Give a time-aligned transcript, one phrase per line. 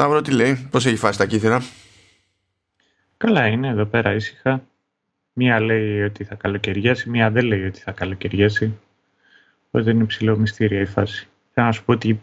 [0.00, 1.62] Σταύρο τι λέει, πώς έχει φάσει τα κύθρα.
[3.16, 4.62] Καλά είναι εδώ πέρα ήσυχα.
[5.32, 8.78] Μία λέει ότι θα καλοκαιριάσει, μία δεν λέει ότι θα καλοκαιριάσει.
[9.66, 11.28] Οπότε είναι ψηλό μυστήρια η φάση.
[11.52, 12.20] Θέλω να σου πω ότι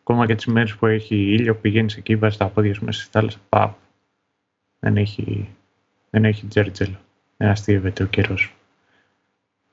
[0.00, 3.10] ακόμα και τις μέρες που έχει ήλιο πηγαίνεις εκεί, βάζεις τα πόδια σου μέσα στη
[3.10, 3.74] θάλασσα, παπ.
[4.78, 5.48] Δεν έχει,
[6.10, 6.98] δεν έχει τζέρτζελο.
[7.36, 8.54] Δεν αστείευεται ο καιρός.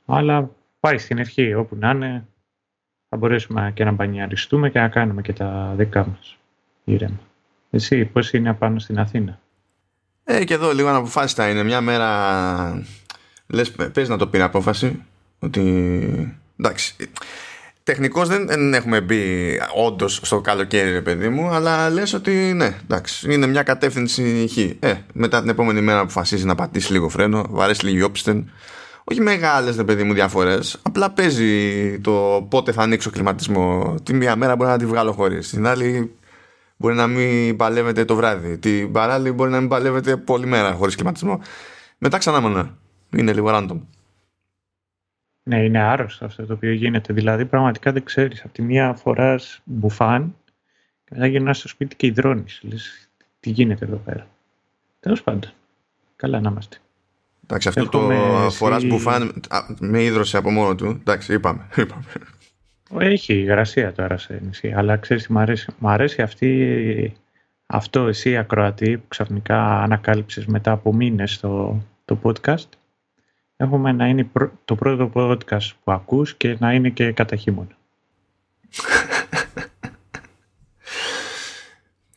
[0.05, 0.49] Αλλά
[0.79, 2.25] πάει στην ευχή, όπου να είναι,
[3.09, 6.37] θα μπορέσουμε και να μπανιαριστούμε και να κάνουμε και τα δικά μας
[6.83, 7.19] ήρεμα.
[7.75, 9.39] Εσύ πώς είναι απάνω στην Αθήνα;
[10.23, 11.63] Ε, και εδώ λίγο αναποφάσιστα είναι.
[11.63, 12.85] Μια μέρα
[13.47, 15.03] λες, πες να το πήρε απόφαση
[15.39, 16.95] ότι εντάξει,
[17.83, 19.23] Τεχνικώς δεν, έχουμε μπει
[19.85, 24.57] όντως στο καλοκαίρι, ρε παιδί μου, αλλά λες ότι ναι, εντάξει, είναι μια κατεύθυνση χ.
[24.57, 28.51] Ε, μετά την επόμενη μέρα αποφασίζει να πατήσει λίγο φρένο, βαρέσει λίγο όπισθεν.
[29.03, 30.79] Όχι μεγάλες, ρε παιδί μου, διαφορές.
[30.81, 34.03] Απλά παίζει το πότε θα ανοίξω κλιματισμός.
[34.03, 35.49] Τη μία μέρα μπορεί να τη βγάλω χωρίς.
[35.49, 36.15] Την άλλη
[36.77, 38.57] μπορεί να μην παλεύεται το βράδυ.
[38.57, 41.39] Την παράλληλη μπορεί να μην παλεύεται πολλή μέρα χωρίς κλιματισμό.
[41.97, 42.77] Μετά ξανά μόνο.
[43.15, 43.79] Είναι λίγο random.
[45.43, 47.13] Ναι, είναι άρρωστο αυτό το οποίο γίνεται.
[47.13, 48.43] Δηλαδή, πραγματικά δεν ξέρεις.
[48.43, 50.35] Από τη μία φοράς μπουφάν
[51.03, 52.59] και μετά γυρνάς στο σπίτι και υδρώνεις.
[52.63, 54.27] Λες, τι γίνεται εδώ πέρα.
[54.99, 55.51] Τέλος πάντων.
[56.15, 56.77] Καλά να είμαστε.
[57.43, 58.57] Εντάξει, αυτό το εσύ...
[58.57, 59.41] φοράς μπουφάν
[59.79, 60.85] με ίδρωσε από μόνο του.
[60.85, 61.67] Εντάξει, είπαμε.
[61.77, 62.03] είπαμε.
[62.99, 65.71] Έχει υγρασία τώρα σε νησί, αλλά ξέρεις τι μου αρέσει.
[65.77, 67.13] Μου αρέσει αυτή,
[67.65, 72.67] αυτό εσύ ακροατή που ξαφνικά ανακάλυψες μετά από μήνες το, το podcast
[73.57, 74.29] έχουμε να είναι
[74.65, 77.77] το πρώτο podcast που ακούς και να είναι και κατά χειμώνα.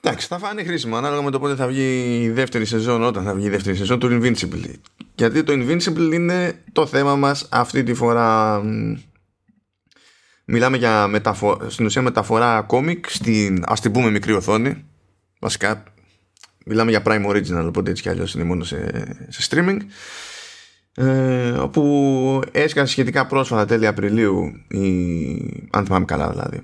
[0.00, 3.34] Εντάξει, θα φάνει χρήσιμο ανάλογα με το πότε θα βγει η δεύτερη σεζόν, όταν θα
[3.34, 4.74] βγει η δεύτερη σεζόν του Invincible.
[5.14, 8.60] Γιατί το Invincible είναι το θέμα μας αυτή τη φορά.
[10.50, 11.58] Μιλάμε για μεταφο...
[11.68, 14.84] στην ουσία μεταφορά κόμικ στην ας την πούμε μικρή οθόνη.
[15.40, 15.82] Βασικά
[16.64, 18.90] μιλάμε για Prime Original, οπότε έτσι κι αλλιώς είναι μόνο σε,
[19.28, 19.78] σε streaming
[20.94, 26.62] ε, όπου έσκασε σχετικά πρόσφατα τέλη Απριλίου η, αν θυμάμαι καλά δηλαδή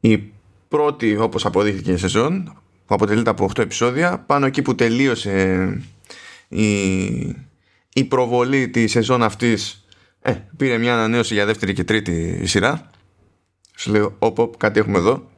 [0.00, 0.32] η
[0.68, 2.44] πρώτη όπως αποδείχθηκε η σεζόν
[2.86, 5.66] που αποτελείται από 8 επεισόδια πάνω εκεί που τελείωσε
[6.48, 6.72] η,
[7.92, 9.84] η προβολή της σεζόν αυτής
[10.22, 12.90] ε, πήρε μια ανανέωση για δεύτερη και τρίτη σειρά
[13.82, 15.30] σου λέω όπ, κάτι έχουμε εδώ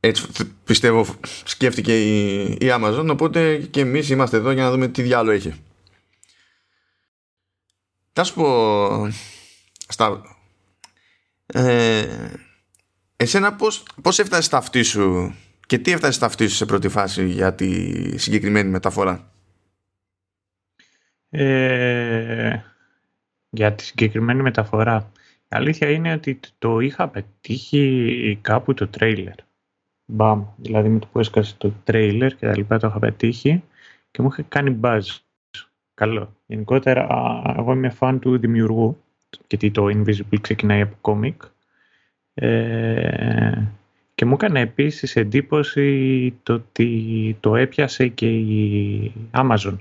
[0.00, 0.26] έτσι
[0.64, 1.06] πιστεύω
[1.44, 5.54] σκέφτηκε η, η Amazon οπότε και εμείς είμαστε εδώ για να δούμε τι διάλογο έχει
[8.12, 9.10] θα σου πω
[9.88, 10.22] στα...
[11.46, 12.30] Ε,
[13.16, 15.34] εσένα πώς, πώς έφτασε στα αυτή σου
[15.66, 19.32] και τι έφτασε στα αυτή σου σε πρώτη φάση για τη συγκεκριμένη μεταφορά;
[21.30, 22.60] Ε,
[23.50, 25.12] για τη συγκεκριμένη μεταφορά.
[25.48, 29.34] Η αλήθεια είναι ότι το είχα πετύχει κάπου το τρέιλερ.
[30.04, 30.44] Μπαμ.
[30.56, 33.62] Δηλαδή με το που έσκασε το τρέιλερ και τα λοιπά το είχα πετύχει
[34.10, 35.00] και μου είχε κάνει buzz
[35.94, 36.36] καλό.
[36.46, 37.06] Γενικότερα,
[37.58, 39.02] εγώ είμαι φαν του δημιουργού,
[39.48, 41.42] γιατί το Invisible ξεκινάει από κόμικ.
[42.34, 43.62] Ε,
[44.14, 49.76] και μου έκανε επίσης εντύπωση το ότι το έπιασε και η Amazon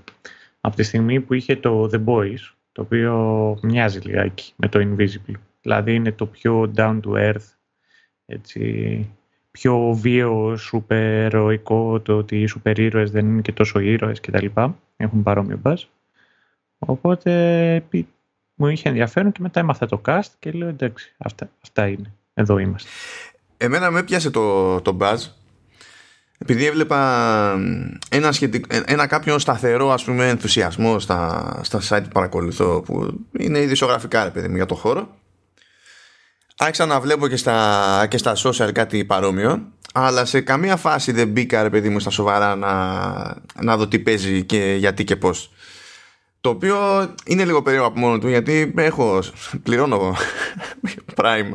[0.62, 5.36] από τη στιγμή που είχε το The Boys, το οποίο μοιάζει λιγάκι με το Invisible.
[5.66, 7.56] Δηλαδή είναι το πιο down to earth,
[8.26, 9.10] έτσι,
[9.52, 14.46] πιο βίαιο, σούπερ ροϊκό, το ότι οι σούπερ ήρωες δεν είναι και τόσο ήρωες κτλ.
[14.98, 15.84] Έχουν παρόμοιο μπάζ.
[16.78, 17.84] Οπότε
[18.56, 22.14] μου είχε ενδιαφέρον και μετά έμαθα το cast και λέω εντάξει, αυτά, αυτά είναι.
[22.34, 22.90] Εδώ είμαστε.
[23.58, 25.18] Εμένα με έπιασε το, το buzz
[26.38, 27.52] επειδή έβλεπα
[28.10, 28.66] ένα, σχετικ...
[28.86, 34.30] ένα κάποιον σταθερό ας πούμε ενθουσιασμό στα, στα site που παρακολουθώ που είναι ειδησιογραφικά ρε
[34.30, 35.10] παιδί μου για το χώρο
[36.58, 41.28] άρχισα να βλέπω και στα, και στα social κάτι παρόμοιο αλλά σε καμία φάση δεν
[41.28, 42.74] μπήκα ρε παιδί μου στα σοβαρά να,
[43.62, 45.52] να δω τι παίζει και γιατί και πώς
[46.46, 46.78] το οποίο
[47.26, 49.20] είναι λίγο περίεργο από μόνο του γιατί έχω,
[49.64, 50.16] πληρώνω
[51.18, 51.54] Prime.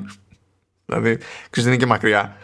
[0.87, 1.17] Δηλαδή,
[1.51, 2.37] ξέρεις, δεν είναι και μακριά.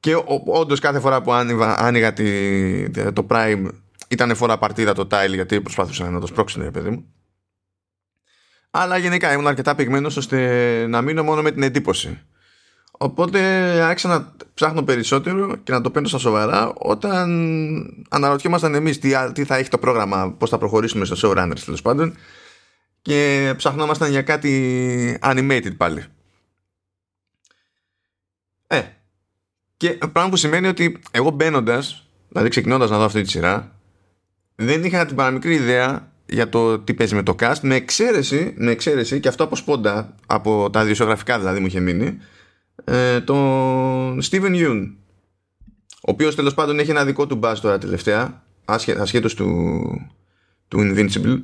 [0.00, 3.68] Και όντως κάθε φορά που άνοιγα, άνοιγα τη, το Prime
[4.08, 7.04] ήταν φορά παρτίδα το tile γιατί προσπαθούσα να το σπρώξω, παιδί μου.
[8.74, 12.20] Αλλά γενικά ήμουν αρκετά πυγμένος ώστε να μείνω μόνο με την εντύπωση.
[12.90, 13.40] Οπότε
[13.82, 17.28] άρχισα να ψάχνω περισσότερο και να το παίρνω στα σοβαρά όταν
[18.08, 22.16] αναρωτιόμασταν εμείς τι, τι θα έχει το πρόγραμμα, πώς θα προχωρήσουμε στο showrunners τέλος πάντων
[23.02, 26.04] και ψαχνόμασταν για κάτι animated πάλι.
[28.66, 28.82] Ε,
[29.76, 33.76] και πράγμα που σημαίνει ότι εγώ μπαίνοντας, δηλαδή ξεκινώντας να δω αυτή τη σειρά,
[34.54, 38.70] δεν είχα την παραμικρή ιδέα για το τι παίζει με το cast, με εξαίρεση, με
[38.70, 42.18] εξαίρεση και αυτό από σπόντα, από τα δισογραφικά δηλαδή μου είχε μείνει,
[42.84, 44.92] ε, τον Steven Yeun
[46.04, 48.42] ο οποίος τέλος πάντων έχει ένα δικό του μπάζ τώρα τελευταία,
[48.98, 49.80] ασχέτως του,
[50.68, 51.42] του Invincible,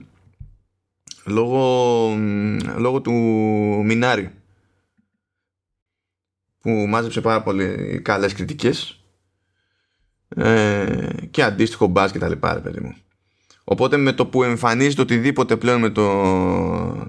[1.25, 2.15] λόγω,
[2.77, 3.13] λόγω του
[3.85, 4.31] Μινάρι
[6.61, 9.03] που μάζεψε πάρα πολύ καλές κριτικές
[10.29, 12.97] ε, και αντίστοιχο μπάζ και τα λοιπά παιδί μου.
[13.71, 16.03] Οπότε με το που εμφανίζεται οτιδήποτε πλέον με, το,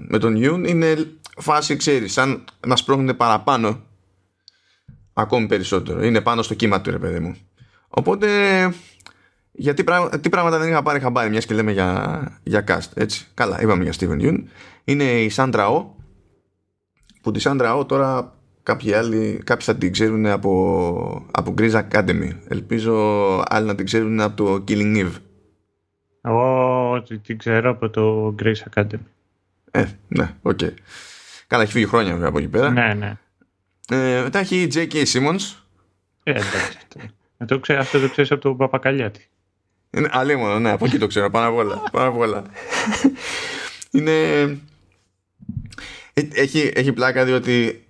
[0.08, 0.96] με τον Ιουν είναι
[1.36, 3.80] φάση ξέρεις σαν να σπρώχνουν παραπάνω
[5.12, 6.04] ακόμη περισσότερο.
[6.04, 7.36] Είναι πάνω στο κύμα του ρε παιδί μου.
[7.88, 8.28] Οπότε
[9.52, 9.84] γιατί
[10.20, 13.26] τι πράγματα δεν είχα πάρει χαμπάρι μιας και λέμε για, για cast έτσι.
[13.34, 14.38] Καλά είπαμε για Steven Yeun.
[14.84, 15.84] Είναι η Sandra Oh
[17.22, 22.30] που τη Sandra Oh τώρα κάποιοι άλλοι κάποιοι θα την ξέρουν από, από Grey's Anatomy.
[22.48, 22.94] Ελπίζω
[23.48, 25.12] άλλοι να την ξέρουν από το Killing Eve.
[26.22, 29.04] Εγώ την ξέρω από το Grey's Anatomy.
[29.70, 30.58] Ε, ναι, οκ.
[30.62, 30.72] Okay.
[31.46, 32.70] Καλά, έχει φύγει χρόνια βέβαια από εκεί πέρα.
[32.70, 33.16] Ναι, ναι.
[33.90, 34.94] Ε, μετά έχει η J.K.
[34.94, 35.56] Simmons.
[36.22, 36.78] Ε, εντάξει.
[37.46, 39.28] το ξέρω, αυτό το ξέρεις από τον Παπακαλιάτη.
[39.90, 41.82] Είναι αλίμονο, ναι, από εκεί το ξέρω, πάνω απ' όλα.
[41.92, 42.44] Πάνω απ' όλα.
[43.90, 44.12] Είναι...
[46.12, 47.84] Ε, έχει, έχει πλάκα διότι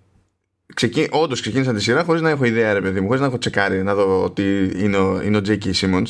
[0.75, 1.09] ξεκί...
[1.11, 3.83] όντως ξεκίνησα τη σειρά χωρίς να έχω ιδέα, ρε παιδί μου, χωρίς να έχω τσεκάρει
[3.83, 5.73] να δω ότι είναι ο, είναι ο J.K.
[5.73, 6.07] Simmons.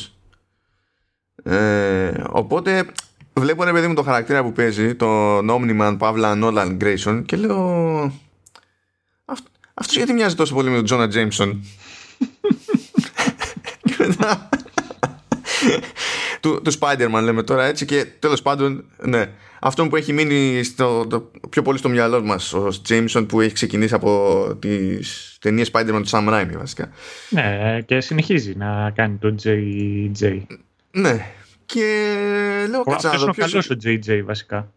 [1.43, 2.85] Ε, οπότε
[3.33, 8.13] βλέπω ρε παιδί μου το χαρακτήρα που παίζει, τον Omniman Παύλα Nolan Grayson και λέω.
[9.25, 11.63] Αυτό αυτός γιατί μοιάζει τόσο πολύ με τον Τζόνα Τζέιμσον.
[13.83, 14.49] και μετά.
[16.39, 19.25] του, του Spider-Man λέμε τώρα έτσι και τέλος πάντων ναι
[19.59, 23.53] αυτό που έχει μείνει στο, το, πιο πολύ στο μυαλό μας ο Jameson που έχει
[23.53, 26.89] ξεκινήσει από τις ταινίες Spider-Man του Sam Raimi βασικά
[27.29, 30.41] ναι και συνεχίζει να κάνει το JJ
[30.91, 31.27] ναι
[31.65, 31.85] και
[32.69, 34.71] λέω κάτσα να δω είναι; καλός ο JJ βασικά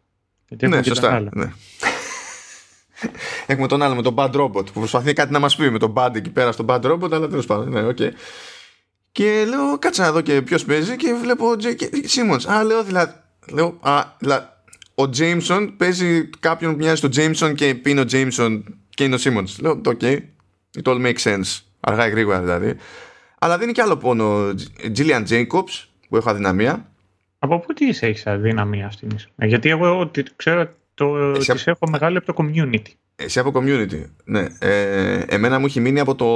[0.48, 1.52] Γιατί ναι σωστά ναι.
[3.46, 5.92] Έχουμε τον άλλο με τον Bad Robot που προσπαθεί κάτι να μας πει με τον
[5.96, 8.10] Bad εκεί πέρα στο Bad Robot αλλά τέλος πάντων ναι, okay.
[9.14, 11.76] Και λέω, κάτσε να δω και ποιος παίζει και βλέπω ο J.K.
[12.04, 12.50] Simmons.
[12.50, 13.12] Α, λέω δηλαδή.
[13.52, 14.46] Λέω, α, δηλαδή,
[14.94, 19.18] ο Jameson παίζει κάποιον που μοιάζει στο Jameson και είναι ο Jameson και είναι ο
[19.18, 19.46] Σίμον.
[19.60, 20.18] Λέω, οκ, okay,
[20.82, 21.60] it all makes sense.
[21.80, 22.76] Αργά ή γρήγορα δηλαδή.
[23.38, 24.54] Αλλά δίνει και άλλο πόνο.
[24.92, 26.90] Gillian Jacobs που έχω αδυναμία.
[27.38, 31.52] Από πού τις έχεις αδυναμία αυτής, ε, Γιατί εγώ ξέρω το, Εσύ...
[31.52, 32.92] τις έχω μεγάλη από το Community.
[33.16, 34.46] Εσύ από Community, ναι.
[34.58, 36.26] Ε, εμένα μου έχει μείνει από το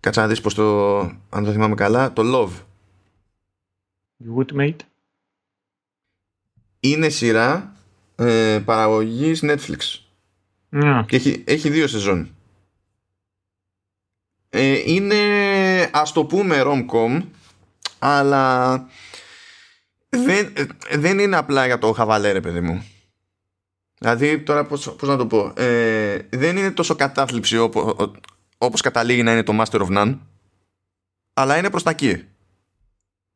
[0.00, 0.98] Κάτσε να δεις πως το,
[1.30, 2.60] αν το θυμάμαι καλά, το Love.
[4.36, 4.80] Woodmate.
[6.80, 7.76] Είναι σειρά
[8.16, 9.78] ε, παραγωγής Netflix.
[10.70, 11.04] Yeah.
[11.06, 12.34] Και έχει, έχει δύο σεζόν.
[14.54, 15.14] Ε, είναι
[15.92, 17.22] ας το πούμε rom-com
[17.98, 18.74] αλλά
[20.08, 20.52] δεν,
[20.90, 22.86] δεν είναι απλά για το χαβαλέ ρε παιδί μου.
[23.98, 27.58] Δηλαδή τώρα πώς, πώς να το πω ε, δεν είναι τόσο κατάθλιψη
[28.58, 30.18] όπως καταλήγει να είναι το Master of None
[31.32, 32.24] αλλά είναι προς τα εκεί.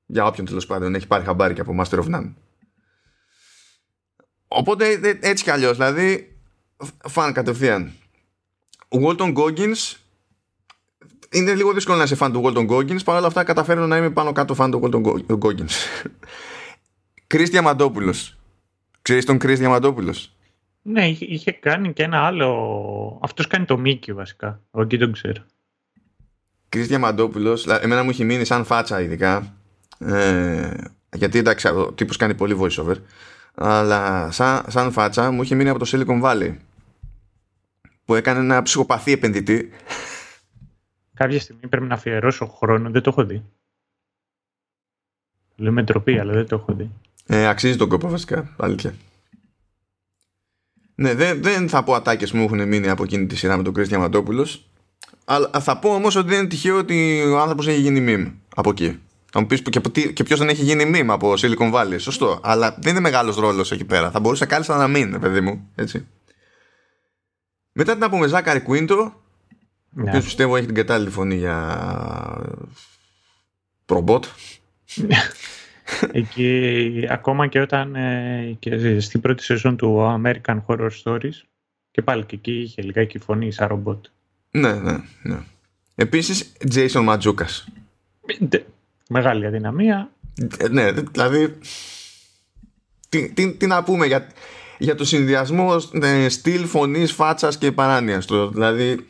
[0.07, 2.33] Για όποιον τέλος πάντων έχει πάρει χαμπάρι και από Master of None.
[4.49, 6.37] Οπότε έτσι κι αλλιώς δηλαδή
[7.09, 7.93] φαν κατευθείαν.
[8.89, 9.95] Ο Walton Goggins
[11.37, 14.11] είναι λίγο δύσκολο να είσαι φαν του Walton Goggins παρ' όλα αυτά καταφέρνω να είμαι
[14.11, 16.05] πάνω κάτω φαν του Walton Goggins
[17.27, 18.37] Κρις Διαμαντόπουλος
[19.07, 20.33] Ξέρεις τον Κρις Διαμαντόπουλος;
[20.83, 23.21] Ναι, είχε κάνει και ένα άλλο.
[23.23, 24.61] Αυτός κάνει το Μίκη βασικά.
[24.71, 25.45] Ο εκεί τον ξέρω.
[26.69, 29.57] Κρι Διαμαντόπουλος, εμένα μου έχει μείνει σαν φάτσα ειδικά.
[29.99, 30.71] Ε,
[31.17, 32.95] γιατί εντάξει, ο τύπος κάνει πολύ voiceover.
[33.55, 36.55] Αλλά σαν, σαν φάτσα μου είχε μείνει από το Silicon Valley.
[38.05, 39.71] Που έκανε ένα ψυχοπαθή επενδυτή.
[41.17, 43.43] Κάποια στιγμή πρέπει να αφιερώσω χρόνο, δεν το έχω δει.
[45.57, 46.91] Λέω με ντροπή, αλλά δεν το έχω δει.
[47.27, 48.95] Ε, αξίζει τον κόπο βασικά, αλήθεια.
[50.95, 53.63] Ναι, δεν, δεν θα πω ατάκες που μου έχουν μείνει από εκείνη τη σειρά με
[53.63, 54.69] τον Κρίστη Διαμαντόπουλος
[55.29, 58.71] αλλά θα πω όμως ότι δεν είναι τυχαίο ότι ο άνθρωπος έχει γίνει meme από
[58.71, 59.01] εκεί.
[59.33, 59.81] Θα μου πεις και,
[60.13, 61.97] και ποιος δεν έχει γίνει meme από Silicon Valley.
[61.99, 62.41] Σωστό.
[62.43, 64.11] Αλλά δεν είναι μεγάλος ρόλος εκεί πέρα.
[64.11, 65.71] Θα μπορούσε κάλλιστα να μην, παιδί μου.
[65.75, 66.07] Έτσι.
[67.73, 69.23] Μετά την πούμε Ζάκαρη Κουίντο,
[69.99, 72.57] ο οποίος πιστεύω έχει την κατάλληλη φωνή για.
[73.85, 74.25] προμπότ.
[76.13, 81.43] Εκεί ακόμα και όταν ε, και στην πρώτη σεζόν του American Horror Stories
[81.91, 84.05] και πάλι και εκεί είχε λιγάκι φωνή σαν ρομπότ.
[84.51, 85.39] Ναι, ναι, ναι.
[85.95, 87.69] Επίσης Jason Ματζούκας.
[89.09, 90.11] Μεγάλη αδυναμία.
[90.59, 91.59] Ε, ναι, δηλαδή
[93.09, 94.27] τι, τι, τι να πούμε για,
[94.79, 98.27] για το συνδυασμό ε, στυλ, φωνής, φάτσας και παράνοιας.
[98.53, 99.07] Δηλαδή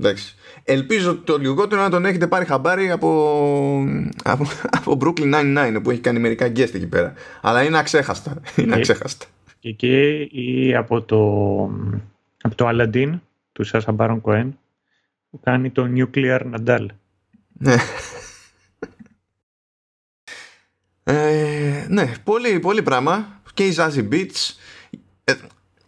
[0.00, 0.34] Εντάξει.
[0.64, 3.08] Ελπίζω το λιγότερο να τον έχετε πάρει χαμπάρι από,
[4.24, 7.14] από, από Brooklyn Nine-Nine που έχει κάνει μερικά guest εκεί πέρα.
[7.40, 8.40] Αλλά είναι αξέχαστα.
[8.56, 9.26] Είναι αξέχαστα.
[9.58, 11.18] Και εκεί ή από το,
[12.40, 13.18] από το Aladdin
[13.52, 14.58] του Σάσα Μπάρον Κοέν
[15.30, 16.86] που κάνει το Nuclear Nadal.
[17.52, 17.76] Ναι.
[21.04, 23.40] Ε, ναι, πολύ, πολύ πράγμα.
[23.54, 24.54] Και η Zazie Beats.
[25.24, 25.34] Ε,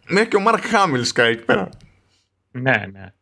[0.07, 1.69] μέχρι και ο Mark Hamill σκάει εκεί πέρα.
[2.51, 3.13] Ναι, ναι.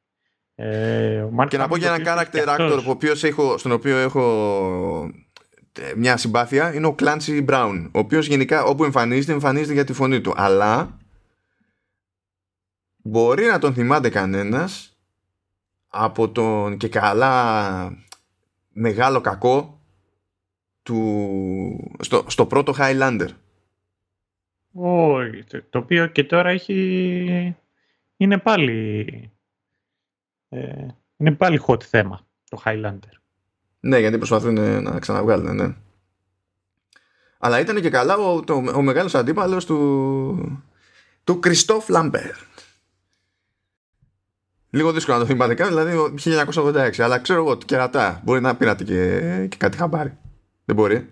[0.63, 2.88] Ε, ο Mark και να πω Hamill για ο ένα οποίος character και αυτός- actor
[2.88, 5.12] ο οποίος έχω, στον οποίο έχω
[5.80, 9.94] ε, μια συμπάθεια είναι ο Clancy Brown ο οποίος γενικά όπου εμφανίζεται εμφανίζεται για τη
[9.94, 10.34] φωνή του.
[10.36, 10.98] Αλλά
[12.98, 14.98] μπορεί να τον θυμάται κανένας
[15.88, 17.98] από τον και καλά
[18.70, 19.80] μεγάλο κακό
[20.84, 23.27] του, στο, στο πρώτο Highlander.
[24.74, 27.56] Όχι, το- το οποίο και τώρα έχει...
[28.18, 29.32] είναι πάλι...
[30.53, 33.13] Ε, είναι πάλι hot θέμα το Highlander.
[33.79, 35.75] Ναι, γιατί προσπαθούν ε, να ξαναβγάλουν, ναι.
[37.38, 40.62] Αλλά ήταν και καλά ο, το, ο μεγάλος αντίπαλος του
[41.24, 42.36] του Κριστόφ Λαμπέρ.
[44.70, 46.13] Λίγο δύσκολο να το θυμάται καν, δηλαδή ο
[46.53, 47.00] 1986.
[47.01, 48.22] Αλλά ξέρω εγώ, κερατά.
[48.24, 50.17] Μπορεί να πήρατε και, και κάτι χαμπάρι.
[50.65, 51.10] Δεν μπορεί.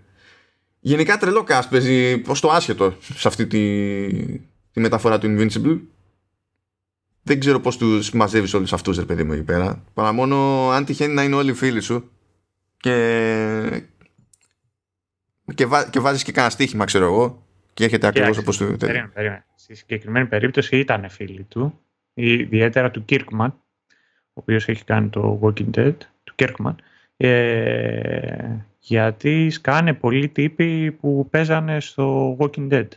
[0.80, 4.40] Γενικά τρελό cast παίζει προς το άσχετο σε αυτή τη,
[4.72, 5.80] τη μεταφορά του Invincible.
[7.24, 9.84] Δεν ξέρω πώς τους μαζεύεις όλους αυτούς, ρε παιδί μου, εκεί πέρα.
[9.94, 12.12] Παρά μόνο αν τυχαίνει να είναι όλοι φίλοι σου
[12.78, 13.84] και,
[15.56, 18.86] και, βά, και βάζεις και κανένα στοίχημα, ξέρω εγώ, και έρχεται ακριβώς Κοίταξε, όπως του...
[18.86, 19.46] Περίμενε, περίμενε.
[19.56, 21.80] Στη συγκεκριμένη περίπτωση ήταν φίλοι του,
[22.14, 23.52] ιδιαίτερα του Kirkman,
[24.12, 26.76] ο οποίος έχει κάνει το Walking Dead, του Kirkman,
[27.18, 32.88] ε, γιατί σκάνε πολλοί τύποι που παίζανε στο Walking Dead.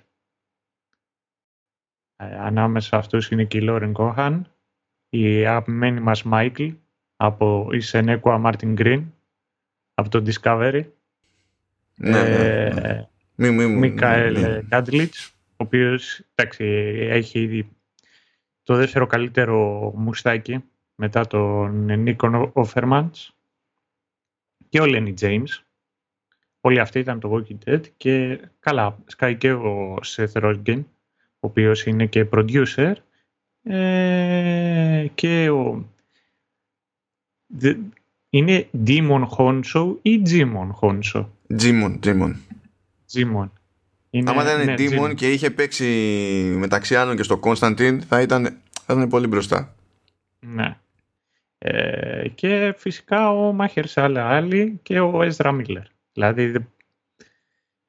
[2.23, 4.41] Ε, ανάμεσα σε αυτούς είναι και η Lauren Cohan,
[5.09, 6.69] η αγαπημένη μας Μάικλ,
[7.17, 9.05] από η Σενέκουα Μάρτιν Γκριν,
[9.95, 10.85] από το Discovery,
[11.97, 12.89] Ναι, ναι, ναι.
[12.89, 14.61] ε, Μη, μη, μη, Μίκαελ ναι.
[14.69, 16.65] Κάντλιτς, ο οποίος εντάξει,
[17.11, 17.69] έχει ήδη
[18.63, 20.65] το δεύτερο καλύτερο μουστάκι
[20.95, 23.37] μετά τον Νίκον Όφερμαντς
[24.69, 25.65] και ο Λένι Τζέιμς.
[26.61, 30.85] Όλοι αυτοί ήταν το Walking Dead και καλά, σκάει και ο Seth Rogen,
[31.43, 32.93] ο οποίος είναι και producer
[33.63, 35.89] ε, και ο...
[37.47, 37.77] Δε-
[38.31, 41.27] είναι Demon Honcho ή Jimon Honcho.
[41.57, 42.37] Τζίμον, Τζίμον.
[43.13, 43.49] Jimon.
[44.11, 45.15] Είναι, Άμα ήταν ναι, Demon Jimon.
[45.15, 45.85] και είχε παίξει
[46.59, 48.45] μεταξύ άλλων και στο Constantine θα ήταν,
[48.83, 49.75] θα ήταν πολύ μπροστά.
[50.41, 50.77] Ναι.
[51.59, 55.83] Ε, και φυσικά ο Μάχερ Σάλα Άλλη και ο Έζρα Μίλλερ.
[56.13, 56.59] Δηλαδή δε-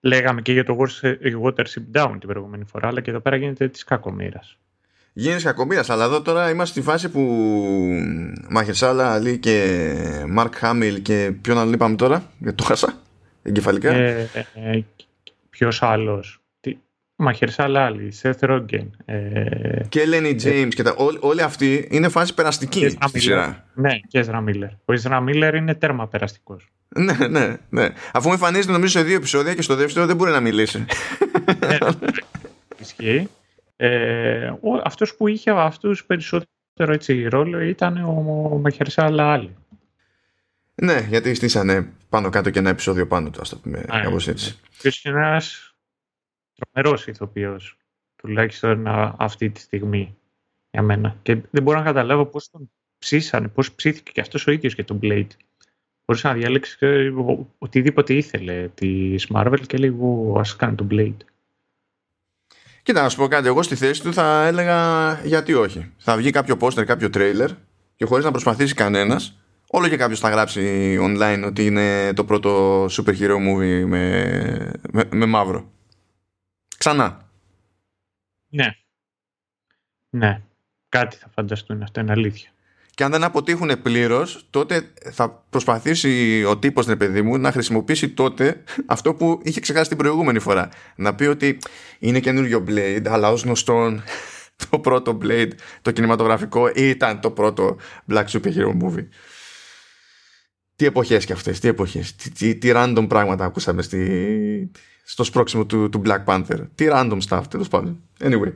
[0.04, 3.68] λέγαμε και για το Wars- Watership Down την προηγούμενη φορά, αλλά και εδώ πέρα γίνεται
[3.68, 4.58] της κακομήρας.
[5.14, 7.20] Γίνει κακομοίρας, αλλά εδώ τώρα είμαστε στη φάση που
[8.50, 9.86] Μαχερσάλα, Αλή και
[10.28, 13.02] Μαρκ Χάμιλ και ποιον άλλο είπαμε τώρα, γιατί το χάσα,
[13.44, 13.94] εγκεφαλικά.
[13.94, 14.84] Ε, ε, ε,
[15.50, 15.82] ποιος
[17.28, 17.38] άλλος.
[17.40, 18.96] Τι, Μάχερ Σάλα Άλλη, Σεθ Ρόγκεν.
[19.06, 23.08] Ε, και Lenny James και τα, όλοι, όλοι αυτοί είναι φάση περαστική και στη Ezra
[23.16, 23.20] Miller.
[23.22, 23.66] σειρά.
[23.74, 24.70] Ναι, και Έζρα Μίλλερ.
[24.86, 26.68] Ο Έζρα Μίλλερ είναι τέρμα περαστικός.
[26.96, 27.90] ναι, ναι, ναι.
[28.14, 30.86] Αφού εμφανίζεται νομίζω σε δύο επεισόδια και στο δεύτερο δεν μπορεί να μιλήσει.
[31.68, 31.78] Ναι,
[32.80, 33.30] Ισχύει.
[33.76, 39.56] Ε, ο, αυτός που είχε αυτούς περισσότερο έτσι, ρόλο ήταν ο, ο Μαχερσάλα Άλλη.
[40.76, 44.26] ναι, γιατί στήσανε πάνω κάτω και ένα επεισόδιο πάνω του, ας το πούμε, Α, κάπως
[44.26, 44.32] ναι.
[44.32, 44.60] έτσι.
[44.82, 45.73] Ποιος είναι ένας
[46.72, 47.78] τρομερός ηθοποιός,
[48.16, 50.18] τουλάχιστον α, αυτή τη στιγμή
[50.72, 51.16] για μένα.
[51.22, 54.84] Και δεν μπορώ να καταλάβω πώς τον ψήσανε, πώς ψήθηκε και αυτός ο ίδιος και
[54.84, 55.28] τον Blade.
[56.06, 60.88] Μπορούσε να διάλεξεις ε, ο- οτιδήποτε ήθελε της Marvel και λέει «Εγώ, ας κάνει τον
[60.92, 61.18] Blade.
[62.84, 63.48] Κοίτα, να σου πω κάτι.
[63.48, 65.92] Εγώ στη θέση του θα έλεγα γιατί όχι.
[65.98, 67.50] Θα βγει κάποιο πόστερ, κάποιο τρέιλερ
[67.96, 69.38] και χωρίς να προσπαθήσει κανένας,
[69.70, 75.04] όλο και κάποιος θα γράψει online ότι είναι το πρώτο super hero movie με, με,
[75.12, 75.72] με μαύρο.
[76.84, 77.30] Ξανά.
[78.50, 78.76] Ναι.
[80.10, 80.42] Ναι.
[80.90, 82.50] Κάτι θα φανταστούν, αυτό είναι αλήθεια.
[82.94, 88.10] Και αν δεν αποτύχουν πλήρως, τότε θα προσπαθήσει ο τύπος, ρε παιδί μου, να χρησιμοποιήσει
[88.10, 90.70] τότε αυτό που είχε ξεχάσει την προηγούμενη φορά.
[90.96, 91.58] Να πει ότι
[92.00, 94.04] είναι καινούριο Blade, αλλά ως γνωστόν
[94.70, 97.78] το πρώτο Blade, το κινηματογραφικό, ήταν το πρώτο
[98.10, 99.08] Black Superhero Movie.
[100.76, 104.72] Τι εποχές και αυτές, τι εποχές, τι, τι, τι random πράγματα ακούσαμε στη,
[105.04, 106.68] στο σπρώξιμο του, του Black Panther.
[106.76, 108.02] Τι random stuff, τέλος πάντων.
[108.20, 108.54] Anyway.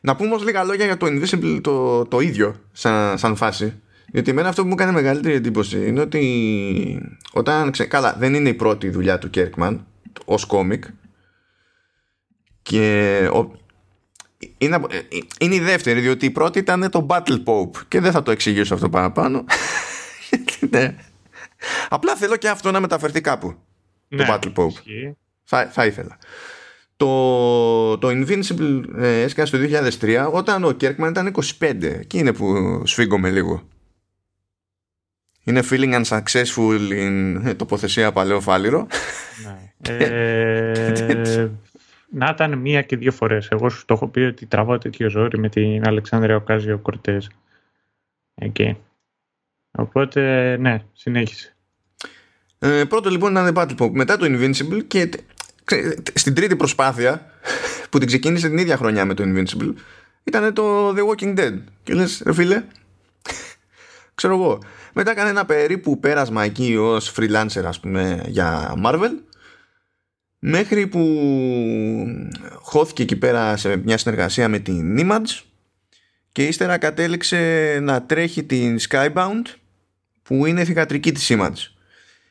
[0.00, 3.80] Να πούμε όμως λίγα λόγια για το Invisible το, το ίδιο σαν, σαν φάση.
[4.06, 7.84] Γιατί εμένα αυτό που μου έκανε μεγαλύτερη εντύπωση είναι ότι όταν ξε...
[7.84, 9.78] καλά δεν είναι η πρώτη δουλειά του Kirkman
[10.24, 10.84] ως κόμικ
[12.62, 13.50] και ο...
[14.58, 14.80] είναι,
[15.40, 18.74] είναι η δεύτερη διότι η πρώτη ήταν το Battle Pope και δεν θα το εξηγήσω
[18.74, 19.44] αυτό παραπάνω
[20.70, 20.96] ναι.
[21.88, 23.56] απλά θέλω και αυτό να μεταφερθεί κάπου
[24.08, 25.16] το Battle Pope Ναι, ισχύει.
[25.44, 26.18] θα, θα ήθελα
[26.96, 32.82] το, το Invincible ε, έσκασε το 2003 όταν ο Kirkman ήταν 25 και είναι που
[32.86, 33.62] σφίγγομαι λίγο
[35.44, 38.86] Είναι feeling unsuccessful in τοποθεσία παλαιό φάλιρο.
[39.44, 39.72] Ναι.
[40.04, 41.50] ε,
[42.10, 43.48] να ήταν μία και δύο φορές.
[43.48, 47.30] Εγώ σου το έχω πει ότι τραβάω τέτοιο ζόρι με την Αλεξάνδρεια Οκάζιο Κορτές.
[48.34, 48.76] Εκεί.
[49.70, 51.55] Οπότε, ναι, συνέχισε.
[52.66, 53.90] Ε, πρώτο λοιπόν ήταν Battle Pop.
[53.92, 55.10] Μετά το Invincible και
[56.14, 57.30] στην τρίτη προσπάθεια
[57.90, 59.72] που την ξεκίνησε την ίδια χρονιά με το Invincible
[60.24, 61.58] ήταν το The Walking Dead.
[61.82, 62.62] Και λες, ρε φίλε,
[64.14, 64.58] ξέρω εγώ.
[64.94, 69.10] Μετά έκανε ένα περίπου πέρασμα εκεί ως freelancer ας πούμε για Marvel
[70.38, 71.02] μέχρι που
[72.54, 75.42] χώθηκε εκεί πέρα σε μια συνεργασία με την Image
[76.32, 79.42] και ύστερα κατέληξε να τρέχει την Skybound
[80.22, 81.75] που είναι θηγατρική της Image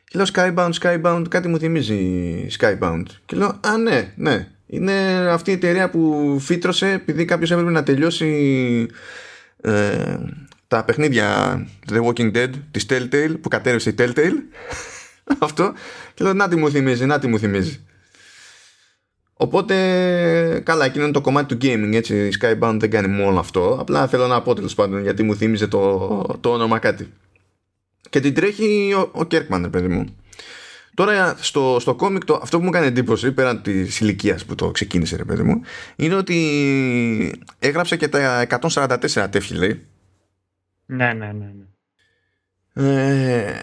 [0.07, 4.93] και λέω Skybound, Skybound, κάτι μου θυμίζει Skybound και λέω α ναι, ναι είναι
[5.29, 8.87] αυτή η εταιρεία που φύτρωσε επειδή κάποιος έπρεπε να τελειώσει
[9.61, 10.17] ε,
[10.67, 11.57] τα παιχνίδια
[11.91, 14.37] The Walking Dead της Telltale που κατέρευσε η Telltale
[15.39, 15.73] αυτό
[16.13, 17.79] και λέω να τι μου θυμίζει, να τι μου θυμίζει
[19.37, 19.75] Οπότε,
[20.65, 22.15] καλά, εκείνο είναι το κομμάτι του gaming, έτσι.
[22.15, 23.77] Η Skybound δεν κάνει μόνο αυτό.
[23.79, 27.09] Απλά θέλω να πω τέλος πάντων γιατί μου θύμιζε το, το όνομα κάτι.
[28.09, 30.15] Και την τρέχει ο, ο Kirkman, παιδί μου.
[30.93, 34.71] Τώρα στο, στο κόμικ το, αυτό που μου έκανε εντύπωση πέραν της ηλικίας που το
[34.71, 35.61] ξεκίνησε, ρε παιδί μου,
[35.95, 39.85] είναι ότι έγραψε και τα 144 τεύχη, λέει.
[40.85, 41.51] Ναι, ναι, ναι.
[41.53, 41.65] ναι.
[42.73, 43.53] Ε,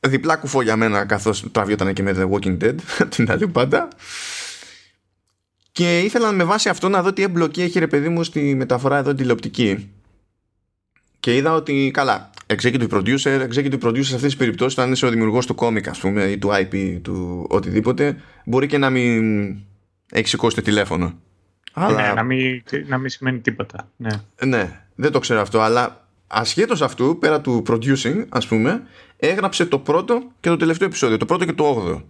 [0.00, 2.74] διπλά κουφό για μένα καθώς τραβιόταν και με The Walking Dead
[3.14, 3.88] την άλλη πάντα
[5.72, 8.96] και ήθελα με βάση αυτό να δω τι εμπλοκή έχει ρε παιδί μου στη μεταφορά
[8.96, 9.90] εδώ τηλεοπτική.
[11.20, 15.10] Και είδα ότι καλά, executive producer, executive producer σε αυτές τις περιπτώσεις όταν είσαι ο
[15.10, 19.48] δημιουργός του κόμικ ας πούμε ή του IP του οτιδήποτε μπορεί και να μην
[20.10, 21.06] έχει σηκώσει το τηλέφωνο.
[21.06, 22.14] Ναι, αλλά...
[22.14, 23.88] να, μην, να μην σημαίνει τίποτα.
[23.96, 24.10] Ναι.
[24.44, 28.82] ναι, δεν το ξέρω αυτό, αλλά ασχέτως αυτού, πέρα του producing, ας πούμε,
[29.16, 32.02] έγραψε το πρώτο και το τελευταίο επεισόδιο, το πρώτο και το όγδοο.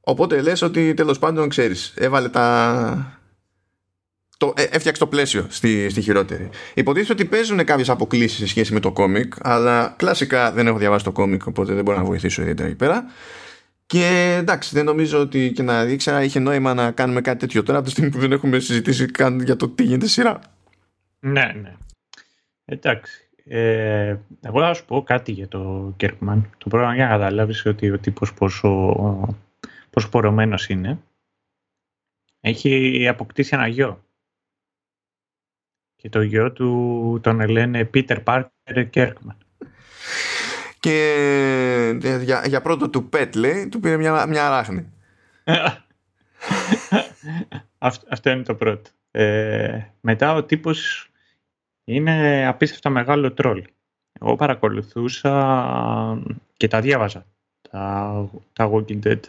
[0.00, 3.15] Οπότε λες ότι τέλος πάντων ξέρεις, έβαλε τα...
[4.38, 6.48] Το, ε, έφτιαξε το πλαίσιο στη, στη χειρότερη.
[6.74, 11.04] Υποτίθεται ότι παίζουν κάποιες αποκλήσεις σε σχέση με το κόμικ, αλλά κλασικά δεν έχω διαβάσει
[11.04, 13.04] το κόμικ, οπότε δεν μπορώ να βοηθήσω ιδιαίτερα εκεί πέρα.
[13.86, 17.78] Και εντάξει, δεν νομίζω ότι και να ήξερα είχε νόημα να κάνουμε κάτι τέτοιο τώρα
[17.78, 20.40] από τη στιγμή που δεν έχουμε συζητήσει καν για το τι γίνεται σειρά.
[21.20, 21.72] Ναι, ναι.
[22.64, 23.28] Εντάξει.
[23.44, 26.50] Ε, εγώ θα σου πω κάτι για το Κέρκμαν.
[26.58, 28.68] Το πρόγραμμα για να καταλάβεις ότι ο τύπος πόσο
[29.90, 30.98] πόσο πορωμένος είναι,
[32.40, 34.04] έχει αποκτήσει ένα γιο.
[35.96, 39.36] Και το γιο του τον λένε Πίτερ Πάρκερ Κέρκμαν.
[40.80, 40.98] Και
[42.02, 44.92] ε, για, για πρώτο του πέτ λέει, του πήρε μια, μια αράχνη.
[48.08, 48.90] αυτό, είναι το πρώτο.
[49.10, 51.10] Ε, μετά ο τύπος
[51.84, 53.64] είναι απίστευτα μεγάλο τρόλ.
[54.20, 55.32] Εγώ παρακολουθούσα
[56.56, 57.26] και τα διάβαζα,
[57.70, 59.20] τα, τα Walking Dead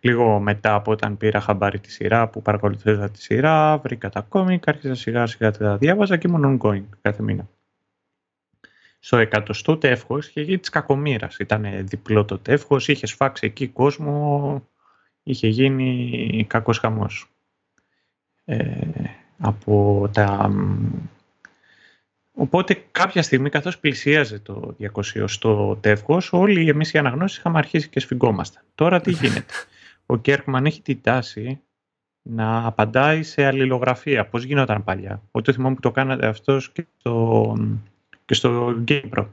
[0.00, 4.68] λίγο μετά από όταν πήρα χαμπάρι τη σειρά που παρακολουθούσα τη σειρά, βρήκα τα κόμικ,
[4.68, 7.48] άρχισα σιγά σιγά τα διάβαζα και ήμουν ongoing κάθε μήνα.
[8.98, 11.36] Στο εκατοστό τεύχος είχε γίνει της κακομήρας.
[11.36, 14.68] Ήταν διπλό το τεύχος, είχε σφάξει εκεί κόσμο,
[15.22, 17.30] είχε γίνει κακός χαμός.
[18.44, 18.80] Ε,
[19.38, 20.52] από τα...
[22.32, 24.76] Οπότε κάποια στιγμή καθώς πλησίαζε το
[25.16, 28.62] 200 τεύχος όλοι εμείς οι αναγνώσεις είχαμε αρχίσει και σφιγγόμασταν.
[28.74, 29.54] Τώρα τι γίνεται;
[30.10, 31.60] Ο Κέρκμαν έχει την τάση
[32.22, 34.26] να απαντάει σε αλληλογραφία.
[34.26, 35.22] Πώς γινόταν παλιά.
[35.30, 37.56] Ό,τι θυμάμαι που το κάνατε αυτός και στο,
[38.24, 39.26] και στο GamePro.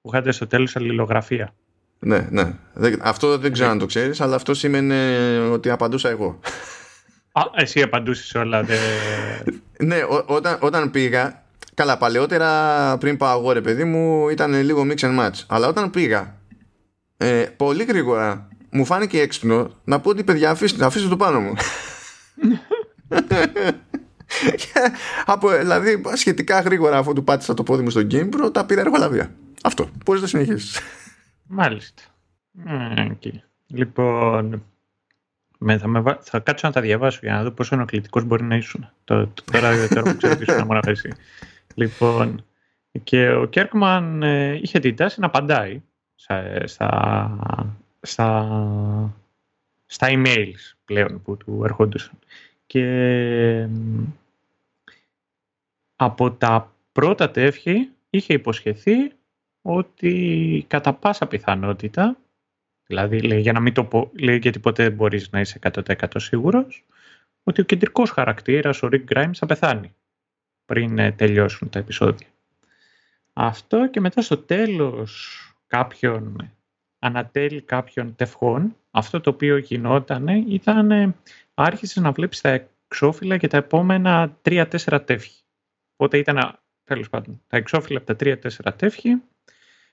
[0.00, 1.54] Που είχατε στο τέλος αλληλογραφία.
[1.98, 2.54] Ναι, ναι.
[3.00, 4.94] Αυτό δεν ξέρω αν το ξέρεις, αλλά αυτό σημαίνει
[5.50, 6.38] ότι απαντούσα εγώ.
[7.32, 8.62] Α, εσύ απαντούσες όλα.
[8.62, 8.76] Δε...
[9.78, 11.42] ναι, όταν, όταν πήγα,
[11.74, 15.42] καλά παλαιότερα πριν πάω εγώ ρε παιδί μου ήταν λίγο mix and match.
[15.46, 16.36] Αλλά όταν πήγα,
[17.16, 21.54] ε, πολύ γρήγορα μου φάνηκε έξυπνο να πω ότι παιδιά αφήστε, αφήστε το πάνω μου.
[25.26, 28.80] από, δηλαδή σχετικά γρήγορα αφού του πάτησα το πόδι μου στο Game Pro τα πήρα
[28.80, 29.34] εργολαβία.
[29.62, 29.88] Αυτό.
[30.04, 30.80] Πώς να συνεχίσεις;
[31.46, 32.02] Μάλιστα.
[32.96, 33.32] Okay.
[33.66, 34.64] Λοιπόν,
[35.58, 38.56] με, θα, με, θα κάτσω να τα διαβάσω για να δω πόσο ενοχλητικός μπορεί να
[38.56, 38.90] ήσουν.
[39.04, 41.12] Το, το, τώρα, τώρα που ξέρω ότι ήσουν μόνο εσύ.
[41.74, 42.44] Λοιπόν,
[43.02, 45.82] και ο Κέρκμαν ε, είχε την τάση να απαντάει
[46.14, 49.14] στα, στα στα,
[49.86, 52.18] στα emails πλέον που του ερχόντουσαν.
[52.66, 53.68] Και
[55.96, 59.12] από τα πρώτα τεύχη είχε υποσχεθεί
[59.62, 62.16] ότι κατά πάσα πιθανότητα,
[62.86, 66.06] δηλαδή λέει, για να μην το πω, λέει γιατί ποτέ δεν μπορείς να είσαι 100%
[66.16, 66.84] σίγουρος,
[67.42, 69.94] ότι ο κεντρικός χαρακτήρας, ο Rick Grimes, θα πεθάνει
[70.64, 72.26] πριν ε, τελειώσουν τα επεισόδια.
[73.32, 76.50] Αυτό και μετά στο τέλος κάποιων
[77.04, 81.14] ανατέλει κάποιων τευχών, αυτό το οποίο γινόταν ήταν
[81.54, 85.42] άρχισε να βλέπεις τα εξώφυλλα και τα επόμενα 3-4 τεύχη.
[85.96, 89.22] Οπότε ήταν, τέλος πάντων, τα εξώφυλλα από τα 3-4 τεύχη,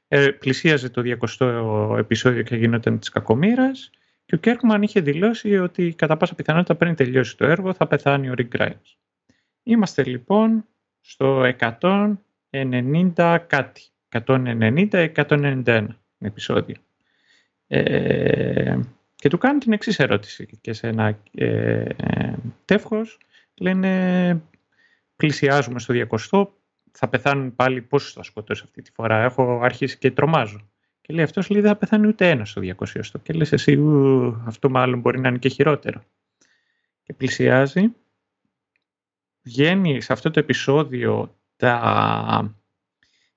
[0.08, 3.90] ε, πλησίαζε το 200ο επεισόδιο και γινόταν της κακομήρας
[4.26, 8.30] και ο Κέρκμαν είχε δηλώσει ότι κατά πάσα πιθανότητα πριν τελειώσει το έργο θα πεθάνει
[8.30, 8.96] ο Rick Grimes.
[9.64, 10.66] Είμαστε λοιπόν
[11.00, 11.54] στο
[12.52, 13.82] 190 κάτι,
[14.26, 15.88] 190-191
[16.20, 16.76] επεισόδιο.
[17.74, 18.80] Ε,
[19.16, 21.84] και του κάνει την εξής ερώτηση και σε ένα ε,
[22.66, 23.18] τεύχος
[23.56, 24.42] λένε
[25.16, 25.94] πλησιάζουμε στο
[26.30, 26.48] 200
[26.92, 29.24] θα πεθάνουν πάλι πόσους θα σκοτώσει αυτή τη φορά.
[29.24, 30.70] Έχω αρχίσει και τρομάζω
[31.02, 34.44] και λέει αυτός λέει δεν θα πεθάνει ούτε ένας στο 200 και λες εσύ ου,
[34.46, 36.02] αυτό μάλλον μπορεί να είναι και χειρότερο
[37.04, 37.94] και πλησιάζει.
[39.42, 41.80] Βγαίνει σε αυτό το επεισόδιο τα,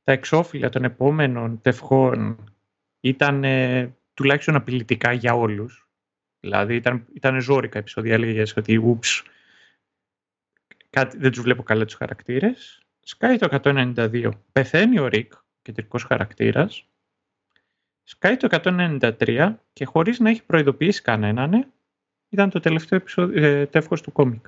[0.05, 2.39] τα εξώφυλλα των επόμενων τευχών.
[3.01, 3.45] Ήταν
[4.15, 5.89] τουλάχιστον απειλητικά για όλους.
[6.41, 9.23] Δηλαδή ήταν, ήταν ζώρικα επεισόδια, έλεγες ότι ούψ,
[10.91, 12.83] κάτι, δεν τους βλέπω καλά τους χαρακτήρες.
[13.01, 16.89] Σκάει το 192, πεθαίνει ο Ρικ, κεντρικός χαρακτήρας.
[18.03, 21.73] Σκάει το 193 και χωρίς να έχει προειδοποιήσει κανέναν,
[22.29, 24.47] ήταν το τελευταίο επεισόδιο, ε, τεύχος του κόμικ.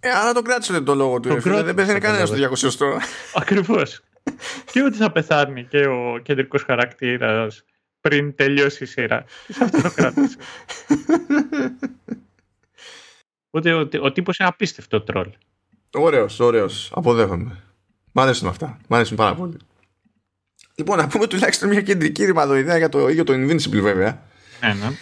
[0.00, 1.40] Ε, άρα τον κράτησε το λόγο του.
[1.40, 3.00] δεν πεθαίνει κανένας στο 200.
[3.34, 4.02] Ακριβώς.
[4.72, 7.64] και ότι θα πεθάνει και ο κεντρικός χαρακτήρας
[8.08, 9.24] πριν τελειώσει η σειρά.
[9.48, 10.36] Σε αυτό το κράτησε.
[13.50, 15.28] Οπότε ο, ο τύπος είναι απίστευτο τρόλ.
[15.92, 16.90] Ωραίος, ωραίος.
[16.94, 17.62] Αποδέχομαι.
[18.12, 18.78] Μ' αρέσουν αυτά.
[18.88, 19.56] Μ' αρέσουν πάρα πολύ.
[20.74, 24.22] Λοιπόν, να πούμε τουλάχιστον μια κεντρική ρημαδοειδέα για το ίδιο το Invincible βέβαια.
[24.60, 24.96] Ναι, ναι.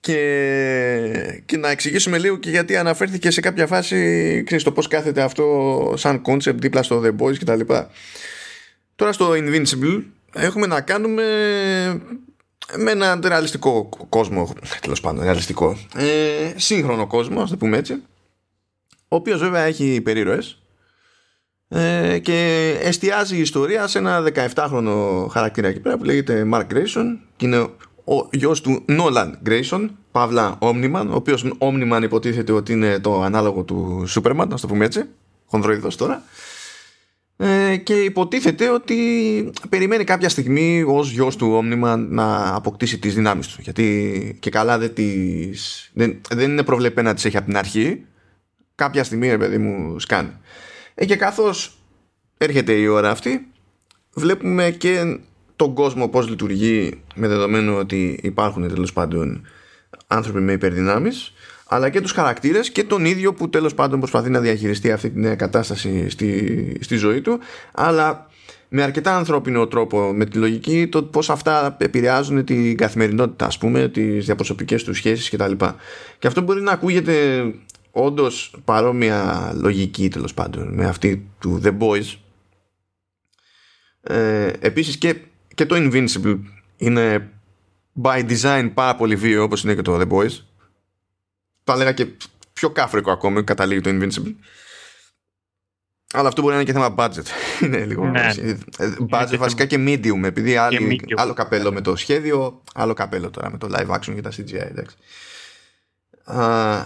[0.00, 5.22] Και, και να εξηγήσουμε λίγο και γιατί αναφέρθηκε σε κάποια φάση ξέρεις το πώς κάθεται
[5.22, 7.60] αυτό σαν concept δίπλα στο The Boys κτλ.
[8.94, 11.24] Τώρα στο Invincible έχουμε να κάνουμε
[12.76, 18.02] με ένα ρεαλιστικό κόσμο, τέλος πάντων, ρεαλιστικό, ε, σύγχρονο κόσμο, ας το πούμε έτσι,
[19.08, 20.58] ο οποίος βέβαια έχει υπερήρωες
[21.68, 24.24] ε, και εστιάζει η ιστορία σε ένα
[24.54, 27.58] 17χρονο χαρακτήρα εκεί πέρα που λέγεται Mark Grayson και είναι
[28.04, 33.62] ο γιος του Nolan Grayson, Παύλα Omniman, ο οποίος Omniman υποτίθεται ότι είναι το ανάλογο
[33.62, 35.04] του Superman, να το πούμε έτσι,
[35.46, 36.22] χονδροειδός τώρα.
[37.38, 38.96] Ε, και υποτίθεται ότι
[39.68, 43.60] περιμένει κάποια στιγμή ως γιος του Omniman να αποκτήσει τις δυνάμεις του.
[43.60, 48.04] Γιατί και καλά δεν, τις, δεν, δεν είναι προβλεπένα να τις έχει από την αρχή.
[48.74, 50.30] Κάποια στιγμή ρε παιδί μου σκάνει.
[50.94, 51.78] Ε, και καθώς
[52.38, 53.46] έρχεται η ώρα αυτή
[54.14, 55.18] βλέπουμε και
[55.56, 59.46] τον κόσμο πώς λειτουργεί με δεδομένο ότι υπάρχουν τέλος πάντων
[60.06, 61.32] άνθρωποι με υπερδυνάμεις
[61.68, 65.20] αλλά και τους χαρακτήρες και τον ίδιο που τέλος πάντων προσπαθεί να διαχειριστεί αυτή τη
[65.20, 67.38] νέα κατάσταση στη, στη ζωή του
[67.72, 68.26] αλλά
[68.68, 73.88] με αρκετά ανθρώπινο τρόπο με τη λογική το πώς αυτά επηρεάζουν την καθημερινότητα ας πούμε
[73.88, 75.52] τις διαπροσωπικές τους σχέσεις κτλ.
[75.52, 75.66] Και,
[76.18, 77.44] και αυτό μπορεί να ακούγεται
[77.90, 82.14] όντως παρόμοια λογική τέλος πάντων με αυτή του The Boys.
[84.02, 85.16] Ε, επίσης και,
[85.54, 86.38] και το Invincible
[86.76, 87.30] είναι
[88.02, 90.40] by design πάρα πολύ βίαιο όπως είναι και το The Boys
[91.66, 92.06] θα έλεγα και
[92.52, 94.34] πιο κάφρικο ακόμη καταλήγει το Invincible.
[96.12, 97.26] Αλλά αυτό μπορεί να είναι και θέμα budget.
[97.64, 98.06] είναι λίγο.
[98.06, 98.30] Ναι.
[99.10, 100.22] Budget βασικά και medium.
[100.24, 104.20] Επειδή άλλη, άλλο καπέλο με το σχέδιο, άλλο καπέλο τώρα με το live action και
[104.20, 104.68] τα CGI.
[104.70, 104.96] Εντάξει.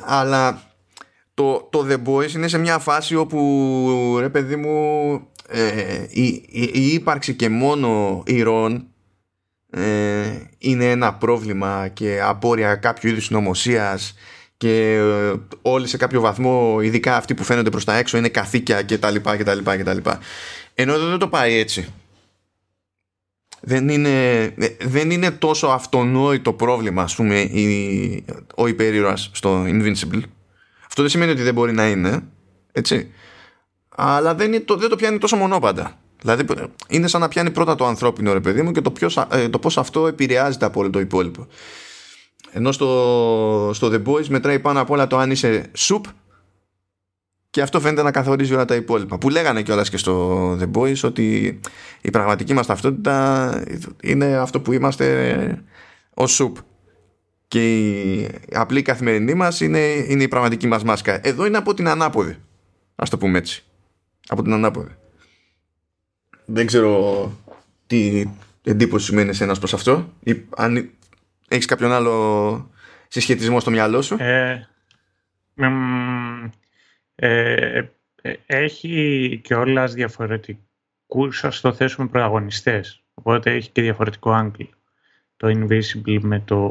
[0.04, 0.62] αλλά
[1.34, 5.12] το, το The Boys είναι σε μια φάση όπου ρε παιδί μου
[5.48, 8.86] ε, η, η, η, ύπαρξη και μόνο ηρών
[9.70, 14.14] ε, είναι ένα πρόβλημα και απόρρια κάποιου είδους νομοσίας
[14.60, 18.82] και ε, όλοι σε κάποιο βαθμό, ειδικά αυτοί που φαίνονται προς τα έξω, είναι καθήκια
[18.82, 20.18] και τα λοιπά και τα λοιπά και τα λοιπά.
[20.74, 21.92] Ενώ εδώ δεν το πάει έτσι.
[23.60, 30.22] Δεν είναι, δεν είναι τόσο αυτονόητο πρόβλημα, ας πούμε, η, ο υπερήρωας στο Invincible.
[30.86, 32.22] Αυτό δεν σημαίνει ότι δεν μπορεί να είναι,
[32.72, 33.10] έτσι.
[33.96, 35.98] Αλλά δεν, είναι, το, δεν το πιάνει τόσο μονόπαντα.
[36.20, 36.44] Δηλαδή
[36.88, 39.58] είναι σαν να πιάνει πρώτα το ανθρώπινο ρε παιδί μου και το, ποιος, ε, το
[39.58, 41.46] πώς αυτό επηρεάζεται από όλο το υπόλοιπο.
[42.52, 46.00] Ενώ στο, στο The Boys μετράει πάνω απ' όλα το αν είσαι soup
[47.50, 49.18] και αυτό φαίνεται να καθορίζει όλα τα υπόλοιπα.
[49.18, 51.60] Που λέγανε κιόλας και στο The Boys ότι
[52.00, 53.64] η πραγματική μας ταυτότητα
[54.02, 55.64] είναι αυτό που είμαστε
[56.14, 56.52] ως soup.
[57.48, 61.26] Και η απλή καθημερινή μας είναι, είναι η πραγματική μας μάσκα.
[61.26, 62.36] Εδώ είναι από την ανάποδη.
[62.96, 63.64] Ας το πούμε έτσι.
[64.28, 64.96] Από την ανάποδη.
[66.44, 67.32] Δεν ξέρω
[67.86, 68.24] τι
[68.62, 70.12] εντύπωση σημαίνει σε ένας προς αυτό.
[70.22, 70.90] Ή αν
[71.52, 72.70] Έχεις κάποιον άλλο
[73.08, 74.68] συσχετισμό στο μυαλό σου; Ε,
[77.14, 77.82] ε,
[78.22, 80.60] ε, έχει και όλα διαφορετικό
[81.06, 83.02] κούρσα το θέσουμε πρωταγωνιστές.
[83.14, 84.62] Οπότε έχει και διαφορετικό άγγλ.
[85.36, 86.68] Το Invisible με το,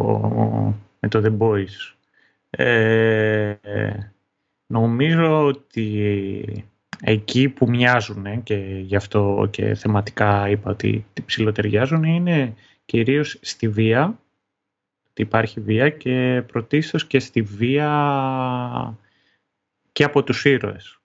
[0.99, 1.95] με το The Boys.
[2.49, 3.55] Ε,
[4.67, 6.65] νομίζω ότι
[7.01, 14.03] εκεί που μοιάζουν και γι' αυτό και θεματικά είπα ότι ψηλοτεριάζουν είναι κυρίως στη βία,
[14.05, 14.17] ότι
[15.21, 18.97] υπάρχει βία και πρωτίστως και στη βία
[19.91, 20.99] και από τους ήρωες.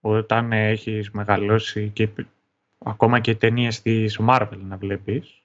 [0.00, 2.08] Όταν έχεις μεγαλώσει και
[2.78, 5.42] ακόμα και ταινίες της Marvel να βλέπεις,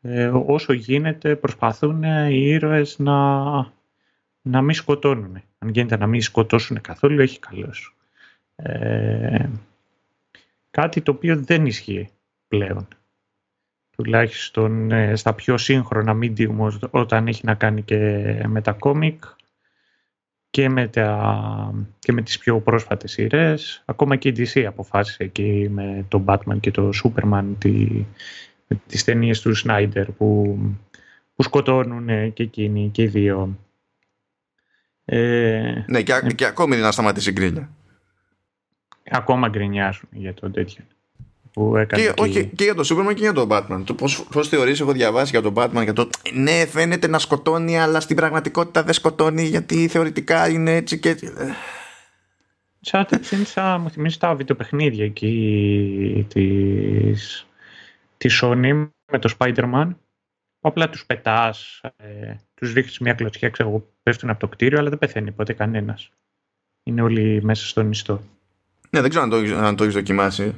[0.00, 3.46] ε, όσο γίνεται προσπαθούν οι ήρωες να,
[4.42, 5.42] να μην σκοτώνουν.
[5.58, 7.96] Αν γίνεται να μην σκοτώσουν καθόλου, έχει καλώς.
[8.56, 9.48] Ε,
[10.70, 12.08] κάτι το οποίο δεν ισχύει
[12.48, 12.88] πλέον.
[13.96, 17.96] Τουλάχιστον ε, στα πιο σύγχρονα medium όταν έχει να κάνει και
[18.46, 19.24] με τα κόμικ
[20.50, 23.82] και με, τα, και με τις πιο πρόσφατες σειρές.
[23.84, 27.70] Ακόμα και η DC αποφάσισε εκεί με τον Batman και το Superman τη,
[28.66, 30.58] με τις ταινίες του Snyder που,
[31.34, 33.58] που σκοτώνουν και εκείνοι και οι δύο.
[35.04, 37.70] Ε, ναι, και, ε, και ακόμη δεν να σταματήσει η γκρίνια.
[39.10, 40.84] Ακόμα γκρινιάζουν για το τέτοιο.
[41.56, 42.22] Που έκανε και, και...
[42.22, 43.82] Όχι, και για τον Superman και για τον Batman.
[43.84, 47.78] Το πώς, πώς θεωρείς, έχω διαβάσει για τον Batman και το ναι φαίνεται να σκοτώνει
[47.78, 51.32] αλλά στην πραγματικότητα δεν σκοτώνει γιατί θεωρητικά είναι έτσι και έτσι.
[52.80, 53.06] Σαν,
[53.54, 57.46] σαν, μου θυμίζει τα βιντεοπαιχνίδια εκεί της,
[58.16, 59.90] της Sony με το Spider-Man
[60.60, 64.98] απλά τους πετάς, ε, τους ρίχνεις μια κλωτσιά, ξέρω, πέφτουν από το κτίριο αλλά δεν
[64.98, 66.10] πεθαίνει ποτέ κανένας.
[66.82, 68.20] Είναι όλοι μέσα στον ιστό.
[68.90, 70.54] Ναι, δεν ξέρω αν το, αν το έχεις δοκιμάσει.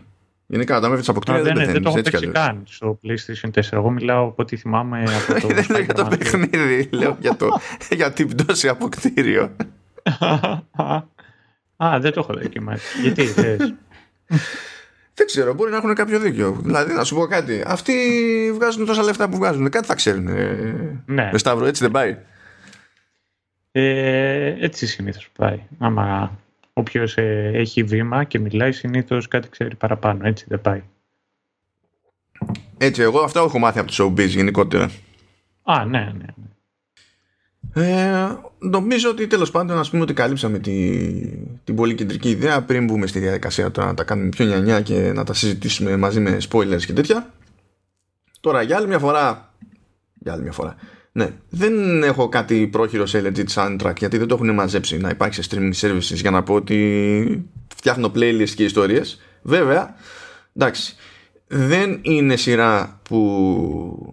[0.50, 3.62] Γενικά, όταν με αποκτήρια δεν, δεν, δεν το έχω παίξει καν στο PlayStation 4.
[3.70, 5.46] Εγώ μιλάω από ό,τι θυμάμαι από το.
[5.54, 7.60] δεν λέω για το παιχνίδι, λέω για, το,
[7.98, 9.56] για την πτώση από κτίριο.
[11.76, 13.00] Α, δεν το έχω δοκιμάσει.
[13.00, 13.74] Γιατί θες;
[15.14, 16.60] Δεν ξέρω, μπορεί να έχουν κάποιο δίκιο.
[16.64, 17.62] Δηλαδή, να σου πω κάτι.
[17.66, 17.92] Αυτοί
[18.54, 19.70] βγάζουν τόσα λεφτά που βγάζουν.
[19.70, 20.28] Κάτι θα ξέρουν.
[21.06, 21.28] Ναι.
[21.32, 22.18] Με Σταύρο, έτσι δεν πάει;
[23.72, 25.60] Ε, έτσι συνήθως πάει.
[25.78, 26.38] Άμα
[26.78, 30.26] Όποιος ε, έχει βήμα και μιλάει συνήθως κάτι ξέρει παραπάνω.
[30.26, 30.82] Έτσι δεν πάει.
[32.78, 34.90] Έτσι, εγώ αυτό έχω μάθει από το showbiz γενικότερα.
[35.62, 36.26] Α, ναι, ναι.
[36.36, 36.46] ναι.
[37.74, 40.98] Ε, νομίζω ότι τέλος πάντων ας πούμε ότι καλύψαμε τη,
[41.64, 45.12] την πολύ κεντρική ιδέα πριν μπούμε στη διαδικασία τώρα να τα κάνουμε πιο νιανιά και
[45.12, 47.32] να τα συζητήσουμε μαζί με spoilers και τέτοια
[48.40, 49.52] τώρα για άλλη μια φορά
[50.14, 50.76] για άλλη μια φορά
[51.12, 55.42] ναι, δεν έχω κάτι πρόχειρο σε legit soundtrack γιατί δεν το έχουν μαζέψει να υπάρξει
[55.50, 59.20] streaming services για να πω ότι φτιάχνω playlist και ιστορίες.
[59.42, 59.94] Βέβαια,
[60.56, 60.96] εντάξει,
[61.46, 64.12] δεν είναι σειρά που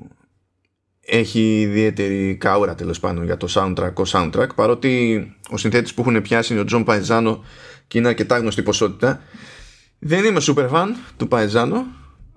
[1.06, 6.22] έχει ιδιαίτερη καούρα τέλος πάντων για το soundtrack ο soundtrack παρότι ο συνθέτης που έχουν
[6.22, 7.44] πιάσει είναι ο Τζον Παϊζάνο
[7.88, 9.22] και είναι αρκετά γνωστή ποσότητα.
[10.00, 11.86] Δεν είμαι super fan του Παϊζάνο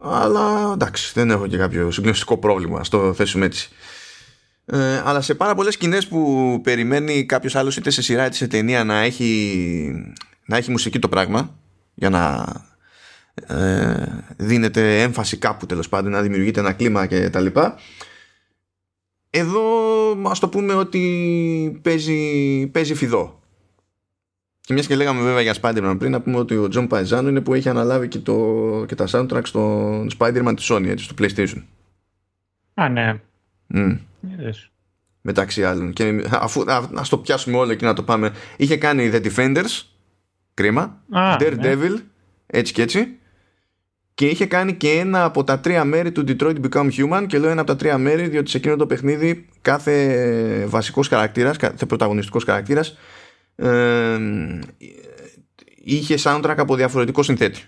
[0.01, 3.71] αλλά εντάξει δεν έχω και κάποιο συγκλονιστικό πρόβλημα στο θέσουμε έτσι
[4.71, 8.47] ε, αλλά σε πάρα πολλές σκηνές που περιμένει κάποιος άλλος είτε σε σειρά είτε σε
[8.47, 10.15] ταινία να έχει,
[10.47, 11.59] να έχει μουσική το πράγμα
[11.95, 12.47] για να
[13.47, 17.79] ε, δίνεται έμφαση κάπου τέλος πάντων να δημιουργείται ένα κλίμα και τα λοιπά.
[19.31, 19.63] Εδώ
[20.25, 23.41] ας το πούμε ότι παίζει, παίζει φιδό.
[24.61, 27.41] Και μιας και λέγαμε βέβαια για Spider-Man πριν να πούμε ότι ο Τζον Παϊζάνο είναι
[27.41, 31.63] που έχει αναλάβει και, το, και τα soundtrack στο Spider-Man της Sony έτσι, στο PlayStation.
[32.75, 33.21] Α ναι.
[33.75, 33.99] Mm.
[35.21, 35.93] Μεταξύ άλλων.
[35.93, 38.33] Και αφού να το πιάσουμε όλο και να το πάμε.
[38.57, 39.83] Είχε κάνει The Defenders.
[40.55, 41.03] Κρίμα.
[41.13, 41.91] Daredevil.
[41.91, 42.03] Ναι.
[42.47, 43.19] Έτσι και έτσι.
[44.15, 47.25] Και είχε κάνει και ένα από τα τρία μέρη του Detroit Become Human.
[47.27, 51.57] Και λέω ένα από τα τρία μέρη, διότι σε εκείνο το παιχνίδι κάθε βασικός χαρακτήρας,
[51.57, 52.97] κάθε πρωταγωνιστικός χαρακτήρας,
[53.57, 54.19] ε,
[55.85, 57.63] είχε soundtrack από διαφορετικό συνθέτη.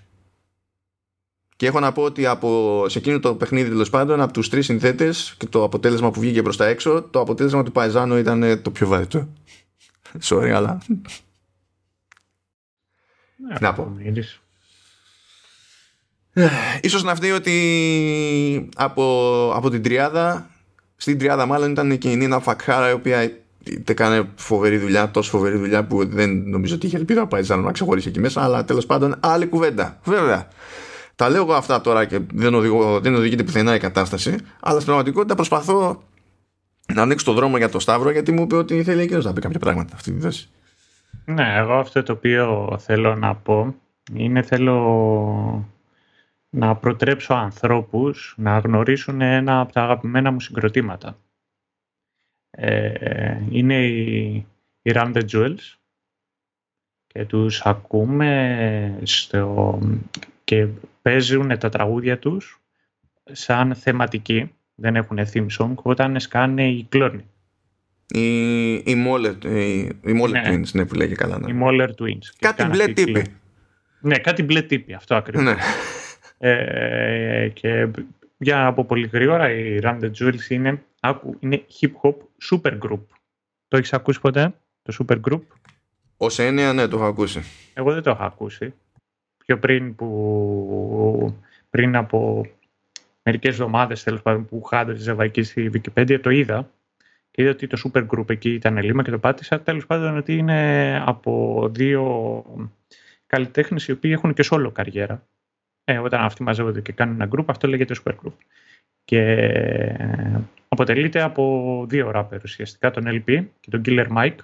[1.60, 4.64] Και έχω να πω ότι από, σε εκείνο το παιχνίδι τέλος πάντων από τους τρεις
[4.64, 8.70] συνθέτες και το αποτέλεσμα που βγήκε προς τα έξω, το αποτέλεσμα του Παϊζάνο ήταν το
[8.70, 9.28] πιο βαρετό.
[10.28, 10.82] Sorry, αλλά.
[13.48, 13.96] Ναι, να πω.
[16.80, 19.04] Ίσως να φταίει ότι από,
[19.54, 20.50] από την τριάδα
[20.96, 23.32] στην τριάδα μάλλον ήταν και η Νίνα Φακχάρα η οποία
[23.84, 28.08] έκανε φοβερή δουλειά, τόσο φοβερή δουλειά που δεν νομίζω ότι είχε ελπίδα Παϊζάνο να ξεχωρίσει
[28.08, 30.48] εκεί μέσα αλλά τέλος πάντων άλλη κουβέντα βέβαια
[31.20, 34.84] τα λέω εγώ αυτά τώρα και δεν, οδηγώ, δεν οδηγείται πουθενά η κατάσταση, αλλά στην
[34.84, 36.02] πραγματικότητα προσπαθώ
[36.94, 39.40] να ανοίξω το δρόμο για το Σταύρο γιατί μου είπε ότι θέλει εκείνος να πει
[39.40, 40.48] κάποια πράγματα αυτή τη θέση.
[41.24, 43.74] Ναι, εγώ αυτό το οποίο θέλω να πω
[44.12, 45.68] είναι θέλω
[46.50, 51.16] να προτρέψω ανθρώπους να γνωρίσουν ένα από τα αγαπημένα μου συγκροτήματα.
[52.50, 54.46] Ε, είναι οι,
[54.82, 55.78] οι Run the Jewels
[57.06, 59.78] και τους ακούμε στο,
[60.44, 60.66] και
[61.02, 62.60] παίζουν τα τραγούδια τους
[63.32, 67.24] σαν θεματική, δεν έχουν theme song, όταν σκάνε οι κλόνοι.
[68.06, 70.42] Η, η Moller, η, η ναι.
[70.46, 71.38] Twins, ναι, που λέγει καλά.
[71.38, 71.50] Ναι.
[71.50, 72.24] Η Moller Twins.
[72.38, 73.24] Κάτι μπλε τύπη.
[74.00, 75.44] Ναι, κάτι μπλε τύπη, αυτό ακριβώς.
[75.44, 75.54] Ναι.
[76.38, 77.88] Ε, και
[78.38, 80.82] για να πω πολύ γρήγορα, η Run the Jewels είναι,
[81.40, 82.14] είναι hip hop
[82.50, 83.00] super group.
[83.68, 85.40] Το έχεις ακούσει ποτέ, το super group?
[86.16, 87.42] Ως έννοια, ναι, το έχω ακούσει.
[87.74, 88.74] Εγώ δεν το έχω ακούσει.
[89.50, 91.34] Πιο πριν που
[91.70, 92.46] πριν από
[93.22, 96.70] μερικές εβδομάδες τέλος πάντων που χάντριζε εκεί στη Wikipedia το είδα
[97.30, 100.36] και είδα ότι το super group εκεί ήταν λίμα και το πάτησα τέλος πάντων ότι
[100.36, 102.44] είναι από δύο
[103.26, 105.26] καλλιτέχνες οι οποίοι έχουν και solo καριέρα.
[105.84, 108.32] Ε, όταν αυτοί μαζεύονται και κάνουν ένα group αυτό λέγεται super group.
[109.04, 109.22] Και
[110.68, 114.38] αποτελείται από δύο ράπερ ουσιαστικά, τον LP και τον Killer Mike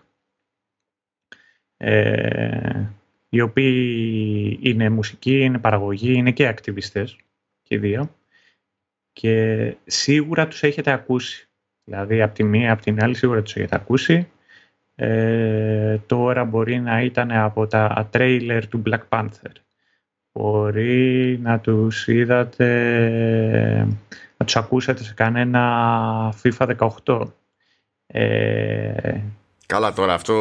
[1.77, 2.87] ε,
[3.37, 7.17] οι οποίοι είναι μουσικοί, είναι παραγωγοί, είναι και ακτιβιστές
[7.63, 8.11] και οι δύο
[9.13, 11.49] και σίγουρα τους έχετε ακούσει.
[11.85, 14.29] Δηλαδή από τη μία, από την άλλη σίγουρα τους έχετε ακούσει.
[14.95, 19.53] Ε, τώρα μπορεί να ήταν από τα τρέιλερ του Black Panther.
[20.33, 22.69] Μπορεί να τους είδατε,
[24.37, 27.23] να τους ακούσατε σε κανένα FIFA 18.
[28.07, 29.21] Ε,
[29.67, 30.37] Καλά τώρα αυτό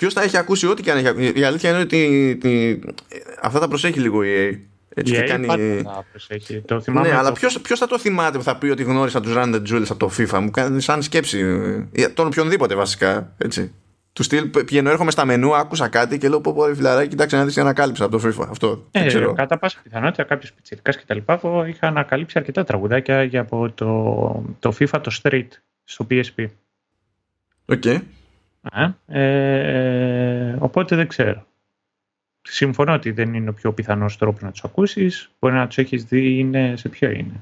[0.00, 1.32] Ποιος θα έχει ακούσει ό,τι και αν έχει ακούσει.
[1.36, 2.80] Η αλήθεια είναι ότι
[3.42, 4.58] αυτά τα προσέχει λίγο η EA.
[4.94, 5.82] Έτσι και κάνει...
[6.10, 6.60] προσέχει.
[6.60, 7.18] Το θυμάμαι ναι, το...
[7.18, 7.32] αλλά
[7.62, 10.10] ποιο θα το θυμάται που θα πει ότι γνώρισα τους Run the Jewels από το
[10.18, 11.44] FIFA; Μου κάνει σαν σκέψη.
[12.14, 13.32] Τον οποιονδήποτε βασικά.
[13.38, 13.72] Έτσι.
[14.12, 17.44] Του στυλ πηγαίνω, έρχομαι στα μενού, άκουσα κάτι και λέω: Πω, πω, φιλαράκι, κοιτάξτε να
[17.44, 18.46] δεις ανακάλυψα από το FIFA.
[18.50, 18.86] Αυτό.
[18.90, 19.32] Ε, ξέρω.
[19.32, 21.40] Κατά πάσα πιθανότητα κάποιο πιτσυρικά και τα λοιπά.
[21.68, 25.48] είχα ανακαλύψει αρκετά τραγουδάκια για από το, το FIFA το Street
[25.84, 26.46] στο PSP.
[27.66, 27.82] OK.
[27.84, 28.00] Okay.
[28.72, 31.46] Ε, ε, οπότε δεν ξέρω.
[32.42, 35.30] Συμφωνώ ότι δεν είναι ο πιο πιθανός τρόπος να τους ακούσεις.
[35.38, 37.40] Μπορεί να τους έχεις δει, είναι, σε ποιο είναι.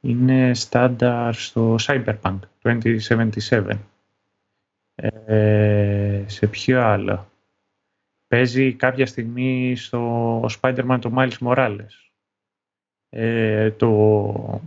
[0.00, 3.68] Είναι στάνταρ στο Cyberpunk 2077.
[4.94, 7.30] Ε, σε ποιο άλλο.
[8.28, 12.10] Παίζει κάποια στιγμή στο Spider-Man το Miles Morales.
[13.08, 14.60] Ε, το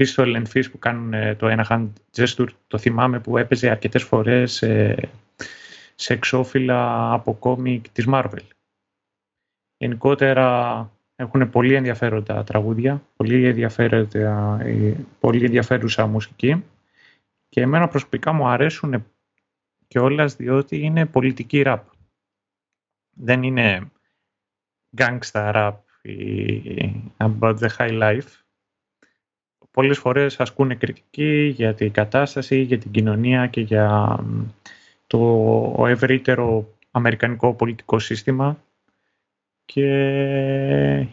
[0.00, 4.02] pistol and fish που κάνουν ε, το ένα hand gesture, το θυμάμαι που έπαιζε αρκετές
[4.02, 4.64] φορές
[5.94, 8.46] σε εξώφυλλα από κόμικ της Marvel.
[9.76, 16.64] Γενικότερα έχουν πολύ ενδιαφέροντα τραγούδια, πολύ, ενδιαφέροντα, ε, πολύ ενδιαφέρουσα μουσική
[17.48, 19.06] και εμένα προσωπικά μου αρέσουν
[19.88, 21.80] κιόλας διότι είναι πολιτική rap.
[23.16, 23.90] Δεν είναι
[24.96, 28.39] gangsta rap ή about the high life
[29.70, 34.18] πολλές φορές ασκούν κριτική για την κατάσταση, για την κοινωνία και για
[35.06, 38.58] το ευρύτερο αμερικανικό πολιτικό σύστημα
[39.64, 39.86] και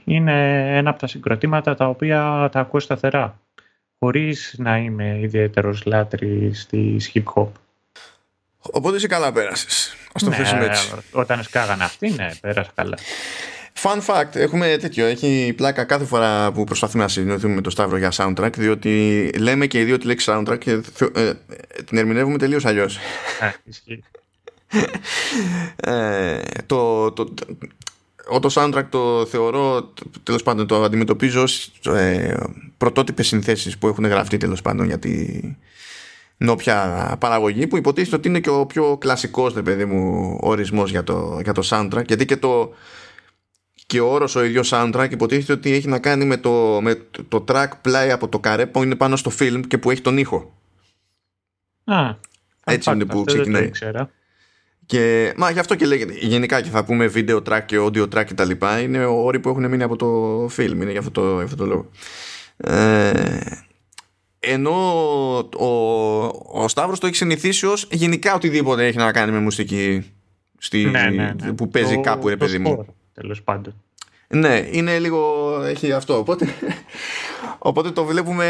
[0.03, 3.39] είναι ένα από τα συγκροτήματα τα οποία τα ακούω σταθερά
[3.99, 7.47] χωρίς να είμαι ιδιαίτερος λάτρης της hip hop.
[8.71, 9.95] Οπότε είσαι καλά πέρασες.
[10.13, 10.93] Ας το ναι, έτσι.
[11.11, 12.97] Όταν σκάγανε αυτοί, ναι, πέρασα καλά.
[13.81, 15.05] Fun fact, έχουμε τέτοιο.
[15.05, 19.67] Έχει πλάκα κάθε φορά που προσπαθούμε να συνδεθούμε με το Σταύρο για soundtrack, διότι λέμε
[19.67, 20.71] και οι δύο τη λέξη soundtrack και
[21.13, 21.33] ε,
[21.85, 22.99] την ερμηνεύουμε τελείως αλλιώς.
[25.75, 27.33] ε, το, το,
[28.39, 32.35] το soundtrack το θεωρώ τέλος πάντων το αντιμετωπίζω ως ε,
[32.77, 35.39] πρωτότυπες συνθέσεις που έχουν γραφτεί τέλος πάντων για τη
[36.37, 41.39] νόπια παραγωγή που υποτίθεται ότι είναι και ο πιο κλασικός παιδί μου ορισμός για το,
[41.43, 42.73] για το soundtrack γιατί και το,
[43.87, 46.95] και ο όρος ο ίδιος soundtrack υποτίθεται ότι έχει να κάνει με το, με
[47.27, 50.17] το track play από το καρέ που είναι πάνω στο film και που έχει τον
[50.17, 50.53] ήχο.
[51.85, 52.15] Α,
[52.63, 53.71] Έτσι είναι που ξεκινάει.
[54.85, 56.13] Και, μα γι' αυτό και λέγεται.
[56.13, 59.49] Γενικά και θα πούμε video track και audio track και τα λοιπά είναι όροι που
[59.49, 60.71] έχουν μείνει από το film.
[60.73, 61.89] Είναι για αυτό το, για αυτό το λόγο.
[62.57, 63.39] Ε,
[64.39, 64.73] ενώ
[65.37, 65.67] ο,
[66.61, 70.11] ο Σταύρος το έχει συνηθίσει ως γενικά οτιδήποτε έχει να κάνει με μουσική
[70.57, 71.53] στη, ναι, ναι, ναι.
[71.53, 73.73] που παίζει το, κάπου ρε παιδί μου τέλος πάντων.
[74.27, 75.53] Ναι, είναι λίγο.
[75.63, 76.17] έχει αυτό.
[76.17, 76.47] Οπότε,
[77.69, 78.45] οπότε το βλέπουμε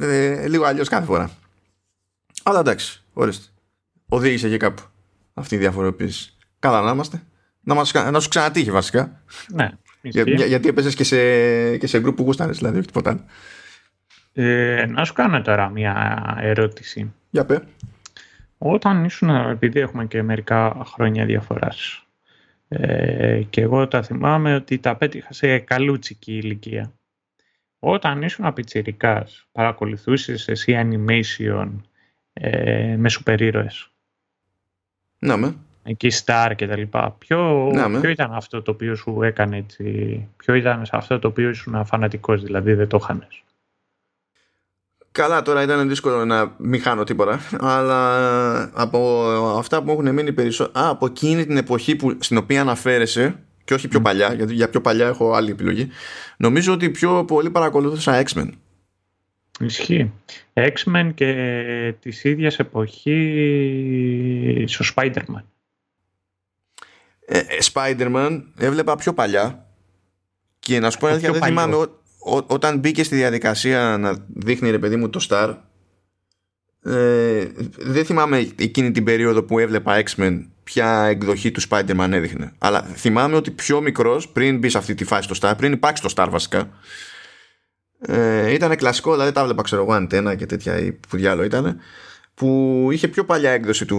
[0.00, 1.30] ε, λίγο αλλιώς κάθε φορά.
[2.42, 3.46] Αλλά εντάξει, ορίστε.
[4.08, 4.82] Οδήγησε και κάπου
[5.34, 6.36] αυτή η διαφοροποίηση.
[6.58, 7.22] Καλά να είμαστε.
[7.60, 9.20] Να, μας, να σου ξανατύχει βασικά.
[9.48, 9.70] Ναι.
[10.02, 11.16] Για, για, γιατί έπαιζες και σε,
[11.76, 13.24] και σε γκρουπ που γούσταρες, δηλαδή, όχι τίποτα άλλο.
[14.32, 17.12] Ε, να σου κάνω τώρα μια ερώτηση.
[17.30, 17.62] Για πέ.
[18.58, 22.06] Όταν ήσουν, επειδή έχουμε και μερικά χρόνια διαφοράς,
[22.72, 26.92] ε, και εγώ τα θυμάμαι ότι τα πέτυχα σε καλούτσικη ηλικία.
[27.78, 31.68] Όταν ήσουν απιτσιρικάς, παρακολουθούσες εσύ animation
[32.32, 33.90] ε, με σούπερ ήρωες.
[35.18, 35.56] Ναι, με.
[35.82, 37.10] Εκεί Star και τα λοιπά.
[37.18, 41.84] Ποιο, ποιο ήταν αυτό το οποίο σου έκανε έτσι, ποιο ήταν αυτό το οποίο ήσουν
[41.84, 43.42] φανατικός, δηλαδή δεν το χάνες;
[45.12, 49.24] Καλά, τώρα ήταν δύσκολο να μην χάνω τίποτα, αλλά από
[49.58, 50.84] αυτά που έχουν μείνει περισσότερο.
[50.84, 54.70] Α, από εκείνη την εποχή που, στην οποία αναφέρεσαι, και όχι πιο παλιά, γιατί για
[54.70, 55.88] πιο παλιά έχω άλλη επιλογή,
[56.36, 58.48] νομίζω ότι πιο πολύ παρακολούθησα X-Men.
[59.60, 60.12] Ισχύει.
[60.52, 61.34] X-Men και
[62.00, 63.14] της ίδιας εποχής
[64.72, 65.42] στο Spider-Man.
[67.26, 69.66] Ε, ε, Spider-Man έβλεπα πιο παλιά
[70.58, 71.86] και να σου πω αλήθεια δεν θυμάμαι
[72.46, 75.56] όταν μπήκε στη διαδικασία να δείχνει ρε παιδί μου το Star
[76.82, 77.46] ε,
[77.78, 83.36] δεν θυμάμαι εκείνη την περίοδο που έβλεπα X-Men ποια εκδοχή του Spider-Man έδειχνε αλλά θυμάμαι
[83.36, 86.28] ότι πιο μικρός πριν μπει σε αυτή τη φάση το Star πριν υπάρξει το Star
[86.30, 86.68] βασικά
[88.00, 91.80] ε, ήταν κλασικό δηλαδή τα έβλεπα ξέρω εγώ αντένα και τέτοια ή που διάλογο ήταν
[92.34, 93.98] που είχε πιο παλιά έκδοση του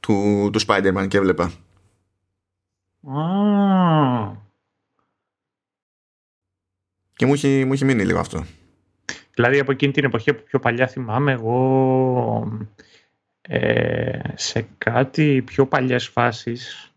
[0.00, 1.52] του, του Spider-Man και έβλεπα
[3.06, 4.43] ah.
[7.24, 8.44] Και μου έχει, μου έχει μείνει λίγο αυτό.
[9.34, 12.58] Δηλαδή από εκείνη την εποχή που πιο παλιά θυμάμαι εγώ
[13.40, 16.92] ε, σε κάτι πιο παλιές φάσεις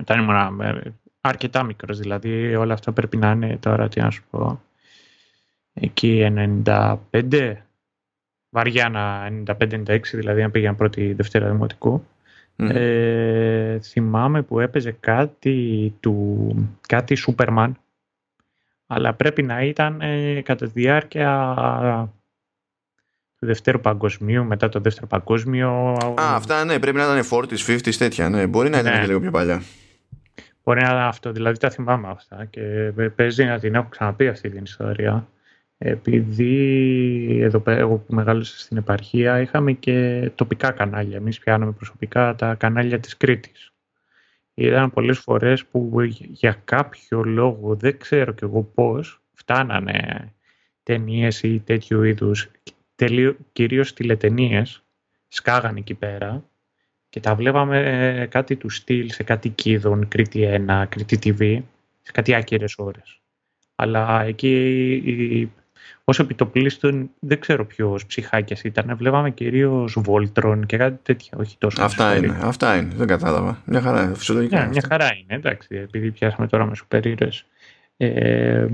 [0.00, 4.22] όταν ήμουν ε, αρκετά μικρός δηλαδή όλα αυτά πρέπει να είναι τώρα τι να σου
[4.30, 4.62] πω
[5.72, 6.32] εκεί
[6.64, 7.54] 95
[8.50, 12.04] βαριά να 95-96 δηλαδή να πήγαινε πρώτη Δευτέρα Δημοτικού
[12.56, 16.54] ε, θυμάμαι που έπαιζε κάτι του
[16.88, 17.78] κάτι Σούπερμαν
[18.86, 21.54] αλλά πρέπει να ήταν ε, κατά τη διάρκεια
[23.38, 25.96] του Δευτέρου Παγκοσμίου, μετά το Δεύτερο Παγκόσμιο.
[26.20, 28.28] Α, αυτά ναι, πρέπει να ήταν 40s, 50s, τέτοια.
[28.28, 28.46] Ναι.
[28.46, 29.00] Μπορεί να ήταν ναι.
[29.00, 29.62] και λίγο πιο παλιά.
[30.64, 34.50] Μπορεί να ήταν αυτό, δηλαδή τα θυμάμαι αυτά και παίζει να την έχω ξαναπεί αυτή
[34.50, 35.28] την ιστορία.
[35.78, 41.16] Επειδή εδώ πέρα, εγώ που μεγάλωσα στην επαρχία, είχαμε και τοπικά κανάλια.
[41.16, 43.73] Εμείς πιάναμε προσωπικά τα κανάλια της Κρήτης.
[44.54, 50.32] Ήταν πολλές φορές που για κάποιο λόγο, δεν ξέρω κι εγώ πώς, φτάνανε
[50.82, 52.50] ταινίες ή τέτοιου είδους,
[52.94, 54.82] τελείω, κυρίως τηλετενίες,
[55.28, 56.44] σκάγανε εκεί πέρα
[57.08, 61.62] και τα βλέπαμε ε, κάτι του στυλ σε κάτι κίδων, Κρήτη 1, Κρήτη TV,
[62.02, 63.20] σε κάτι άκυρες ώρες.
[63.74, 65.52] Αλλά εκεί
[66.04, 68.96] Όσο επιτοπλίστων δεν ξέρω ποιος ψυχάκιας ήταν.
[68.96, 71.38] Βλέπαμε κυρίως Βόλτρον και κάτι τέτοια.
[71.38, 71.82] Όχι τόσο.
[71.82, 72.38] Αυτά είναι.
[72.40, 72.92] Αυτά είναι.
[72.94, 73.62] Δεν κατάλαβα.
[73.64, 74.14] Μια χαρά είναι.
[74.14, 74.60] Φυσιολογικά.
[74.60, 75.34] Ναι, μια χαρά είναι.
[75.34, 77.02] Εντάξει, επειδή πιάσαμε τώρα με σούπερ
[77.96, 78.66] ε,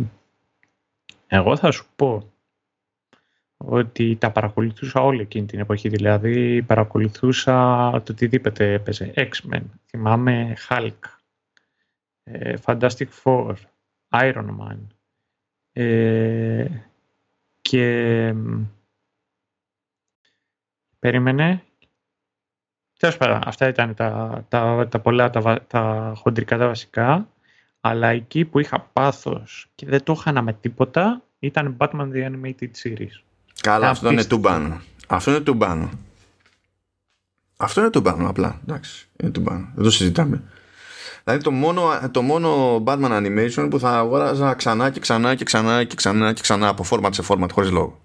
[1.26, 2.32] εγώ θα σου πω
[3.56, 5.88] ότι τα παρακολουθούσα όλη εκείνη την εποχή.
[5.88, 9.12] Δηλαδή παρακολουθούσα το οτιδήποτε έπαιζε.
[9.16, 10.98] X-Men, θυμάμαι Hulk,
[12.22, 13.54] ε, Fantastic Four,
[14.08, 14.76] Iron Man,
[15.72, 16.64] ε,
[17.70, 18.34] και
[20.98, 21.64] περίμενε.
[22.98, 27.28] Τέλος πάντων, αυτά ήταν τα, τα, τα πολλά, τα, τα χοντρικά, τα βασικά.
[27.80, 32.70] Αλλά εκεί που είχα πάθος και δεν το είχα με τίποτα ήταν Batman The Animated
[32.82, 33.22] Series.
[33.60, 34.80] Καλά, αυτό είναι τούμπανο.
[35.08, 35.90] Αυτό είναι τούμπανο.
[37.56, 38.60] Αυτό είναι τούμπανο απλά.
[38.62, 39.70] Εντάξει, είναι τούμπανο.
[39.74, 40.42] Δεν το συζητάμε.
[41.24, 45.84] Δηλαδή το μόνο, το μόνο Batman Animation που θα αγόραζα ξανά και ξανά και ξανά
[45.84, 47.98] και ξανά και ξανά από format σε format χωρίς λόγο.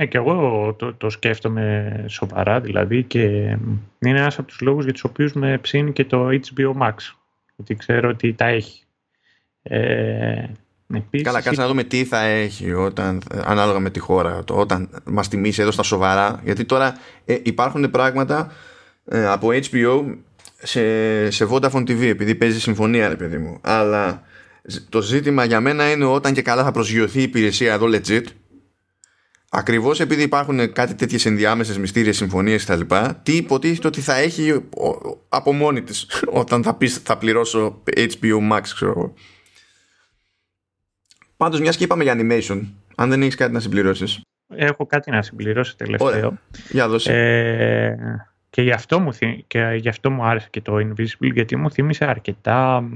[0.00, 3.20] Ε, και εγώ το, το σκέφτομαι σοβαρά δηλαδή και
[3.98, 6.94] είναι ένας από τους λόγους για τους οποίους με ψήνει και το HBO Max.
[7.56, 8.82] Γιατί ξέρω ότι τα έχει.
[9.62, 10.44] Ε,
[10.94, 11.26] επίσης...
[11.26, 15.28] Καλά, κάτσε να δούμε τι θα έχει όταν, ανάλογα με τη χώρα, το, όταν μας
[15.28, 16.40] τιμήσει εδώ στα σοβαρά.
[16.44, 18.52] Γιατί τώρα ε, υπάρχουν πράγματα
[19.04, 20.16] ε, από HBO
[20.62, 24.22] σε, σε Vodafone TV επειδή παίζει συμφωνία ρε παιδί μου αλλά
[24.88, 28.24] το ζήτημα για μένα είναι όταν και καλά θα προσγειωθεί η υπηρεσία εδώ legit
[29.50, 34.64] ακριβώς επειδή υπάρχουν κάτι τέτοιες ενδιάμεσες μυστήριες συμφωνίες κτλ τι υποτίθεται ότι θα έχει
[35.28, 36.06] από μόνη της
[36.42, 39.14] όταν θα, πεις, θα πληρώσω HBO Max ξέρω εγώ
[41.36, 42.60] Πάντως μιας και είπαμε για animation
[42.96, 44.20] αν δεν έχεις κάτι να συμπληρώσεις
[44.54, 46.38] Έχω κάτι να συμπληρώσω τελευταίο Ωραία.
[46.68, 47.12] Για δώσε.
[47.12, 47.96] Ε,
[48.50, 49.10] και γι, αυτό μου,
[49.46, 52.88] και γι' αυτό μου άρεσε και το Invisible, γιατί μου θύμισε αρκετά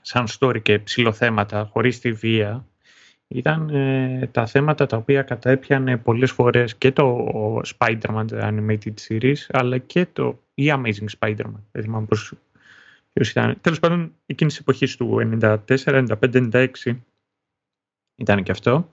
[0.00, 2.64] σαν story και ψηλοθέματα, χωρίς τη βία.
[3.28, 7.26] Ήταν ε, τα θέματα τα οποία κατέπιανε πολλές φορές και το
[7.78, 11.62] Spider-Man The Animated Series, αλλά και το ή Amazing Spider-Man.
[11.72, 12.32] Δεν θυμάμαι πώς,
[13.12, 13.60] ποιος ήταν.
[13.60, 17.00] Τέλος πάντων, εκείνης της εποχής του 94, 95, 96
[18.16, 18.90] ήταν και αυτό.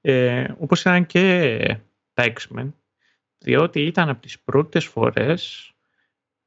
[0.00, 1.78] Ε, όπως ήταν και
[2.12, 2.68] τα X-Men,
[3.38, 5.70] διότι ήταν από τις πρώτες φορές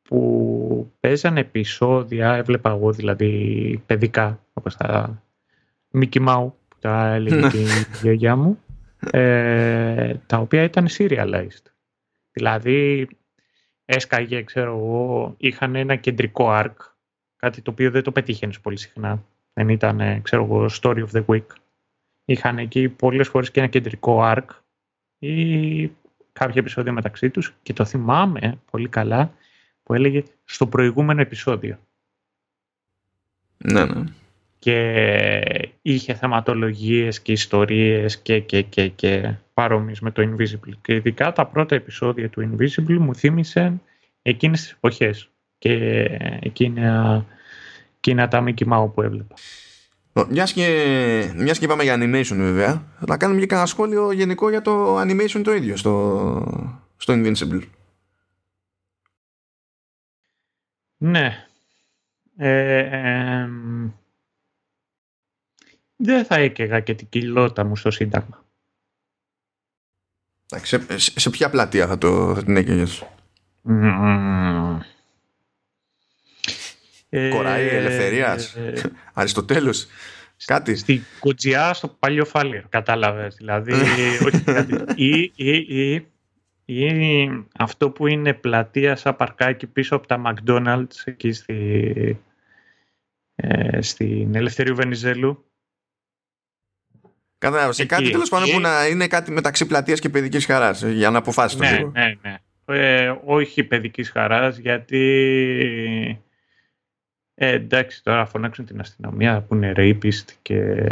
[0.01, 5.21] που παίζανε επεισόδια, έβλεπα εγώ δηλαδή παιδικά, όπως τα
[5.93, 7.49] Mickey Mouse που τα έλεγε ναι.
[7.49, 7.67] και η
[8.01, 8.59] γιαγιά μου,
[9.11, 11.63] ε, τα οποία ήταν serialized.
[12.31, 13.07] Δηλαδή,
[13.85, 16.75] έσκαγε, ξέρω εγώ, είχαν ένα κεντρικό arc,
[17.35, 19.23] κάτι το οποίο δεν το πετύχαινες πολύ συχνά.
[19.53, 21.45] Δεν ήταν, ξέρω εγώ, story of the week.
[22.25, 24.45] Είχαν εκεί πολλές φορές και ένα κεντρικό arc
[25.19, 25.91] ή
[26.39, 29.33] κάποια επεισόδια μεταξύ τους και το θυμάμαι πολύ καλά
[29.83, 31.79] που έλεγε στο προηγούμενο επεισόδιο.
[33.57, 34.03] Ναι, ναι.
[34.59, 40.73] Και είχε θεματολογίες και ιστορίες και, και, και, και παρόμοιες με το Invisible.
[40.81, 43.81] Και ειδικά τα πρώτα επεισόδια του Invisible μου θύμισαν
[44.21, 45.73] εκείνες τις εποχές και
[46.41, 47.25] εκείνα,
[47.97, 49.35] εκείνα τα Mickey Mouse που έβλεπα.
[50.29, 54.61] Μιας και, μιας και είπαμε για animation βέβαια, θα κάνουμε και κανένα σχόλιο γενικό για
[54.61, 57.61] το animation το ίδιο στο, στο Invincible.
[60.97, 61.45] Ναι.
[62.37, 63.47] Ε,
[65.95, 68.43] δεν θα έκαιγα και την κοιλότα μου στο Σύνταγμα.
[70.45, 73.03] Σε, σε, ποια πλατεία θα, το, θα την έκαιγες;
[73.69, 74.77] Mm.
[77.09, 78.73] Κοραή Ελευθερίας, ε,
[79.13, 79.87] Αριστοτέλους,
[80.45, 80.75] κάτι.
[80.75, 83.35] Στην Κουτζιά στο παλιό Φάλιρ, κατάλαβες.
[83.35, 83.73] Δηλαδή,
[84.25, 84.75] όχι κάτι.
[84.95, 86.07] Ή, ή, ή,
[86.65, 92.19] ή αυτό που είναι πλατεία σαν παρκάκι πίσω από τα McDonald's εκεί στη,
[93.35, 95.43] ε, στην Ελευθερίου Βενιζέλου.
[97.37, 97.71] Κατάλαβα.
[97.71, 100.83] Σε κάτι τέλος πάντων που να είναι κάτι μεταξύ πλατείας και παιδικής χαράς.
[100.83, 101.91] Για να αποφάσεις το ναι, λίγο.
[101.93, 102.37] Ναι, ναι.
[102.65, 106.21] Ε, όχι παιδικής χαράς, γιατί.
[107.41, 110.87] Ε, εντάξει, τώρα φωνάξουν την αστυνομία που είναι rapist και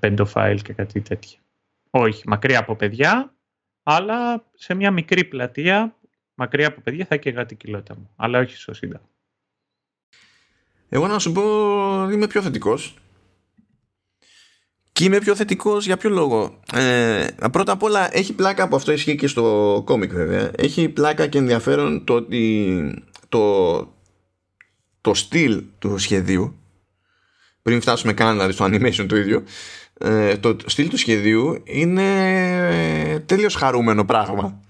[0.00, 1.38] pedophile και κάτι τέτοια.
[1.90, 3.34] Όχι, μακριά από παιδιά,
[3.82, 5.96] αλλά σε μια μικρή πλατεία,
[6.34, 8.10] μακριά από παιδιά, θα έκαιγα την κοιλότητα μου.
[8.16, 9.08] Αλλά όχι στο Σύνταγμα.
[10.88, 11.42] Εγώ να σου πω
[12.10, 12.96] είμαι πιο θετικός.
[14.92, 18.92] Και είμαι πιο θετικός για ποιο λόγο; Ε, πρώτα απ' όλα έχει πλάκα από αυτό
[18.92, 20.50] ισχύει και στο κόμικ βέβαια.
[20.56, 24.01] Έχει πλάκα και ενδιαφέρον το ότι το,
[25.02, 26.56] το στυλ του σχεδίου
[27.62, 29.44] πριν φτάσουμε καν δηλαδή στο animation το ίδιο
[29.98, 34.60] ε, το στυλ του σχεδίου είναι τέλειος χαρούμενο πράγμα.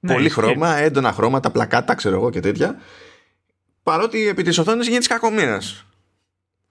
[0.00, 2.80] Ναι, Πολύ χρώμα, έντονα χρώματα, πλακάτα, ξέρω εγώ και τέτοια.
[3.82, 5.84] Παρότι επί της οθόνης γίνεται κακομοίρας.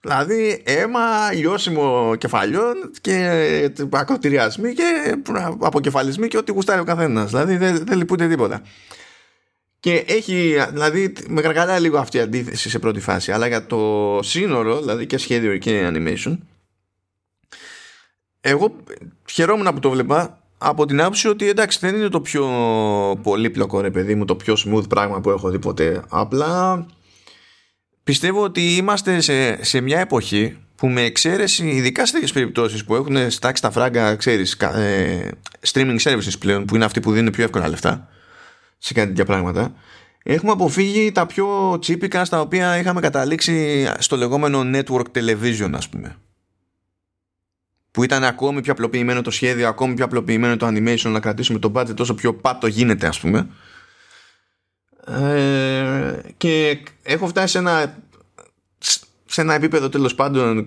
[0.00, 5.16] Δηλαδή αίμα, λιώσιμο κεφαλιών και ακροτηριασμοί και
[5.60, 7.30] αποκεφαλισμοί και ό,τι γουστάρει ο καθένας.
[7.30, 8.62] Δηλαδή δεν, δεν λυπούνται τίποτα.
[9.84, 14.18] Και έχει, δηλαδή, με καρκαλάει λίγο αυτή η αντίθεση σε πρώτη φάση, αλλά για το
[14.22, 16.38] σύνορο, δηλαδή και σχέδιο και animation,
[18.40, 18.76] εγώ
[19.30, 22.46] χαιρόμουν που το βλέπα από την άποψη ότι εντάξει δεν είναι το πιο
[23.22, 26.02] πολύπλοκο ρε παιδί μου, το πιο smooth πράγμα που έχω δει ποτέ.
[26.08, 26.86] Απλά
[28.04, 32.94] πιστεύω ότι είμαστε σε, σε μια εποχή που με εξαίρεση, ειδικά σε τέτοιες περιπτώσεις που
[32.94, 35.28] έχουν στάξει τα φράγκα, ξέρεις, ε,
[35.72, 38.08] streaming services πλέον, που είναι αυτοί που δίνουν πιο εύκολα λεφτά
[38.78, 39.74] σε κάτι τέτοια πράγματα,
[40.22, 46.16] έχουμε αποφύγει τα πιο τσίπικα στα οποία είχαμε καταλήξει στο λεγόμενο network television, ας πούμε
[47.94, 51.72] που ήταν ακόμη πιο απλοποιημένο το σχέδιο, ακόμη πιο απλοποιημένο το animation, να κρατήσουμε το
[51.74, 53.48] budget τόσο πιο πάτο γίνεται ας πούμε.
[55.06, 58.02] Ε, και έχω φτάσει σε ένα,
[59.26, 60.64] σε ένα επίπεδο τέλος πάντων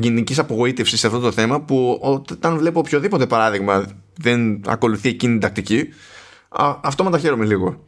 [0.00, 3.86] γενικής απογοήτευσης σε αυτό το θέμα που όταν βλέπω οποιοδήποτε παράδειγμα
[4.16, 5.88] δεν ακολουθεί εκείνη την τακτική
[6.80, 7.84] αυτό με τα χαίρομαι λίγο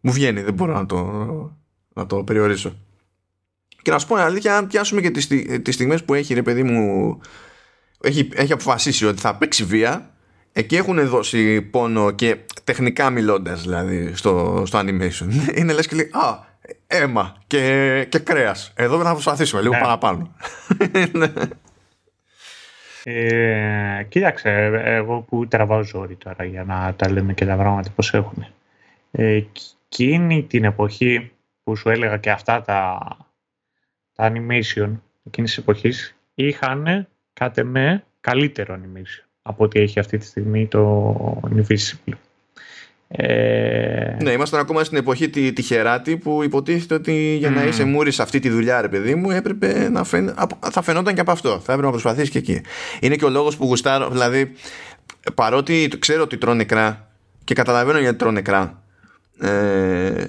[0.00, 1.02] μου βγαίνει δεν μπορώ να το,
[1.88, 2.76] να το περιορίσω
[3.82, 5.26] και να σου πω αλήθεια αν πιάσουμε και τις,
[5.62, 7.20] τις στιγμές που έχει ρε παιδί μου
[8.00, 10.14] έχει, έχει αποφασίσει ότι θα παίξει βία
[10.52, 15.26] εκεί έχουν δώσει πόνο και τεχνικά μιλώντας δηλαδή στο, στο animation
[15.58, 16.52] είναι λες και λέει α
[16.86, 19.80] αίμα και, και κρέας εδώ θα προσπαθήσουμε λίγο ναι.
[19.80, 20.34] παραπάνω
[21.12, 21.32] ναι.
[23.04, 24.50] Ε, κοίταξε
[24.84, 28.46] εγώ που τραβάω ζόρι τώρα για να τα λέμε και τα πράγματα πως έχουν
[29.10, 29.42] ε,
[29.88, 31.32] εκείνη την εποχή
[31.62, 32.98] που σου έλεγα και αυτά τα,
[34.12, 34.90] τα animation
[35.24, 41.40] εκείνης της εποχής είχαν κάτε με καλύτερο animation από ό,τι έχει αυτή τη στιγμή το
[41.50, 42.14] Invisible.
[43.08, 44.16] Ε...
[44.22, 48.22] Ναι, ήμασταν ακόμα στην εποχή τη τυχεράτη που υποτίθεται ότι για να είσαι μούρη σε
[48.22, 50.34] αυτή τη δουλειά, ρε παιδί μου, έπρεπε να φαίν...
[50.70, 51.48] θα φαινόταν και από αυτό.
[51.48, 52.60] Θα έπρεπε να προσπαθήσεις και εκεί.
[53.00, 54.52] Είναι και ο λόγος που γουστάρω, δηλαδή,
[55.34, 57.08] παρότι ξέρω ότι τρώνε νεκρά
[57.44, 58.82] και καταλαβαίνω γιατί τρώνε νεκρά,
[59.40, 60.24] ε,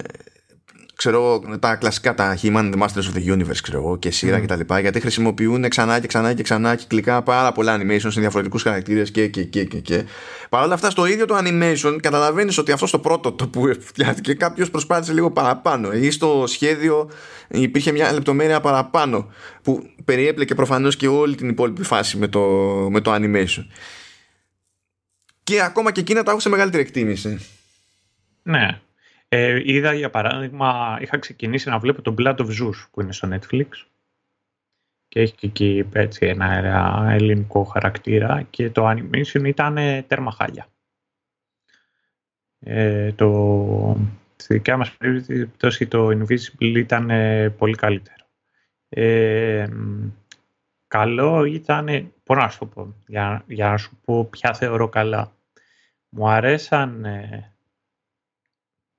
[0.96, 4.41] ξέρω τα κλασικά τα He-Man The Masters of the Universe ξέρω εγώ και σειρά mm.
[4.41, 8.20] και τα λοιπά γιατί χρησιμοποιούν ξανά και ξανά και ξανά κυκλικά πάρα πολλά animation σε
[8.20, 10.04] διαφορετικούς χαρακτήρες και και και και, και.
[10.50, 14.34] Παρ' όλα αυτά στο ίδιο το animation καταλαβαίνεις ότι αυτό στο πρώτο το που φτιάχτηκε
[14.34, 17.10] κάποιος προσπάθησε λίγο παραπάνω ή στο σχέδιο
[17.48, 19.32] υπήρχε μια λεπτομέρεια παραπάνω
[19.62, 22.41] που περιέπλεκε προφανώς και όλη την υπόλοιπη φάση με το,
[22.91, 23.66] με το animation
[25.43, 27.39] και ακόμα και εκείνα τα έχω σε μεγαλύτερη εκτίμηση
[28.43, 28.80] Ναι.
[29.28, 33.30] Ε, είδα για παράδειγμα, είχα ξεκινήσει να βλέπω τον Blood of Zeus που είναι στο
[33.32, 33.67] Netflix
[35.07, 39.76] και έχει και εκεί έτσι, ένα ελληνικό χαρακτήρα και το animation ήταν
[40.07, 40.67] τέρμα χάλια.
[42.59, 43.97] Ε, το,
[44.36, 47.09] στη δικιά μας περίπτωση το Invisible ήταν
[47.57, 48.26] πολύ καλύτερο.
[48.89, 49.67] Ε,
[50.88, 55.32] καλό ήταν, μπορώ να σου το πω, για, για να σου πω ποια θεωρώ καλά.
[56.09, 57.05] Μου αρέσαν,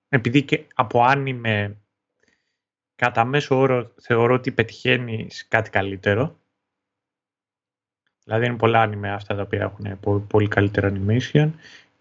[0.09, 1.76] επειδή και από άνιμε
[2.94, 6.38] κατά μέσο όρο θεωρώ ότι πετυχαίνεις κάτι καλύτερο.
[8.24, 11.50] Δηλαδή είναι πολλά άνιμε αυτά τα οποία έχουν πολύ καλύτερο animation.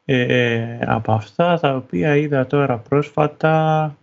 [0.06, 3.98] Ε, από αυτά τα οποία είδα τώρα πρόσφατα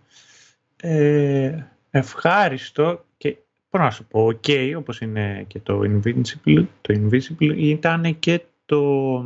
[0.75, 3.37] ε, ευχάριστο και
[3.69, 9.25] μπορώ να σου πω ok όπως είναι και το Invincible, το Invisible ήταν και το,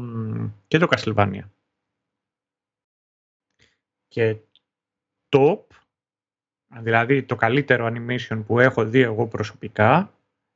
[0.67, 1.43] και το Castlevania.
[4.07, 4.35] Και
[5.29, 5.59] top
[6.81, 10.11] Δηλαδή το καλύτερο animation που έχω δει εγώ προσωπικά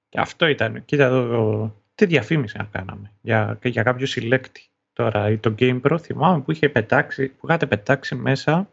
[0.10, 4.66] και αυτό ήταν, κοίτα εδώ, τι διαφήμιση να κάναμε για, για κάποιο συλλέκτη.
[4.94, 8.70] Τώρα το Game Pro θυμάμαι που, είχε πετάξει, που είχατε πετάξει μέσα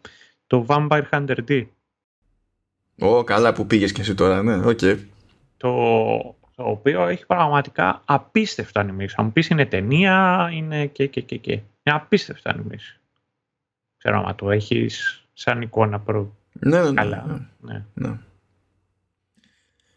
[0.46, 1.66] το Vampire Hunter D.
[2.98, 4.78] Ω, καλά που πήγες και εσύ τώρα, ναι, OK.
[4.82, 4.98] Okay.
[5.56, 5.72] Το,
[6.54, 9.12] το οποίο έχει πραγματικά απίστευτο animation.
[9.16, 11.52] Αν μου πεις είναι ταινία, είναι και και και και.
[11.52, 13.00] Είναι απίστευτο animation.
[13.98, 17.24] Ξέρω αν το έχεις σαν εικόνα προ, ναι, ναι, Καλά.
[17.60, 17.84] Ναι, ναι.
[17.94, 18.18] ναι.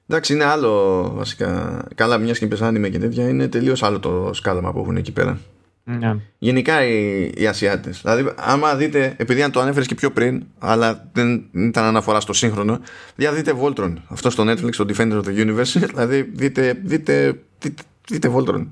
[0.08, 1.84] Εντάξει, είναι άλλο βασικά.
[1.96, 5.40] Καλά, μιας και πεσάνει και τέτοια, είναι τελείως άλλο το σκάλαμα που έχουν εκεί πέρα.
[5.84, 6.16] Ναι.
[6.38, 8.02] Γενικά οι, οι Ασιάτες.
[8.02, 12.34] Δηλαδή, άμα δείτε, επειδή αν το ανέφερες και πιο πριν, αλλά δεν ήταν αναφορά στο
[12.34, 12.80] σύγχρονο,
[13.16, 13.94] δηλαδή δείτε Voltron.
[14.08, 15.82] Αυτό στο Netflix, το Defender of the Universe.
[15.94, 18.68] Δηλαδή, δείτε, δείτε, δείτε, δείτε Voltron.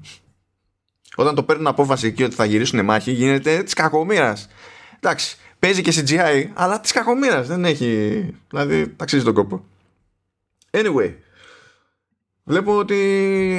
[1.16, 4.48] Όταν το παίρνουν απόφαση εκεί ότι θα γυρίσουν μάχη, γίνεται της κακομοίρας.
[5.00, 8.24] Εντάξει, Παίζει και CGI, αλλά της κακομοίρας δεν έχει.
[8.50, 9.66] Δηλαδή, αξίζει τον κόπο.
[10.72, 11.14] Anyway,
[12.44, 12.96] βλέπω ότι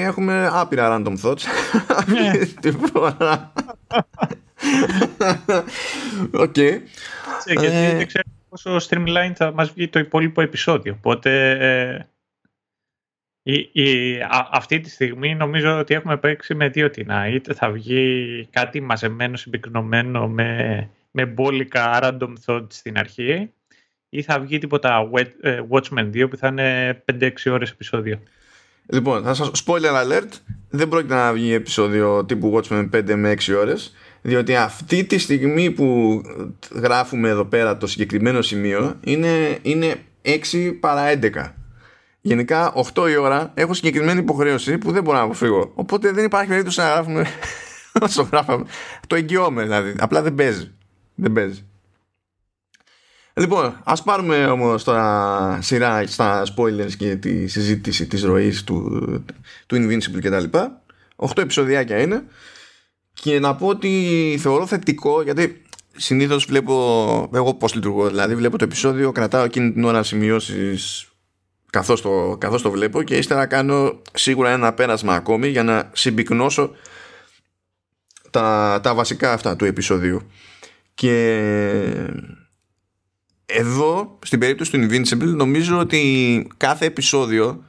[0.03, 1.43] έχουμε άπειρα random thoughts.
[2.07, 2.29] Ναι.
[2.29, 3.53] Αυτή τη φορά.
[6.33, 6.57] Οκ.
[7.47, 10.95] Γιατί ε, δεν ξέρω πόσο streamline θα μας βγει το υπόλοιπο επεισόδιο.
[10.97, 12.09] Οπότε ε,
[13.73, 14.19] η,
[14.51, 17.29] αυτή τη στιγμή νομίζω ότι έχουμε παίξει με δύο τινά.
[17.29, 23.53] Είτε θα βγει κάτι μαζεμένο, συμπυκνωμένο με με μπόλικα random thoughts στην αρχή
[24.09, 25.09] ή θα βγει τίποτα
[25.41, 28.21] ε, Watchmen 2 που θα είναι 5-6 ώρες επεισόδιο.
[28.87, 30.29] Λοιπόν, θα σας spoiler alert,
[30.71, 35.71] δεν πρόκειται να βγει επεισόδιο τύπου Watchmen 5 με 6 ώρες διότι αυτή τη στιγμή
[35.71, 36.21] που
[36.75, 39.95] γράφουμε εδώ πέρα το συγκεκριμένο σημείο είναι, είναι
[40.25, 41.53] 6 παρά 11.
[42.21, 45.73] Γενικά 8 η ώρα έχω συγκεκριμένη υποχρέωση που δεν μπορώ να αποφύγω.
[45.75, 47.27] Οπότε δεν υπάρχει περίπτωση να γράφουμε
[48.03, 48.65] όσο γράφαμε.
[49.07, 49.95] Το εγγυώμαι δηλαδή.
[49.99, 50.75] Απλά δεν παίζει.
[51.21, 51.65] Δεν παίζει.
[53.35, 59.01] Λοιπόν, ας πάρουμε όμως τώρα σειρά στα spoilers και τη συζήτηση της ροής του,
[59.67, 60.83] του Invincible και τα λοιπά.
[61.17, 62.25] 8 επεισοδιάκια είναι
[63.13, 65.63] και να πω ότι θεωρώ θετικό γιατί
[65.97, 66.75] συνήθως βλέπω
[67.35, 71.09] εγώ πώς λειτουργώ δηλαδή βλέπω το επεισόδιο, κρατάω εκείνη την ώρα σημειώσεις
[71.71, 76.71] καθώς το, καθώς το βλέπω και ύστερα κάνω σίγουρα ένα πέρασμα ακόμη για να συμπυκνώσω
[78.31, 80.23] τα, τα βασικά αυτά του επεισοδίου.
[81.01, 82.13] Και
[83.47, 87.65] εδώ, στην περίπτωση του Invincible, νομίζω ότι κάθε επεισόδιο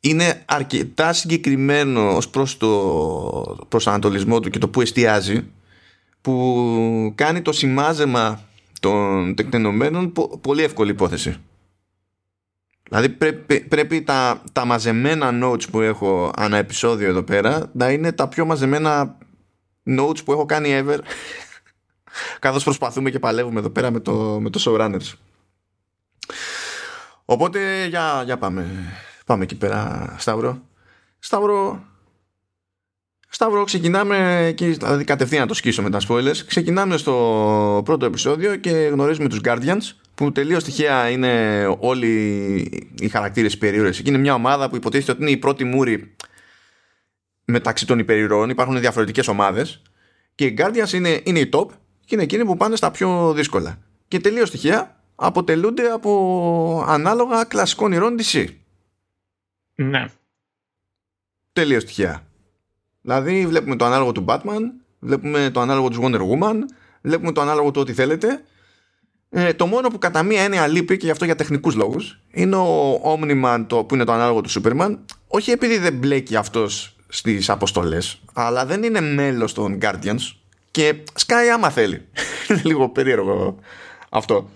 [0.00, 5.44] είναι αρκετά συγκεκριμένο ως προς το προσανατολισμό του και το που εστιάζει
[6.20, 8.40] που κάνει το σημάζεμα
[8.80, 11.36] των τεκτενωμένων πολύ εύκολη υπόθεση.
[12.88, 18.12] Δηλαδή πρέπει, πρέπει τα, τα μαζεμένα notes που έχω ανά επεισόδιο εδώ πέρα να είναι
[18.12, 19.18] τα πιο μαζεμένα
[19.98, 20.98] notes που έχω κάνει ever
[22.38, 25.12] καθώς προσπαθούμε και παλεύουμε εδώ πέρα με το, με το showrunners.
[27.24, 28.66] Οπότε για, για πάμε.
[29.26, 30.62] Πάμε εκεί πέρα, Σταύρο.
[31.18, 31.84] Σταύρο,
[33.28, 36.36] Σταύρο, ξεκινάμε και δηλαδή κατευθείαν να το σκίσω με τα spoilers.
[36.46, 42.06] Ξεκινάμε στο πρώτο επεισόδιο και γνωρίζουμε τους Guardians που τελείως τυχαία είναι όλοι
[42.98, 43.98] οι χαρακτήρες υπερήρωες.
[43.98, 46.14] Είναι μια ομάδα που υποτίθεται ότι είναι η πρώτη μούρη
[47.44, 48.50] μεταξύ των υπερηρώων.
[48.50, 49.82] Υπάρχουν διαφορετικές ομάδες
[50.34, 51.66] και οι Guardians είναι, είναι οι top
[52.06, 53.78] και είναι εκείνοι που πάνε στα πιο δύσκολα.
[54.08, 58.46] Και τελείως στοιχεία αποτελούνται από ανάλογα κλασικών ηρών DC.
[59.74, 60.06] Ναι.
[61.52, 62.26] Τελείως στοιχεία.
[63.00, 64.60] Δηλαδή βλέπουμε το ανάλογο του Batman,
[64.98, 66.56] βλέπουμε το ανάλογο του Wonder Woman,
[67.02, 68.44] βλέπουμε το ανάλογο του ό,τι θέλετε.
[69.28, 72.56] Ε, το μόνο που κατά μία έννοια λείπει και γι' αυτό για τεχνικούς λόγους είναι
[72.56, 77.50] ο Omni-Man το, που είναι το ανάλογο του Superman όχι επειδή δεν μπλέκει αυτός στις
[77.50, 80.34] αποστολές αλλά δεν είναι μέλος των Guardians
[80.76, 82.08] και σκάει άμα θέλει.
[82.48, 83.58] Είναι λίγο περίεργο
[84.08, 84.50] Αυτό.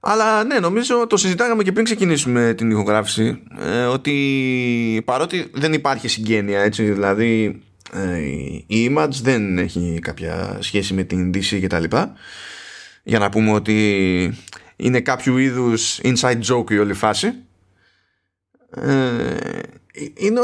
[0.00, 6.08] Αλλά ναι, νομίζω το συζητάγαμε και πριν ξεκινήσουμε την ηχογράφηση ε, ότι παρότι δεν υπάρχει
[6.08, 8.18] συγγένεια, έτσι, δηλαδή ε,
[8.66, 12.12] η Image δεν έχει κάποια σχέση με την DC και τα λοιπά
[13.02, 14.34] για να πούμε ότι
[14.76, 17.32] είναι κάποιο είδους inside joke η όλη φάση
[18.70, 19.36] ε,
[20.14, 20.40] είναι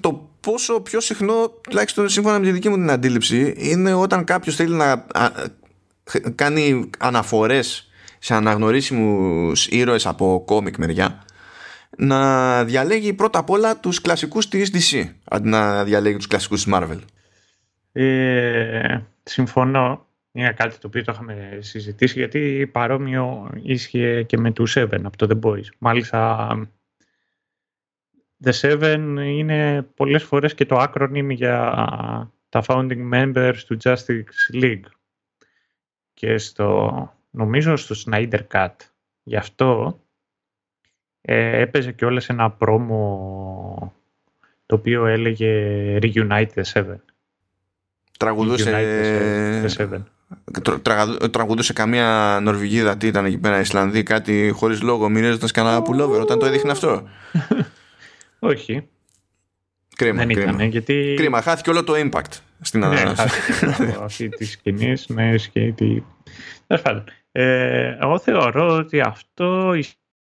[0.00, 4.56] το πόσο πιο συχνό τουλάχιστον σύμφωνα με τη δική μου την αντίληψη είναι όταν κάποιος
[4.56, 5.06] θέλει να
[6.34, 11.22] κάνει αναφορές σε αναγνωρίσιμους ήρωες από κόμικ μεριά
[11.96, 16.72] να διαλέγει πρώτα απ' όλα τους κλασικούς της DC αντί να διαλέγει τους κλασικούς της
[16.74, 16.98] Marvel.
[17.92, 20.06] Ε, συμφωνώ.
[20.32, 25.16] Είναι κάτι το οποίο το είχαμε συζητήσει γιατί παρόμοιο ίσχυε και με τους Seven από
[25.16, 25.64] το The Boys.
[25.78, 26.48] Μάλιστα
[28.44, 31.74] The Seven είναι πολλές φορές και το acronym για
[32.48, 34.84] τα founding members του Justice League.
[36.14, 38.74] Και στο, νομίζω στο Snyder Cut.
[39.22, 40.00] Γι' αυτό
[41.20, 43.92] ε, έπαιζε και όλες ένα πρόμο
[44.66, 45.52] το οποίο έλεγε
[46.02, 46.98] Reunite the Seven.
[48.18, 48.72] Τραγουδούσε...
[49.64, 50.02] The Seven.
[51.30, 56.38] τραγουδούσε καμία Νορβηγίδα τι ήταν εκεί πέρα Ισλανδή κάτι χωρίς λόγο μοιράζοντας κανένα pullover όταν
[56.38, 57.02] το έδειχνε αυτό
[58.38, 58.88] όχι
[59.96, 60.52] κρίμα, δεν κρίμα.
[60.52, 61.14] Ήταν, γιατί...
[61.16, 63.66] κρίμα χάθηκε όλο το impact στην ναι, ανανάση
[64.04, 66.04] αυτή τη σκηνή με σκέτη
[67.32, 69.74] ε, εγώ θεωρώ ότι αυτό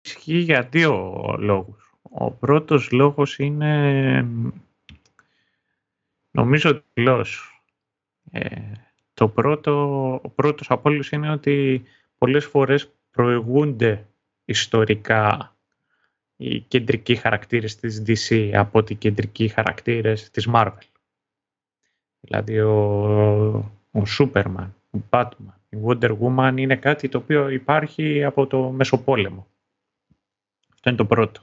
[0.02, 1.94] ισχύει για δύο λόγους.
[2.02, 4.26] Ο πρώτος λόγος είναι
[6.30, 7.60] νομίζω δηλώς.
[8.30, 8.48] Ε,
[9.14, 9.72] το πρώτο,
[10.22, 11.82] ο πρώτος από όλους είναι ότι
[12.18, 14.06] πολλές φορές προηγούνται
[14.44, 15.51] ιστορικά
[16.36, 20.86] οι κεντρικοί χαρακτήρες της DC από ότι οι κεντρικοί χαρακτήρες της Marvel.
[22.20, 22.74] Δηλαδή ο,
[23.90, 29.46] ο Superman, ο Batman, η Wonder Woman είναι κάτι το οποίο υπάρχει από το Μεσοπόλεμο.
[30.72, 31.40] Αυτό είναι το πρώτο.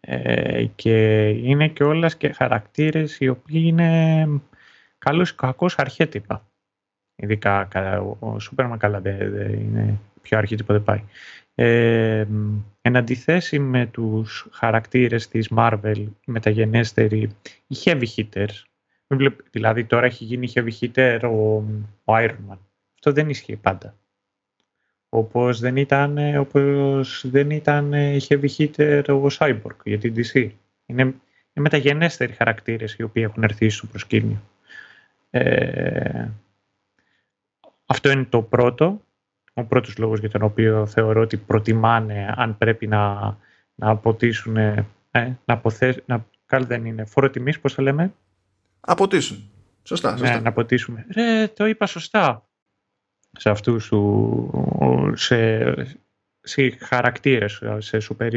[0.00, 4.28] Ε, και είναι και όλες και χαρακτήρες οι οποίοι είναι
[4.98, 6.48] καλούς και κακούς αρχέτυπα.
[7.16, 7.68] Ειδικά
[8.18, 11.02] ο Σούπερμαν καλά δεν είναι πιο αρχέτυπο δεν πάει.
[11.58, 12.26] Ε,
[12.80, 17.30] εν αντιθέσει με τους χαρακτήρες της Marvel μεταγενέστερη
[17.66, 18.62] οι heavy hitters
[19.50, 21.36] δηλαδή τώρα έχει γίνει heavy hitter ο,
[22.04, 22.58] ο Iron Man.
[22.94, 23.94] Αυτό δεν ισχύει πάντα.
[25.08, 27.92] Όπως δεν ήταν, όπως δεν ήταν
[28.28, 30.50] heavy hitter ο Cyborg για την DC.
[30.86, 31.14] Είναι, είναι
[31.54, 34.42] μεταγενέστεροι χαρακτήρες οι οποίοι έχουν έρθει στο προσκήνιο.
[35.30, 36.28] Ε,
[37.86, 39.00] αυτό είναι το πρώτο
[39.58, 43.36] ο πρώτος λόγος για τον οποίο θεωρώ ότι προτιμάνε αν πρέπει να,
[43.74, 48.12] να αποτίσουν, ε, να, αποθέ, να δεν είναι φόρο τιμής, πώς θα λέμε;
[48.80, 49.50] Αποτίσουν.
[49.82, 50.34] Σωστά, ναι, σωστά.
[50.34, 51.06] Ναι, να αποτίσουμε.
[51.14, 52.48] Ρε, το είπα σωστά.
[53.38, 55.72] Σε αυτούς σου, σε,
[56.40, 58.34] σε χαρακτήρες, σε σούπερ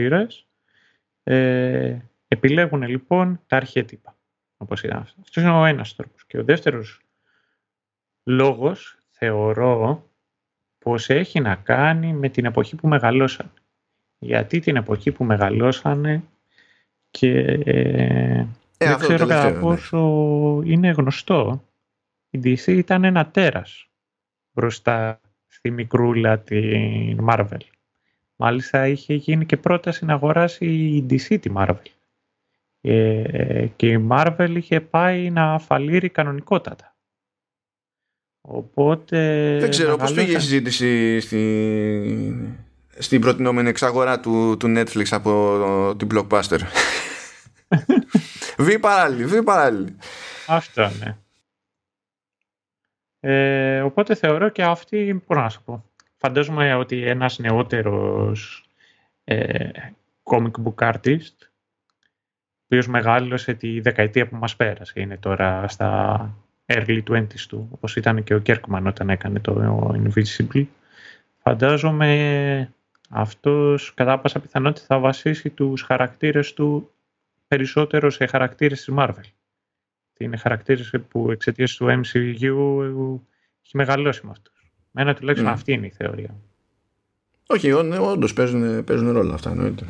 [1.24, 1.97] ε,
[2.28, 4.17] επιλέγουν λοιπόν τα αρχέτυπα.
[4.57, 5.22] Όπως ήταν αυτό.
[5.22, 6.26] Αυτός είναι ο ένας τρόπος.
[6.26, 7.01] Και ο δεύτερος
[8.24, 10.09] λόγος θεωρώ
[10.80, 13.52] πως έχει να κάνει με την εποχή που μεγαλώσαν.
[14.20, 16.24] Γιατί την εποχή που μεγαλώσανε
[17.12, 18.46] και ε,
[18.78, 19.60] δεν ξέρω κατά ναι.
[19.60, 20.00] πόσο
[20.66, 21.64] είναι γνωστό.
[22.30, 23.88] Η DC ήταν ένα τέρας
[24.52, 27.60] μπροστά στη μικρούλα την Marvel.
[28.36, 31.76] Μάλιστα είχε γίνει και πρόταση να αγοράσει η DC τη Marvel.
[32.82, 36.89] Ε, και η Marvel είχε πάει να φαλείρει κανονικότατα.
[38.52, 39.18] Οπότε...
[39.60, 42.58] Δεν ξέρω πώς πήγε η συζήτηση στη...
[42.97, 46.60] στην προτινόμενη εξαγορά του, του Netflix από την Blockbuster;
[48.66, 49.95] βή παράλληλη, βή παράλληλη.
[50.47, 51.16] Αυτό, ναι.
[53.20, 55.86] Ε, οπότε θεωρώ και αυτή, μπορώ να σου πω,
[56.18, 58.70] φαντάζομαι ότι ένας νεότερος
[59.24, 59.70] ε,
[60.24, 66.34] comic book artist, ο οποίος μεγάλωσε τη δεκαετία που μας πέρασε, είναι τώρα στα
[66.70, 70.65] early 20s του, όπως ήταν και ο Κέρκμαν όταν έκανε το Invisible.
[71.41, 72.74] Φαντάζομαι
[73.09, 76.91] αυτός κατά πάσα πιθανότητα θα βασίσει τους χαρακτήρες του
[77.47, 79.30] περισσότερο σε χαρακτήρες της Marvel.
[80.17, 83.20] Είναι χαρακτήρες που εξαιτίας του MCU
[83.63, 84.72] έχει μεγαλώσει με αυτούς.
[84.91, 85.53] Μένα τουλάχιστον mm.
[85.53, 86.36] αυτή είναι η θεωρία.
[87.47, 89.86] Όχι, όντως παίζουν, παίζουν ρόλο αυτά εννοείται.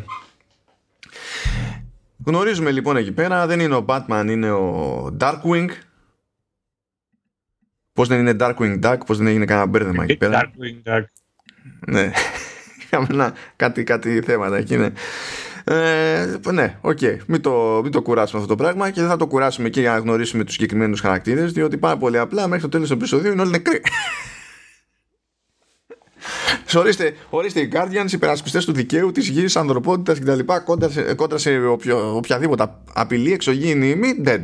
[2.25, 5.69] Γνωρίζουμε λοιπόν εκεί πέρα, δεν είναι ο Batman, είναι ο Darkwing
[8.00, 10.41] Πώς δεν είναι Darkwing Duck, πώς δεν έγινε κανένα μπέρδεμα εκεί πέρα.
[10.41, 11.04] Darkwing Duck.
[11.88, 12.12] Ναι.
[12.84, 14.89] Είχαμε ένα, κάτι, κάτι θέματα εκεί, ναι.
[15.64, 16.97] Ε, ναι, OK.
[17.02, 17.18] Okay.
[17.28, 19.91] Μην, το, μην το κουράσουμε αυτό το πράγμα και δεν θα το κουράσουμε και για
[19.91, 23.41] να γνωρίσουμε τους συγκεκριμένους χαρακτήρες, διότι πάρα πολύ απλά μέχρι το τέλος του επεισοδίου είναι
[23.41, 23.82] όλοι νεκροί.
[26.76, 30.39] ορίστε, ορίστε οι Guardians, υπερασπιστές του δικαίου, της γης, ανθρωπότητας κτλ.
[30.64, 34.41] Κόντρα σε, κόντρα σε οποιο, οποιαδήποτε απειλή εξωγήινη μη dead.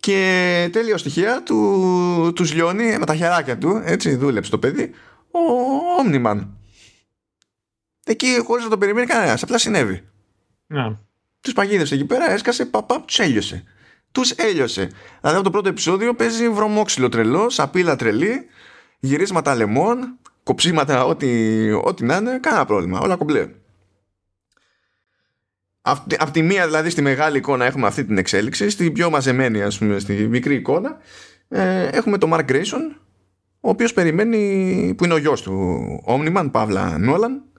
[0.00, 4.90] Και τέλειο στοιχεία του, τους λιώνει με τα χεράκια του, έτσι δούλεψε το παιδί,
[5.30, 5.40] ο
[6.02, 6.46] Omniman.
[8.04, 10.08] Εκεί χωρίς να το περιμένει κανένας, απλά συνέβη.
[10.66, 10.96] Ναι.
[11.40, 13.64] Τους παγίδευσε εκεί πέρα, έσκασε, παπά, τους έλειωσε.
[14.12, 14.90] Τους έλειωσε.
[15.20, 18.46] Δηλαδή από το πρώτο επεισόδιο παίζει βρωμόξυλο τρελό, σαπίλα τρελή,
[18.98, 23.00] γυρίσματα λεμόν, κοψίματα, ό,τι, ό,τι να είναι, κανένα πρόβλημα.
[23.00, 23.48] Όλα κομπλέ.
[25.90, 29.78] Από τη μία δηλαδή στη μεγάλη εικόνα έχουμε αυτή την εξέλιξη, στην πιο μαζεμένη ας
[29.78, 30.98] πούμε στη μικρή εικόνα
[31.48, 32.96] ε, έχουμε τον Mark Grayson
[33.60, 37.58] ο οποίος περιμένει που είναι ο γιος του Omniman, Παύλα Nolan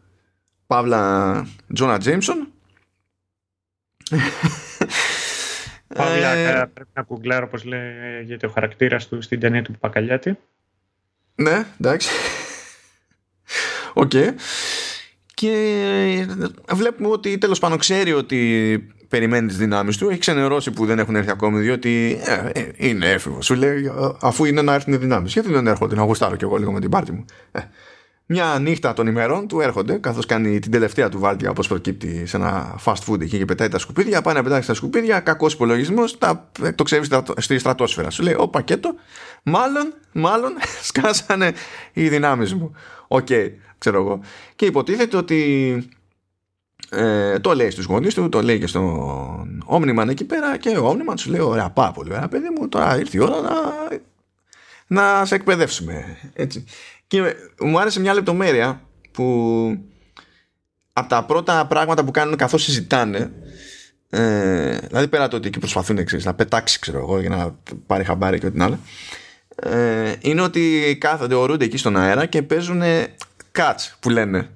[0.68, 2.48] Παύλα Τζόνα Τζέιμσον.
[5.96, 10.38] Παύλα ε, πρέπει να κουγκλάρω όπως λέγεται ο χαρακτήρας του στην ταινία του Πακαλιάτη.
[11.36, 12.10] Ναι, εντάξει.
[13.94, 14.12] OK.
[14.14, 14.34] okay
[15.40, 16.26] και
[16.74, 20.10] βλέπουμε ότι τέλος πάντων ξέρει ότι περιμένει τις δυνάμεις του.
[20.10, 23.46] Έχει ξενερώσει που δεν έχουν έρθει ακόμη, διότι ε, ε, είναι έφηβος.
[23.46, 25.34] Σου λέει, αφού είναι να έρθουν οι δυνάμεις.
[25.34, 27.60] Γιατί δεν έρχονται, να γουστάρω κι εγώ λίγο με την πάρτη μου; Ε,
[28.32, 32.38] μια νύχτα των ημερών του έρχονται, καθώς κάνει την τελευταία του βάρδια, όπως προκύπτει σε
[32.38, 34.22] ένα fast food εκεί και πετάει τα σκουπίδια.
[34.22, 36.18] Πάει να πετάξει τα σκουπίδια, κακός υπολογισμός,
[36.76, 37.06] το ξέρει
[37.38, 38.10] στη στρατόσφαιρα.
[38.10, 38.96] Σου λέει, Ο πακέτο,
[39.44, 40.52] μάλλον, μάλλον
[40.90, 41.54] σκάσανε
[41.94, 42.72] οι δυνάμεις μου.
[43.08, 43.28] OK.
[43.30, 43.50] Okay
[43.80, 44.20] ξέρω εγώ.
[44.56, 45.90] Και υποτίθεται ότι
[46.90, 50.88] ε, το λέει στους γονείς του, το λέει και στον Omni-Man εκεί πέρα και ο
[50.88, 53.52] Omni-Man σου λέει ωραία πάρα πολύ ωραία παιδί μου τώρα ήρθε η ώρα να,
[54.88, 56.64] να σε εκπαιδεύσουμε έτσι.
[57.10, 58.82] Και μου άρεσε μια λεπτομέρεια
[59.12, 59.24] που
[60.94, 63.32] από τα πρώτα πράγματα που κάνουν καθώς συζητάνε
[64.10, 67.56] ε, δηλαδή πέρα το ότι εκεί προσπαθούν ξέρεις, να πετάξει ξέρω εγώ για να
[67.86, 68.80] πάρει χαμπάρι και ό,τι άλλο
[69.56, 72.82] ε, είναι ότι κάθονται, αιωρούνται εκεί στον αέρα και παίζουν
[73.56, 74.50] catch που λένε.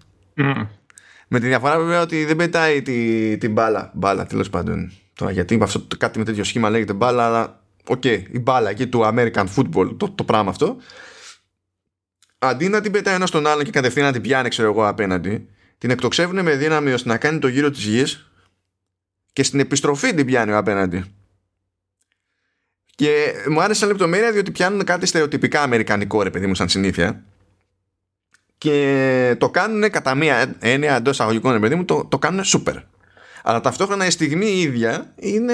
[1.27, 3.91] Με τη διαφορά βέβαια ότι δεν πετάει την τη μπάλα.
[3.93, 4.91] Μπάλα τέλος πάντων.
[5.13, 8.87] Τώρα γιατί αυτό κάτι με τέτοιο σχήμα λέγεται μπάλα, αλλά OK, okay, η μπάλα εκεί
[8.87, 10.77] του American football, το, το πράγμα αυτό.
[12.45, 15.49] Αντί να την πετάει ένας στον άλλον και κατευθείαν να την πιάνει, ξέρω εγώ, απέναντι,
[15.77, 18.31] την εκτοξεύουν με δύναμη ώστε να κάνει το γύρο της γης
[19.33, 21.03] και στην επιστροφή την πιάνει ο απέναντι.
[22.95, 27.23] Και μου άρεσε λεπτομέρεια διότι πιάνουν κάτι στερεοτυπικά αμερικανικό ρε παιδί μου σαν συνήθεια
[28.57, 32.75] και το κάνουν κατά μία έννοια εντός εισαγωγικών παιδί μου, το, το κάνουν σούπερ.
[33.43, 35.53] Αλλά ταυτόχρονα η στιγμή η ίδια είναι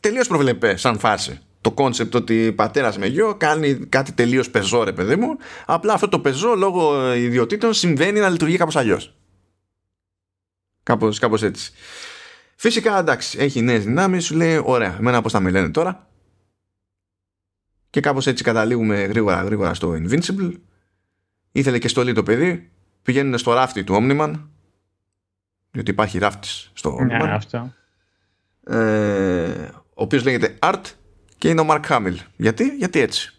[0.00, 1.40] τελείως προβλεπέ σαν φάση.
[1.60, 5.36] Το κόνσεπτ ότι πατέρας με γιο κάνει κάτι τελείως πεζό, ρε παιδί μου.
[5.66, 9.14] Απλά αυτό το πεζό λόγω ιδιοτήτων συμβαίνει να λειτουργεί κάπως αλλιώς.
[10.82, 11.72] Κάπως κάπως έτσι.
[12.56, 16.08] Φυσικά εντάξει, έχει νέες δυνάμεις, σου λέει: Ωραία, εμένα πώς θα με λένε τώρα.
[17.90, 20.52] Και κάπως έτσι καταλήγουμε γρήγορα γρήγορα στο Invincible
[21.52, 22.70] Ήθελε και στολή το παιδί.
[23.02, 24.32] Πηγαίνουν στο ράφτη του Omniman.
[25.70, 27.24] Διότι υπάρχει ράφτης στο ναι, Omniman.
[27.24, 27.72] Ναι, αυτό.
[28.66, 30.82] Ε, ο οποίος λέγεται Art
[31.40, 32.16] και είναι ο Mark Hamill.
[32.36, 33.34] Γιατί; Γιατί έτσι;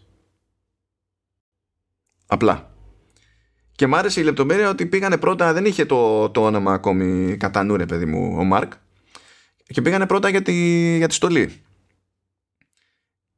[2.26, 2.74] Απλά.
[3.72, 7.62] Και μ' άρεσε η λεπτομέρεια ότι πήγανε πρώτα, δεν είχε το, το όνομα ακόμη κατά
[7.62, 8.72] νου, ρε παιδί μου, ο Μάρκ.
[9.66, 10.52] Και πήγανε πρώτα για τη,
[10.96, 11.62] για τη στολή.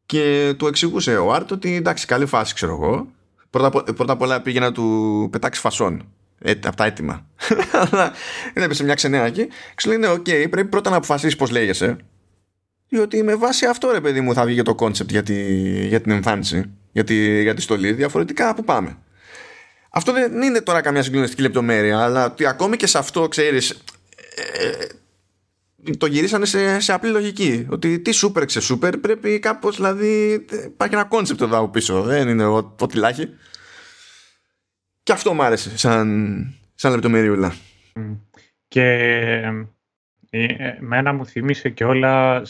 [0.06, 3.06] Και του εξηγούσε ο Άρτ ότι εντάξει, καλή φάση, ξέρω εγώ.
[3.50, 6.08] Πρώτα, πρώτα απ' όλα πήγε να του πετάξει φασόν.
[6.38, 7.26] Ε, από τα έτοιμα.
[7.90, 8.12] Αλλά
[8.54, 9.48] δεν έπεσε μια ξενέρα εκεί.
[9.74, 11.96] Ξέρω είναι οκ, πρέπει πρώτα να αποφασίσεις πώς λέγεσαι.
[12.88, 15.22] Διότι με βάση αυτό ρε παιδί μου θα βγει το κόνσεπτ για,
[15.86, 17.92] για την εμφάνιση, για τη, για τη στολή.
[17.92, 18.98] Διαφορετικά που πάμε.
[19.90, 23.70] Αυτό δεν είναι τώρα καμιά συγκλονιστική λεπτομέρεια, αλλά ότι ακόμη και σε αυτό ξέρεις.
[24.36, 24.86] Ε,
[25.98, 27.66] το γυρίσανε σε, σε απλή λογική.
[27.70, 30.32] Ότι τι σούπερ ξε σούπερ πρέπει κάπως δηλαδή.
[30.64, 32.02] Υπάρχει ένα κόνσεπτ εδώ από πίσω.
[32.02, 33.28] Δεν είναι ό,τι λάχει.
[35.02, 37.54] Και αυτό μου άρεσε σαν, σαν λεπτομεριούλα.
[38.68, 38.84] Και
[40.36, 42.42] ε, εμένα μου θύμισε και όλα.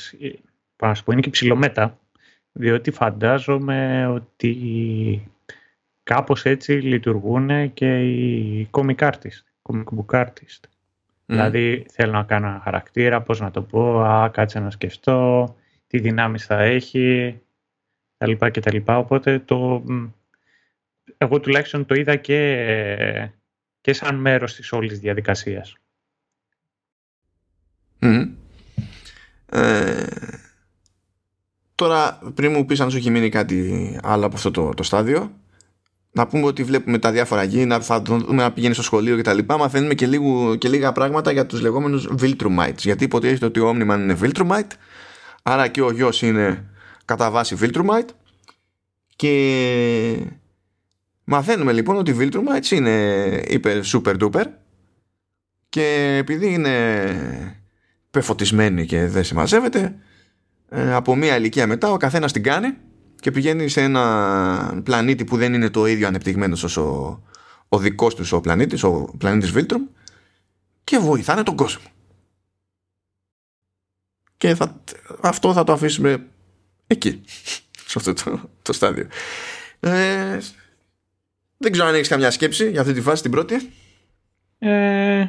[0.76, 1.98] Πάνω πω είναι και ψηλομέτα.
[2.52, 5.30] Διότι φαντάζομαι ότι
[6.02, 10.68] κάπως έτσι λειτουργούν και οι comic artists, comic book artists.
[11.26, 15.54] Δηλαδή θέλω να κάνω ένα χαρακτήρα, πώς να το πω, α, κάτσε να σκεφτώ,
[15.86, 17.40] τι δυνάμεις θα έχει,
[18.16, 18.98] τα λοιπά και τα λοιπά.
[18.98, 19.84] Οπότε το,
[21.16, 23.30] εγώ τουλάχιστον το είδα και,
[23.80, 25.76] και σαν μέρος της όλης διαδικασίας.
[29.46, 30.06] Ε,
[31.74, 35.32] τώρα πριν μου πεις αν σου έχει μείνει κάτι άλλο από αυτό το, το στάδιο
[36.12, 39.38] να πούμε ότι βλέπουμε τα διάφορα γίνα, θα δούμε να πηγαίνει στο σχολείο κτλ.
[39.46, 42.78] Μαθαίνουμε και, λίγο, και λίγα πράγματα για τους λεγόμενους Viltrumites.
[42.78, 44.70] Γιατί υποτίθεται ότι ο Omniman είναι Viltrumite,
[45.42, 46.70] άρα και ο γιος είναι
[47.04, 48.08] κατά βάση Viltrumite
[49.16, 49.32] και
[51.24, 54.44] Μαθαίνουμε λοιπόν ότι η Βίλτρουμα έτσι είναι υπερ super duper
[55.68, 57.63] και επειδή είναι
[58.14, 59.94] πεφωτισμένη και δεν συμμαζεύεται
[60.68, 62.76] ε, από μία ηλικία μετά ο καθένας την κάνει
[63.20, 67.22] και πηγαίνει σε ένα πλανήτη που δεν είναι το ίδιο ανεπτυγμένος όσο
[67.68, 69.82] ο δικός τους ο πλανήτης, ο πλανήτης Βίλτρουμ
[70.84, 71.90] και βοηθάνε τον κόσμο.
[74.36, 74.80] Και θα,
[75.20, 76.26] αυτό θα το αφήσουμε
[76.86, 77.20] εκεί,
[77.90, 79.06] σε αυτό το, το στάδιο.
[79.80, 80.38] Ε,
[81.56, 83.72] δεν ξέρω αν έχεις καμιά σκέψη για αυτή τη φάση την πρώτη.
[84.58, 85.26] Ε,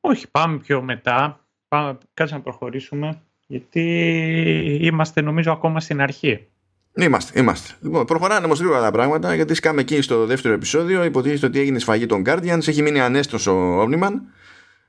[0.00, 1.44] όχι, πάμε πιο μετά.
[1.68, 3.22] Πάμε, κάτσε να προχωρήσουμε.
[3.46, 6.46] Γιατί είμαστε νομίζω ακόμα στην αρχή.
[6.94, 7.74] Είμαστε, είμαστε.
[7.80, 11.04] Λοιπόν, προχωράνε όμως λίγο τα πράγματα γιατί σκάμε εκεί στο δεύτερο επεισόδιο.
[11.04, 12.68] Υποτίθεται ότι έγινε σφαγή των Guardians.
[12.68, 14.12] Έχει μείνει ανέστος ο Omniman.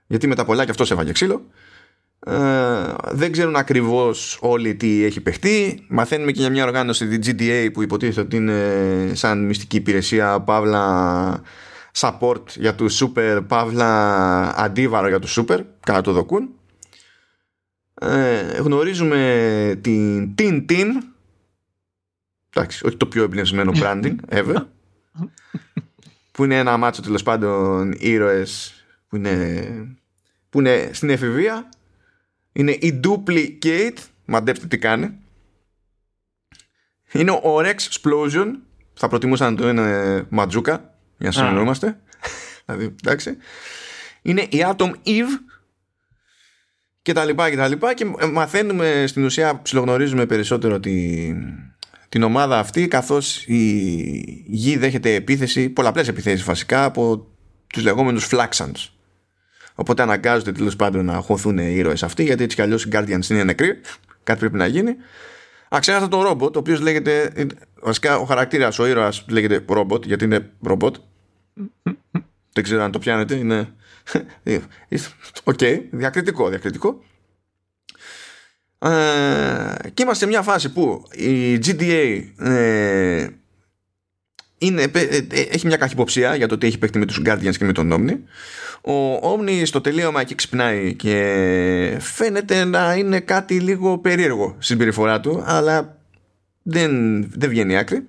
[0.07, 1.45] Γιατί με τα πολλά και αυτός έβαγε ξύλο.
[2.26, 2.34] Ε,
[3.12, 5.86] δεν ξέρουν ακριβώς όλοι τι έχει παιχτεί.
[5.89, 11.41] Μαθαίνουμε και για μια οργάνωση, τη GDA, που υποτίθεται ότι είναι σαν μυστική υπηρεσία, παύλα
[11.96, 16.50] support για τους super, παύλα αντίβαρο για τους super, κατά το δοκούν.
[17.94, 20.88] Ε, γνωρίζουμε την Tin Tin
[22.54, 24.56] εντάξει, όχι το πιο εμπνευσμένο branding ever.
[26.32, 28.74] Που είναι ένα μάτσο τέλος πάντων ήρωες
[29.08, 29.98] που είναι,
[30.50, 31.70] που είναι στην εφηβεία.
[32.52, 35.18] Είναι η Duplicate μαντέψτε τι κάνει.
[37.12, 38.48] Είναι ο Rex Explosion.
[38.94, 40.91] Θα προτιμούσα να το είναι Ματζούκα
[41.22, 41.99] για να συνεννοούμαστε
[42.65, 43.38] δηλαδή εντάξει
[44.22, 45.39] είναι η Atom Eve
[47.01, 51.32] και τα λοιπά και τα λοιπά και μαθαίνουμε στην ουσία ψιλογνωρίζουμε περισσότερο τη,
[52.09, 53.55] την ομάδα αυτή καθώς η
[54.47, 57.28] γη δέχεται επίθεση, πολλαπλές επιθέσεις βασικά από
[57.67, 58.88] τους λεγόμενους Flaxans
[59.76, 63.30] οπότε αναγκάζονται τέλος πάντων να χωθούν οι ήρωες αυτοί γιατί έτσι κι αλλιώς οι Guardians
[63.30, 63.82] είναι νεκροί
[64.24, 64.95] κάτι πρέπει να γίνει
[65.74, 67.32] Α ξέχασα τον Robot, ο οποίος λέγεται.
[67.82, 70.95] Βασικά ο χαρακτήρας, ο ήρωας λέγεται Robot, γιατί είναι robot.
[72.53, 73.36] Δεν ξέρω αν το πιάνετε.
[73.36, 73.74] Είναι.
[75.43, 77.03] OK, okay, διακριτικό, διακριτικό.
[78.80, 83.28] Ε, και είμαστε σε μια φάση που η GDA ε,
[84.57, 87.66] είναι, ε, ε, έχει μια καχυποψία για το τι έχει παίξει με τους Guardians και
[87.66, 88.18] με τον Omni.
[88.91, 95.20] Ο Omni στο τελείωμα εκεί ξυπνάει και φαίνεται να είναι κάτι λίγο περίεργο στη συμπεριφορά
[95.20, 95.97] του, αλλά
[96.62, 98.05] δεν, δεν βγαίνει άκρη.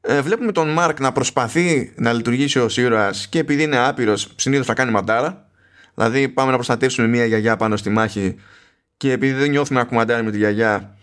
[0.00, 4.66] Ε, βλέπουμε τον Μάρκ να προσπαθεί να λειτουργήσει ω ήρωα και επειδή είναι άπειρος, συνήθως
[4.66, 5.48] θα κάνει μαντάρα.
[5.94, 8.36] Δηλαδή, πάμε να προστατεύσουμε μια γιαγιά πάνω στη μάχη
[8.96, 10.96] και επειδή δεν νιώθουμε να κουμαντάρει με τη γιαγιά,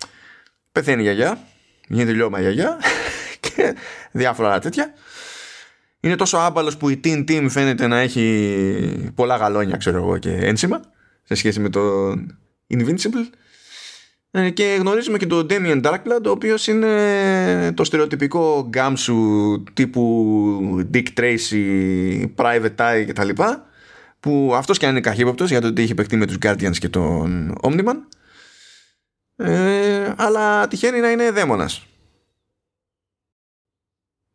[0.72, 1.40] πεθαίνει η γιαγιά.
[1.88, 2.78] Γίνεται λιώμα η γιαγιά
[3.56, 3.76] και
[4.12, 4.94] διάφορα τέτοια.
[6.00, 10.32] Είναι τόσο άμπαλος που η Team Team φαίνεται να έχει πολλά γαλόνια, ξέρω εγώ, και
[10.32, 10.80] ένσημα
[11.24, 12.12] σε σχέση με το
[12.70, 13.26] Invincible.
[14.38, 21.06] Ε, και γνωρίζουμε και τον Damien Darkblood ο οποίος είναι το στερεοτυπικό γκάμσου τύπου Dick
[21.18, 23.30] Tracy, Private Eye κτλ
[24.20, 26.90] που αυτός και αν είναι καχύποπτος για το ότι έχει παιχτεί με τους Guardians και
[26.90, 27.96] τον Omniman.
[29.36, 31.86] Ε, αλλά τυχαίνει να είναι δαίμονας.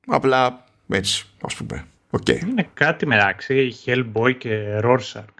[0.06, 1.86] Απλά έτσι ας πούμε.
[2.10, 2.40] Okay.
[2.40, 5.34] είναι κάτι μεταξύ Hellboy και Rorschach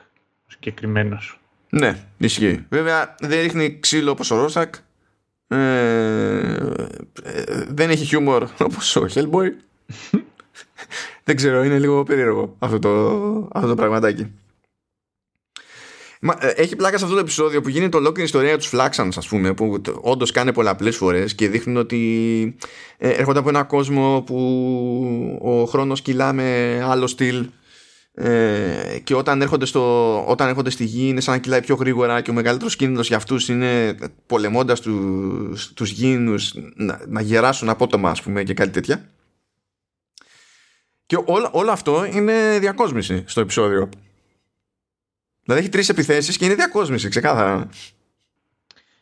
[0.47, 1.40] συγκεκριμένος
[1.71, 2.65] ναι, ισχύει.
[2.69, 4.75] Βέβαια δεν ρίχνει ξύλο όπως ο Ρόσακ.
[5.49, 5.57] Ε,
[7.23, 9.49] ε, δεν έχει χιούμορ όπως ο Hellboy.
[11.25, 14.33] δεν ξέρω, είναι λίγο περίεργο αυτό το, αυτό το πραγματάκι.
[16.23, 19.29] Μα, ε, έχει πλάκα σε αυτό το επεισόδιο που γίνεται ολόκληρη ιστορία τους Flaxans, ας
[19.29, 22.57] πούμε, που όντως κάνει πολλαπλές φορές και δείχνουν ότι
[22.99, 24.39] ε, έρχονται από ένα κόσμο που
[25.43, 27.49] ο χρόνος κυλά με άλλο στυλ
[28.23, 32.21] ε, και όταν έρχονται, στο, όταν έρχονται στη γη είναι σαν να κυλάει πιο γρήγορα
[32.21, 33.97] και ο μεγαλύτερος κίνδυνος για αυτούς είναι
[34.27, 39.09] πολεμώντας τους, τους γήινους να, να γεράσουν απότομα ας πούμε και κάτι τέτοια.
[41.07, 43.89] Και όλο, όλο αυτό είναι διακόσμηση στο επεισόδιο.
[45.43, 47.69] Δηλαδή έχει τρεις επιθέσεις και είναι διακόσμηση ξεκάθαρα.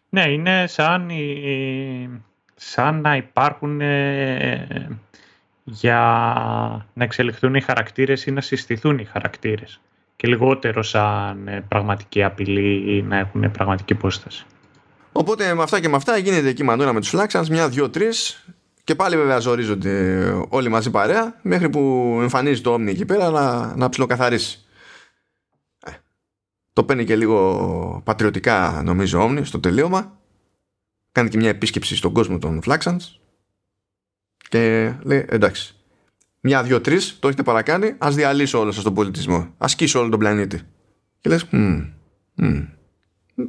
[0.08, 1.10] Ναι είναι σαν,
[2.54, 4.98] σαν να υπάρχουν ε,
[5.70, 6.00] για
[6.92, 9.80] να εξελιχθούν οι χαρακτήρες ή να συστηθούν οι χαρακτήρες
[10.16, 14.44] και λιγότερο σαν ε, πραγματική απειλή ή να έχουν πραγματική υπόσταση.
[15.12, 18.44] Οπότε με αυτά και με αυτά γίνεται εκεί μανούρα με τους Flaxans μια, δυο, τρεις
[18.84, 21.80] και πάλι βέβαια ζορίζονται όλοι μαζί παρέα μέχρι που
[22.20, 24.66] εμφανίζει το Omni εκεί πέρα να, να ψιλοκαθαρίσει.
[25.86, 25.90] Ε,
[26.72, 30.18] το παίρνει και λίγο πατριωτικά νομίζω Omni στο τελείωμα.
[31.12, 33.18] Κάνει και μια επίσκεψη στον κόσμο των Flaxans
[34.48, 35.74] και λέει εντάξει.
[36.40, 37.94] Μια, δύο, τρεις, το έχετε παρακάνει.
[37.98, 39.54] Α διαλύσω όλο σας τον πολιτισμό.
[39.64, 40.60] Α σκίσω όλο τον πλανήτη.
[41.20, 41.46] Και λες,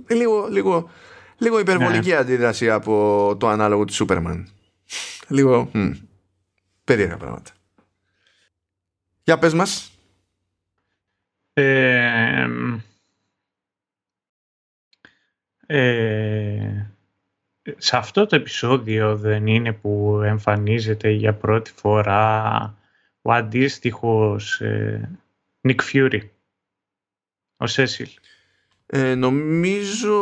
[0.08, 0.90] λίγο, λίγο,
[1.38, 2.16] λίγο υπερβολική ναι.
[2.16, 4.48] αντίδραση από το ανάλογο του Σούπερμαν.
[5.28, 5.72] Λίγο.
[6.84, 7.52] περίεργα πράγματα.
[9.24, 9.92] Για πες μας.
[11.54, 12.48] Ε,
[15.66, 16.89] ε,
[17.78, 22.74] σε αυτό το επεισόδιο δεν είναι που εμφανίζεται για πρώτη φορά
[23.22, 25.10] ο αντίστοιχος ε,
[25.62, 26.20] Nick Fury,
[27.58, 28.10] ο Σέσιλ.
[28.86, 30.18] Ε, νομίζω...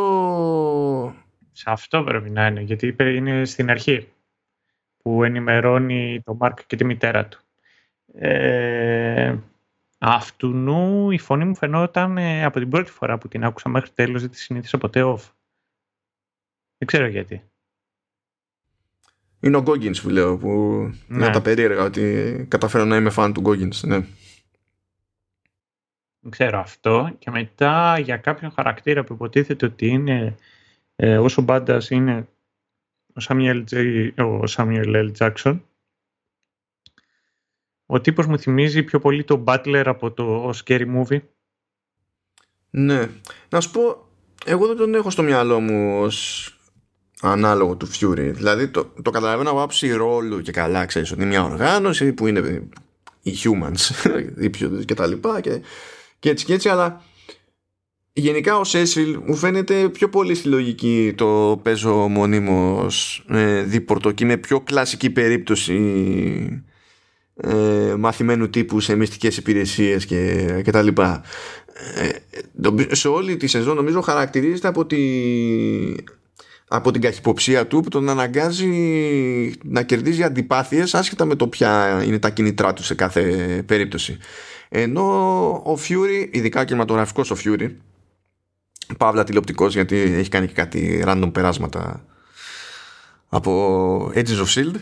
[1.51, 4.07] Σε αυτό πρέπει να είναι, γιατί είναι στην αρχή
[4.97, 7.39] που ενημερώνει τον Μάρκ και τη μητέρα του.
[8.13, 9.35] Ε,
[9.97, 13.89] αυτού νου η φωνή μου φαινόταν ε, από την πρώτη φορά που την άκουσα μέχρι
[13.89, 15.31] τέλος, δεν τη συνήθισα ποτέ off.
[16.77, 17.43] Δεν ξέρω γιατί.
[19.39, 20.47] Είναι ο Goggins που λέω, που
[21.07, 21.23] ναι.
[21.23, 24.05] είναι τα περίεργα ότι καταφέρω να είμαι φαν του Goggins, ναι.
[26.19, 27.15] Δεν ξέρω αυτό.
[27.19, 30.35] Και μετά για κάποιον χαρακτήρα που υποτίθεται ότι είναι
[30.95, 32.27] ε, όσο μπάντας είναι
[33.09, 35.11] ο Samuel, J, ο Samuel L.
[35.17, 35.59] Jackson,
[37.85, 41.21] ο τύπος μου θυμίζει πιο πολύ τον Butler από το Scary Movie.
[42.69, 43.09] Ναι.
[43.49, 44.07] Να σου πω,
[44.45, 46.51] εγώ δεν τον έχω στο μυαλό μου ως
[47.21, 48.31] ανάλογο του Fury.
[48.33, 52.27] Δηλαδή το, το καταλαβαίνω από άψη ρόλου και καλά, ξέρεις ότι είναι μια οργάνωση που
[52.27, 52.63] είναι
[53.21, 54.09] οι humans
[54.85, 55.61] και τα λοιπά και,
[56.19, 57.01] και έτσι και έτσι, αλλά
[58.13, 64.23] γενικά ο Σέσιλ μου φαίνεται πιο πολύ στη λογική το παίζω μονίμως ε, δίπορτο και
[64.23, 65.77] είναι πιο κλασική περίπτωση
[67.35, 71.23] ε, μαθημένου τύπου σε μυστικές υπηρεσίες και, και τα λοιπά.
[71.95, 74.97] Ε, σε όλη τη σεζόν νομίζω χαρακτηρίζεται από, τη,
[76.67, 78.69] από την καχυποψία του που τον αναγκάζει
[79.63, 83.21] να κερδίζει αντιπάθειες άσχετα με το ποια είναι τα κινητρά του σε κάθε
[83.65, 84.17] περίπτωση.
[84.69, 85.03] Ενώ
[85.49, 87.69] ο Fury, ειδικά κινηματογραφικός ο Fury,
[88.97, 92.05] παύλα τηλεοπτικός γιατί έχει κάνει και κάτι random περάσματα
[93.29, 94.75] από Edges of S.H.I.E.L.D.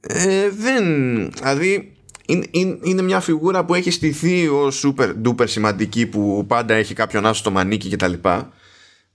[0.00, 0.84] Ε, δεν,
[1.30, 1.96] δηλαδή
[2.26, 7.26] είναι, είναι μια φιγούρα που έχει στηθεί ως super duper σημαντική που πάντα έχει κάποιον
[7.26, 8.12] άσο στο μανίκι κτλ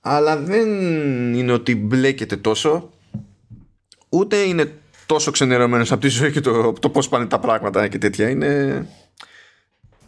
[0.02, 0.68] αλλά δεν
[1.34, 2.90] είναι ότι μπλέκεται τόσο
[4.10, 4.74] ούτε είναι
[5.06, 8.30] τόσο ξενερωμένος από τη ζωή και το, το πώς πάνε τα πράγματα και τέτοια.
[8.30, 8.86] Είναι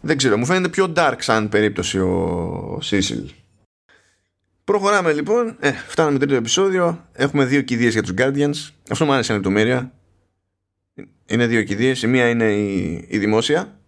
[0.00, 3.30] δεν ξέρω μου φαίνεται πιο dark σαν περίπτωση ο Σίσιλ.
[4.64, 5.56] Προχωράμε λοιπόν.
[5.60, 7.08] Ε, φτάνουμε τρίτο επεισόδιο.
[7.12, 8.70] Έχουμε δύο κηδείες για τους Guardians.
[8.90, 9.92] Αυτό μου άρεσε λεπτομέρεια.
[11.26, 12.02] Είναι δύο κηδείες.
[12.02, 13.78] Η μία είναι η, η δημόσια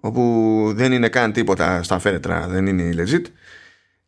[0.00, 3.24] όπου δεν είναι καν τίποτα στα φέρετρα δεν είναι legit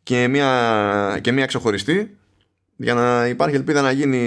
[0.06, 2.16] και μια, και μια ξεχωριστή
[2.76, 4.18] για να υπάρχει ελπίδα να γίνει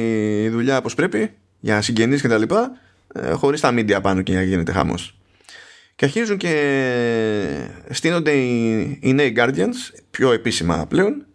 [0.43, 2.71] η δουλειά όπως πρέπει για συγγενείς και τα λοιπά
[3.13, 5.17] ε, χωρίς τα media πάνω και να γίνεται χαμός
[5.95, 6.53] και αρχίζουν και
[7.89, 11.25] στείνονται οι, οι νέοι Guardians πιο επίσημα πλέον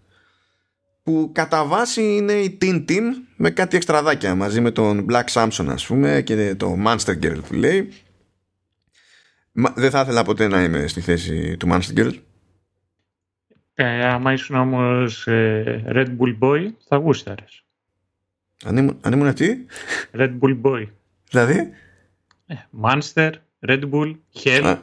[1.02, 3.02] που κατά βάση είναι η Teen Team
[3.36, 7.54] με κάτι εξτραδάκια μαζί με τον Black Samson ας πούμε και το Monster Girl που
[7.54, 7.88] λέει.
[9.74, 12.12] Δεν θα ήθελα ποτέ να είμαι στη θέση του Monster Girl
[13.74, 17.64] ε, άμα ήσουν όμως ε, Red Bull Boy, θα γούσταρες.
[18.64, 19.66] Αν ήμουν, αν ήμουν αυτή;
[20.12, 20.86] Red Bull Boy.
[21.30, 21.70] Δηλαδή;
[22.46, 23.30] Ε, Monster,
[23.68, 24.14] Red Bull,
[24.44, 24.78] Hell.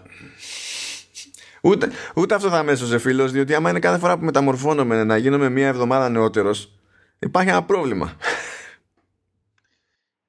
[1.62, 5.18] Ούτε, ούτε αυτό θα μέσω σε φίλος, διότι άμα είναι κάθε φορά που μεταμορφώνομαι να
[5.18, 6.74] γίνομαι μία εβδομάδα νεότερος,
[7.20, 8.12] υπάρχει ένα πρόβλημα.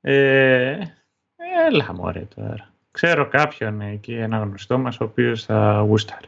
[0.01, 0.78] Ε,
[1.68, 2.72] έλα μωρέ τώρα.
[2.90, 6.26] Ξέρω κάποιον εκεί, ένα γνωστό μας, ο οποίος θα γούσταρε.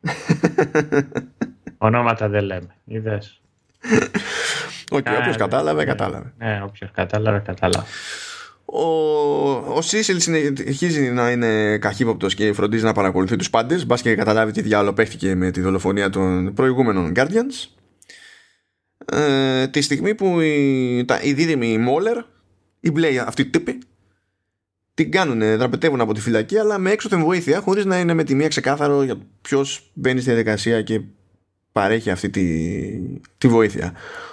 [1.82, 2.74] Ονόματα δεν λέμε.
[2.84, 3.40] Είδες.
[4.90, 6.32] OK, okay, όποιος κατάλαβε, κατάλαβε.
[6.38, 7.86] Ναι, όποιος κατάλαβε, κατάλαβε.
[8.64, 8.82] Ο,
[9.74, 13.86] ο Σίσιλ συνεχίζει να είναι καχύποπτος και φροντίζει να παρακολουθεί τους πάντες.
[13.86, 17.68] Μπας και καταλάβει τι διάολο παίχτηκε με τη δολοφονία των προηγούμενων Guardians.
[19.12, 22.16] Ε, τη στιγμή που η, τα, η δίδυμη Μόλερ,
[22.80, 23.78] η μπλε αυτή τύπη,
[24.94, 28.34] την κάνουν, δραπετεύουν από τη φυλακή, αλλά με έξωθεν βοήθεια, χωρίς να είναι με τη
[28.34, 31.00] μία ξεκάθαρο για ποιος μπαίνει στη διαδικασία και
[31.72, 32.46] παρέχει αυτή τη,
[33.38, 33.92] τη βοήθεια.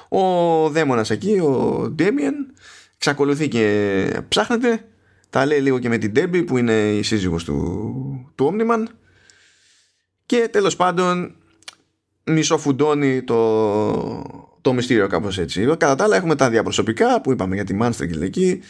[0.10, 0.22] Ο
[0.70, 2.34] δαίμονας εκεί, ο Ντέμιεν,
[2.96, 4.86] εξακολουθεί και ψάχνεται.
[5.30, 8.90] Τα λέει λίγο και με την Ντέμπι που είναι η σύζυγος του, του Όμνιμαν.
[10.26, 11.36] Και τέλος πάντων
[12.24, 15.66] μισοφουντώνει το, το μυστήριο κάπως έτσι.
[15.66, 18.62] Κατά τα άλλα έχουμε τα διαπροσωπικά που είπαμε για τη Μάνστρεγγιλ εκεί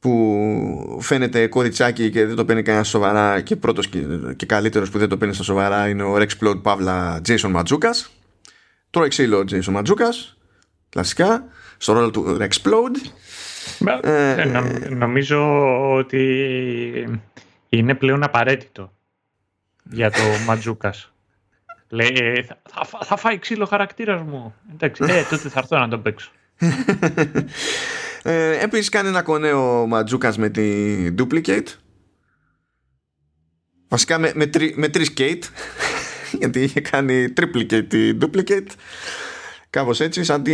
[0.00, 4.00] που φαίνεται κοριτσάκι και δεν το παίρνει κανένα σοβαρά και πρώτος και,
[4.36, 8.10] και καλύτερος που δεν το παίρνει στα σοβαρά είναι ο Rexplode Παύλα Jason Ματζούκας
[8.90, 10.36] τρώει ξύλο ο Jason Ματζούκας
[10.88, 11.44] κλασικά
[11.76, 13.10] στο ρόλο του Rexplode
[14.02, 15.40] ε, ε, νομίζω
[15.94, 17.20] ότι
[17.68, 18.92] είναι πλέον απαραίτητο
[19.82, 21.12] για το Ματζούκας
[21.92, 24.54] Λέει, ε, θα, θα, φάει ξύλο χαρακτήρας μου.
[24.72, 26.30] Εντάξει, ε, τότε θα έρθω να τον παίξω.
[28.22, 30.64] Ε, Επίσης κάνει ένα κονέο Ματζούκας με τη
[31.18, 31.66] Duplicate
[33.88, 35.42] βασικά με, με, τρι, με τρεις Kate
[36.40, 38.66] γιατί είχε κάνει triplicate ή duplicate
[39.70, 40.52] κάπως έτσι σαν τι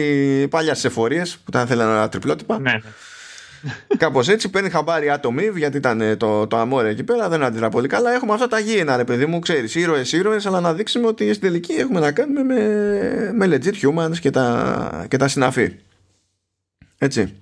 [0.48, 2.80] παλιά εφορίες που τα θέλανε ένα τριπλότυπα Ναι, ναι.
[3.98, 7.28] Κάπως έτσι παίρνει χαμπάρι άτομη γιατί ήταν ε, το, το αμόρε εκεί πέρα.
[7.28, 8.12] Δεν αντιδρά πολύ καλά.
[8.12, 9.74] Έχουμε αυτά τα γήινα, ρε παιδί μου, ξέρεις.
[9.74, 14.18] ήρωες, ήρωες, αλλά να δείξουμε ότι στην τελική έχουμε να κάνουμε με, με legit humans
[14.20, 15.76] και τα, και τα συναφή.
[16.98, 17.34] Έτσι.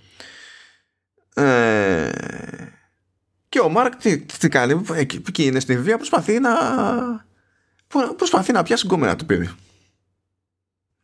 [1.34, 2.10] Ε,
[3.48, 6.52] και ο Μάρκ τι, τι κάνει, εκεί, εκεί είναι στη βία, προσπαθεί να.
[8.16, 9.50] Προσπαθεί να πιάσει γκόμενα του παιδί.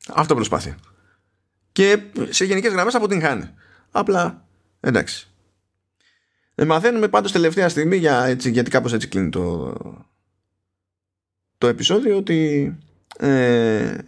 [0.09, 0.74] Αυτό προσπαθεί.
[1.73, 3.51] Και σε γενικές γραμμές αποτυγχάνει.
[3.90, 4.44] Απλά
[4.81, 5.28] Εντάξει.
[6.55, 9.74] Ε, μαθαίνουμε πάντως τελευταία στιγμή για, έτσι, γιατί κάπως έτσι κλείνει το,
[11.59, 12.73] το επεισόδιο ότι
[13.19, 13.98] ε,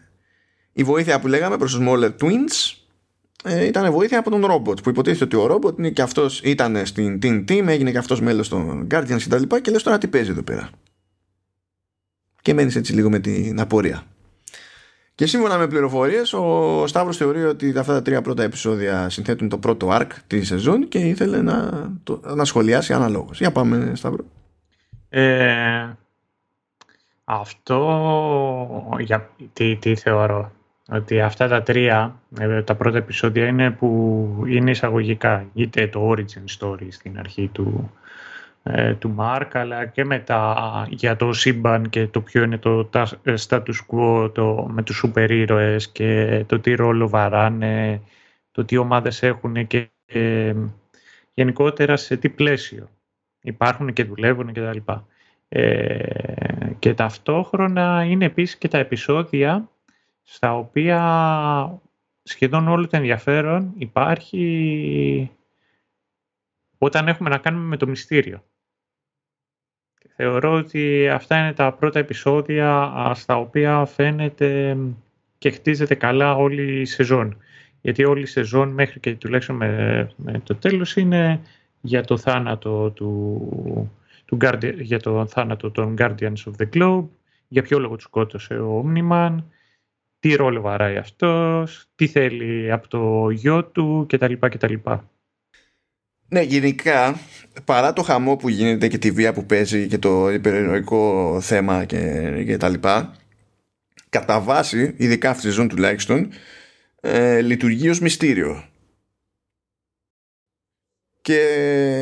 [0.73, 2.82] η βοήθεια που λέγαμε προς τους Smaller Twins
[3.43, 6.87] ε, ήταν βοήθεια από τον ρόμποτ που υποτίθεται ότι ο ρόμποτ είναι και αυτός ήταν
[6.87, 9.99] στην Team Team έγινε και αυτός μέλος των Guardians και τα λοιπά και λες τώρα
[9.99, 10.71] τι παίζει εδώ πέρα
[12.43, 14.07] και μένεις έτσι λίγο με την απορία
[15.15, 19.59] και σύμφωνα με πληροφορίες ο Σταύρος θεωρεί ότι αυτά τα τρία πρώτα επεισόδια συνθέτουν το
[19.59, 21.71] πρώτο arc τη σεζόν και ήθελε να,
[22.03, 23.39] το, να σχολιάσει αναλόγως.
[23.39, 24.25] Για πάμε Σταύρο.
[25.09, 25.97] Ε,
[27.25, 30.53] αυτό για, τι, τι θεωρώ;
[30.89, 36.59] Ότι αυτά τα τρία ε, τα πρώτα επεισόδια είναι που είναι εισαγωγικά είτε το origin
[36.59, 37.93] story στην αρχή του,
[38.63, 42.91] ε, του Μάρκ αλλά και μετά για το σύμπαν και το ποιο είναι το
[43.23, 48.01] ε, status quo το, με τους σούπερ ήρωες και το τι ρόλο βαράνε,
[48.51, 49.89] το τι ομάδες έχουν και
[51.35, 52.89] γενικότερα σε τι πλαίσιο
[53.43, 55.07] υπάρχουν και δουλεύουν και τα λοιπά.
[55.49, 59.69] Ε, και ταυτόχρονα είναι επίσης και τα επεισόδια
[60.35, 61.01] στα οποία
[62.23, 65.31] σχεδόν όλο το ενδιαφέρον υπάρχει
[66.79, 68.45] όταν έχουμε να κάνουμε με το μυστήριο.
[70.17, 74.77] Θεωρώ ότι αυτά είναι τα πρώτα επεισόδια στα οποία φαίνεται
[75.39, 77.37] και χτίζεται καλά όλη η σεζόν.
[77.81, 81.41] Γιατί όλη η σεζόν μέχρι και τουλάχιστον με, το τέλος είναι
[81.81, 83.93] για το θάνατο του,
[84.25, 84.39] του
[84.79, 87.09] για το θάνατο των Guardians of the Globe,
[87.49, 89.37] για ποιο λόγο τους σκότωσε ο Omniman,
[90.23, 94.33] τι ρόλο βαράει αυτός, τι θέλει από το γιο του κτλ.
[94.41, 94.75] κτλ.
[96.29, 97.21] Ναι, γενικά,
[97.65, 102.31] παρά το χαμό που γίνεται και τη βία που παίζει και το υπερηρωικό θέμα και,
[102.47, 103.15] και τα λοιπά,
[104.09, 106.29] κατά βάση, ειδικά αυτή τη ζώνη τουλάχιστον,
[107.01, 108.65] ε, λειτουργεί ως μυστήριο.
[111.23, 111.39] Και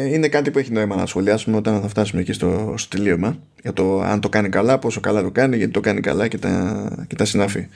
[0.08, 3.72] είναι κάτι που έχει νόημα να σχολιάσουμε όταν θα φτάσουμε εκεί στο, στο τελείωμα για
[3.72, 7.04] το αν το κάνει καλά, πόσο καλά το κάνει, γιατί το κάνει καλά και τα,
[7.08, 7.68] και τα συνάφη.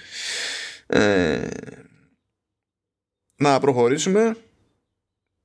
[0.87, 1.41] Ε,
[3.37, 4.37] να προχωρήσουμε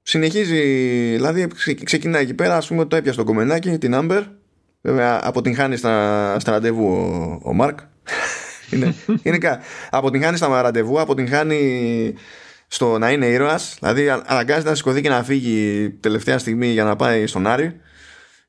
[0.01, 0.61] συνεχίζει,
[1.15, 1.47] δηλαδή
[1.83, 4.23] ξεκινάει εκεί πέρα, ας πούμε το έπιασε το κομμενάκι, την Άμπερ,
[4.81, 7.79] βέβαια αποτυγχάνει στα, στα ραντεβού ο, ο Μάρκ.
[8.71, 9.59] είναι, γενικά,
[9.89, 12.13] αποτυγχάνει στα ραντεβού, αποτυγχάνει
[12.71, 16.95] στο να είναι ήρωας, δηλαδή αναγκάζεται να σηκωθεί και να φύγει τελευταία στιγμή για να
[16.95, 17.79] πάει στον Άρη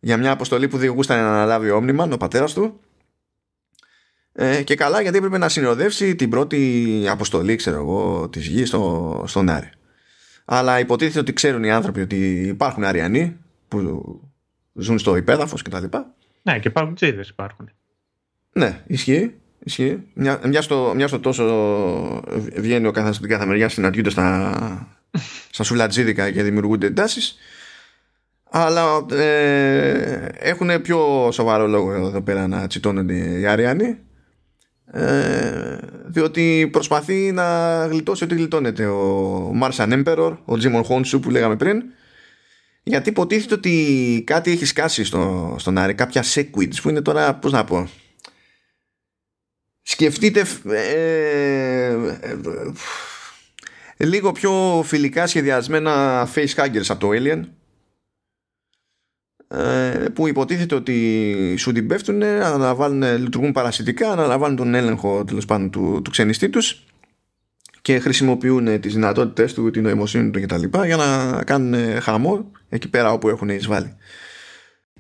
[0.01, 2.81] για μια αποστολή που διηγούσταν να αναλάβει ο Όμνημαν, ο πατέρας του
[4.33, 9.25] ε, και καλά γιατί έπρεπε να συνοδεύσει την πρώτη αποστολή ξέρω εγώ της γης στο,
[9.27, 9.71] στον Άρη
[10.45, 13.37] αλλά υποτίθεται ότι ξέρουν οι άνθρωποι ότι υπάρχουν Αριανοί
[13.69, 14.21] που
[14.75, 15.85] ζουν στο υπέδαφος κτλ.
[16.43, 17.71] Ναι, και υπάρχουν τζίδες υπάρχουν.
[18.53, 19.35] Ναι, ισχύει.
[19.65, 20.03] Ισχύει.
[20.15, 21.45] Μια, μια, στο, μια στο τόσο
[22.57, 24.89] βγαίνει ο καθένας στην κάθε μεριά, συναντιούνται στα,
[25.51, 27.37] στα σουλατζίδικα και δημιουργούνται εντάσεις.
[28.51, 33.99] Αλλά ε, έχουν πιο σοβαρό λόγο εδώ πέρα να τσιτώνονται οι Αριανοί
[34.93, 41.57] ε, διότι προσπαθεί να γλιτώσει ό,τι γλιτώνεται ο Martian Emperor, ο Jimon Honshu που λέγαμε
[41.57, 41.83] πριν
[42.83, 47.53] γιατί υποτίθεται ότι κάτι έχει σκάσει στο, στον Άρη κάποια sequids που είναι τώρα πώς
[47.53, 47.89] να πω
[49.91, 51.93] σκεφτείτε ε,
[53.97, 57.43] ε, λίγο πιο φιλικά σχεδιασμένα face huggers από το Alien
[59.49, 65.71] ε, που υποτίθεται ότι σου την πέφτουν, αναλαμβάνουν, λειτουργούν παρασιτικά, αναλαμβάνουν τον έλεγχο τέλος πάντων
[65.71, 66.85] του, του ξενιστή τους
[67.83, 70.85] και χρησιμοποιούν τις δυνατότητες του, την νοημοσύνη του κτλ.
[70.85, 73.97] για να κάνουν χαμό εκεί πέρα όπου έχουν εισβάλει.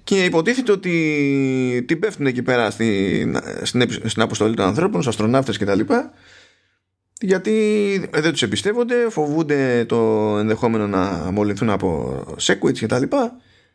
[0.05, 5.59] Και υποτίθεται ότι την πέφτουν εκεί πέρα στην, στην, στην αποστολή των ανθρώπων, στους αστροναύτες
[5.59, 5.81] κτλ.
[7.21, 9.97] Γιατί δεν τους εμπιστεύονται, φοβούνται το
[10.39, 13.03] ενδεχόμενο να μολυνθούν από σέκουιτς κτλ.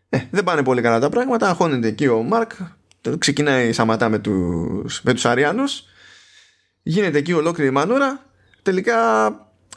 [0.09, 1.49] Ε, δεν πάνε πολύ καλά τα πράγματα.
[1.49, 2.51] Αγχώνεται εκεί ο Μάρκ.
[3.17, 5.83] Ξεκινάει σαματά με τους, με τους Αριάνους.
[6.81, 8.25] Γίνεται εκεί ολόκληρη μανούρα.
[8.61, 8.97] Τελικά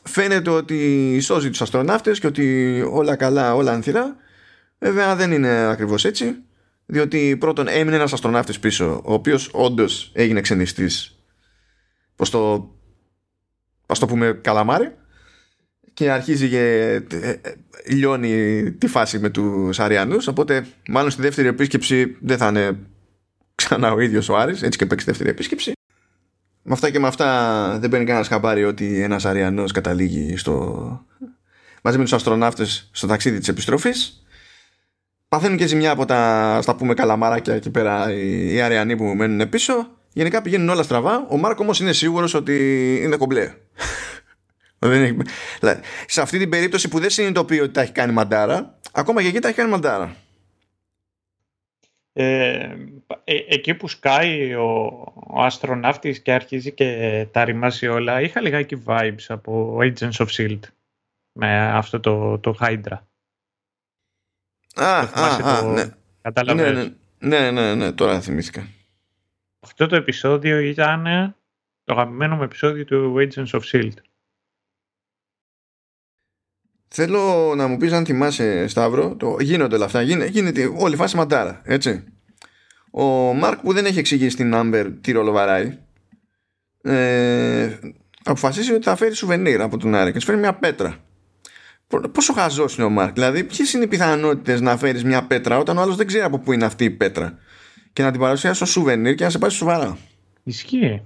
[0.03, 4.17] φαίνεται ότι σώζει τους αστροναύτες και ότι όλα καλά, όλα ανθυρά.
[4.79, 6.37] Βέβαια δεν είναι ακριβώς έτσι.
[6.87, 11.19] διότι πρώτον έμεινε ένας αστροναύτης πίσω ο οποίος όντως έγινε ξενιστής
[12.17, 12.71] πως το
[13.87, 14.95] ας το πούμε καλαμάρι
[15.95, 16.63] και αρχίζει και
[17.11, 17.41] ε, ε,
[17.87, 22.79] λιώνει τη φάση με τους Αριανούς οπότε μάλλον στη δεύτερη επίσκεψη δεν θα είναι
[23.55, 25.73] ξανά ο ίδιος ο Άρης έτσι και παίξει δεύτερη επίσκεψη
[26.63, 31.07] με αυτά και με αυτά δεν παίρνει κανένα χαμπάρι ότι ένας Αριανός καταλήγει στο...
[31.83, 34.23] μαζί με τους αστροναύτες στο ταξίδι της επιστροφής
[35.29, 39.49] παθαίνουν και ζημιά από τα στα πούμε καλαμάρακια εκεί πέρα οι, οι Αριανοί που μένουν
[39.49, 42.55] πίσω γενικά πηγαίνουν όλα στραβά ο Μάρκ όμως είναι σίγουρος ότι
[43.03, 43.55] είναι κομπλέ
[46.07, 49.39] σε αυτή την περίπτωση που δεν συνειδητοποιεί ότι τα έχει κάνει μαντάρα ακόμα και εκεί
[49.39, 50.17] τα έχει κάνει μαντάρα
[52.21, 52.77] ε,
[53.25, 54.67] ε, εκεί που σκάει ο,
[55.15, 60.59] ο αστροναύτης και αρχίζει και τα ρημάσει όλα, είχα λιγάκι vibes από Agents of S.H.I.E.L.D.
[61.33, 62.99] με αυτό το, το Hydra.
[64.79, 65.85] Α, α, α, ναι.
[66.55, 68.67] Ναι, ναι, ναι, ναι, ναι, τώρα θυμήθηκα.
[69.61, 71.05] Αυτό το επεισόδιο ήταν
[71.85, 73.93] το αγαπημένο μου επεισόδιο του Agents of S.H.I.E.L.D.
[76.89, 81.17] Θέλω να μου πεις αν θυμάσαι Σταύρο το, Γίνονται όλα αυτά Γίνεται, γίνεται όλη φάση
[81.17, 82.05] μαντάρα Έτσι
[82.91, 85.79] Ο Μάρκ που δεν έχει εξηγήσει στην Άμπερ Τι ρόλο βαράει
[86.83, 87.79] ε,
[88.25, 90.97] Αποφασίζει ότι θα φέρει σουβενίρ από τον Άρη Και τους φέρει μια πέτρα
[92.13, 95.79] Πόσο χαζός είναι ο Μάρκ; Δηλαδή ποιες είναι οι πιθανότητες να φέρεις μια πέτρα Όταν
[95.79, 97.39] ο άλλος δεν ξέρει από πού είναι αυτή η πέτρα;
[97.93, 99.99] Και να την παρουσιάσει ως σουβενίρ Και να σε πάρει σοβαρά
[100.43, 101.03] Ισχύει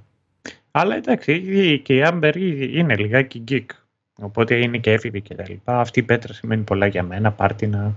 [0.75, 3.67] αλλά εντάξει, και η Άμπερ είναι λιγάκι geek.
[4.15, 5.81] Οπότε είναι και έφηβη και τα λοιπά.
[5.81, 7.33] Αυτή η πέτρα σημαίνει πολλά για μένα.
[7.33, 7.95] Πάρτι να.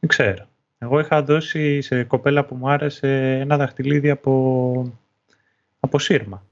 [0.00, 0.46] Δεν ξέρω.
[0.78, 4.98] Εγώ είχα δώσει σε κοπέλα που μου άρεσε ένα δαχτυλίδι από,
[5.80, 6.46] από σύρμα.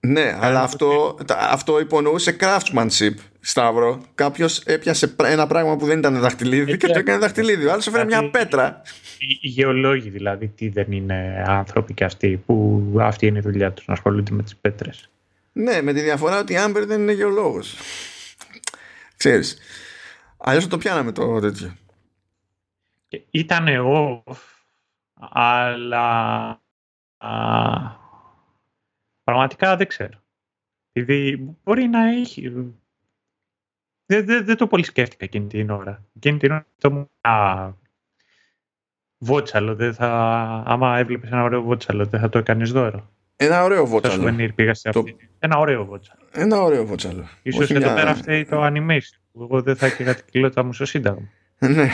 [0.00, 3.14] Ναι, αλλά αυτό, αυτό υπονοούσε craftsmanship,
[3.46, 4.02] Σταύρο.
[4.14, 7.66] Κάποιος έπιασε ένα πράγμα που δεν ήταν δαχτυλίδι και το έκανε δαχτυλίδι.
[7.66, 8.82] Ο άλλος έφερε μια πέτρα.
[9.18, 13.86] Οι γεωλόγοι δηλαδή, τι δεν είναι άνθρωποι και αυτοί, που αυτή είναι η δουλειά τους
[13.86, 15.08] να ασχολούνται με τις πέτρες.
[15.52, 17.76] Ναι, με τη διαφορά ότι η Άμπερ δεν είναι γεωλόγος.
[19.16, 19.58] Ξέρεις.
[20.36, 21.76] Αλλιώς θα το πιάναμε το τέτοιο.
[23.30, 24.24] Ήταν εγώ,
[25.30, 26.06] αλλά
[27.16, 27.30] α,
[29.24, 30.22] πραγματικά δεν ξέρω.
[30.92, 32.52] Δηλαδή μπορεί να έχει...
[34.06, 36.04] Δεν, δεν, δεν το πολύ σκέφτηκα εκείνη την ώρα.
[36.16, 37.10] Εκείνη την ώρα το μου...
[37.20, 37.70] Α,
[39.18, 40.08] βότσαλο, δεν θα...
[40.66, 43.10] Άμα έβλεπες ένα ωραίο βότσαλο, δεν θα το έκανες δώρο.
[43.36, 44.52] Ένα ωραίο βότσαλο.
[44.54, 45.16] πήγα σε αυτή.
[45.38, 46.20] Ένα ωραίο βότσαλο.
[46.32, 47.28] Ένα ωραίο βότσαλο.
[47.42, 47.94] Ίσως εδώ μια...
[47.94, 49.40] πέρα φταίει το animation.
[49.40, 51.28] Εγώ δεν θα έκανα την κοιλότητα μου στο Σύνταγμα.
[51.58, 51.90] Ναι.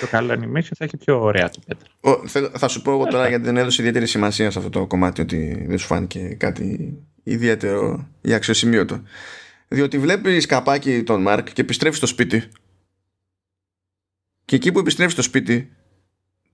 [0.00, 1.88] το καλό animation θα έχει πιο ωραία την πέτρα.
[2.58, 5.64] Θα σου πω εγώ τώρα γιατί δεν έδωσε ιδιαίτερη σημασία σε αυτό το κομμάτι ότι
[5.68, 9.02] δεν σου φάνηκε κάτι ιδιαίτερο ή αξιοσημείωτο.
[9.68, 12.48] Διότι βλέπεις καπάκι τον Μάρκ και επιστρέφει στο σπίτι.
[14.44, 15.72] Και εκεί που επιστρέφει στο σπίτι,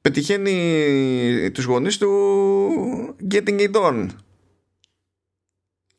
[0.01, 4.07] πετυχαίνει τους γονείς του getting it on.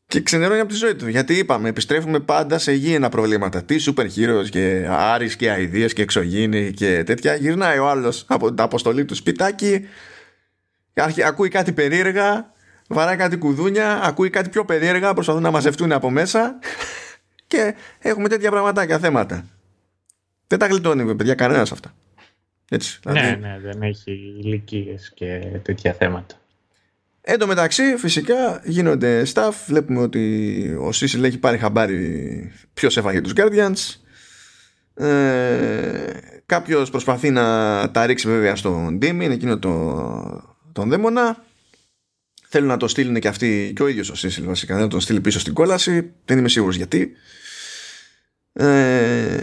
[0.06, 1.08] Και ξενερώνει από τη ζωή του.
[1.08, 3.64] Γιατί είπαμε επιστρέφουμε πάντα σε γήινα προβλήματα.
[3.64, 7.34] Τι super heroes και άρις και αηδίες και εξωγήινοι και τέτοια.
[7.34, 9.86] Γυρνάει ο άλλος από την αποστολή του σπιτάκι
[11.24, 12.52] ακούει κάτι περίεργα
[12.88, 16.58] βαράει κάτι κουδούνια ακούει κάτι πιο περίεργα προσπαθούν να μαζευτούν από μέσα
[17.56, 17.74] και
[18.08, 19.44] έχουμε τέτοια πραγματάκια θέματα
[20.46, 21.94] δεν τα γλιτώνει παιδιά κανένας αυτά
[22.70, 23.20] έτσι, δηλαδή...
[23.20, 24.12] Ναι, ναι, δεν έχει
[24.42, 26.34] ηλικίες και τέτοια θέματα.
[27.28, 29.52] Εν τω μεταξύ, φυσικά γίνονται staff.
[29.66, 33.94] Βλέπουμε ότι ο Σίσιλ έχει πάρει χαμπάρι ποιο έφαγε τους Guardians.
[34.94, 36.12] Ε,
[36.46, 41.44] Κάποιος προσπαθεί να τα ρίξει βέβαια στον είναι εκείνο το, τον δαίμονα.
[42.48, 44.76] Θέλουν να το στείλουν και αυτοί και ο ίδιος ο Σίσιλ βασικά.
[44.76, 46.10] Να τον στείλει πίσω στην κόλαση.
[46.24, 47.12] Δεν είμαι σίγουρος γιατί.
[48.58, 49.38] Ε,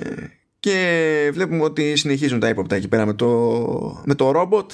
[0.60, 4.72] και βλέπουμε ότι συνεχίζουν τα ύποπτα εκεί πέρα με το, με το Robot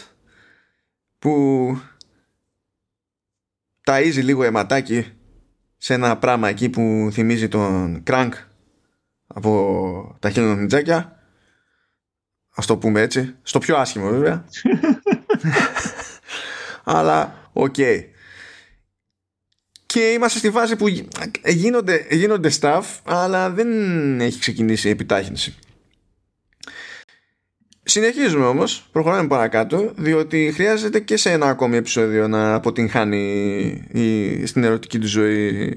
[1.19, 1.81] που
[3.83, 5.05] ταΐζει λίγο αιματάκι
[5.77, 8.31] σε ένα πράγμα εκεί που θυμίζει τον Krang
[9.27, 11.19] από τα χελωνονιντζάκια
[12.59, 13.35] ας το πούμε έτσι.
[13.41, 14.45] Στο πιο άσχημο βέβαια.
[16.83, 17.75] Αλλά OK.
[17.77, 18.03] okay.
[19.93, 20.87] Και είμαστε στη φάση που
[21.45, 25.55] γίνονται, γίνονται stuff αλλά δεν έχει ξεκινήσει η επιτάχυνση
[27.89, 33.17] Συνεχίζουμε όμως, προχωράμε παρακάτω, διότι χρειάζεται και σε ένα ακόμη επεισόδιο να αποτυγχάνει
[33.91, 35.75] η, στην ερωτική του ζωή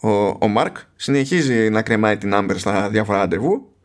[0.00, 0.76] ο, ο Μάρκ.
[0.96, 3.76] Συνεχίζει να κρεμάει την Άμπερ στα διάφορα ραντεβού.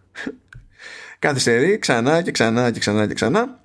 [1.20, 3.60] Καθυστερεί ξανά και ξανά και ξανά και ξανά.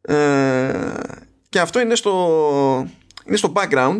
[0.00, 0.72] Ε,
[1.48, 2.88] και αυτό είναι στο,
[3.24, 3.98] είναι στο background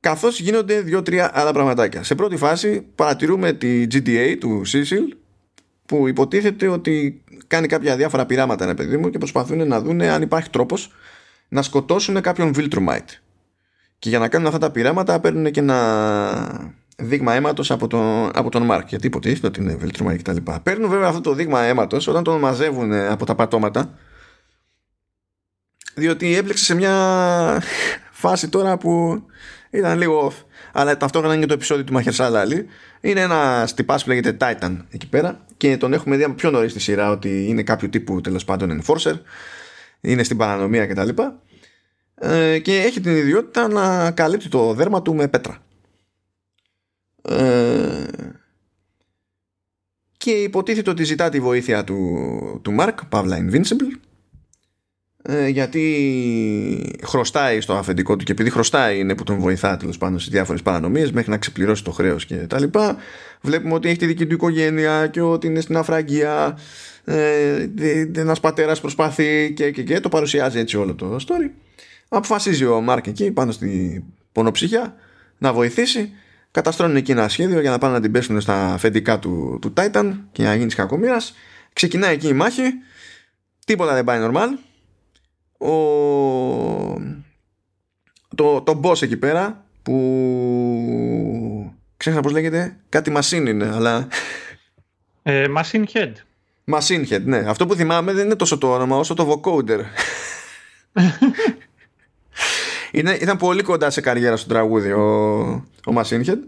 [0.00, 2.02] καθώς γίνονται δύο-τρία άλλα πραγματάκια.
[2.02, 5.16] Σε πρώτη φάση παρατηρούμε τη GTA του Cecil
[5.86, 10.22] που υποτίθεται ότι κάνει κάποια διάφορα πειράματα ένα παιδί μου και προσπαθούν να δουν αν
[10.22, 10.92] υπάρχει τρόπος
[11.48, 13.18] να σκοτώσουν κάποιον Viltrumite.
[13.98, 18.50] Και για να κάνουν αυτά τα πειράματα παίρνουν και ένα δείγμα αίματος από, τον, από
[18.50, 18.88] τον Μάρκ.
[18.88, 20.36] Γιατί υποτίθεται ότι είναι Viltrumite κτλ.
[20.62, 23.98] Παίρνουν βέβαια αυτό το δείγμα αίματος όταν τον μαζεύουν από τα πατώματα
[25.94, 27.62] διότι έπλεξε σε μια
[28.10, 29.22] φάση τώρα που
[29.70, 32.64] ήταν λίγο off αλλά ταυτόχρονα είναι και το επεισόδιο του Μαχερσάλα Ali.
[33.00, 36.70] Είναι ένα τυπάς που λέγεται Titan εκεί πέρα και τον έχουμε δει από πιο νωρίς
[36.70, 39.14] στη σειρά ότι είναι κάποιο τύπου τέλος πάντων enforcer,
[40.00, 41.08] είναι στην παρανομία κτλ.
[42.14, 45.58] Ε, και έχει την ιδιότητα να καλύπτει το δέρμα του με πέτρα.
[47.22, 48.04] Ε,
[50.16, 53.98] και υποτίθεται ότι ζητά τη βοήθεια του, του Mark, Παύλα Invincible,
[55.22, 60.18] ε, γιατί χρωστάει στο αφεντικό του και επειδή χρωστάει είναι που τον βοηθά τέλος πάντων
[60.18, 62.96] σε διάφορες παρανομίες μέχρι να ξεπληρώσει το χρέος και τα λοιπά.
[63.40, 66.58] Βλέπουμε ότι έχει τη δική του οικογένεια και ότι είναι στην αφραγία.
[67.04, 67.66] Ε,
[68.14, 71.50] Ένας πατέρας προσπαθεί και, και, και το παρουσιάζει έτσι όλο το story.
[72.08, 74.94] Αποφασίζει ο Μάρκ εκεί πάνω στη πονοψυχιά
[75.38, 76.12] να βοηθήσει.
[76.50, 80.12] Καταστρώνουν εκεί ένα σχέδιο για να πάνε να την πέσουν στα αφεντικά του, του Titan
[80.32, 81.34] και να γίνεις κακομοίρας.
[81.72, 82.62] Ξεκινάει εκεί η μάχη.
[83.64, 84.69] Τίποτα δεν πάει normal
[85.60, 85.72] ο,
[88.34, 94.08] το, το boss εκεί πέρα που ξέχασα πως λέγεται κάτι machine είναι αλλά
[95.22, 96.12] ε, machine head.
[96.72, 97.38] Machine head ναι.
[97.38, 99.80] Αυτό που θυμάμαι δεν είναι τόσο το όνομα όσο το vocoder.
[102.92, 105.48] Είναι, ήταν πολύ κοντά σε καριέρα στο τραγούδι ο,
[105.86, 106.38] ο Machine Head.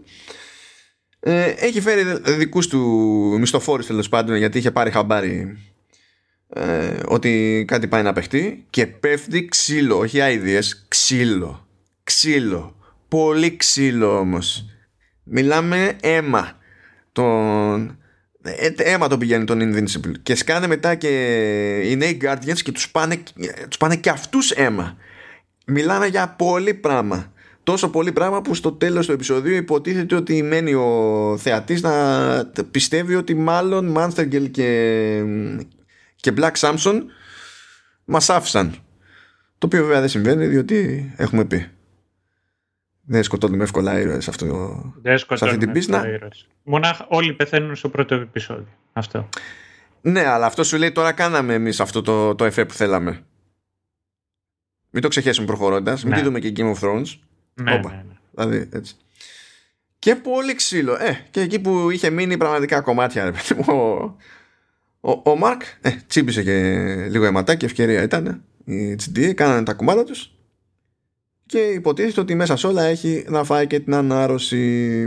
[1.19, 2.03] Ε, έχει φέρει
[2.37, 2.79] δικούς του
[3.39, 5.57] μισθοφόρους τέλος πάντων γιατί είχε πάρει χαμπάρι
[6.55, 11.67] ε, ότι κάτι πάει να παιχτεί και πέφτει ξύλο, όχι αηδίες, ξύλο.
[12.03, 12.75] Ξύλο.
[13.07, 14.65] Πολύ ξύλο όμως.
[15.23, 16.57] Μιλάμε αίμα.
[17.11, 17.97] Τον...
[18.41, 20.13] Ε, αίμα το πηγαίνει τον Invincible.
[20.23, 21.09] Και σκάνε μετά και
[21.83, 23.23] οι νέοι Guardians και τους πάνε,
[23.67, 24.97] τους πάνε και αυτούς αίμα.
[25.65, 27.31] Μιλάμε για πολύ πράγμα.
[27.63, 31.91] Τόσο πολύ πράγμα που στο τέλος του επεισοδίου υποτίθεται ότι μένει ο θεατής να
[32.71, 35.21] πιστεύει ότι μάλλον Μάνστεργελ και,
[36.23, 37.01] και Black Samson
[38.05, 38.71] μας άφησαν.
[39.57, 41.69] Το οποίο βέβαια δεν συμβαίνει διότι έχουμε πει.
[43.01, 46.05] Δεν σκοτώνουμε εύκολα ήρωες αυτό, δεν σε αυτή την πίσνα.
[46.63, 48.67] Μονάχα όλοι πεθαίνουν στο πρώτο επεισόδιο.
[48.93, 49.29] Αυτό.
[50.01, 53.23] Ναι, αλλά αυτό σου λέει τώρα κάναμε εμείς αυτό το, το εφέ που θέλαμε.
[54.89, 56.03] Μην το ξεχέσουμε προχωρώντας.
[56.03, 56.21] Μην ναι.
[56.21, 57.19] δούμε και Game of Thrones.
[57.53, 58.03] Ναι, ναι, ναι.
[58.31, 58.95] Δηλαδή έτσι.
[59.99, 60.95] Και πολύ ξύλο.
[60.95, 64.15] Ε, και εκεί που είχε μείνει πραγματικά κομμάτια, ρε παιδί μου, ο,
[65.05, 66.59] ο Μαρκ ε, τσίπησε και
[67.09, 68.43] λίγο αιματάκι, ευκαιρία ήταν.
[68.65, 70.31] Οι HDA κάνανε τα κουμάτα τους
[71.45, 75.05] και υποτίθεται ότι μέσα σε όλα έχει να φάει και την ανάρρωση.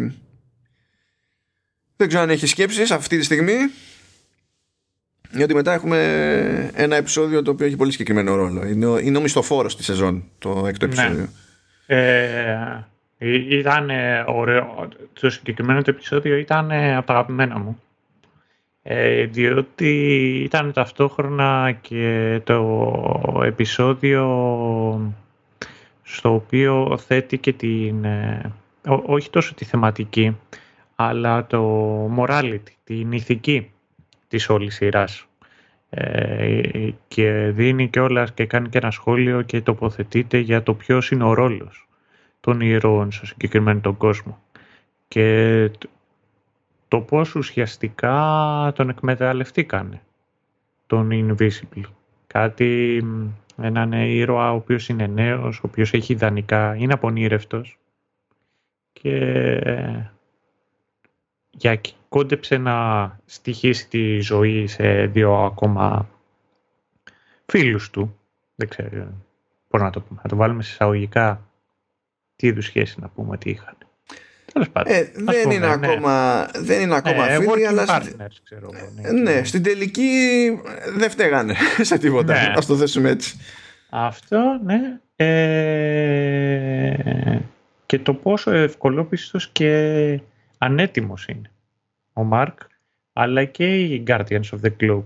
[1.96, 3.54] Δεν ξέρω αν έχεις σκέψεις αυτή τη στιγμή
[5.32, 5.98] γιατί μετά έχουμε
[6.74, 8.66] ένα επεισόδιο το οποίο έχει πολύ συγκεκριμένο ρόλο.
[8.66, 10.92] Είναι ο, είναι ο μισθοφόρος της σεζόν, το έκτο ναι.
[10.92, 11.28] επεισόδιο.
[11.86, 11.96] Ναι.
[11.96, 12.84] Ε,
[13.48, 13.90] ήταν
[14.26, 14.88] ωραίο.
[15.20, 17.80] Το συγκεκριμένο το επεισόδιο ήταν από τα αγαπημένα μου
[18.88, 19.90] ε, διότι
[20.44, 24.24] ήταν ταυτόχρονα και το επεισόδιο
[26.02, 28.52] στο οποίο θέτει και την, ε,
[29.06, 30.36] όχι τόσο τη θεματική,
[30.96, 33.70] αλλά το morality, την ηθική
[34.28, 35.26] της όλης σειράς.
[35.90, 36.60] Ε,
[37.08, 41.24] και δίνει και όλα και κάνει και ένα σχόλιο και τοποθετείται για το ποιος είναι
[41.24, 41.88] ο ρόλος
[42.40, 44.38] των ηρώων στο συγκεκριμένο τον κόσμο.
[45.08, 45.70] Και
[46.88, 50.02] το πώς ουσιαστικά τον εκμεταλλευτήκανε
[50.86, 51.84] τον Invisible.
[52.26, 53.02] Κάτι,
[53.60, 57.78] έναν ήρωα ο οποίος είναι νέος, ο οποίος έχει ιδανικά, είναι απονήρευτος
[58.92, 59.20] και
[61.50, 66.08] για κόντεψε να στοιχήσει τη ζωή σε δύο ακόμα
[67.46, 68.18] φίλους του.
[68.54, 69.08] Δεν ξέρω
[69.68, 70.20] πώς να το πούμε.
[70.22, 71.50] Να το βάλουμε σε εισαγωγικά
[72.36, 73.76] τι είδους σχέση να πούμε ότι είχαν.
[74.84, 75.72] Ε, δεν, είναι ναι.
[75.72, 77.84] ακόμα, δεν είναι ακόμα ε, φίλοι, αλλά.
[77.88, 80.08] Partners, ξέρω, ναι, ναι, στην τελική
[80.96, 81.54] δεν φταίγανε
[81.88, 82.32] σε τίποτα.
[82.32, 82.40] Ναι.
[82.40, 83.38] Α το θέσουμε έτσι.
[83.90, 84.80] Αυτό, ναι.
[85.16, 86.96] Ε,
[87.86, 90.20] και το πόσο ευκολόπιστος και
[90.58, 91.50] ανέτοιμος είναι
[92.12, 92.58] ο Μάρκ,
[93.12, 95.04] αλλά και οι Guardians of the Globe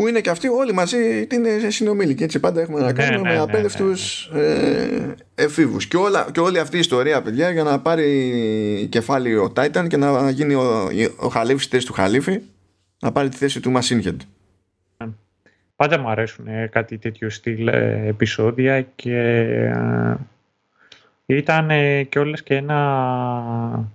[0.00, 2.22] που είναι και αυτοί όλοι μαζί είναι συνομήλικοι.
[2.22, 3.84] Έτσι πάντα έχουμε να ναι, κάνουμε ναι, με ναι, απέδευτου
[4.32, 5.86] ναι, ε, εφήβους.
[5.86, 5.96] Και,
[6.32, 10.54] και όλη αυτή η ιστορία, παιδιά, για να πάρει κεφάλι ο Titan και να γίνει
[10.54, 12.40] ο, ο Χαλίφης στη θέση του Χαλίφη,
[13.00, 14.16] να πάρει τη θέση του Machine
[15.76, 19.16] Πάντα μου αρέσουν ε, κάτι τέτοιο στυλ ε, επεισόδια και
[21.26, 23.88] ε, ήταν ε, και όλες και ένα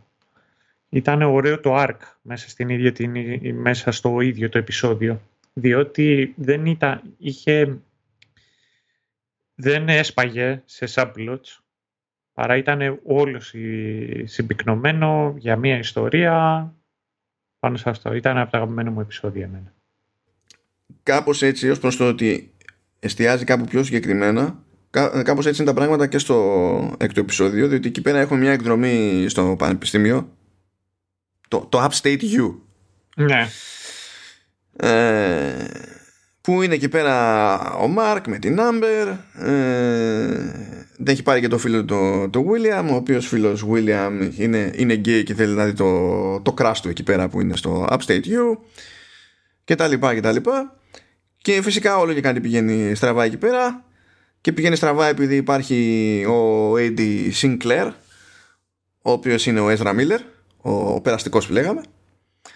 [0.90, 3.12] ήταν ωραίο το arc μέσα, στην ίδια την,
[3.56, 5.22] μέσα στο ίδιο το επεισόδιο.
[5.58, 7.80] Διότι δεν ήταν, είχε,
[9.56, 11.60] δεν έσπαγε σε subplots,
[12.34, 13.42] παρά ήταν όλο
[14.24, 16.74] συμπυκνωμένο για μια ιστορία
[17.60, 18.14] πάνω σε αυτό.
[18.14, 19.74] Ήταν από τα αγαπημένα μου επεισόδια εμένα.
[21.04, 22.54] Κάπως έτσι, ως προς το ότι
[23.00, 24.64] εστιάζει κάπου πιο συγκεκριμένα,
[25.24, 29.26] κάπως έτσι είναι τα πράγματα και στο έκτο επεισόδιο, διότι εκεί πέρα έχουμε μια εκδρομή
[29.30, 30.38] στο πανεπιστήμιο
[31.48, 32.56] το, το Upstate U.
[33.16, 33.48] Ναι.
[34.78, 35.66] Ε,
[36.42, 41.58] που είναι εκεί πέρα ο Μάρκ με την Άμπερ ε, δεν έχει πάρει και το
[41.58, 45.74] φίλο το, το William ο οποίος φίλος William είναι, είναι gay και θέλει να δει
[45.74, 48.58] το, το crash του εκεί πέρα που είναι στο Upstate U
[49.64, 50.80] και τα λοιπά και τα λοιπά
[51.38, 53.86] και φυσικά όλο και κάτι πηγαίνει στραβά εκεί πέρα
[54.42, 57.92] και πηγαίνει στραβά επειδή υπάρχει ο AD Sinclair
[59.02, 60.20] ο οποίος είναι ο Ezra Miller
[60.62, 61.82] ο περαστικός που λέγαμε.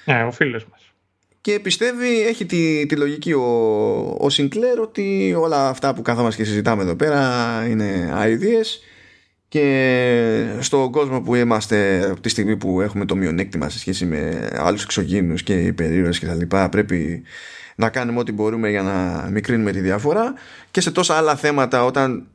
[0.05, 0.88] Ναι, ο φίλος μας.
[1.49, 3.43] Και πιστεύει, έχει τη, τη λογική ο,
[4.19, 7.21] ο Σινκλέρ ότι όλα αυτά που καθόμαστε και συζητάμε εδώ πέρα
[7.69, 8.65] είναι ideas.
[9.47, 14.49] Και στον κόσμο που είμαστε από τη στιγμή που έχουμε το μειονέκτημα σε σχέση με
[14.53, 17.23] άλλους εξωγήινους και υπερήρωες και τα λοιπά πρέπει
[17.75, 20.33] να κάνουμε ό,τι μπορούμε για να μικρύνουμε τη διαφορά.
[20.71, 22.27] Και σε τόσα άλλα θέματα όταν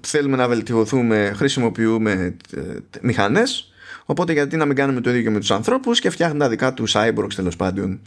[0.00, 2.60] θέλουμε να βελτιωθούμε χρησιμοποιούμε ε,
[3.00, 3.72] μηχανές.
[4.04, 6.74] Οπότε γιατί να μην κάνουμε το ίδιο και με τους ανθρώπους και φτιάχνουν τα δικά
[6.74, 8.00] τους cyborgs τέλος πάντων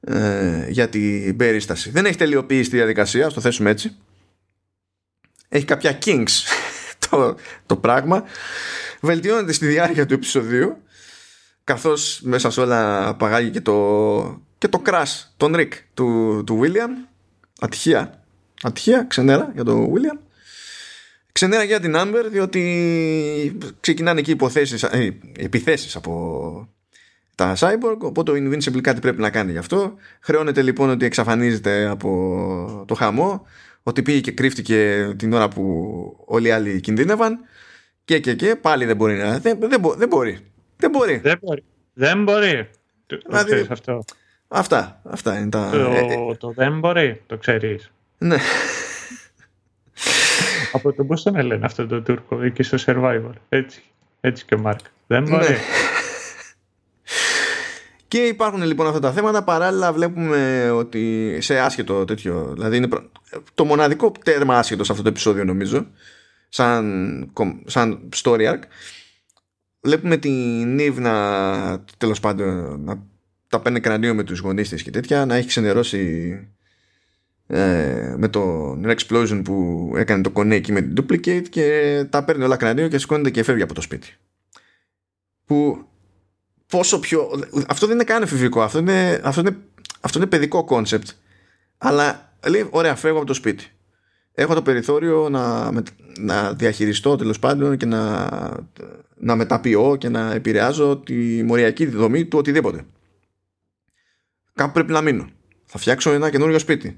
[0.00, 1.90] ε, για την περίσταση.
[1.90, 3.96] Δεν έχει τελειοποιήσει τη διαδικασία, το θέσουμε έτσι.
[5.48, 6.30] Έχει κάποια kinks
[7.08, 8.24] το, το πράγμα.
[9.00, 10.76] Βελτιώνεται στη διάρκεια του επεισοδίου
[11.64, 17.08] καθώς μέσα σε όλα παγάγει και το, και το crash, τον Rick του, του William.
[17.60, 18.22] Ατυχία.
[18.62, 20.18] Ατυχία, ξενέρα για τον William.
[21.32, 26.68] Ξενέρα για την Amber διότι ξεκινάνε εκεί υποθέσεις, ε, επιθέσεις από
[27.38, 31.86] τα Cyborg οπότε ο Invincible κάτι πρέπει να κάνει γι' αυτό χρεώνεται λοιπόν ότι εξαφανίζεται
[31.86, 33.46] από το χαμό
[33.82, 35.64] ότι πήγε και κρύφτηκε την ώρα που
[36.24, 37.38] όλοι οι άλλοι κινδύνευαν
[38.04, 40.38] και και και πάλι δεν μπορεί να δεν, δεν, δεν μπορεί
[40.76, 42.68] δεν μπορεί δεν μπορεί δεν μπορεί
[43.28, 44.04] δηλαδή, αυτό.
[44.48, 45.70] Αυτά, αυτά είναι τα...
[45.70, 47.90] Το, ε, ε, το δεν μπορεί, το ξέρεις.
[48.18, 48.36] Ναι.
[50.72, 53.32] Από τον πώς τον λένε αυτό το Τούρκο εκεί στο Survivor.
[53.48, 53.82] Έτσι,
[54.20, 54.80] έτσι και ο Μάρκ.
[55.06, 55.30] Δεν ναι.
[55.30, 55.56] μπορεί.
[58.08, 59.44] Και υπάρχουν λοιπόν αυτά τα θέματα.
[59.44, 62.52] Παράλληλα βλέπουμε ότι σε άσχετο τέτοιο.
[62.54, 62.88] Δηλαδή είναι
[63.54, 65.86] το μοναδικό τέρμα άσχετο σε αυτό το επεισόδιο νομίζω.
[66.48, 67.32] Σαν,
[67.64, 68.60] σαν story arc.
[69.80, 73.02] Βλέπουμε την Νίβ να τέλος πάντων να
[73.48, 75.26] τα παίρνει κρανίο με τους γονείς της και τέτοια.
[75.26, 76.32] Να έχει ξενερώσει
[77.46, 82.56] ε, με το Explosion που έκανε το connect με την Duplicate και τα παίρνει όλα
[82.56, 84.14] κρανίο και σηκώνεται και φεύγει από το σπίτι.
[85.44, 85.88] Που
[86.68, 87.30] πόσο πιο...
[87.68, 89.56] Αυτό δεν είναι καν εφηβικό, αυτό είναι, αυτό είναι,
[90.00, 91.08] αυτό είναι παιδικό concept.
[91.78, 93.66] Αλλά λέει, ωραία, φεύγω από το σπίτι.
[94.32, 95.70] Έχω το περιθώριο να,
[96.18, 98.28] να διαχειριστώ τέλος πάντων και να,
[99.16, 102.84] να μεταποιώ και να επηρεάζω τη μοριακή δομή του οτιδήποτε.
[104.54, 105.28] Κάπου πρέπει να μείνω.
[105.64, 106.96] Θα φτιάξω ένα καινούριο σπίτι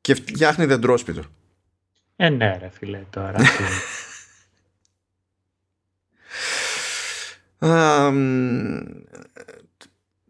[0.00, 1.22] και φτιάχνει δεντρόσπιτο.
[2.16, 3.38] Ε, ναι, ρε φίλε, τώρα.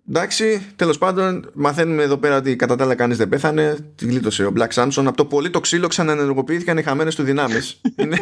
[0.08, 3.76] εντάξει, τέλος πάντων, μαθαίνουμε εδώ πέρα ότι κατά τα άλλα κανείς δεν πέθανε.
[3.94, 5.04] Τη γλίτωσε ο Black Samson.
[5.06, 7.80] Από το πολύ το ξύλο ξαναενεργοποιήθηκαν οι χαμένες του δυνάμεις.
[8.00, 8.18] είναι,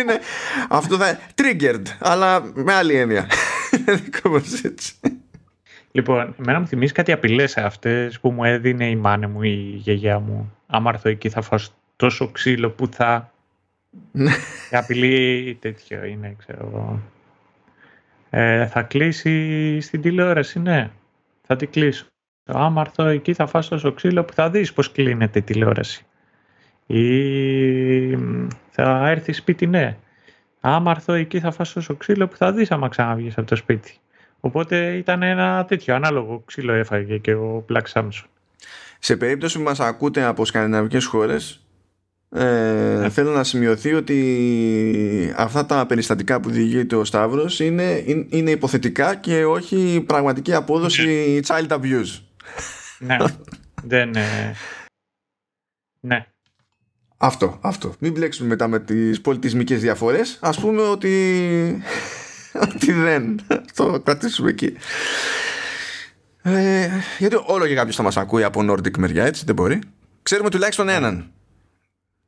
[0.00, 0.18] είναι,
[0.68, 1.18] αυτό θα.
[1.34, 3.26] Triggered, αλλά με άλλη έννοια.
[4.04, 4.94] Δικό έτσι.
[5.96, 10.18] Λοιπόν, εμένα μου θυμίζει κάτι απειλές αυτές που μου έδινε η μάνα μου, η γιαγιά
[10.18, 10.52] μου.
[10.66, 13.32] Άμα έρθω εκεί θα φας τόσο ξύλο που θα...
[14.12, 14.30] Ναι.
[14.70, 17.02] η απειλή τέτοιο είναι, ξέρω εγώ.
[18.36, 20.90] Ε, θα κλείσει στην τηλεόραση, ναι.
[21.46, 22.06] Θα την κλείσω.
[22.44, 26.04] Άμα έρθω εκεί θα φας τόσο ξύλο που θα δεις πώς κλείνεται η τηλεόραση.
[26.86, 28.18] Ή
[28.70, 29.96] θα έρθει σπίτι, ναι.
[30.60, 33.96] Άμα έρθω εκεί θα φας τόσο ξύλο που θα δεις άμα ξαναβγείς από το σπίτι.
[34.40, 38.24] Οπότε ήταν ένα τέτοιο ανάλογο ξύλο έφαγε και ο Black Samson.
[38.98, 41.63] Σε περίπτωση που μας ακούτε από σκανδιναβικές χώρες
[42.36, 43.08] ε, ναι.
[43.08, 49.44] θέλω να σημειωθεί ότι αυτά τα περιστατικά που διηγείται ο Σταύρος είναι, είναι υποθετικά και
[49.44, 51.40] όχι πραγματική απόδοση ναι.
[51.46, 52.20] child abuse.
[52.98, 53.16] Ναι,
[53.82, 54.08] δεν...
[54.08, 54.54] Ναι.
[56.00, 56.26] ναι.
[57.16, 57.94] Αυτό, αυτό.
[57.98, 60.38] Μην μπλέξουμε μετά με τις πολιτισμικές διαφορές.
[60.40, 61.82] Ας πούμε ότι,
[62.72, 63.40] ότι δεν.
[63.74, 64.76] Το κρατήσουμε εκεί.
[66.42, 66.88] Ε,
[67.18, 69.78] γιατί όλο και κάποιος θα μας ακούει από Nordic μεριά, έτσι δεν μπορεί.
[70.22, 71.33] Ξέρουμε τουλάχιστον έναν.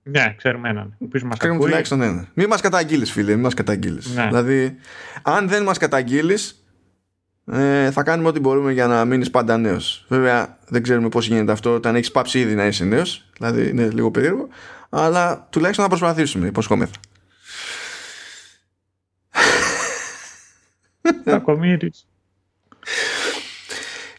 [0.09, 0.97] Ναι, ξέρουμε έναν.
[1.11, 1.59] ξέρουμε ακούει...
[1.59, 2.29] τουλάχιστον έναν.
[2.35, 4.15] Μην μας καταγγείλεις, φίλε, μην μας καταγγείλεις.
[4.15, 4.27] Ναι.
[4.27, 4.77] Δηλαδή,
[5.23, 6.65] αν δεν μας καταγγείλεις,
[7.53, 10.05] ε, θα κάνουμε ό,τι μπορούμε για να μείνεις πάντα νέος.
[10.09, 13.31] Βέβαια, δεν ξέρουμε πώς γίνεται αυτό όταν έχεις πάψει ήδη να είσαι νέος.
[13.37, 14.49] Δηλαδή, είναι λίγο περίεργο.
[14.89, 16.95] Αλλά τουλάχιστον να προσπαθήσουμε, υποσχόμεθα.
[21.25, 22.07] Κακομύρης.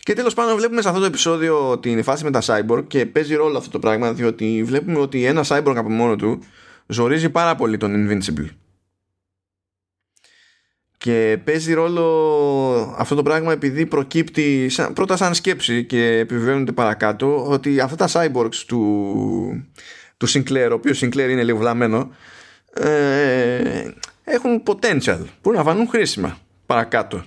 [0.08, 3.36] Και τέλος πάντων, βλέπουμε σε αυτό το επεισόδιο την φάση με τα cyborg και παίζει
[3.36, 6.40] ρόλο αυτό το πράγμα, διότι βλέπουμε ότι ένα cyborg από μόνο του
[6.88, 8.48] ζορίζει πάρα πολύ τον Invincible.
[10.98, 17.46] Και παίζει ρόλο αυτό το πράγμα επειδή προκύπτει σαν, πρώτα σαν σκέψη και επιβεβαιώνεται παρακάτω
[17.48, 19.68] ότι αυτά τα cyborgs του,
[20.18, 22.10] του Sinclair, ο οποίος Sinclair είναι λίγο βλαμμένο,
[22.74, 23.92] ε,
[24.24, 27.24] έχουν potential, που να φανούν χρήσιμα παρακάτω.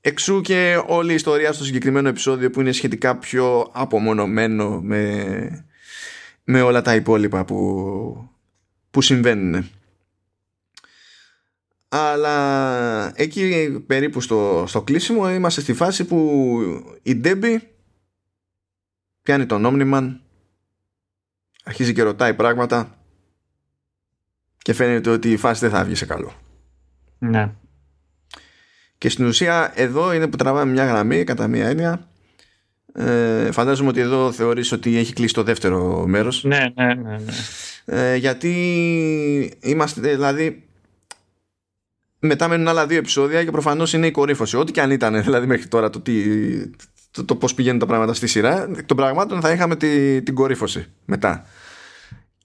[0.00, 5.66] Εξού και όλη η ιστορία στο συγκεκριμένο επεισόδιο που είναι σχετικά πιο απομονωμένο με,
[6.44, 8.30] με όλα τα υπόλοιπα που,
[8.90, 9.68] που συμβαίνουν.
[11.88, 16.40] Αλλά εκεί περίπου στο, στο κλείσιμο είμαστε στη φάση που
[17.02, 17.70] η Ντέμπι
[19.22, 20.16] πιάνει τον Omniman
[21.64, 22.98] αρχίζει και ρωτάει πράγματα
[24.58, 26.32] και φαίνεται ότι η φάση δεν θα βγει σε καλό.
[27.18, 27.54] Ναι.
[29.00, 32.08] Και στην ουσία εδώ είναι που τραβάμε μια γραμμή κατά μία έννοια.
[32.94, 36.44] Ε, φαντάζομαι ότι εδώ θεωρείς ότι έχει κλείσει το δεύτερο μέρος.
[36.44, 37.18] Ναι, ναι, ναι.
[37.18, 37.32] ναι.
[37.84, 38.52] Ε, γιατί
[39.60, 40.62] είμαστε δηλαδή
[42.18, 44.56] μετά μένουν άλλα δύο επεισόδια και προφανώς είναι η κορύφωση.
[44.56, 46.22] Ό,τι και αν ήταν δηλαδή μέχρι τώρα το, τι,
[47.10, 50.86] το, το πώς πηγαίνουν τα πράγματα στη σειρά, των πραγμάτων θα είχαμε τη, την κορύφωση
[51.04, 51.46] μετά.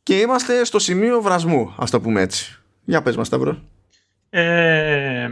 [0.04, 2.60] Και είμαστε στο σημείο βρασμού, ας το πούμε έτσι.
[2.86, 3.62] Για πες μας, Σταύρο.
[4.30, 5.30] Ε,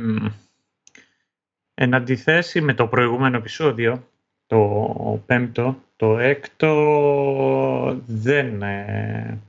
[1.73, 4.07] εν αντιθέσει με το προηγούμενο επεισόδιο,
[4.47, 9.39] το πέμπτο, το έκτο δεν, ε,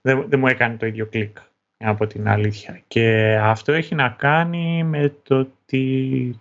[0.00, 1.38] δεν, δεν μου έκανε το ίδιο κλικ
[1.76, 2.82] από την αλήθεια.
[2.88, 6.40] Και αυτό έχει να κάνει με το ότι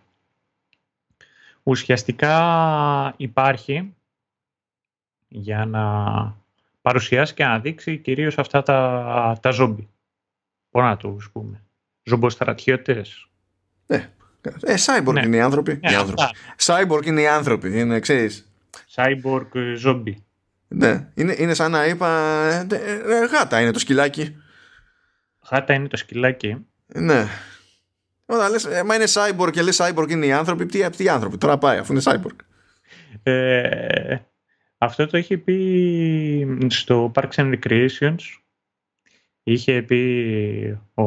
[1.64, 3.94] ουσιαστικά υπάρχει
[5.28, 6.36] για να
[6.82, 9.90] παρουσιάσει και να δείξει κυρίως αυτά τα, τα ζόμπι.
[10.70, 11.64] Πώς να το πούμε.
[12.04, 13.28] Ζομποστρατιώτες.
[13.88, 14.06] Ε,
[14.62, 15.26] ε cyborg ναι.
[15.26, 15.80] είναι οι άνθρωποι.
[15.82, 16.24] Ναι, οι άνθρωποι.
[16.58, 18.52] Cyborg είναι οι άνθρωποι, είναι, ξέρεις.
[18.96, 20.24] Cyborg ζόμπι.
[20.68, 22.10] Ναι, είναι, είναι σαν να είπα
[22.50, 22.68] ε,
[23.06, 24.36] ε, γάτα είναι το σκυλάκι.
[25.52, 26.66] Γάτα είναι το σκυλάκι.
[26.86, 27.26] Ναι.
[28.26, 31.38] Όταν λες, ε, μα είναι cyborg και λες cyborg είναι οι άνθρωποι, τι, τι άνθρωποι,
[31.38, 32.36] τώρα πάει αφού είναι cyborg.
[33.24, 34.18] Ε,
[34.78, 38.20] αυτό το είχε πει στο Parks and Recreations.
[39.44, 41.04] Είχε πει ο,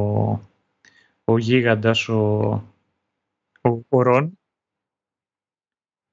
[1.24, 2.73] ο γίγαντας, ο,
[3.64, 4.38] ο, ο Ρον.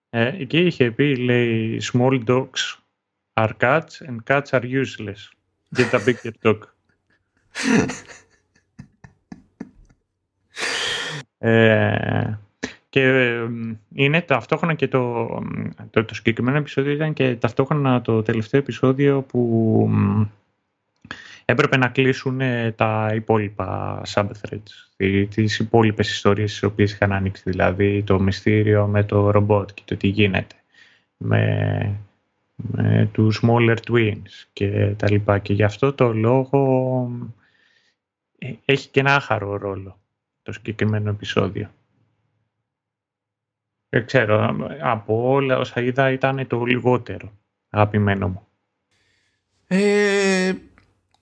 [0.10, 2.78] Ε, και είχε πει, λέει, small dogs
[3.34, 5.30] are cats and cats are useless.
[5.76, 6.58] Get a bigger dog.
[11.38, 12.38] ε,
[12.90, 13.34] και
[13.94, 15.28] είναι ταυτόχρονα και το,
[15.90, 19.90] το, το συγκεκριμένο επεισόδιο ήταν και ταυτόχρονα το τελευταίο επεισόδιο που
[21.46, 28.04] έπρεπε να κλείσουν ε, τα υπόλοιπα subthreads, τις υπόλοιπες ιστορίες τις οποίες είχαν ανοίξει, δηλαδή
[28.04, 30.56] το μυστήριο με το ρομπότ και το τι γίνεται
[31.18, 32.00] με,
[32.56, 35.40] με τους smaller twins και τα λοιπά.
[35.40, 37.12] Και γι' αυτό το λόγο
[38.38, 40.00] ε, έχει και ένα άχαρο ρόλο
[40.44, 41.72] το συγκεκριμένο επεισόδιο.
[43.90, 47.32] Δεν ξέρω, από όλα όσα είδα ήταν το λιγότερο
[47.70, 48.48] αγαπημένο μου.
[49.68, 50.54] Ε,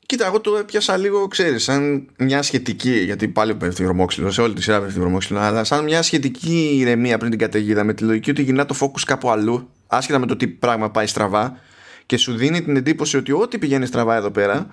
[0.09, 4.53] κοίτα, εγώ το έπιασα λίγο, ξέρεις, σαν μια σχετική, γιατί πάλι πέφτει βρωμόξυλο, σε όλη
[4.53, 8.29] τη σειρά πέφτει βρωμόξυλο, αλλά σαν μια σχετική ηρεμία πριν την καταιγίδα, με τη λογική
[8.29, 11.59] ότι γυρνά το focus κάπου αλλού, άσχετα με το τι πράγμα πάει στραβά,
[12.05, 14.67] και σου δίνει την εντύπωση ότι ό,τι πηγαίνει στραβά εδώ πέρα,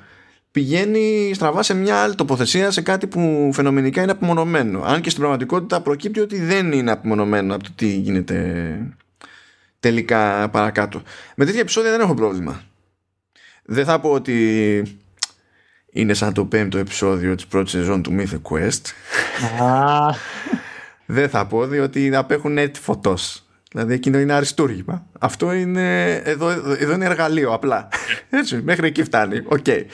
[0.51, 4.83] πηγαίνει στραβά σε μια άλλη τοποθεσία σε κάτι που φαινομενικά είναι απομονωμένο.
[4.85, 8.79] Αν και στην πραγματικότητα προκύπτει ότι δεν είναι απομονωμένο από το τι γίνεται
[9.81, 11.03] τελικά παρακάτω.
[11.37, 12.63] Με τέτοια επεισόδια δεν έχω πρόβλημα.
[13.65, 14.83] Δεν θα πω ότι
[15.97, 18.93] είναι σαν το πέμπτο επεισόδιο της πρώτης σεζόν του Mythic Quest.
[21.07, 23.41] δεν θα πω διότι απέχουν έτη φωτός.
[23.71, 25.07] Δηλαδή εκείνο είναι αριστούργημα.
[25.19, 27.89] Αυτό είναι, εδώ, εδώ είναι εργαλείο απλά.
[28.31, 29.43] Έτσι, μέχρι εκεί φτάνει.
[29.47, 29.65] OK.
[29.67, 29.85] Okay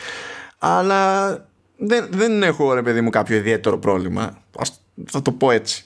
[0.64, 1.30] αλλά
[1.76, 4.42] δεν, δεν έχω ρε παιδί μου κάποιο ιδιαίτερο πρόβλημα.
[4.58, 5.84] Ας, θα το πω έτσι.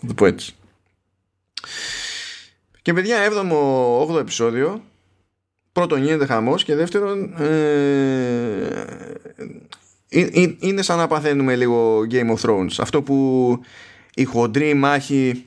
[0.00, 0.54] Θα το πω έτσι.
[2.82, 4.82] Και παιδιά, 7ο, 8ο επεισόδιο.
[5.74, 8.66] Πρώτον γίνεται χαμός και δεύτερον ε,
[10.08, 12.74] ε, ε, είναι σαν να παθαίνουμε λίγο Game of Thrones.
[12.78, 13.60] Αυτό που
[14.14, 15.44] η χοντρή μάχη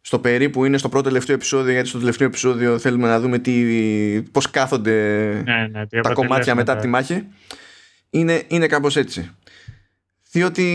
[0.00, 3.52] στο περίπου είναι στο πρώτο τελευταίο επεισόδιο γιατί στο τελευταίο επεισόδιο θέλουμε να δούμε τι,
[4.32, 4.92] πώς κάθονται
[5.44, 7.26] ναι, ναι, τα κομμάτια μετά από τη μάχη
[8.10, 9.30] είναι, είναι κάπως έτσι.
[10.30, 10.66] Διότι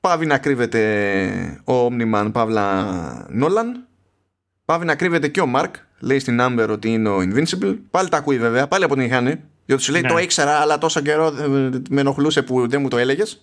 [0.00, 3.86] πάβει να κρύβεται ο Omniman Παύλα Νόλαν
[4.64, 8.16] πάβει να κρύβεται και ο Μαρκ λέει στην Amber ότι είναι ο Invincible πάλι τα
[8.16, 10.08] ακούει βέβαια, πάλι από την Ιχάνη διότι σου λέει ναι.
[10.08, 11.32] το ήξερα αλλά τόσο καιρό
[11.90, 13.40] με ενοχλούσε που δεν μου το έλεγες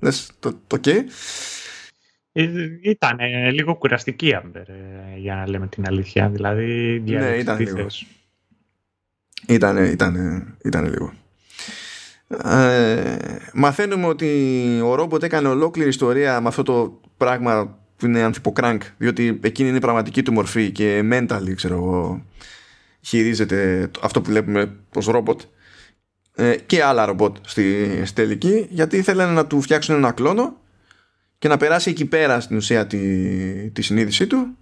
[0.00, 0.98] λες το, το okay.
[2.32, 2.48] Ε,
[2.82, 3.18] ήταν
[3.52, 7.86] λίγο κουραστική η Amber ε, για να λέμε την αλήθεια δηλαδή ναι, ήταν λίγο.
[9.46, 11.12] Ήτανε, ήτανε, ήτανε λίγο
[12.44, 13.16] ε,
[13.52, 19.38] μαθαίνουμε ότι ο ρόμποτ έκανε ολόκληρη ιστορία με αυτό το πράγμα που είναι ανθυποκράγκ διότι
[19.42, 22.24] εκείνη είναι η πραγματική του μορφή και mentally ξέρω εγώ
[23.00, 25.40] χειρίζεται αυτό που βλέπουμε ως ρόμποτ.
[26.34, 30.56] Ε, και άλλα ρομπότ στη, στη τελική γιατί ήθελαν να του φτιάξουν ένα κλόνο
[31.38, 34.56] και να περάσει εκεί πέρα στην ουσία τη, τη συνείδησή του.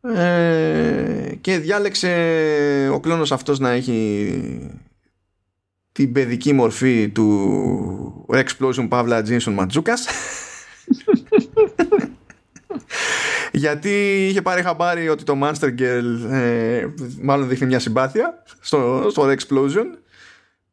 [0.00, 4.80] Ε, και διάλεξε ο κλόνος αυτός να έχει
[5.92, 10.06] την παιδική μορφή του Explosion Pavla Jason Ματζούκας
[13.52, 16.86] γιατί είχε πάρει χαμπάρι ότι το Monster Girl ε,
[17.22, 19.86] μάλλον δείχνει μια συμπάθεια στο, στο Explosion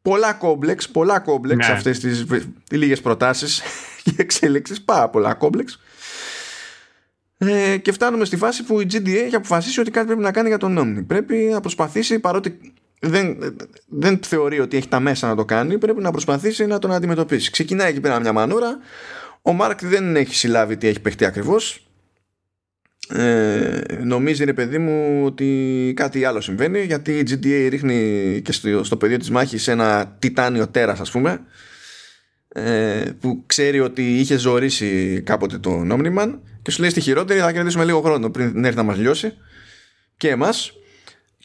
[0.02, 1.74] πολλά κόμπλεξ πολλά κόμπλεξ ναι.
[1.74, 2.24] αυτές τις,
[2.68, 3.62] τις λίγες προτάσεις
[4.02, 5.80] και εξέλιξεις πάρα πολλά κόμπλεξ
[7.38, 10.48] ε, και φτάνουμε στη φάση που η GDA έχει αποφασίσει ότι κάτι πρέπει να κάνει
[10.48, 13.38] για τον Omni πρέπει να προσπαθήσει παρότι δεν,
[13.86, 17.50] δεν θεωρεί ότι έχει τα μέσα να το κάνει, πρέπει να προσπαθήσει να τον αντιμετωπίσει.
[17.50, 18.78] Ξεκινάει εκεί πέρα μια μανούρα.
[19.42, 21.87] Ο Μάρκ δεν έχει συλλάβει τι έχει παιχτεί ακριβώς.
[23.12, 28.84] Ε, νομίζει ρε παιδί μου ότι κάτι άλλο συμβαίνει γιατί η GTA ρίχνει και στο,
[28.84, 31.40] στο πεδίο της μάχης ένα τιτάνιο τέρας ας πούμε
[32.48, 37.52] ε, που ξέρει ότι είχε ζωρίσει κάποτε τον Omniman και σου λέει στη χειρότερη θα
[37.52, 39.32] κερδίσουμε λίγο χρόνο πριν έρθει να μας λιώσει
[40.16, 40.72] και εμάς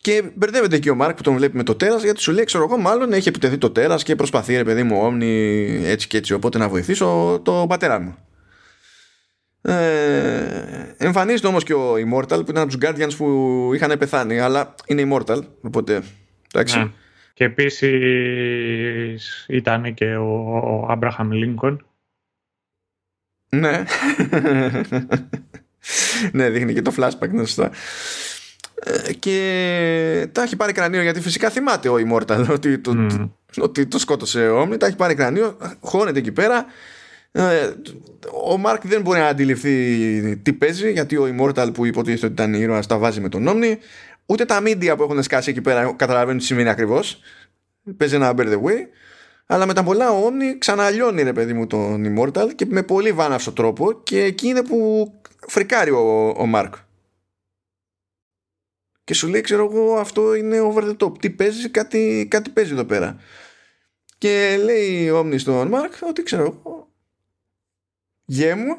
[0.03, 2.64] και μπερδεύεται και ο Μάρκ που τον βλέπει με το τέρας, γιατί σου λέει: Ξέρω
[2.64, 6.34] εγώ, μάλλον έχει επιτεθεί το τέρας και προσπαθεί, ρε παιδί μου, όμνη έτσι και έτσι.
[6.34, 8.15] Οπότε να βοηθήσω τον πατέρα μου.
[9.65, 14.76] Ε, εμφανίζεται όμως και ο Immortal που ήταν από τους Guardians που είχαν πεθάνει, αλλά
[14.85, 15.40] είναι Immortal.
[15.61, 16.03] Οπότε.
[16.53, 16.77] Εντάξει.
[16.77, 16.88] Ναι.
[17.34, 17.85] Και επίσης
[19.48, 21.77] ήταν και ο Abraham Lincoln.
[23.49, 23.84] Ναι.
[26.31, 27.72] ναι, δείχνει και το flashback, ναι, σωστά.
[28.85, 33.30] Ε, και τα έχει πάρει κρανίο γιατί φυσικά θυμάται ο Immortal ότι το, mm.
[33.57, 36.65] ότι το σκότωσε ο Όμνη τα έχει πάρει κρανίο χώνεται εκεί πέρα ε,
[38.45, 42.53] ο Μάρκ δεν μπορεί να αντιληφθεί τι παίζει γιατί ο Immortal που υποτίθεται ότι ήταν
[42.53, 43.77] ήρωας τα βάζει με τον Όμνη.
[44.26, 47.19] Ούτε τα media που έχουν σκάσει εκεί πέρα καταλαβαίνουν τι σημαίνει ακριβώς.
[47.97, 48.88] Παίζει ένα bear the way.
[49.45, 53.11] Αλλά με τα πολλά ο Όμνη ξαναλιώνει ρε παιδί μου τον Immortal και με πολύ
[53.11, 55.07] βάναυσο τρόπο και εκεί είναι που
[55.47, 56.73] φρικάρει ο, ο Μάρκ.
[59.03, 61.19] Και σου λέει ξέρω εγώ αυτό είναι over the top.
[61.19, 63.18] Τι παίζει κάτι, κάτι παίζει εδώ πέρα.
[64.18, 66.92] Και λέει ο Όμνης στον Μάρκ ότι ξέρω εγώ
[68.25, 68.77] γέ μου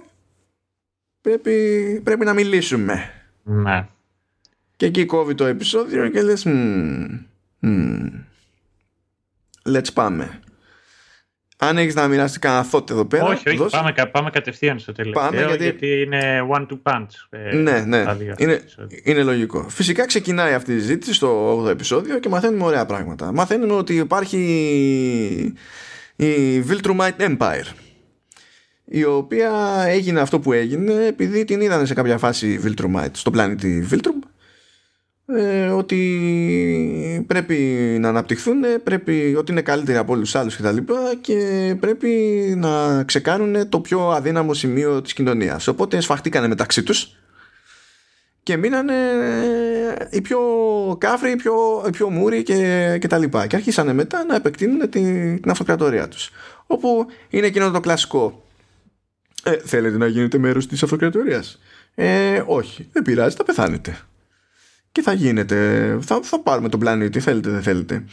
[1.20, 3.10] πρέπει, πρέπει να μιλήσουμε
[3.42, 3.86] ναι
[4.76, 6.46] και εκεί κόβει το επεισόδιο και λες
[9.64, 10.40] let's πάμε
[11.56, 13.24] αν έχεις να μοιράσει κανένα thought εδώ πέρα.
[13.24, 15.22] Όχι, όχι πάμε, πάμε κατευθείαν στο τελευταίο.
[15.22, 15.62] Πάμε γιατί...
[15.62, 17.06] γιατί είναι one to punch.
[17.30, 18.04] Ε, ναι, ναι.
[18.36, 18.60] Είναι,
[19.02, 19.68] είναι λογικό.
[19.68, 23.32] Φυσικά ξεκινάει αυτή η ζήτηση στο 8ο επεισόδιο και μαθαίνουμε ωραία πράγματα.
[23.32, 24.38] Μαθαίνουμε ότι υπάρχει
[26.16, 27.66] η Viltrumite Empire
[28.84, 33.88] η οποία έγινε αυτό που έγινε επειδή την είδανε σε κάποια φάση Viltrumite στο πλανήτη
[33.90, 34.28] Viltrum
[35.26, 37.56] ε, ότι πρέπει
[38.00, 40.76] να αναπτυχθούν, πρέπει ότι είναι καλύτεροι από όλους τους άλλους κτλ.
[40.76, 40.84] Και,
[41.20, 42.08] και πρέπει
[42.56, 45.66] να ξεκάνουν το πιο αδύναμο σημείο της κοινωνίας.
[45.66, 47.16] Οπότε σφαχτήκανε μεταξύ τους
[48.42, 48.94] και μείνανε
[50.10, 50.40] οι πιο
[50.98, 51.54] κάφροι, οι πιο,
[51.86, 53.46] οι πιο μούροι και, και τα λοιπά.
[53.46, 56.30] Και αρχίσανε μετά να επεκτείνουν την, την αυτοκρατορία τους.
[56.66, 58.43] Όπου είναι εκείνο το κλασικό.
[59.44, 61.60] Ε, θέλετε να γίνετε μέρος της αυτοκρατορίας;
[61.94, 63.98] Ε, όχι, δεν πειράζει, θα πεθάνετε
[64.94, 65.98] και θα γίνεται.
[66.00, 68.04] Θα, θα πάρουμε τον πλανήτη, θέλετε, δεν θέλετε.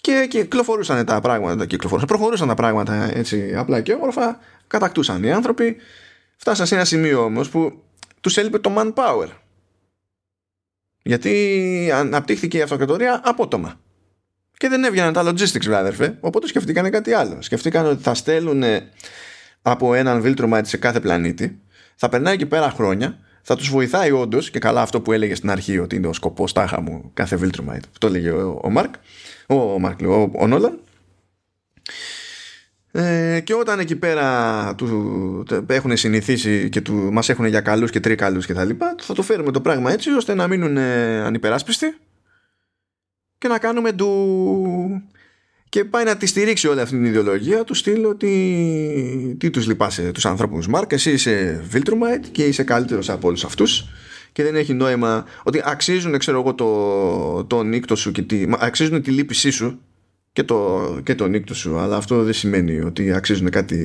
[0.00, 5.76] Και κυκλοφορούσαν τα πράγματα, κυκλοφορούσαν, προχωρούσαν τα πράγματα έτσι απλά και όμορφα, κατακτούσαν οι άνθρωποι.
[6.36, 7.82] Φτάσαν σε ένα σημείο όμως που
[8.20, 9.28] τους έλειπε το manpower.
[11.02, 13.80] Γιατί αναπτύχθηκε η αυτοκρατορία απότομα.
[14.56, 16.18] Και δεν έβγαιναν τα logistics, βέβαια, αδερφέ.
[16.20, 17.42] Οπότε σκεφτήκανε κάτι άλλο.
[17.42, 18.62] Σκεφτήκαν ότι θα στέλνουν
[19.62, 21.60] από έναν Viltrumite σε κάθε πλανήτη,
[21.96, 25.50] θα περνάει εκεί πέρα χρόνια θα τους βοηθάει όντως και καλά αυτό που έλεγε στην
[25.50, 27.84] αρχή ότι είναι ο σκοπός τάχα μου κάθε Viltrumite.
[27.98, 28.94] Το έλεγε ο, ο Μάρκ,
[29.46, 30.78] ο, Μάρκ, ο, ο Νόλαν.
[32.92, 38.00] Ε, και όταν εκεί πέρα του, έχουν συνηθίσει και του, μας έχουν για καλούς και
[38.00, 41.96] τρίκαλους και τα λοιπά θα το φέρουμε το πράγμα έτσι ώστε να μείνουν ε, ανυπεράσπιστοι
[43.38, 45.02] και να κάνουμε του...
[45.72, 47.64] και πάει να τη στηρίξει όλη αυτή την ιδεολογία.
[47.64, 50.92] Του στείλω ότι τι τους λυπάσαι τους ανθρώπους Μάρκ.
[50.92, 53.88] Εσύ είσαι Viltrumite και είσαι καλύτερος από όλους αυτούς.
[54.32, 59.02] Και δεν έχει νόημα ότι αξίζουν ξέρω εγώ το, το νύκτο σου και τη, αξίζουν
[59.02, 59.80] τη λύπησή σου
[60.32, 61.78] και το, και το νύκτο σου.
[61.78, 63.76] Αλλά αυτό δεν σημαίνει ότι αξίζουν κάτι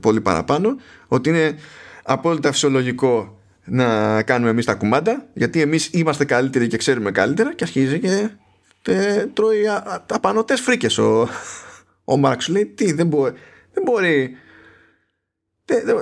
[0.00, 0.76] πολύ παραπάνω.
[1.06, 1.54] Ότι είναι
[2.02, 7.64] απόλυτα φυσιολογικό να κάνουμε εμείς τα κουμάντα γιατί εμείς είμαστε καλύτεροι και ξέρουμε καλύτερα και
[7.64, 8.30] αρχίζει και
[8.84, 9.64] τε, τρώει
[10.12, 11.28] απανωτές φρίκες ο,
[12.04, 13.32] ο Μάρξ λέει τι δεν μπορεί,
[13.72, 14.36] δεν μπορεί.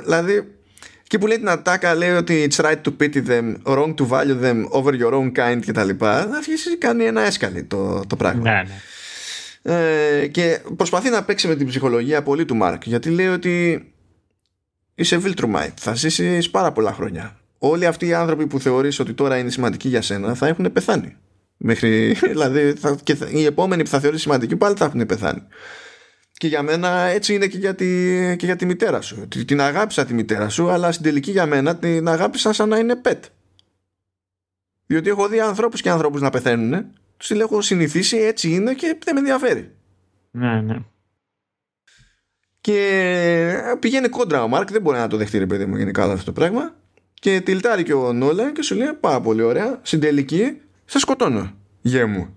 [0.02, 0.56] δηλαδή
[1.02, 4.42] και που λέει την ατάκα λέει ότι it's right to pity them, wrong to value
[4.42, 8.16] them over your own kind και τα λοιπά να αρχίσει κάνει ένα έσκαλι το, το
[8.16, 8.62] πράγμα ναι,
[9.62, 10.20] ναι.
[10.20, 13.84] Ε, και προσπαθεί να παίξει με την ψυχολογία πολύ του Μάρκ γιατί λέει ότι
[14.94, 19.38] είσαι Viltrumite θα ζήσεις πάρα πολλά χρόνια όλοι αυτοί οι άνθρωποι που θεωρείς ότι τώρα
[19.38, 21.16] είναι σημαντικοί για σένα θα έχουν πεθάνει
[21.62, 25.42] μέχρι, δηλαδή θα, και θα, οι επόμενοι που θα θεωρείς σημαντικοί πάλι θα έχουν πεθάνει
[26.42, 27.86] και για μένα έτσι είναι και για τη,
[28.36, 29.28] και για τη μητέρα σου.
[29.46, 33.00] Την αγάπησα τη μητέρα σου, αλλά στην τελική για μένα την αγάπησα σαν να είναι
[33.04, 33.18] pet.
[34.86, 36.86] Διότι έχω δει ανθρώπους και ανθρώπους να πεθαίνουν,
[37.16, 39.70] του έχω συνηθίσει, έτσι είναι και δεν με ενδιαφέρει.
[40.30, 40.76] Ναι, ναι.
[42.60, 46.24] Και πηγαίνει κόντρα ο Μάρκ, δεν μπορεί να το δεχτεί, ρε παιδί μου, γενικά αυτό
[46.24, 46.74] το πράγμα.
[47.14, 49.78] Και τυλτάρει και ο Νόλαν και σου λέει πάρα πολύ ωραία.
[49.82, 51.52] Στην τελική, σε σκοτώνω.
[51.80, 52.36] Γε μου.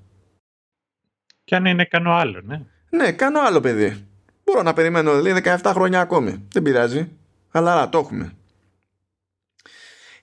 [1.43, 2.61] Και αν είναι κάνω άλλο, ναι.
[2.89, 4.05] Ναι, κάνω άλλο παιδί.
[4.43, 6.47] Μπορώ να περιμένω λέει 17 χρόνια ακόμη.
[6.51, 7.09] Δεν πειράζει.
[7.51, 8.33] Αλλά το έχουμε.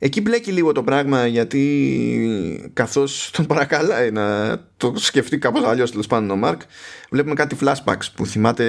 [0.04, 6.06] Εκεί μπλέκει λίγο το πράγμα γιατί καθώς τον παρακαλάει να το σκεφτεί κάπως αλλιώς τέλος
[6.06, 6.60] πάντων ο Μάρκ
[7.10, 8.66] βλέπουμε κάτι flashbacks που θυμάται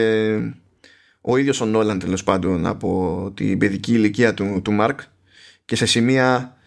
[1.22, 5.00] ο ίδιος ο Νόλαν τέλος πάντων από την παιδική ηλικία του, του Μάρκ
[5.66, 6.58] και σε σημεία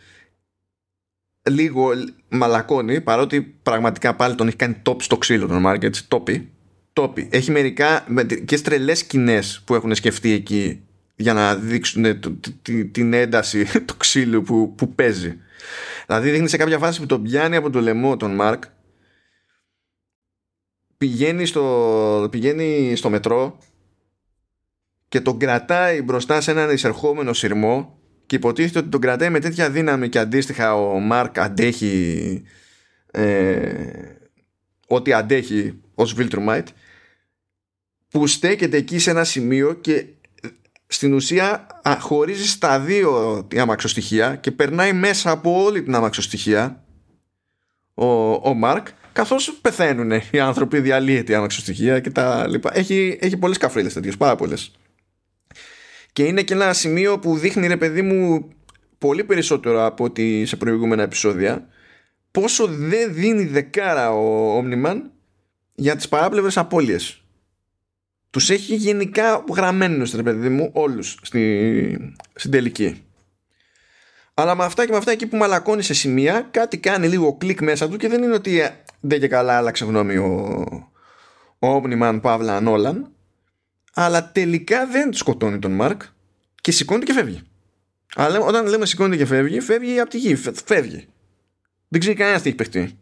[1.51, 1.91] λίγο
[2.29, 6.51] μαλακώνει παρότι πραγματικά πάλι τον έχει κάνει top στο ξύλο τον Μάρκ έτσι τόπι
[6.97, 7.29] τόπι.
[7.31, 8.07] Έχει μερικά
[8.45, 10.81] και τρελέ σκηνές που έχουν σκεφτεί εκεί
[11.17, 12.21] για να δείξουν
[12.93, 15.39] την ένταση του ξύλου που, που παίζει.
[16.07, 18.65] Δηλαδή δείχνει σε κάποια φάση που τον πιάνει από το λαιμό τον Μάρκ
[20.99, 23.59] πηγαίνει στο, πηγαίνει στο μετρό
[25.09, 27.96] και τον κρατάει μπροστά σε έναν εισερχόμενο σειρμό
[28.27, 32.43] και υποτίθεται ότι τον κρατάει με τέτοια δύναμη και αντίστοιχα ο Μάρκ αντέχει
[33.11, 33.71] ε,
[34.87, 36.67] ό,τι αντέχει ως Viltrumite
[38.09, 40.05] που στέκεται εκεί σε ένα σημείο και
[40.87, 41.67] στην ουσία
[42.01, 46.85] χωρίζει στα δύο η αμαξοστοιχεία και περνάει μέσα από όλη την αμαξοστοιχεία
[47.95, 52.71] ο, ο Μάρκ καθώς πεθαίνουν οι άνθρωποι διαλύεται η αμαξοστοιχεία και τα λοιπά.
[52.75, 54.73] Έχει, έχει πολλές καφρίλες τέτοιες πάρα πολλές
[56.17, 58.49] και είναι και ένα σημείο που δείχνει ρε παιδί μου
[58.99, 61.69] πολύ περισσότερο από ότι σε προηγούμενα επεισόδια
[62.31, 64.97] πόσο δεν δίνει δεκάρα ο Omniman
[65.75, 67.23] για τις παράπλευρες απώλειες.
[68.31, 73.05] Τους έχει γενικά γραμμένους ρε παιδί μου όλους στη, στην τελική.
[74.35, 77.61] Αλλά με αυτά και με αυτά εκεί που μαλακώνει σε σημεία κάτι κάνει λίγο κλικ
[77.61, 78.71] μέσα του και δεν είναι ότι ε,
[79.01, 80.65] δεν και καλά άλλαξε γνώμη ο,
[81.59, 83.11] ο Omniman Παύλα Νόλαν
[83.99, 86.03] αλλά τελικά δεν σκοτώνει τον Μάρκ
[86.61, 87.43] και σηκώνεται και φεύγει.
[88.15, 91.09] Αλλά όταν λέμε σηκώνεται και φεύγει φεύγει από τη γη, φεύγει.
[91.89, 92.99] Δεν ξέρει κανένας τι έχει παιχτεί.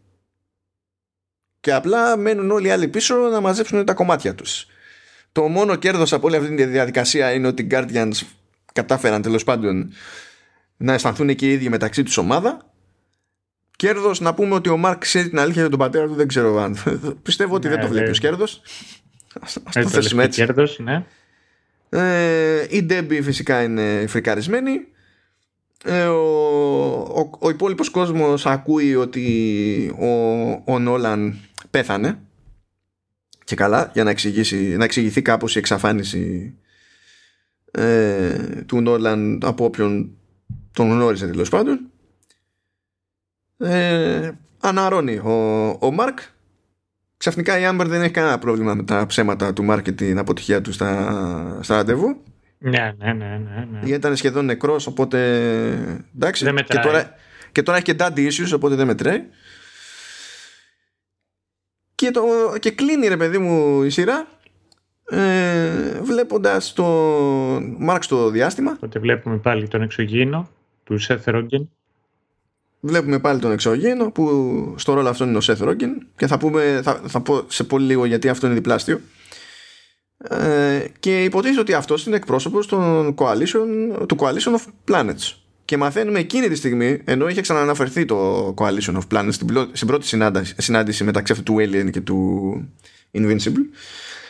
[1.59, 4.67] Και απλά μένουν όλοι οι άλλοι πίσω να μαζέψουν τα κομμάτια τους.
[5.31, 8.21] Το μόνο κέρδος από όλη αυτή τη διαδικασία είναι ότι οι Guardians
[8.73, 9.93] κατάφεραν τέλος πάντων
[10.77, 12.73] να αισθανθούν και οι ίδιοι μεταξύ τους ομάδα.
[13.75, 16.57] Κέρδος να πούμε ότι ο Μάρκ ξέρει την αλήθεια για τον πατέρα του δεν ξέρω
[16.57, 16.77] αν
[17.23, 18.61] πιστεύω ότι δεν το ναι, βλέπει ως κέρδος
[19.41, 20.45] ας, το θέσουμε έτσι.
[20.45, 21.05] κέρδος, ναι.
[21.89, 24.87] ε, η Ντέμπι φυσικά είναι φρικαρισμένη.
[25.83, 26.21] Ε, ο,
[26.99, 31.39] ο, ο υπόλοιπος κόσμος ακούει ότι ο, ο Νόλαν
[31.69, 32.19] πέθανε.
[33.43, 36.55] Και καλά για να, εξηγήσει, να εξηγηθεί κάπως η εξαφάνιση
[37.71, 40.17] ε, του Νόλαν από όποιον
[40.71, 41.91] τον γνώριζε τέλος πάντων.
[43.57, 46.19] Ε, αναρώνει ο, ο Μάρκ
[47.17, 50.61] ξαφνικά η Άμπερ δεν έχει κανένα πρόβλημα με τα ψέματα του Μάρκ και την αποτυχία
[50.61, 52.23] του στα, στα ραντεβού.
[52.57, 53.79] Ναι, ναι, ναι, ναι, ναι.
[53.79, 55.17] Γιατί ήταν σχεδόν νεκρός οπότε
[56.15, 56.53] εντάξει.
[56.67, 57.15] Και τώρα,
[57.51, 59.23] και τώρα έχει και daddy issues οπότε δεν μετράει.
[61.95, 62.23] Και, το,
[62.59, 64.27] και κλείνει ρε παιδί μου η σειρά
[65.09, 66.85] ε, βλέποντας το
[67.77, 68.71] Μάρξ το διάστημα.
[68.71, 70.49] Οπότε βλέπουμε πάλι τον εξωγήινο
[70.83, 71.69] του Σεθ Ρόγγεν
[72.87, 76.79] Βλέπουμε πάλι τον εξωγήινο που στο ρόλο αυτό είναι ο Σεθ Ρόγγεν και θα, πούμε,
[76.83, 79.01] θα, θα πω σε πολύ λίγο γιατί αυτό είναι διπλάστιο
[80.17, 85.33] ε, και υποτίθεται ότι αυτός είναι εκπρόσωπος των coalition, του Coalition of Planets.
[85.65, 89.33] Και μαθαίνουμε εκείνη τη στιγμή, ενώ είχε ξανααναφερθεί το Coalition of Planets
[89.71, 92.53] στην, πρώτη συνάντηση, συνάντηση μεταξύ αυτού του Alien και του
[93.11, 93.65] Invincible,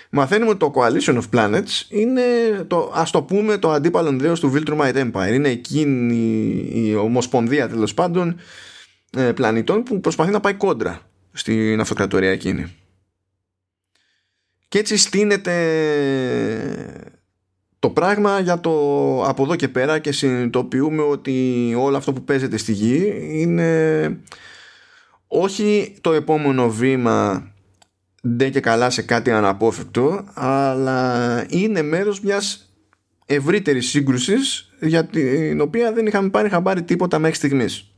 [0.10, 2.22] μαθαίνουμε ότι το Coalition of Planets είναι
[2.68, 5.34] το, ας το πούμε το αντίπαλο δέος του Viltrumite Empire.
[5.34, 8.40] Είναι εκείνη η ομοσπονδία τέλος πάντων
[9.18, 11.00] ε, πλανητών που προσπαθεί να πάει κόντρα
[11.32, 12.76] στην αυτοκρατορία εκείνη.
[14.68, 15.54] Και έτσι στείνεται
[17.80, 18.72] το πράγμα για το
[19.24, 24.20] από εδώ και πέρα και συνειδητοποιούμε ότι όλο αυτό που παίζεται στη γη είναι
[25.28, 27.52] όχι το επόμενο βήμα
[28.28, 32.74] ντε και καλά σε κάτι αναπόφευκτο αλλά είναι μέρος μιας
[33.26, 37.90] ευρύτερης σύγκρουσης για την οποία δεν είχαμε πάρει χαμπάρι τίποτα μέχρι στιγμής.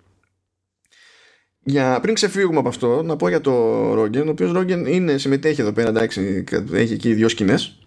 [1.63, 3.53] Για, πριν ξεφύγουμε από αυτό, να πω για το
[3.93, 6.43] Ρόγγεν, ο οποίος Ρόγγεν είναι, συμμετέχει εδώ πέρα, εντάξει,
[6.73, 7.79] έχει εκεί δύο σκηνές.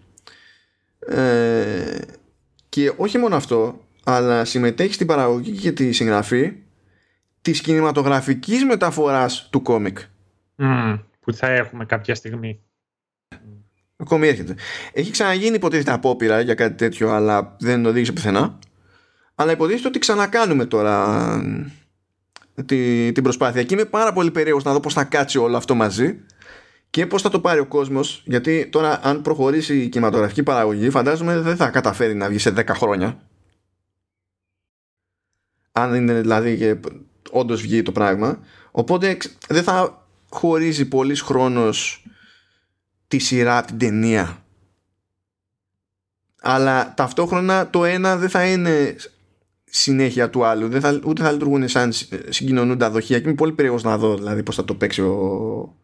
[0.99, 1.97] Ε,
[2.69, 6.53] και όχι μόνο αυτό, αλλά συμμετέχει στην παραγωγή και τη συγγραφή
[7.41, 9.97] της κινηματογραφικής μεταφοράς του κόμικ.
[10.57, 12.61] Mm, που θα έχουμε κάποια στιγμή.
[13.95, 14.55] Ακόμη έρχεται.
[14.93, 18.59] Έχει ξαναγίνει υποτίθεται απόπειρα για κάτι τέτοιο, αλλά δεν οδήγησε πουθενά.
[19.35, 21.41] Αλλά υποτίθεται ότι ξανακάνουμε τώρα
[22.65, 23.63] τη, την προσπάθεια.
[23.63, 26.19] Και είμαι πάρα πολύ περίεργος να δω πώς θα κάτσει όλο αυτό μαζί
[26.89, 28.23] και πώς θα το πάρει ο κόσμος.
[28.25, 32.65] Γιατί τώρα, αν προχωρήσει η κινηματογραφική παραγωγή, φαντάζομαι δεν θα καταφέρει να βγει σε 10
[32.67, 33.21] χρόνια.
[35.71, 36.79] Αν είναι δηλαδή και
[37.31, 38.39] όντως βγει το πράγμα.
[38.71, 39.17] Οπότε
[39.47, 40.00] δεν θα
[40.31, 42.05] χωρίζει πολύ χρόνος
[43.07, 44.45] τη σειρά από την ταινία.
[46.41, 48.95] Αλλά ταυτόχρονα το ένα δεν θα είναι
[49.63, 50.69] συνέχεια του άλλου.
[50.69, 51.91] Δεν θα, ούτε θα λειτουργούν σαν
[52.29, 53.19] συγκοινωνούντα δοχεία.
[53.19, 55.75] Και είμαι πολύ περίεργος να δω δηλαδή πώς θα το παίξει ο,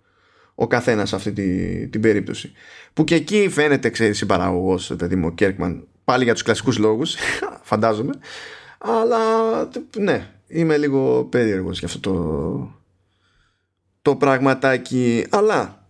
[0.56, 2.52] ο καθένας σε αυτή τη, την περίπτωση.
[2.94, 7.15] Που και εκεί φαίνεται, ξέρεις, συμπαραγωγός, παιδί μου, ο Κέρκμαν, πάλι για τους κλασικούς λόγους,
[7.69, 8.14] φαντάζομαι.
[8.78, 9.19] Αλλά
[9.98, 12.77] ναι, είμαι λίγο περίεργος για αυτό το,
[14.07, 15.25] το πραγματάκι.
[15.29, 15.88] Αλλά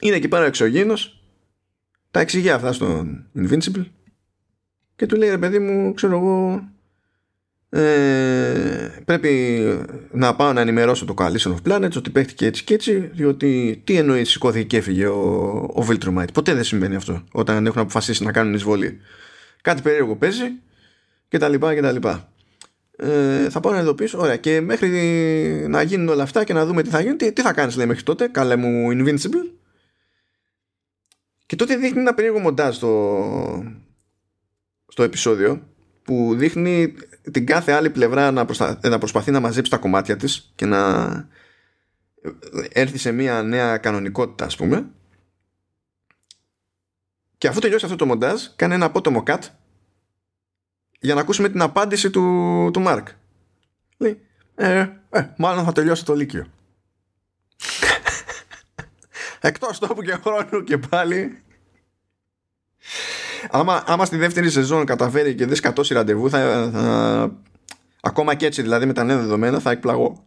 [0.00, 1.22] είναι εκεί πέρα εξωγήινος,
[2.10, 3.84] τα εξηγεί αυτά στον Invincible
[4.96, 6.64] και του λέει ρε παιδί μου, ξέρω εγώ,
[7.68, 9.62] ε, πρέπει
[10.12, 13.96] να πάω να ενημερώσω το Coalition of Planets ότι παίχτηκε έτσι και έτσι διότι τι
[13.96, 15.20] εννοείς σηκώθηκε και έφυγε ο,
[15.74, 19.00] ο Viltrumite ποτέ δεν συμβαίνει αυτό όταν έχουν αποφασίσει να κάνουν εισβολή
[19.62, 20.52] κάτι περίεργο παίζει
[21.28, 22.31] και τα λοιπά και τα λοιπά
[23.02, 24.18] ε, θα πάω να ειδοποιήσω.
[24.18, 24.36] Ωραία.
[24.36, 24.88] Και μέχρι
[25.68, 27.86] να γίνουν όλα αυτά και να δούμε τι θα γίνει τι, τι θα κάνεις λέει
[27.86, 29.50] μέχρι τότε καλέ μου Invincible.
[31.46, 33.64] Και τότε δείχνει ένα περίεργο μοντάζ στο,
[34.88, 35.68] στο επεισόδιο
[36.02, 36.94] που δείχνει
[37.30, 38.46] την κάθε άλλη πλευρά να,
[38.82, 41.08] να προσπαθεί να μαζέψει τα κομμάτια της και να
[42.72, 44.90] έρθει σε μια νέα κανονικότητα ας πούμε.
[47.38, 49.38] Και αφού τελειώσει αυτό το μοντάζ κάνει ένα απότομο cut
[51.02, 53.08] για να ακούσουμε την απάντηση του, του Μάρκ
[53.96, 54.20] λέει
[54.54, 56.46] ε, ε, μάλλον θα τελειώσει το Λύκειο
[59.40, 61.42] εκτός τόπου και χρόνου και πάλι
[63.50, 67.36] άμα, άμα στη δεύτερη σεζόν καταφέρει και δεν σκατώσει ραντεβού, θα, θα,
[68.00, 70.24] ακόμα και έτσι δηλαδή με τα νέα δεδομένα θα εκπλαγώ.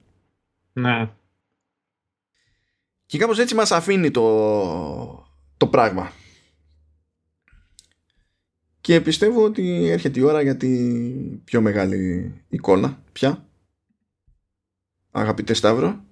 [0.74, 1.10] Ναι.
[3.06, 5.28] Και κάπως έτσι μας αφήνει το,
[5.58, 6.12] το πράγμα.
[8.86, 13.46] Και πιστεύω ότι έρχεται η ώρα για την πιο μεγάλη εικόνα πια.
[15.12, 16.04] Αγαπητέ Σταύρο.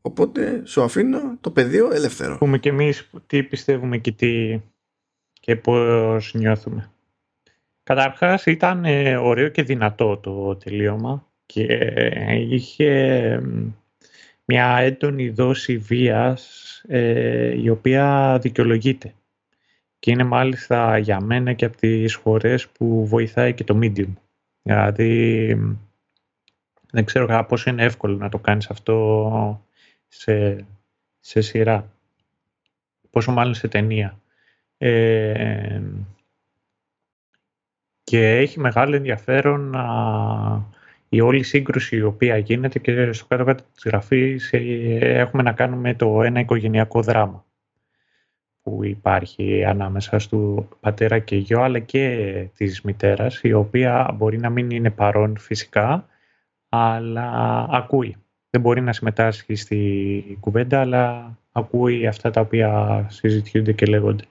[0.00, 2.38] Οπότε σου αφήνω το πεδίο ελεύθερο.
[2.38, 4.60] Πούμε και εμείς τι πιστεύουμε και τι
[5.40, 6.90] και πώς νιώθουμε.
[7.82, 11.62] Καταρχάς ήταν ε, ωραίο και δυνατό το τελείωμα και
[12.48, 13.42] είχε
[14.44, 19.12] μια έντονη δόση βίας ε, η οποία δικαιολογείται.
[19.98, 24.12] Και είναι μάλιστα για μένα και από τις φορές που βοηθάει και το medium.
[24.62, 25.54] Δηλαδή
[26.90, 29.62] δεν ξέρω πόσο είναι εύκολο να το κάνεις αυτό
[30.08, 30.66] σε,
[31.20, 31.90] σε σειρά.
[33.10, 34.20] Πόσο μάλλον σε ταινία.
[34.78, 35.80] Ε,
[38.04, 39.74] και έχει μεγάλο ενδιαφέρον
[41.08, 46.22] η όλη σύγκρουση η οποία γίνεται και στο κάτω-κάτω της γραφής έχουμε να κάνουμε το
[46.22, 47.44] ένα οικογενειακό δράμα
[48.68, 54.50] που υπάρχει ανάμεσα του πατέρα και γιο αλλά και της μητέρας η οποία μπορεί να
[54.50, 56.06] μην είναι παρόν φυσικά
[56.68, 58.16] αλλά ακούει.
[58.50, 64.24] Δεν μπορεί να συμμετάσχει στη κουβέντα αλλά ακούει αυτά τα οποία συζητιούνται και λέγονται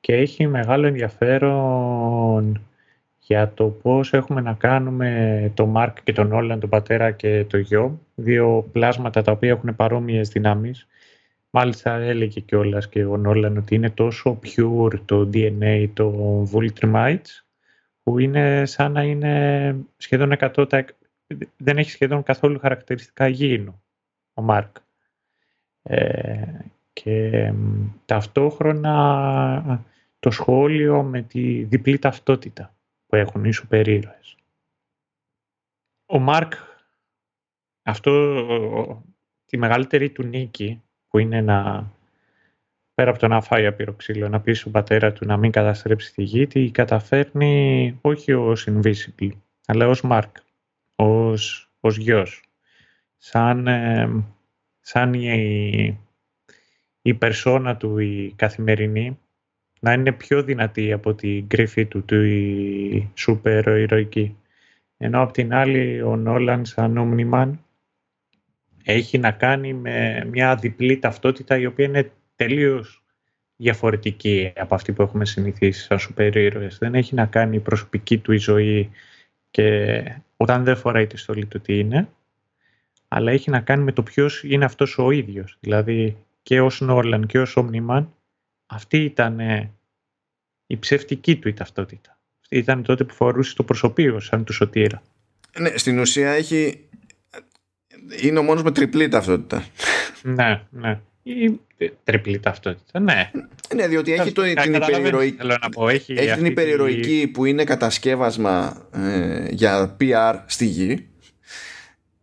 [0.00, 2.60] και έχει μεγάλο ενδιαφέρον
[3.18, 7.58] για το πώς έχουμε να κάνουμε το Μάρκ και τον Όλαν, τον πατέρα και το
[7.58, 10.86] γιο, δύο πλάσματα τα οποία έχουν παρόμοιες δυνάμεις.
[11.56, 17.44] Μάλιστα έλεγε κιόλας και ο Νόλαν ότι είναι τόσο pure το DNA των Vultrimites
[18.02, 20.82] που είναι σαν να είναι σχεδόν 100%,
[21.56, 23.82] δεν έχει σχεδόν καθόλου χαρακτηριστικά γήινο
[24.34, 24.76] ο Μάρκ.
[25.82, 26.58] Ε,
[26.92, 27.52] Και
[28.04, 29.84] ταυτόχρονα
[30.18, 32.74] το σχόλιο με τη διπλή ταυτότητα
[33.06, 34.36] που έχουν οι σούπερ ήρωες.
[36.06, 36.52] Ο Μάρκ,
[37.82, 39.02] αυτό
[39.44, 40.83] τη μεγαλύτερη του νίκη
[41.14, 41.90] που είναι να
[42.94, 43.96] πέρα από το να φάει απείρο
[44.28, 49.30] να πει στον πατέρα του να μην καταστρέψει τη γη, τη καταφέρνει όχι ως Invisible,
[49.66, 50.36] αλλά ως Μάρκ,
[50.94, 52.42] ως, ως γιος.
[53.16, 54.24] Σαν, ε,
[54.80, 56.00] σαν η,
[57.02, 59.18] η περσόνα του η καθημερινή
[59.80, 64.36] να είναι πιο δυνατή από την κρύφη του, του η σούπερ ηρωική.
[64.96, 67.50] Ενώ απ' την άλλη ο Νόλαν σαν Omniman
[68.84, 73.02] έχει να κάνει με μια διπλή ταυτότητα η οποία είναι τελείως
[73.56, 76.78] διαφορετική από αυτή που έχουμε συνηθίσει σαν σούπερ ήρωες.
[76.78, 78.90] Δεν έχει να κάνει η προσωπική του η ζωή
[79.50, 80.02] και
[80.36, 82.08] όταν δεν φοράει τη στολή του τι είναι,
[83.08, 85.56] αλλά έχει να κάνει με το ποιος είναι αυτός ο ίδιος.
[85.60, 88.06] Δηλαδή και ως Νόλαν και ως Omniman
[88.66, 89.40] αυτή ήταν
[90.66, 92.18] η ψευτική του η ταυτότητα.
[92.40, 95.02] Αυτή ήταν τότε που φορούσε το προσωπείο σαν του σωτήρα.
[95.58, 96.88] Ναι, στην ουσία έχει...
[98.22, 99.64] Είναι ο μόνος με τριπλή ταυτότητα.
[100.22, 101.00] ναι, ναι.
[101.22, 101.60] Ή
[102.04, 103.30] τριπλή ταυτότητα, ναι.
[103.74, 105.36] Ναι, διότι έχει το, την υπερηρωική,
[105.88, 111.08] έχει, έχει την υπερηρωική που είναι κατασκεύασμα ε, για PR στη γη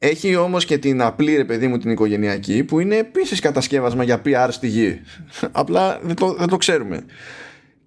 [0.04, 4.22] έχει όμως και την απλή ρε παιδί μου την οικογενειακή που είναι επίσης κατασκεύασμα για
[4.26, 5.02] PR στη γη.
[5.52, 7.06] Απλά δεν το, δεν το ξέρουμε.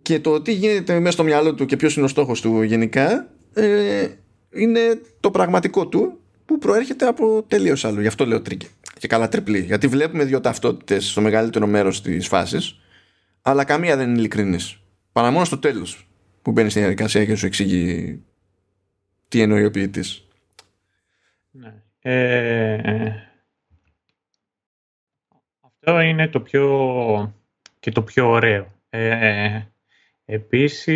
[0.03, 3.29] Και το τι γίνεται μέσα στο μυαλό του και ποιος είναι ο στόχος του γενικά
[3.55, 4.07] ε,
[4.51, 8.01] είναι το πραγματικό του που προέρχεται από τελείως άλλο.
[8.01, 8.69] Γι' αυτό λέω τρίκη.
[8.99, 9.61] Και καλά τριπλή.
[9.61, 12.79] Γιατί βλέπουμε δύο ταυτότητες στο μεγαλύτερο μέρος της φάσης
[13.47, 14.81] αλλά καμία δεν είναι ειλικρινής.
[15.13, 16.07] Παρά μόνο στο τέλος
[16.43, 18.23] που μπαίνει στην διαδικασία και σου εξηγεί
[19.29, 20.27] τι εννοεί ο ποιητής.
[21.51, 21.75] Ναι.
[22.01, 23.13] Ε,
[25.61, 27.35] αυτό είναι το πιο
[27.81, 28.73] και το πιο ωραίο.
[28.91, 29.61] Ε,
[30.25, 30.93] επίσης,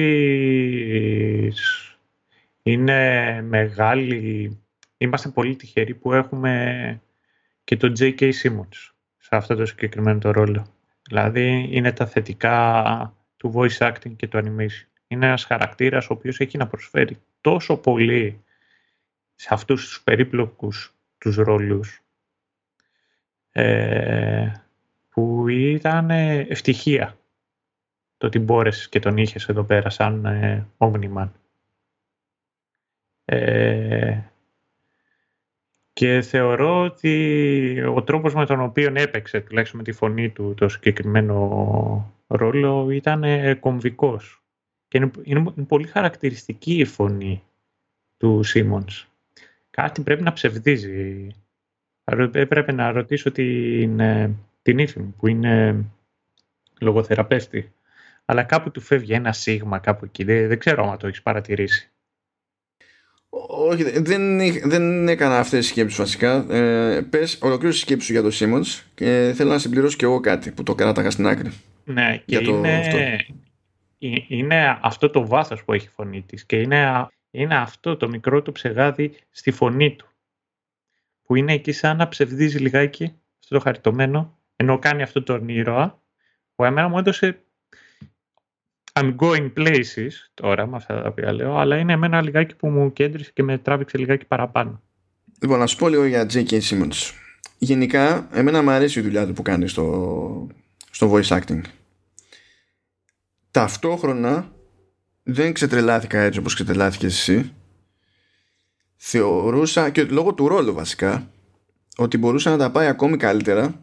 [2.62, 4.58] είναι μεγάλη...
[4.98, 7.02] Είμαστε πολύ τυχεροί που έχουμε
[7.64, 8.32] και τον J.K.
[8.42, 10.66] Simmons σε αυτό το συγκεκριμένο το ρόλο.
[11.02, 14.86] Δηλαδή, είναι τα θετικά του voice acting και του animation.
[15.06, 18.44] Είναι ένας χαρακτήρας ο οποίος έχει να προσφέρει τόσο πολύ
[19.34, 22.02] σε αυτούς τους περίπλοκους τους ρόλους
[23.52, 24.52] ε,
[25.08, 27.18] που ήταν ευτυχία
[28.16, 31.28] το ότι μπόρεσες και τον είχες εδώ πέρα σαν ε, Omniman.
[33.24, 34.18] Ε,
[35.98, 40.68] και θεωρώ ότι ο τρόπος με τον οποίο έπαιξε, τουλάχιστον με τη φωνή του, το
[40.68, 44.42] συγκεκριμένο ρόλο ήταν ε, κομβικός.
[44.88, 47.42] Και είναι, είναι, πολύ χαρακτηριστική η φωνή
[48.16, 49.06] του Σίμονς
[49.70, 51.26] κάτι πρέπει να ψευδίζει.
[52.32, 55.84] Έπρεπε να ρωτήσω την, ε, την ύφη μου που είναι
[56.80, 57.72] λογοθεραπεύτη.
[58.24, 60.24] Αλλά κάπου του φεύγει ένα σίγμα κάπου εκεί.
[60.24, 61.90] Δεν, δεν ξέρω αν το έχεις παρατηρήσει.
[63.30, 64.38] Όχι, δεν,
[64.68, 66.54] δεν έκανα αυτές τις σκέψεις βασικά.
[66.54, 70.50] Ε, πες, ολοκλήρωσε σκέψη σου για το Simmons και θέλω να συμπληρώσω και εγώ κάτι
[70.50, 71.52] που το κράταγα στην άκρη.
[71.84, 72.98] Ναι, και για το, είναι, αυτό.
[74.28, 78.52] είναι αυτό το βάθος που έχει φωνή της και είναι είναι αυτό το μικρό του
[78.52, 80.08] ψεγάδι στη φωνή του.
[81.22, 83.04] Που είναι εκεί σαν να ψευδίζει λιγάκι
[83.38, 86.02] αυτό το χαριτωμένο, ενώ κάνει αυτό το ήρωα,
[86.54, 87.42] που εμένα μου έδωσε
[88.98, 92.92] I'm going places τώρα με αυτά τα οποία λέω, αλλά είναι εμένα λιγάκι που μου
[92.92, 94.82] κέντρισε και με τράβηξε λιγάκι παραπάνω.
[95.40, 96.60] Λοιπόν, να σου πω λίγο για J.K.
[96.60, 97.12] Simmons.
[97.58, 100.46] Γενικά, εμένα μου αρέσει η δουλειά του που κάνει στο,
[100.90, 101.60] στο voice acting.
[103.50, 104.52] Ταυτόχρονα
[105.22, 107.52] δεν ξετρελάθηκα έτσι όπως ξετρελάθηκες εσύ
[108.96, 111.30] θεωρούσα και λόγω του ρόλου βασικά
[111.96, 113.82] ότι μπορούσα να τα πάει ακόμη καλύτερα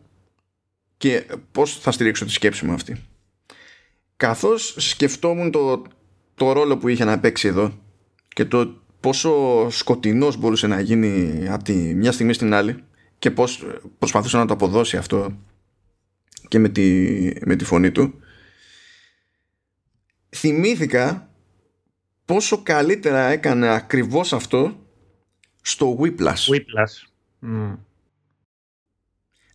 [0.98, 3.04] και πώς θα στηρίξω τη σκέψη μου αυτή
[4.18, 5.82] καθώς σκεφτόμουν το,
[6.36, 7.80] το ρόλο που είχε να παίξει εδώ
[8.28, 12.84] και το πόσο σκοτεινός μπορούσε να γίνει από τη μια στιγμή στην άλλη
[13.20, 13.66] και πώς
[14.00, 15.38] προσπαθούσε να το αποδώσει αυτό
[16.48, 17.12] και με τη,
[17.46, 18.20] με τη φωνή του
[20.36, 21.30] θυμήθηκα
[22.26, 24.88] πόσο καλύτερα έκανε ακριβώς αυτό
[25.62, 26.50] στο Whiplash.
[26.50, 27.10] Whiplash.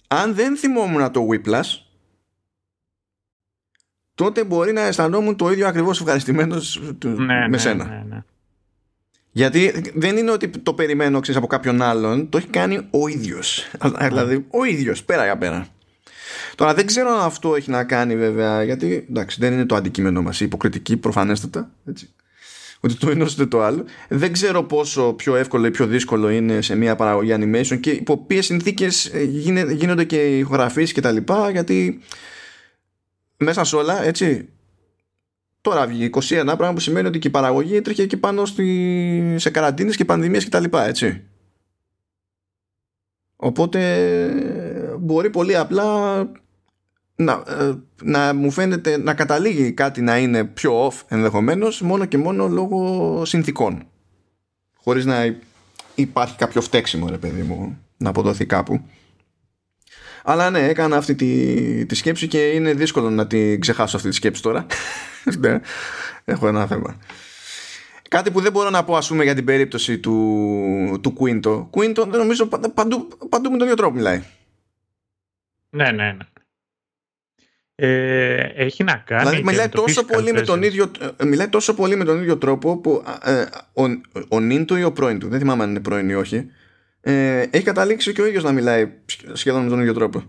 [0.09, 1.90] Αν δεν θυμόμουν το Whiplash,
[4.21, 7.85] τότε μπορεί να αισθανόμουν το ίδιο ακριβώς ευχαριστημένος ναι, με ναι, σένα.
[7.85, 8.23] Ναι, ναι.
[9.31, 13.71] Γιατί δεν είναι ότι το περιμένω ξέρεις, από κάποιον άλλον, το έχει κάνει ο ίδιος.
[14.09, 15.67] Δηλαδή, ο ίδιος, πέρα για πέρα.
[16.55, 20.23] Τώρα δεν ξέρω αν αυτό έχει να κάνει βέβαια, γιατί εντάξει, δεν είναι το αντικείμενό
[20.23, 21.71] μας, η υποκριτική προφανέστατα.
[21.89, 22.09] Έτσι
[22.81, 23.85] ότι το ένα ούτε το άλλο.
[24.09, 28.19] Δεν ξέρω πόσο πιο εύκολο ή πιο δύσκολο είναι σε μια παραγωγή animation και υπό
[28.19, 29.23] ποιες συνθήκες ε,
[29.73, 32.01] γίνονται και οι ηχογραφίε και τα λοιπά, γιατί
[33.41, 34.49] μέσα σε όλα, έτσι,
[35.61, 39.51] τώρα βγει 21, πράγμα που σημαίνει ότι και η παραγωγή τρέχει εκεί πάνω στη, σε
[39.51, 41.23] καραντίνες και πανδημίες και τα λοιπά, έτσι.
[43.37, 43.79] Οπότε
[44.99, 46.17] μπορεί πολύ απλά
[47.17, 52.19] να, ε, να μου φαίνεται να καταλήγει κάτι να είναι πιο off ενδεχομένως μόνο και
[52.19, 53.87] μόνο λόγω συνθήκων.
[54.77, 55.37] Χωρίς να
[55.95, 58.81] υπάρχει κάποιο φταίξιμο ρε παιδί μου να αποδοθεί κάπου
[60.25, 64.15] αλλά ναι έκανα αυτή τη, τη σκέψη και είναι δύσκολο να την ξεχάσω αυτή τη
[64.15, 64.67] σκέψη τώρα
[65.41, 65.61] ναι,
[66.25, 66.97] έχω ένα θέμα
[68.11, 71.67] Κάτι που δεν μπορώ να πω ας πούμε για την περίπτωση του, του Quinto.
[71.71, 74.23] Quinto δεν νομίζω παντού, παντού με τον ίδιο τρόπο μιλάει.
[75.71, 76.25] Ναι, ναι, ναι.
[77.75, 79.29] Ε, έχει να κάνει.
[79.29, 82.77] Δηλαδή, μιλάει, τόσο πολύ με τον ίδιο, ε, μιλάει τόσο πολύ με τον ίδιο τρόπο
[82.77, 83.83] που ε, ο,
[84.29, 86.51] ο νυν του ή ο πρώην του, δεν θυμάμαι αν είναι πρώην ή όχι,
[87.01, 88.93] ε, έχει καταλήξει και ο ίδιος να μιλάει
[89.33, 90.23] σχεδόν με τον ίδιο τρόπο.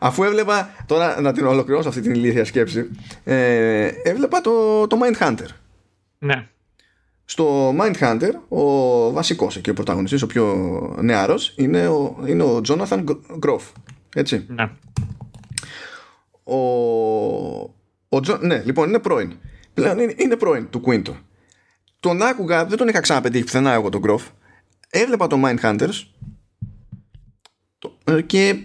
[0.00, 2.90] Αφού έβλεπα, τώρα να την ολοκληρώσω αυτή την ηλίθια σκέψη,
[3.24, 5.46] ε, έβλεπα το, το Mindhunter.
[6.18, 6.48] Ναι.
[7.24, 8.62] Στο Mindhunter, ο
[9.12, 13.04] βασικός και ο πρωταγωνιστής, ο πιο νεαρός, είναι ο, είναι ο Jonathan
[13.46, 13.72] Groff.
[14.14, 14.46] Έτσι.
[14.48, 14.70] Ναι.
[16.42, 16.56] Ο,
[18.08, 19.32] ο ναι, λοιπόν, είναι πρώην.
[19.74, 21.14] Πλέον είναι, είναι πρώην του Quinto.
[22.04, 24.20] Τον άκουγα, δεν τον είχα ξαναπετύχει πουθενά εγώ τον Groff.
[24.90, 26.04] Έβλεπα το Mindhunters
[28.04, 28.58] ε, και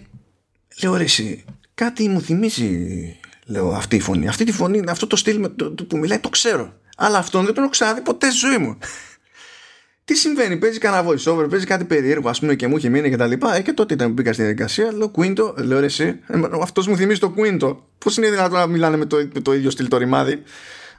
[0.82, 4.28] λέω ρε εσύ, κάτι μου θυμίζει λέω αυτή η φωνή.
[4.28, 6.74] Αυτή τη φωνή, αυτό το στυλ με, το, το, που μιλάει το ξέρω.
[6.98, 8.78] Αλλά αυτόν δεν τον έχω ξαναδεί ποτέ στη ζωή μου.
[10.06, 13.10] Τι συμβαίνει, παίζει κανένα voice over, παίζει κάτι περίεργο, ας πούμε, και μου είχε μείνει
[13.10, 13.56] και τα λοιπά.
[13.56, 16.88] Ε, και τότε ήταν που μπήκα στην διαδικασία, λέω Quinto, λέω ρε εσύ, ε, αυτός
[16.88, 17.78] μου θυμίζει το Quinto.
[17.98, 20.44] Πώς είναι δυνατόν να μιλάνε με το, με το ίδιο στυλ το ρημάδι.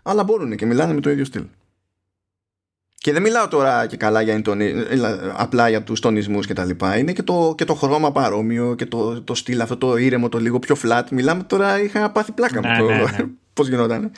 [0.02, 1.42] Αλλά μπορούν και μιλάνε με το ίδιο στυλ.
[3.02, 4.64] Και δεν μιλάω τώρα και καλά για εντονι...
[4.64, 4.98] Ε,
[5.36, 6.98] απλά για τους τονισμούς και τα λοιπά.
[6.98, 10.38] Είναι και το, και το χρώμα παρόμοιο και το, το στυλ αυτό το ήρεμο, το
[10.38, 11.02] λίγο πιο flat.
[11.10, 12.84] Μιλάμε τώρα, είχα πάθει πλάκα ναι, το...
[12.84, 13.26] ναι, ναι.
[13.54, 14.10] πώς γινόταν.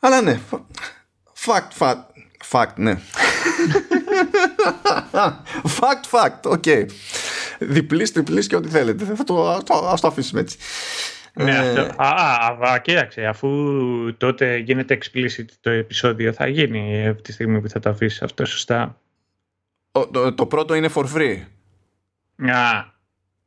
[0.00, 0.40] Αλλά ναι,
[1.46, 2.04] fact, fact,
[2.50, 2.98] fact, ναι.
[5.80, 6.62] fact, fact, OK.
[6.66, 6.86] Okay.
[7.58, 9.04] Διπλής, τριπλής και ό,τι θέλετε.
[9.04, 10.58] Θα το, το, ας το αφήσουμε έτσι.
[11.38, 12.02] Ναι, Ε, αυτό.
[12.02, 13.48] Α, α, κοίταξε, αφού
[14.16, 18.44] τότε γίνεται explicit το επεισόδιο, θα γίνει από τη στιγμή που θα το αφήσεις αυτό
[18.44, 19.00] σωστά.
[19.92, 21.36] ο- το, το πρώτο είναι for free.
[22.50, 22.84] Α,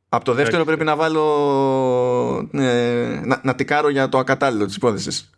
[0.08, 0.66] Από το δεύτερο Όχι.
[0.66, 2.48] πρέπει να βάλω.
[2.52, 5.30] Ε, να, να τικάρω για το ακατάλληλο της υπόθεσης.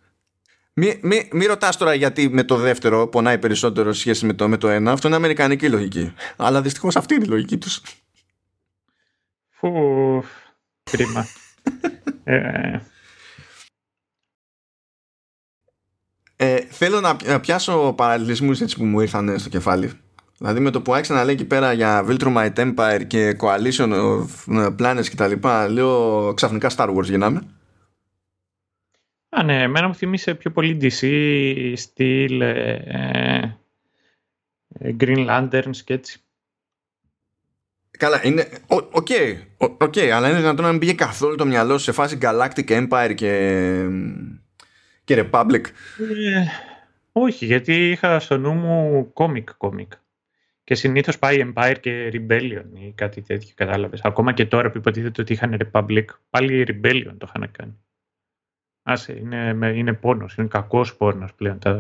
[0.75, 4.49] Μη, μη, μη ρωτάς τώρα γιατί με το δεύτερο πονάει περισσότερο σε σχέση με το,
[4.49, 4.93] με το ένα.
[4.93, 6.13] Αυτό είναι αμερικανική λογική.
[6.37, 7.81] Αλλά δυστυχώς αυτή είναι η λογική τους.
[9.51, 10.23] φου,
[10.91, 11.27] κρίμα.
[12.25, 12.79] ε,
[16.37, 19.93] Ε, θέλω να, πι- να πιάσω παραλληλισμούς έτσι που μου ήρθαν στο κεφάλι.
[20.39, 23.93] Δηλαδή με το που άρχισε να λέει εκεί πέρα για Viltrum Might Empire και Coalition
[23.93, 24.27] of
[24.79, 27.41] Planets και τα λοιπά, λέω ξαφνικά Star Wars γίναμε.
[29.29, 33.59] α, ναι, εμένα μου θυμίσε πιο πολύ DC, στυλ, ε, ε,
[34.69, 36.21] ε, Green Lanterns και έτσι.
[38.03, 38.49] Καλά, είναι.
[38.67, 39.07] ο- Οκ,
[39.57, 42.69] ο- οκ, αλλά είναι δυνατόν να μην πήγε καθόλου το μυαλό σου σε φάση Galactic
[42.89, 43.85] Empire και.
[45.05, 45.61] και Republic.
[45.99, 46.45] Ε,
[47.13, 49.93] όχι, γιατί είχα στο νου μου κόμικ κόμικ.
[50.65, 54.01] Και συνήθως πάει Empire και Rebellion ή κάτι τέτοιο, κατάλαβες.
[54.01, 57.77] Ακόμα και τώρα που υποτίθεται ότι είχαν Republic, πάλι Rebellion το είχαν κάνει.
[58.83, 61.75] Άσε, είναι, με- είναι πόνος, είναι κακός πόνος πλέον τα,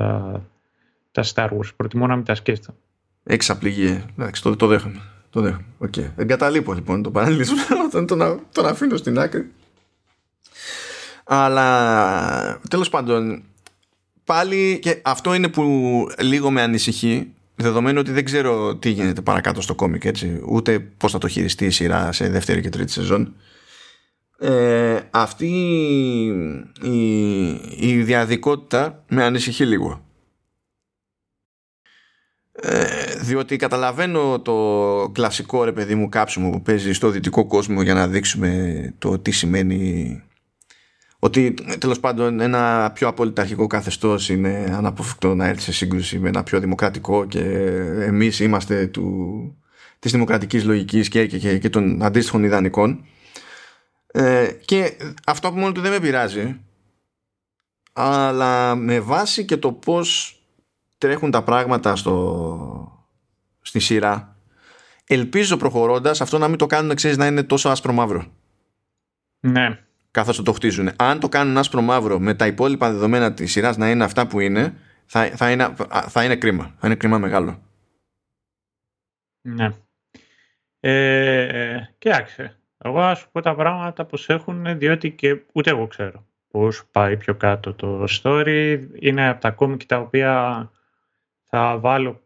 [1.10, 1.74] τα Star Wars.
[1.76, 2.78] Προτιμώ να μην τα σκέφτομαι.
[3.24, 3.86] Έχεις πληγεί.
[3.86, 4.04] ε.
[4.18, 5.00] Εντάξει, το, το δέχομαι.
[5.32, 5.64] Το δέχομαι.
[5.78, 5.96] Οκ.
[6.16, 7.56] Εγκαταλείπω λοιπόν το παραλληλισμό.
[7.92, 9.50] τον, τον, τον αφήνω στην άκρη.
[11.24, 13.42] Αλλά τέλος πάντων
[14.24, 19.60] πάλι και αυτό είναι που λίγο με ανησυχεί δεδομένου ότι δεν ξέρω τι γίνεται παρακάτω
[19.60, 23.34] στο κόμικ έτσι ούτε πως θα το χειριστεί η σειρά σε δεύτερη και τρίτη σεζόν
[24.38, 25.46] ε, αυτή
[26.82, 27.48] η,
[27.78, 30.04] η διαδικότητα με ανησυχεί λίγο
[32.64, 32.84] ε,
[33.20, 38.08] διότι καταλαβαίνω το κλασικό ρε παιδί μου κάψιμο που παίζει στο δυτικό κόσμο για να
[38.08, 40.22] δείξουμε το τι σημαίνει.
[41.18, 46.42] Ότι τέλος πάντων ένα πιο απολυταρχικό καθεστώς είναι αναποφευκτό να έρθει σε σύγκρουση με ένα
[46.42, 47.40] πιο δημοκρατικό και
[48.00, 49.56] εμείς είμαστε του,
[49.98, 53.04] της δημοκρατικής λογικής και, και, και, και των αντίστοιχων ιδανικών.
[54.06, 56.56] Ε, και αυτό από μόνο του δεν με πειράζει
[57.92, 60.41] αλλά με βάση και το πώς
[61.02, 63.08] τρέχουν τα πράγματα στο,
[63.60, 64.36] στη σειρά
[65.06, 68.24] ελπίζω προχωρώντας αυτό να μην το κάνουν ξέρεις να είναι τόσο άσπρο μαύρο
[69.40, 69.78] Ναι,
[70.10, 70.90] καθώς το χτίζουν.
[70.96, 74.40] Αν το κάνουν άσπρο μαύρο με τα υπόλοιπα δεδομένα της σειράς να είναι αυτά που
[74.40, 74.74] είναι,
[75.06, 75.74] θα, θα, είναι,
[76.08, 76.74] θα είναι κρίμα.
[76.78, 77.62] Θα είναι κρίμα μεγάλο.
[79.40, 79.70] ναι.
[80.80, 82.56] Ε, κοίταξε.
[82.84, 87.16] Εγώ ας σου πω τα πράγματα πως έχουν, διότι και ούτε εγώ ξέρω πώς πάει
[87.16, 88.86] πιο κάτω το story.
[89.00, 90.70] Είναι από τα κόμικ τα οποία
[91.56, 92.20] θα βάλω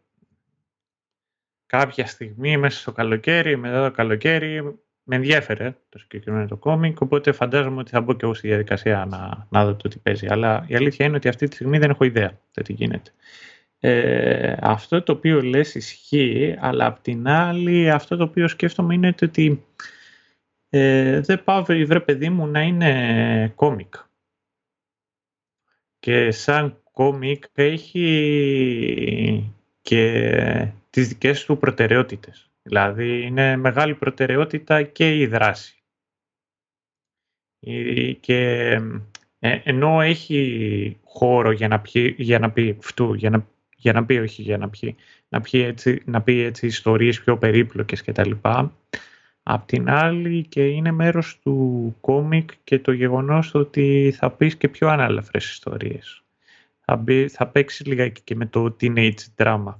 [1.65, 4.79] κάποια στιγμή μέσα στο καλοκαίρι, μετά το καλοκαίρι.
[5.09, 9.05] Με ενδιέφερε το συγκεκριμένο το κόμικ, οπότε φαντάζομαι ότι θα μπω και εγώ στη διαδικασία
[9.05, 10.27] να, να δω το τι παίζει.
[10.29, 13.11] Αλλά η αλήθεια είναι ότι αυτή τη στιγμή δεν έχω ιδέα το τι γίνεται.
[13.79, 19.15] Ε, αυτό το οποίο λες ισχύει, αλλά απ' την άλλη αυτό το οποίο σκέφτομαι είναι
[19.21, 19.65] ότι
[20.69, 23.93] ε, δεν πάω βρε παιδί μου να είναι κόμικ.
[25.99, 32.49] Και σαν κόμικ έχει και τις δικές του προτεραιότητες.
[32.63, 35.83] Δηλαδή είναι μεγάλη προτεραιότητα και η δράση.
[38.19, 38.69] Και
[39.39, 44.05] ε, ενώ έχει χώρο για να, πει, για να πει φτού, για να, για να
[44.05, 44.95] πει όχι για να πει,
[45.29, 48.31] να πει έτσι, να πει έτσι ιστορίες πιο περίπλοκες κτλ.
[49.43, 54.67] Απ' την άλλη και είναι μέρος του κόμικ και το γεγονός ότι θα πεις και
[54.67, 56.21] πιο ανάλαφρες ιστορίες.
[56.91, 59.75] Θα, μπει, θα παίξει λιγάκι και με το teenage drama.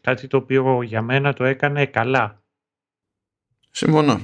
[0.00, 2.42] Κάτι το οποίο για μένα το έκανε καλά.
[3.70, 4.20] Συμφωνώ.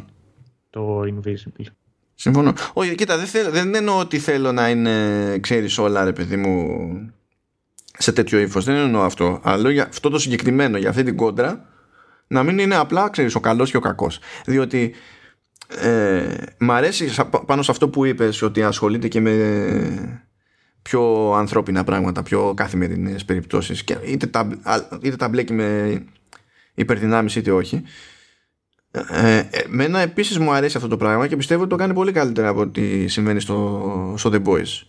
[0.70, 1.66] Το Invisible.
[2.14, 2.52] Συμφωνώ.
[2.72, 6.86] Όχι, κοίτα, δεν, θέλω, δεν εννοώ ότι θέλω να είναι, ξέρεις όλα ρε παιδί μου,
[7.98, 8.64] σε τέτοιο ύφος.
[8.64, 9.40] Δεν εννοώ αυτό.
[9.42, 11.68] Αλλά για αυτό το συγκεκριμένο, για αυτή την κόντρα,
[12.26, 14.18] να μην είναι απλά, ξέρεις, ο καλός και ο κακός.
[14.46, 14.94] Διότι
[15.68, 17.10] ε, μ' αρέσει
[17.46, 20.21] πάνω σε αυτό που είπες ότι ασχολείται και με
[20.82, 24.48] πιο ανθρώπινα πράγματα, πιο καθημερινές περιπτώσεις και είτε τα,
[25.00, 26.02] είτε τα μπλέκει με
[26.74, 27.82] υπερδυνάμεις είτε όχι.
[29.10, 32.48] Ε, εμένα επίσης μου αρέσει αυτό το πράγμα και πιστεύω ότι το κάνει πολύ καλύτερα
[32.48, 34.86] από ό,τι συμβαίνει στο, στο The Boys.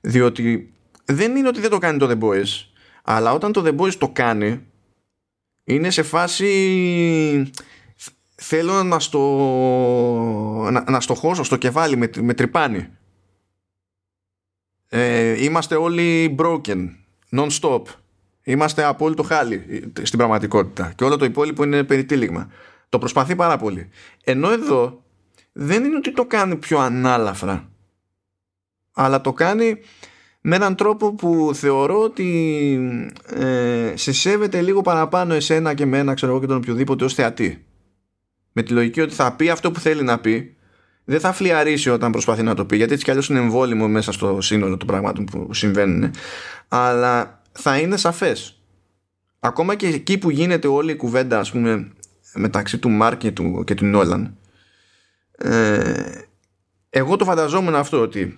[0.00, 0.72] Διότι
[1.04, 2.66] δεν είναι ότι δεν το κάνει το The Boys,
[3.02, 4.66] αλλά όταν το The Boys το κάνει
[5.64, 7.52] είναι σε φάση
[8.34, 9.18] θέλω να στο
[10.70, 12.88] να, να στο χώσω στο κεφάλι με, με τρυπάνι
[14.94, 16.88] ε, είμαστε όλοι broken
[17.30, 17.82] non-stop.
[18.42, 20.92] Είμαστε απόλυτο χάλι στην πραγματικότητα.
[20.96, 22.50] Και όλο το υπόλοιπο είναι περιτύλιγμα
[22.88, 23.88] το προσπαθεί πάρα πολύ.
[24.24, 25.02] Ενώ εδώ
[25.52, 27.68] δεν είναι ότι το κάνει πιο ανάλαφρα
[28.92, 29.80] αλλά το κάνει
[30.40, 32.28] με έναν τρόπο που θεωρώ ότι
[33.34, 37.64] ε, σε σέβεται λίγο παραπάνω εσένα και μένα ξέρω εγώ και τον οποιοδήποτε ως θεατή.
[38.52, 40.56] Με τη λογική ότι θα πει αυτό που θέλει να πει
[41.04, 44.12] δεν θα φλιαρίσει όταν προσπαθεί να το πει γιατί έτσι κι αλλιώς είναι εμβόλυμο μέσα
[44.12, 46.10] στο σύνολο των πραγμάτων που συμβαίνουν
[46.68, 48.62] αλλά θα είναι σαφές.
[49.40, 51.92] Ακόμα και εκεί που γίνεται όλη η κουβέντα ας πούμε
[52.34, 54.36] μεταξύ του Μάρκ και του, και του Νόλαν
[55.38, 56.20] ε,
[56.90, 58.36] εγώ το φανταζόμουν αυτό ότι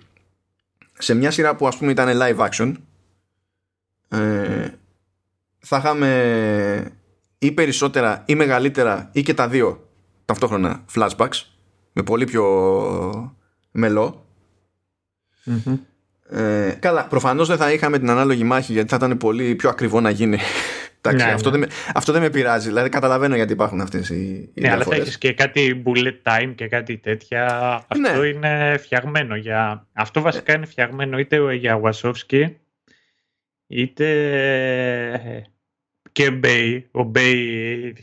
[0.97, 2.73] σε μια σειρά που ας πούμε ήταν live action
[4.07, 4.67] ε,
[5.59, 6.91] θα είχαμε
[7.37, 9.89] ή περισσότερα ή μεγαλύτερα ή και τα δύο
[10.25, 11.54] ταυτόχρονα flashbacks
[11.95, 12.45] με πολύ πιο
[13.71, 14.25] μελό
[16.29, 20.01] ε, καλά προφανώς δεν θα είχαμε την ανάλογη μάχη γιατί θα ήταν πολύ πιο ακριβό
[20.01, 20.37] να γίνει
[21.13, 21.57] ναι, αυτό, ναι.
[21.57, 22.67] Δεν με, αυτό δεν με πειράζει.
[22.67, 26.53] Δηλαδή καταλαβαίνω γιατί υπάρχουν αυτές οι, οι Ναι, αλλά θα έχεις και κάτι bullet time
[26.55, 27.45] και κάτι τέτοια.
[27.87, 28.27] Αυτό ναι.
[28.27, 29.87] είναι φτιαγμένο για.
[29.93, 32.51] Αυτό βασικά είναι φτιαγμένο είτε για Wachowski
[33.67, 34.07] είτε
[36.11, 36.87] και Μπέι.
[36.91, 37.95] Ο Μπέι,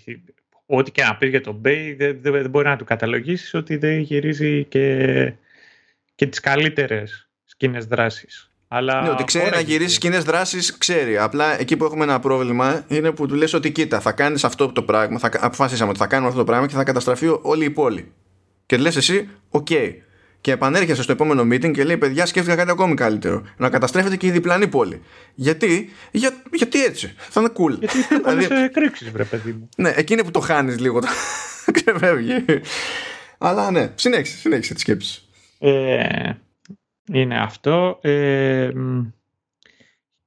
[0.77, 3.99] ό,τι και να πει για τον Μπέι, δεν, δεν, μπορεί να του καταλογίσεις ότι δεν
[3.99, 5.33] γυρίζει και,
[6.15, 8.51] και τις καλύτερες σκηνές δράσης.
[8.69, 11.19] Αλλά ναι, ότι ξέρει να γυρίσει σκηνές δράσης, ξέρει.
[11.19, 14.73] Απλά εκεί που έχουμε ένα πρόβλημα είναι που του λες ότι κοίτα, θα κάνεις αυτό
[14.73, 17.71] το πράγμα, θα αποφασίσαμε ότι θα κάνουμε αυτό το πράγμα και θα καταστραφεί όλη η
[17.71, 18.13] πόλη.
[18.67, 19.67] Και λες εσύ, OK.
[19.71, 19.91] Okay.
[20.43, 23.43] Και επανέρχεσαι στο επόμενο meeting και λέει: Παιδιά, σκέφτηκα κάτι ακόμη καλύτερο.
[23.57, 25.03] Να καταστρέφεται και η διπλανή πόλη.
[25.35, 27.79] Γιατί, για, γιατί έτσι; Θα είναι cool.
[27.79, 29.69] Γιατί θα δηλαδή, σε κρίξει, βρε παιδί μου.
[29.77, 31.01] Ναι, εκείνη που το χάνεις λίγο.
[31.73, 32.45] Ξεφεύγει.
[33.39, 35.23] Αλλά ναι, συνέχισε, συνέχισε τη σκέψη.
[35.59, 36.33] Ε,
[37.13, 37.99] είναι αυτό.
[38.03, 38.71] Ε,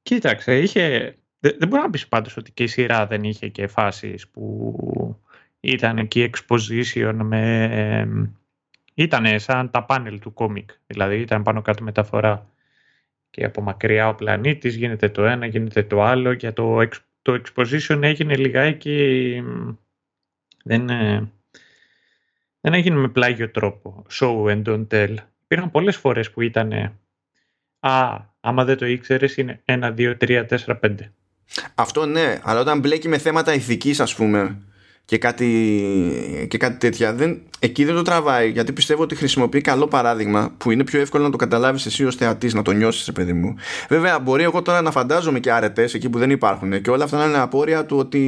[0.01, 1.15] κοίταξε, είχε...
[1.39, 4.75] Δεν, δεν μπορεί να πεις πάντως ότι και η σειρά δεν είχε και φάσεις που
[5.59, 8.29] ήταν εκεί exposition με...
[8.97, 12.49] Ήτανε σαν τα πάνελ του κόμικ, δηλαδή ήταν πάνω κάτω μεταφορά.
[13.29, 16.87] Και από μακριά ο πλανήτης γίνεται το ένα, γίνεται το άλλο και το,
[17.21, 19.43] το exposition έγινε λιγάκι
[20.63, 20.87] δεν,
[22.61, 24.05] δεν έγινε με πλάγιο τρόπο.
[24.11, 25.15] Show and don't tell.
[25.43, 26.71] Υπήρχαν πολλές φορές που ήταν
[27.79, 30.95] «Α, άμα δεν το ήξερες είναι 1, 2, 3, 4, 5».
[31.75, 34.61] Αυτό ναι, αλλά όταν μπλέκει με θέματα ηθικής ας πούμε
[35.05, 37.13] και κάτι, και κάτι τέτοια.
[37.13, 41.23] Δεν, εκεί δεν το τραβάει γιατί πιστεύω ότι χρησιμοποιεί καλό παράδειγμα που είναι πιο εύκολο
[41.23, 43.55] να το καταλάβεις εσύ ως θεατής να το νιώσεις παιδί μου.
[43.89, 47.17] Βέβαια μπορεί εγώ τώρα να φαντάζομαι και άρετες εκεί που δεν υπάρχουν και όλα αυτά
[47.17, 48.23] να είναι απόρρια του ότι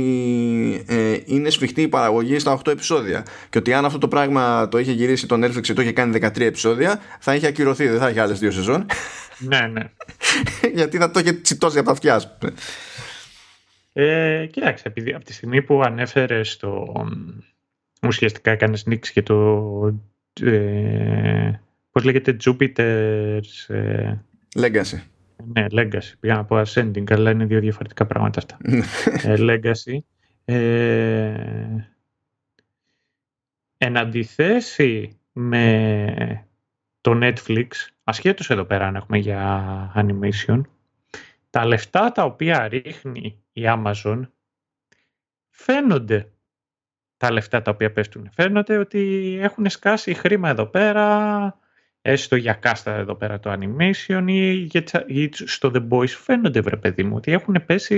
[0.87, 3.25] ε, είναι σφιχτή η παραγωγή στα 8 επεισόδια.
[3.49, 6.19] Και ότι αν αυτό το πράγμα το είχε γυρίσει το Netflix και το είχε κάνει
[6.21, 8.85] 13 επεισόδια θα είχε ακυρωθεί δεν θα είχε άλλες δύο σεζόν.
[9.37, 9.81] Ναι ναι.
[10.79, 12.37] Γιατί θα το είχε τσιτώσει από τα αυτιά
[13.99, 16.94] ε, κοίταξε, επειδή από τη στιγμή που ανέφερες το.
[18.07, 19.99] Ουσιαστικά έκανες νίξη και το.
[20.41, 21.52] Ε,
[21.91, 23.74] πώς λέγεται, Jupiter's...
[23.76, 24.14] Ε,
[24.56, 24.99] Legacy.
[25.53, 26.14] Ναι, Legacy.
[26.19, 28.57] Πήγα να πω Ascending, αλλά είναι δύο διαφορετικά πράγματα αυτά.
[29.24, 29.98] ε, Legacy.
[30.45, 31.34] Ε,
[33.78, 36.48] εν αντιθέσει με
[37.02, 37.68] το Netflix,
[38.03, 40.61] ασχέτως εδώ πέρα αν έχουμε για animation,
[41.49, 44.22] τα λεφτά τα οποία ρίχνει η Amazon
[45.49, 46.32] φαίνονται
[47.18, 48.30] τα λεφτά τα οποία πέφτουν.
[48.34, 51.60] Φαίνονται ότι έχουν σκάσει χρήμα εδώ πέρα,
[52.02, 54.24] έστω για κάστα εδώ πέρα το animation
[55.07, 57.95] ή, στο The Boys φαίνονται βρε παιδί μου ότι έχουν πέσει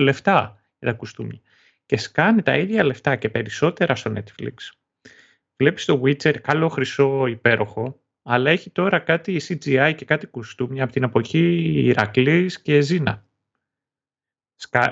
[0.00, 1.40] λεφτά για τα κουστούμια
[1.86, 4.54] και σκάνει τα ίδια λεφτά και περισσότερα στο Netflix.
[5.56, 10.92] Βλέπεις το Witcher καλό χρυσό υπέροχο αλλά έχει τώρα κάτι CGI και κάτι κουστούμια από
[10.92, 11.38] την εποχή
[11.84, 13.24] Ηρακλής και Ζήνα.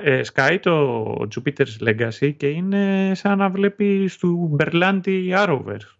[0.02, 5.96] Ε, σκάει το Jupiter's Legacy και είναι σαν να βλέπεις του Μπερλάντι Arrowverse.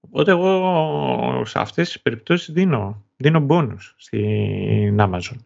[0.00, 5.36] Οπότε εγώ σε αυτές τις περιπτώσεις δίνω, δίνω bonus στην Amazon.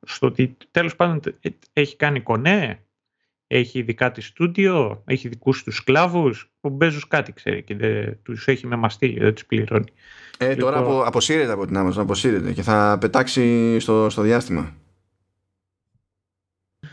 [0.00, 1.20] Στο ότι τέλος πάντων
[1.72, 2.86] έχει κάνει κονέ,
[3.46, 8.48] έχει ειδικά τη στούντιο, έχει δικούς τους σκλάβους που μπέζουν κάτι ξέρει και δεν τους
[8.48, 9.92] έχει με μαστί, δεν τους πληρώνει.
[10.38, 14.74] Ε, τώρα λοιπόν- απο, αποσύρεται από την Amazon, αποσύρεται και θα πετάξει στο, στο διάστημα.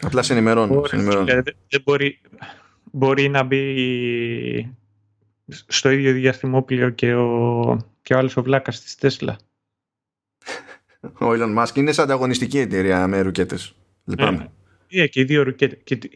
[0.02, 0.82] Απλά σε ενημερώνω.
[1.68, 2.22] δεν μπορεί,
[2.92, 4.76] μπορεί να μπει
[5.48, 9.38] στο ίδιο διαστημόπλαιο και ο, και ο άλλος ο βλάκας της Τέσλα.
[11.22, 13.76] Ο Elon Musk είναι σε ανταγωνιστική εταιρεία με ρουκέτες.
[14.06, 14.52] Λυπάμαι.
[14.92, 15.68] Ε, και, οι δύο, και,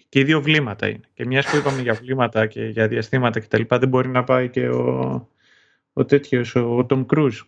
[0.09, 1.09] και, οι δύο βλήματα είναι.
[1.13, 3.61] Και μιας που είπαμε για βλήματα και για διαστήματα κτλ.
[3.67, 5.29] Δεν μπορεί να πάει και ο,
[5.93, 7.39] ο τέτοιος, ο Τόμ Κρούζ.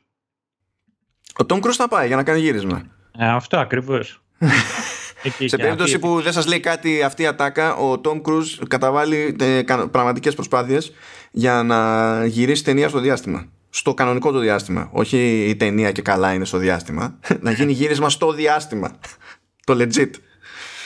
[1.38, 2.84] Ο Τόμ Κρούζ θα πάει για να κάνει γύρισμα.
[3.18, 4.22] Ε, αυτό ακριβώς.
[5.46, 9.62] σε περίπτωση που δεν σας λέει κάτι αυτή η ατάκα, ο Τόμ Κρούζ καταβάλει ε,
[9.92, 10.94] πραγματικές προσπάθειες
[11.32, 13.46] για να γυρίσει ταινία στο διάστημα.
[13.70, 14.90] Στο κανονικό το διάστημα.
[14.92, 17.20] Όχι η ταινία και καλά είναι στο διάστημα.
[17.42, 18.92] να γίνει γύρισμα στο διάστημα.
[19.66, 20.10] το legit.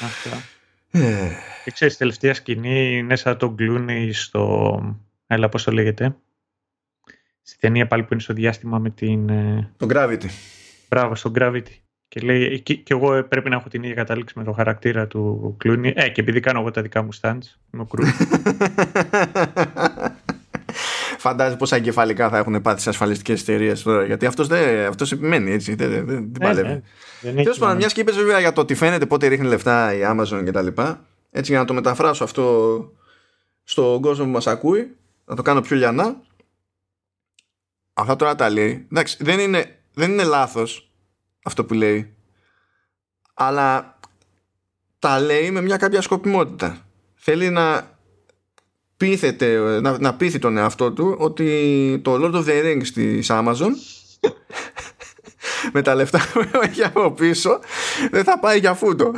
[0.01, 0.29] Αυτό.
[0.91, 1.31] Ε.
[1.63, 4.97] Και ξέρεις, τελευταία σκηνή είναι σαν τον Κλούνι στο...
[5.27, 6.15] Έλα, πώς το λέγεται.
[7.41, 9.29] Στη ταινία πάλι που είναι στο διάστημα με την...
[9.29, 10.29] Ε, το Gravity.
[10.89, 11.73] Μπράβο, στο Gravity.
[12.07, 15.55] Και λέει, και, και, εγώ πρέπει να έχω την ίδια κατάληξη με το χαρακτήρα του
[15.57, 15.93] Κλούνι.
[15.95, 17.43] Ε, και επειδή κάνω εγώ τα δικά μου stands,
[17.73, 17.87] είμαι ο
[21.19, 21.33] Κρούζ.
[21.33, 24.05] Φαντάζει πόσα εγκεφαλικά θα έχουν πάθει σε ασφαλιστικές εταιρείες τώρα.
[24.05, 24.49] Γιατί αυτός
[24.87, 25.75] αυτός επιμένει έτσι.
[25.75, 26.83] Δεν, δεν, δεν ναι, παλεύει.
[27.21, 29.99] Ναι, Τέλος πάντων, μιας και είπες βέβαια για το ότι φαίνεται πότε ρίχνει λεφτά η
[30.03, 30.67] Amazon κτλ.
[31.31, 32.93] Έτσι για να το μεταφράσω αυτό
[33.63, 36.21] στον κόσμο που μας ακούει, να το κάνω πιο λιανά.
[37.93, 38.87] Αυτά τώρα τα λέει.
[38.91, 40.91] Εντάξει, δεν είναι, δεν είναι λάθος
[41.43, 42.13] αυτό που λέει.
[43.33, 43.99] Αλλά
[44.99, 46.77] τα λέει με μια κάποια σκοπιμότητα.
[47.15, 47.97] Θέλει να
[48.99, 53.69] πείθεται, να, να πείθει τον εαυτό του ότι το Lord of the Rings της Amazon
[55.73, 57.59] με τα λεφτά που έχει από πίσω
[58.11, 59.13] δεν θα πάει για φούτο.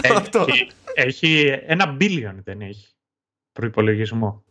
[0.00, 2.88] Έχει, έχει ένα billion δεν έχει
[3.52, 4.44] προϋπολογισμό.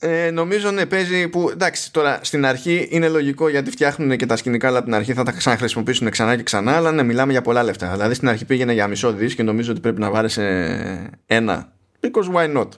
[0.00, 4.36] Ε, νομίζω ναι παίζει που εντάξει τώρα στην αρχή είναι λογικό γιατί φτιάχνουν και τα
[4.36, 7.42] σκηνικά αλλά από την αρχή θα τα ξαναχρησιμοποιήσουν ξανά και ξανά αλλά ναι μιλάμε για
[7.42, 10.42] πολλά λεφτά δηλαδή στην αρχή πήγαινε για μισό δις και νομίζω ότι πρέπει να βάρεσε
[11.26, 12.68] ένα because why not;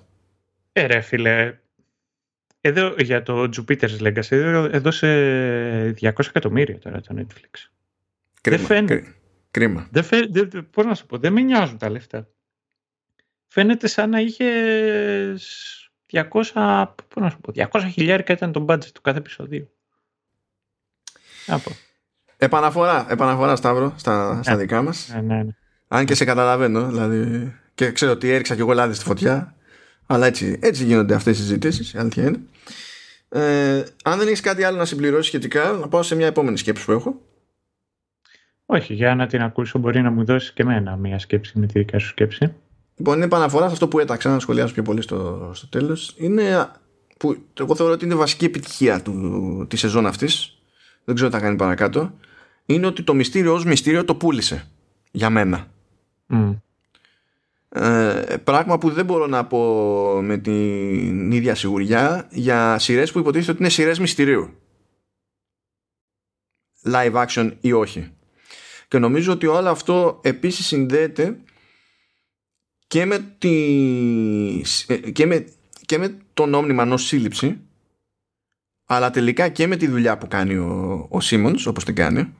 [0.81, 1.59] Ε, ρε φίλε,
[2.61, 7.69] εδώ για το Jupiter's Legacy έδωσε 200 εκατομμύρια τώρα το Netflix.
[8.40, 8.57] Κρίμα.
[8.57, 9.15] Δεν φαίνεται.
[9.51, 9.89] Κρίμα.
[9.90, 12.28] Δεν φαι, δεν, πώς να σου πω, δεν με νοιάζουν τα λεφτά.
[13.47, 14.47] Φαίνεται σαν να είχε
[16.12, 16.43] 200, πώς
[17.15, 19.70] να σου πω, 200 χιλιάρικα ήταν το budget του κάθε επεισοδίου.
[22.36, 24.61] Επαναφορά, επαναφορά Σταύρο στα, στα ναι.
[24.61, 25.09] δικά μας.
[25.15, 25.51] Ναι, ναι, ναι.
[25.89, 29.55] Αν και σε καταλαβαίνω, δηλαδή, και ξέρω ότι έριξα και εγώ λάδι στη φωτιά.
[30.11, 32.41] Αλλά έτσι, έτσι γίνονται αυτές οι συζητήσεις, η αλήθεια είναι.
[33.28, 36.85] Ε, αν δεν έχεις κάτι άλλο να συμπληρώσεις σχετικά, να πάω σε μια επόμενη σκέψη
[36.85, 37.20] που έχω.
[38.66, 41.78] Όχι, για να την ακούσω μπορεί να μου δώσει και εμένα μια σκέψη με τη
[41.78, 42.55] δικά σου σκέψη.
[42.97, 46.15] Λοιπόν, είναι επαναφορά σε αυτό που έταξα να σχολιάσω πιο πολύ στο, στο τέλος.
[46.19, 46.69] Είναι
[47.19, 50.59] που εγώ θεωρώ ότι είναι βασική επιτυχία του, τη σεζόν αυτής.
[51.05, 52.12] Δεν ξέρω τι θα κάνει παρακάτω.
[52.66, 54.65] Είναι ότι το μυστήριο ως μυστήριο το πούλησε.
[55.11, 55.66] Για μένα.
[57.73, 63.51] Ε, πράγμα που δεν μπορώ να πω με την ίδια σιγουριά για σειρές που υποτίθεται
[63.51, 64.55] ότι είναι σειρές μυστηρίου.
[66.85, 68.13] Live action ή όχι.
[68.89, 71.41] Και νομίζω ότι όλο αυτό επίσης συνδέεται
[72.87, 75.47] και με, τη, ε, και με,
[75.87, 77.61] και με τον όμνημα ως σύλληψη
[78.85, 82.35] αλλά τελικά και με τη δουλειά που κάνει ο, ο Σίμονς όπως την κάνει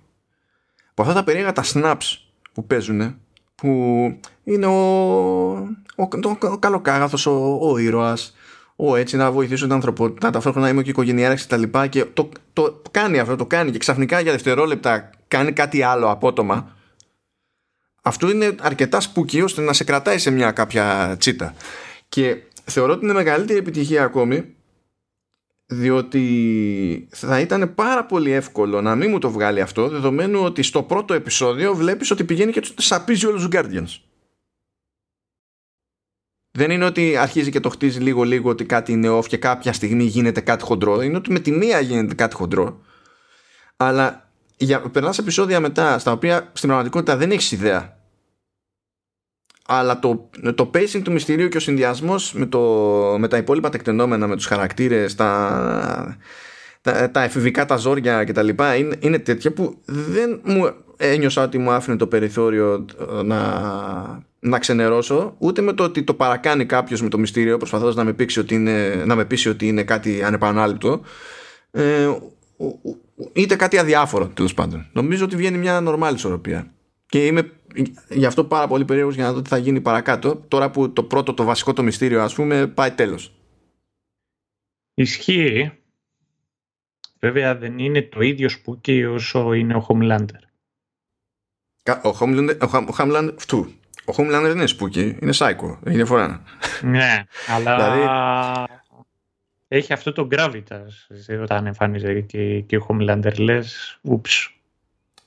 [0.91, 2.17] από αυτά τα περίεργα τα snaps
[2.53, 3.21] που παίζουν
[3.55, 4.21] που
[4.51, 5.51] είναι ο,
[5.97, 8.35] ο, ο, ο καλοκάγαθος, ο, ο ήρωας.
[8.77, 12.29] Ο έτσι να βοηθήσω την ανθρωπότητα ταυτόχρονα είμαι και οικογενειάρχης και τα λοιπά και το,
[12.53, 16.77] το, κάνει αυτό, το κάνει και ξαφνικά για δευτερόλεπτα κάνει κάτι άλλο απότομα.
[18.03, 21.55] Αυτό είναι αρκετά σπούκι ώστε να σε κρατάει σε μια κάποια τσίτα.
[22.09, 24.55] Και θεωρώ ότι είναι μεγαλύτερη επιτυχία ακόμη
[25.67, 30.83] διότι θα ήταν πάρα πολύ εύκολο να μην μου το βγάλει αυτό δεδομένου ότι στο
[30.83, 34.10] πρώτο επεισόδιο βλέπεις ότι πηγαίνει και σαπίζει όλους τους Guardians
[36.51, 39.73] δεν είναι ότι αρχίζει και το χτίζει λίγο λίγο ότι κάτι είναι off και κάποια
[39.73, 42.81] στιγμή γίνεται κάτι χοντρό είναι ότι με τη μία γίνεται κάτι χοντρό
[43.77, 47.99] αλλά για, περνάς επεισόδια μετά στα οποία στην πραγματικότητα δεν έχεις ιδέα
[49.73, 52.61] αλλά το, το pacing του μυστηρίου και ο συνδυασμός με, το,
[53.19, 56.19] με τα υπόλοιπα τεκτενόμενα, με τους χαρακτήρες, τα,
[56.81, 58.49] τα, τα εφηβικά τα ζόρια κτλ.
[58.49, 62.85] Είναι, είναι τέτοια που δεν μου ένιωσα ότι μου άφηνε το περιθώριο
[63.25, 68.05] να, να ξενερώσω ούτε με το ότι το παρακάνει κάποιος με το μυστήριο προσπαθώντας να
[68.05, 71.01] με, πείσει ότι είναι, να με πείσει ότι είναι κάτι ανεπανάληπτο
[71.71, 72.09] ε,
[73.33, 74.87] είτε κάτι αδιάφορο τέλος πάντων.
[74.93, 76.73] Νομίζω ότι βγαίνει μια νορμάλ ισορροπία.
[77.07, 77.53] Και είμαι
[78.09, 80.45] γι' αυτό πάρα πολύ περίεργος για να δω τι θα γίνει παρακάτω.
[80.49, 83.35] Τώρα που το πρώτο, το βασικό το μυστήριο, ας πούμε, πάει τέλος.
[84.95, 85.73] Ισχύει.
[87.21, 90.50] Βέβαια δεν είναι το ίδιο spooky όσο είναι ο Homelander.
[91.93, 93.73] Ο Homelander, ο Homelander, φτού.
[94.05, 95.79] Ο Homelander δεν είναι spooky, είναι psycho.
[95.85, 96.43] Έχει διαφορά.
[96.83, 98.07] Ναι, αλλά δηλαδή...
[99.69, 104.61] έχει αυτό το gravitas όταν εμφανίζεται και, και ο Homelander λες, ούψ,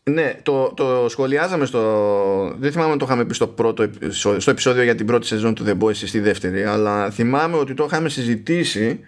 [0.03, 2.56] ναι, το, το σχολιάζαμε στο.
[2.57, 3.90] Δεν θυμάμαι αν το είχαμε πει στο, πρώτο,
[4.38, 7.84] στο επεισόδιο για την πρώτη σεζόν του The Boys στη δεύτερη, αλλά θυμάμαι ότι το
[7.84, 8.99] είχαμε συζητήσει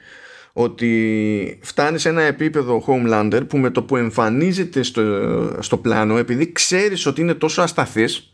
[0.58, 5.04] ότι φτάνει σε ένα επίπεδο Homelander που με το που εμφανίζεται στο,
[5.60, 8.34] στο πλάνο, επειδή ξέρεις ότι είναι τόσο ασταθής,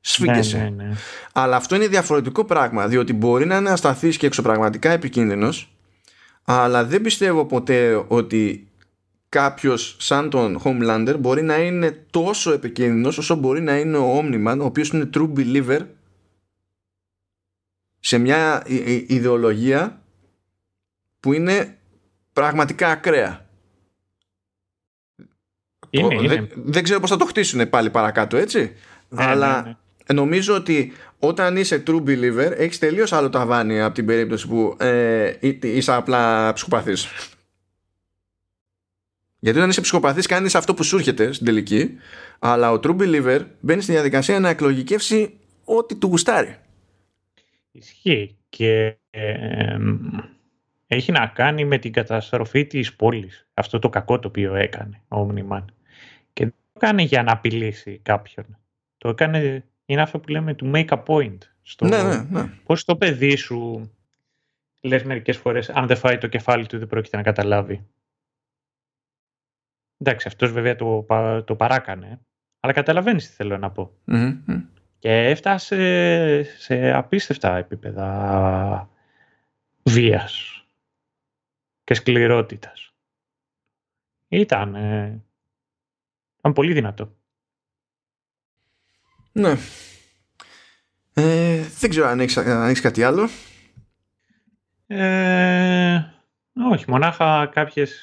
[0.00, 0.56] σφίγγεσαι.
[0.56, 0.94] Ναι, ναι, ναι.
[1.32, 5.76] Αλλά αυτό είναι διαφορετικό πράγμα, διότι μπορεί να είναι ασταθής και εξωπραγματικά επικίνδυνος,
[6.44, 8.68] αλλά δεν πιστεύω ποτέ ότι
[9.28, 14.58] κάποιος σαν τον Homelander μπορεί να είναι τόσο επικίνδυνος όσο μπορεί να είναι ο Omniman
[14.60, 15.80] ο οποίος είναι true believer
[18.00, 18.62] σε μια
[19.06, 19.99] ιδεολογία
[21.20, 21.78] που είναι
[22.32, 23.48] πραγματικά ακραία.
[25.90, 26.28] Είναι, είναι.
[26.28, 28.72] Δεν, δεν ξέρω πώς θα το χτίσουν πάλι παρακάτω έτσι
[29.08, 30.14] ναι, αλλά ναι, ναι.
[30.14, 35.32] νομίζω ότι όταν είσαι true believer έχεις τελείως άλλο ταβάνι από την περίπτωση που ε,
[35.60, 37.08] είσαι απλά ψυχοπαθής
[39.40, 41.94] γιατί όταν είσαι ψυχοπαθής κάνεις αυτό που σου έρχεται στην τελική,
[42.38, 46.56] αλλά ο true believer μπαίνει στη διαδικασία να εκλογικεύσει ό,τι του γουστάρει.
[47.72, 48.96] Ισχύει και
[50.92, 53.48] έχει να κάνει με την καταστροφή της πόλης.
[53.54, 55.64] Αυτό το κακό το οποίο έκανε ο Omniman.
[56.32, 58.58] Και δεν το έκανε για να απειλήσει κάποιον.
[58.98, 61.38] Το έκανε, είναι αυτό που λέμε to make a point.
[61.62, 62.50] Στο, ναι, ναι, ναι.
[62.64, 63.90] Πώς το παιδί σου
[64.80, 67.86] λες μερικές φορές αν δεν φάει το κεφάλι του δεν πρόκειται να καταλάβει.
[69.98, 71.06] Εντάξει, αυτός βέβαια το,
[71.44, 72.20] το παράκανε,
[72.60, 73.90] αλλά καταλαβαίνεις τι θέλω να πω.
[74.98, 78.88] Και έφτασε σε απίστευτα επίπεδα
[79.82, 80.59] βίας
[81.90, 82.92] και σκληρότητας.
[84.28, 85.22] Ήταν, ε,
[86.38, 87.16] ήταν πολύ δυνατό.
[89.32, 89.54] Ναι.
[91.14, 93.28] Ε, δεν ξέρω αν έχεις, κάτι άλλο.
[94.86, 96.00] Ε,
[96.70, 98.00] όχι, μονάχα κάποιες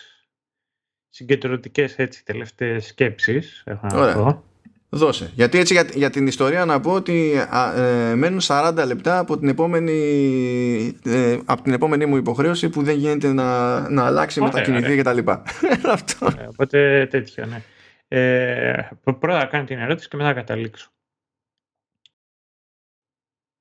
[1.10, 4.44] συγκεντρωτικές έτσι τελευταίες σκέψεις έχω να πω.
[4.90, 5.32] Δώσε.
[5.34, 7.32] Γιατί έτσι για, την ιστορία να πω ότι
[7.76, 9.94] ε, μένουν 40 λεπτά από την επόμενη,
[11.06, 15.02] ε, από την επόμενη μου υποχρέωση που δεν γίνεται να, να αλλάξει, ωραία, μετακινηθεί και
[15.02, 15.44] τα λοιπά.
[15.92, 16.30] Αυτό.
[16.48, 17.62] οπότε τέτοιο, ναι.
[18.08, 20.90] Ε, πρώτα κάνω την ερώτηση και μετά καταλήξω.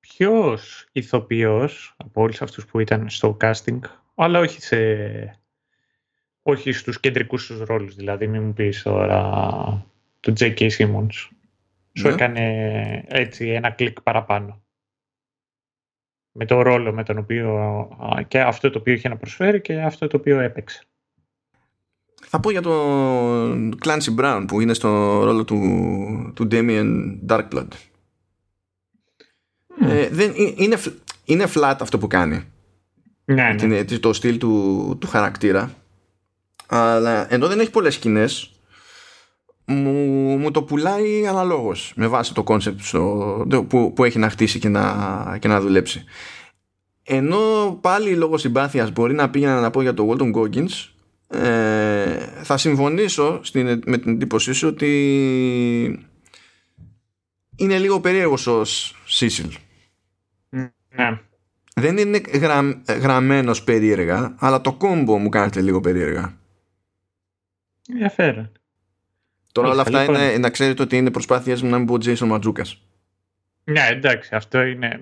[0.01, 3.78] Ποιος ηθοποιός από όλους αυτούς που ήταν στο casting,
[4.15, 4.77] αλλά όχι σε
[6.43, 9.86] όχι στους κεντρικούς τους ρόλους, δηλαδή μην μου πεις τώρα
[10.21, 10.71] το J.K.
[10.71, 11.29] Simmons.
[11.93, 12.13] Σου ναι.
[12.13, 14.61] έκανε έτσι ένα κλικ παραπάνω.
[16.33, 17.89] Με το ρόλο με τον οποίο
[18.29, 20.87] και αυτό το οποίο είχε να προσφέρει και αυτό το οποίο έπαιξε.
[22.29, 24.89] Θα πω για τον Clancy Brown που είναι στο
[25.25, 27.69] ρόλο του, του Damien Darkblood.
[29.81, 30.77] Ε, δεν, είναι,
[31.25, 32.45] είναι flat αυτό που κάνει.
[33.25, 33.85] Ναι, ναι.
[33.85, 35.75] το στυλ του, του χαρακτήρα.
[36.67, 38.56] Αλλά ενώ δεν έχει πολλές σκηνές
[39.67, 39.93] μου,
[40.39, 42.81] μου το πουλάει αναλόγως με βάση το concept
[43.69, 46.05] που, που έχει να χτίσει και να, και να δουλέψει.
[47.03, 47.39] Ενώ
[47.81, 50.91] πάλι λόγω συμπάθειας μπορεί να πήγαινα να πω για το Walton Goggins
[51.29, 56.09] ε, θα συμφωνήσω στην, με την εντύπωσή σου ότι
[57.57, 58.65] είναι λίγο περίεργος ο
[59.07, 59.57] Σίσιλ.
[60.51, 61.21] Ναι.
[61.75, 66.39] Δεν είναι γρα, γραμμένος περίεργα, αλλά το κόμπο μου κάνετε λίγο περίεργα.
[67.89, 68.53] Ενδιαφέρον.
[69.57, 70.15] Τώρα όλα αυτά λοιπόν.
[70.15, 72.83] είναι να ξέρετε ότι είναι προσπάθειες μου να μην πω Jason Ματζούκας.
[73.65, 75.01] Ναι, εντάξει, αυτό είναι...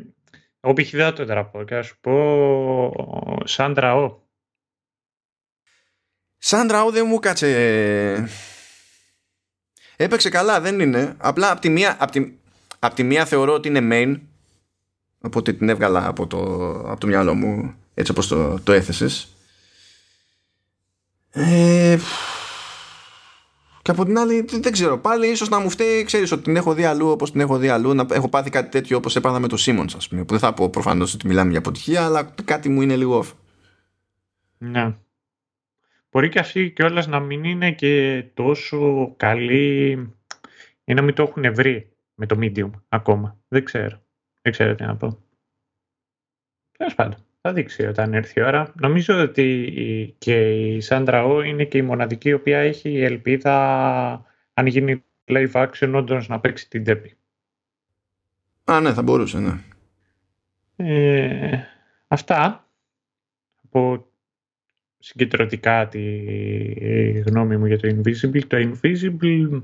[0.60, 0.90] Εγώ π.χ.
[0.90, 4.22] δεν το τραπώ και να σου πω Σάντρα Ο.
[6.38, 8.28] Σάντρα Ο δεν μου κάτσε...
[9.96, 11.14] Έπαιξε καλά, δεν είναι.
[11.18, 12.32] Απλά από τη μία, απ τη,
[12.78, 14.20] απ τη μία θεωρώ ότι είναι main
[15.20, 16.38] οπότε την έβγαλα από το,
[16.90, 19.28] από το μυαλό μου έτσι όπως το, το έθεσες.
[21.30, 21.98] Ε,
[23.84, 24.98] και από την άλλη, δεν ξέρω.
[24.98, 27.68] Πάλι ίσως να μου φταίει, ξέρεις ότι την έχω δει αλλού όπως την έχω δει
[27.68, 27.94] αλλού.
[27.94, 30.24] Να έχω πάθει κάτι τέτοιο όπως έπαθα με το Σίμον, ας πούμε.
[30.24, 33.32] Που δεν θα πω προφανώς ότι μιλάμε για αποτυχία, αλλά κάτι μου είναι λίγο off.
[34.58, 34.96] Ναι.
[36.10, 39.90] Μπορεί και αυτή κιόλας να μην είναι και τόσο καλή
[40.84, 43.38] ή να μην το έχουν βρει με το medium ακόμα.
[43.48, 44.02] Δεν ξέρω.
[44.42, 45.18] Δεν ξέρω τι να πω.
[46.78, 47.23] Τέλος πάντων.
[47.46, 48.72] Θα δείξει όταν έρθει η ώρα.
[48.80, 53.54] Νομίζω ότι και η Σάντρα Ο είναι και η μοναδική η οποία έχει ελπίδα
[54.54, 57.16] αν γίνει live action όντως να παίξει την τέπη.
[58.64, 59.58] Α, ναι, θα μπορούσε, ναι.
[60.76, 61.60] Ε,
[62.08, 62.68] αυτά
[63.64, 64.06] από
[64.98, 66.00] συγκεντρωτικά τη
[67.20, 68.44] γνώμη μου για το Invisible.
[68.46, 69.62] Το Invisible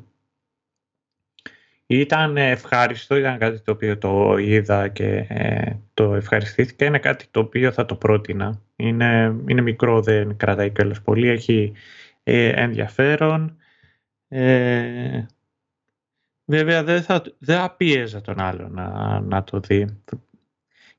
[1.92, 6.84] ήταν ευχάριστο, ήταν κάτι το οποίο το είδα και ε, το ευχαριστήθηκα.
[6.84, 8.60] Είναι κάτι το οποίο θα το πρότεινα.
[8.76, 11.72] Είναι, είναι μικρό, δεν κρατάει κιόλας πολύ, έχει
[12.22, 13.56] ε, ενδιαφέρον.
[14.28, 15.26] Ε,
[16.44, 20.02] βέβαια δεν θα, δεν θα πίεζα τον άλλο να, να το δει.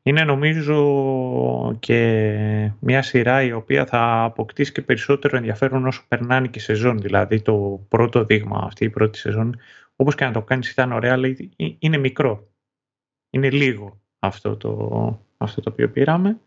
[0.03, 6.59] Είναι νομίζω και μια σειρά η οποία θα αποκτήσει και περισσότερο ενδιαφέρον όσο περνάνε και
[6.59, 6.97] σεζόν.
[6.97, 9.59] Δηλαδή το πρώτο δείγμα αυτή η πρώτη σεζόν
[10.01, 12.51] όπως και να το κάνεις ήταν ωραία, αλλά είναι μικρό.
[13.29, 16.39] Είναι λίγο αυτό το, αυτό το οποίο πήραμε.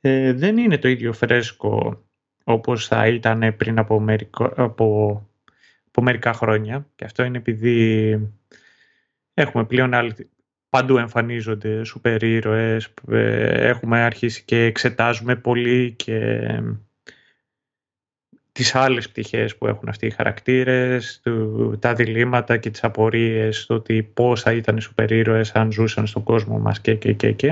[0.00, 2.02] Ε, δεν είναι το ίδιο φρέσκο
[2.44, 5.28] όπως θα ήταν πριν από, μερικό, από,
[5.86, 8.18] από μερικά χρόνια και αυτό είναι επειδή
[9.34, 10.30] έχουμε πλέον άλλη,
[10.68, 16.48] παντού εμφανίζονται σούπερ ήρωες, ε, έχουμε αρχίσει και εξετάζουμε πολύ και
[18.52, 23.74] τις άλλες πτυχές που έχουν αυτοί οι χαρακτήρες, του, τα διλήμματα και τις απορίες, το
[23.74, 27.32] ότι πώς θα ήταν οι σούπερ ήρωες αν ζούσαν στον κόσμο μας και και και
[27.32, 27.48] και.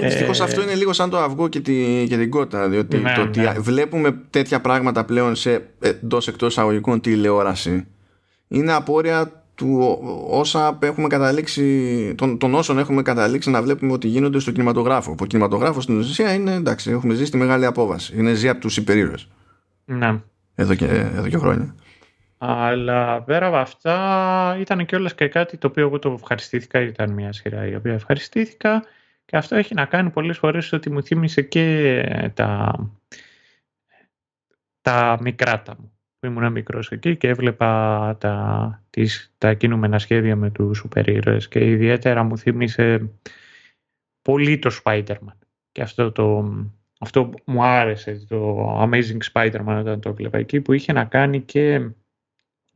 [0.00, 3.12] Ε, δυστυχώς αυτό είναι λίγο σαν το αυγό και, τη, και την κότα, διότι ναι,
[3.14, 3.52] το ότι ναι.
[3.58, 7.86] βλέπουμε τέτοια πράγματα πλέον σε εντός εκτός αγωγικών τηλεόραση
[8.48, 9.98] είναι απόρρια του
[10.30, 15.14] όσα έχουμε καταλήξει, των, των όσων έχουμε καταλήξει να βλέπουμε ότι γίνονται στο κινηματογράφο.
[15.20, 18.14] Ο κινηματογράφος στην ουσία είναι εντάξει, έχουμε ζήσει τη μεγάλη απόβαση.
[18.16, 19.28] Είναι ζει από τους υπερήρωες.
[19.86, 20.22] Ναι.
[20.54, 21.74] Εδώ και, εδώ και χρόνια.
[22.38, 26.80] Αλλά πέρα από αυτά ήταν και όλες και κάτι το οποίο εγώ το ευχαριστήθηκα.
[26.80, 28.84] Ήταν μια σειρά η οποία ευχαριστήθηκα
[29.24, 32.72] και αυτό έχει να κάνει πολλές φορές ότι μου θύμισε και τα,
[34.80, 40.50] τα μικράτα μου που ήμουν μικρός εκεί και έβλεπα τα, τις, τα κινούμενα σχέδια με
[40.50, 43.10] τους σούπερ ήρωες και ιδιαίτερα μου θύμισε
[44.22, 45.38] πολύ το Spider-Man
[45.72, 46.54] και αυτό το,
[46.98, 51.90] αυτό μου άρεσε το Amazing Spider-Man όταν το έβλεπα εκεί που είχε να κάνει και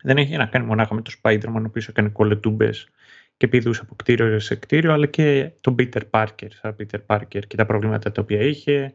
[0.03, 2.89] δεν είχε να κάνει μονάχα με το Spider-Man ο οποίος έκανε κολετούμπες
[3.37, 7.57] και πηδούσε από κτίριο σε κτίριο αλλά και τον Peter Parker σαν Peter Parker και
[7.57, 8.95] τα προβλήματα τα οποία είχε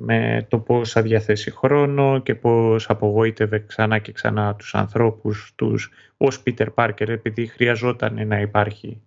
[0.00, 5.90] με το πώς θα διαθέσει χρόνο και πώς απογοήτευε ξανά και ξανά τους ανθρώπους τους
[6.16, 9.02] ως Peter Parker επειδή χρειαζόταν να υπάρχει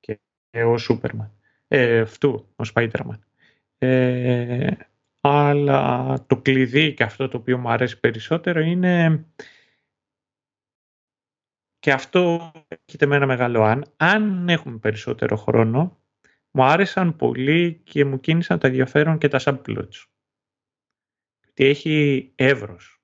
[0.00, 0.18] και,
[0.52, 1.30] ο Superman.
[1.68, 3.18] Ε, αυτού, ο Spider-Man.
[3.84, 4.76] Ε,
[5.20, 9.24] αλλά το κλειδί και αυτό το οποίο μου αρέσει περισσότερο είναι
[11.78, 12.52] και αυτό
[12.84, 13.84] έχετε με ένα μεγάλο αν.
[13.96, 16.00] Αν έχουμε περισσότερο χρόνο,
[16.50, 20.06] μου άρεσαν πολύ και μου κίνησαν τα ενδιαφέρον και τα subplots.
[21.54, 23.02] Τι έχει εύρος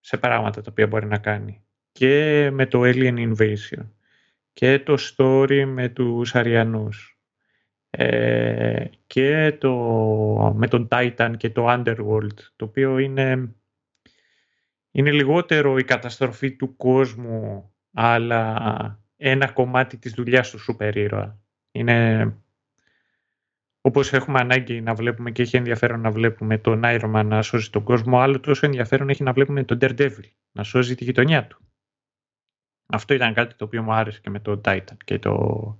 [0.00, 1.64] σε πράγματα τα οποία μπορεί να κάνει.
[1.92, 3.90] Και με το Alien Invasion.
[4.52, 7.13] Και το story με τους Αριανούς
[7.96, 9.74] ε, και το,
[10.56, 13.54] με τον Titan και το Underworld, το οποίο είναι,
[14.90, 21.38] είναι λιγότερο η καταστροφή του κόσμου, αλλά ένα κομμάτι της δουλειάς του σούπερ ήρωα.
[21.70, 22.28] Είναι
[23.80, 27.70] όπως έχουμε ανάγκη να βλέπουμε και έχει ενδιαφέρον να βλέπουμε τον Iron Man να σώζει
[27.70, 31.58] τον κόσμο, άλλο τόσο ενδιαφέρον έχει να βλέπουμε τον Daredevil να σώζει τη γειτονιά του.
[32.86, 35.78] Αυτό ήταν κάτι το οποίο μου άρεσε και με το Titan και το,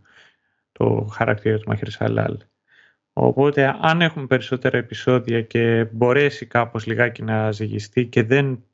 [0.78, 2.38] το χαρακτήρα του Μαχαίρης Χαλάλ.
[3.12, 8.64] Οπότε αν έχουμε περισσότερα επεισόδια και μπορέσει κάπως λιγάκι να ζυγιστεί και δεν,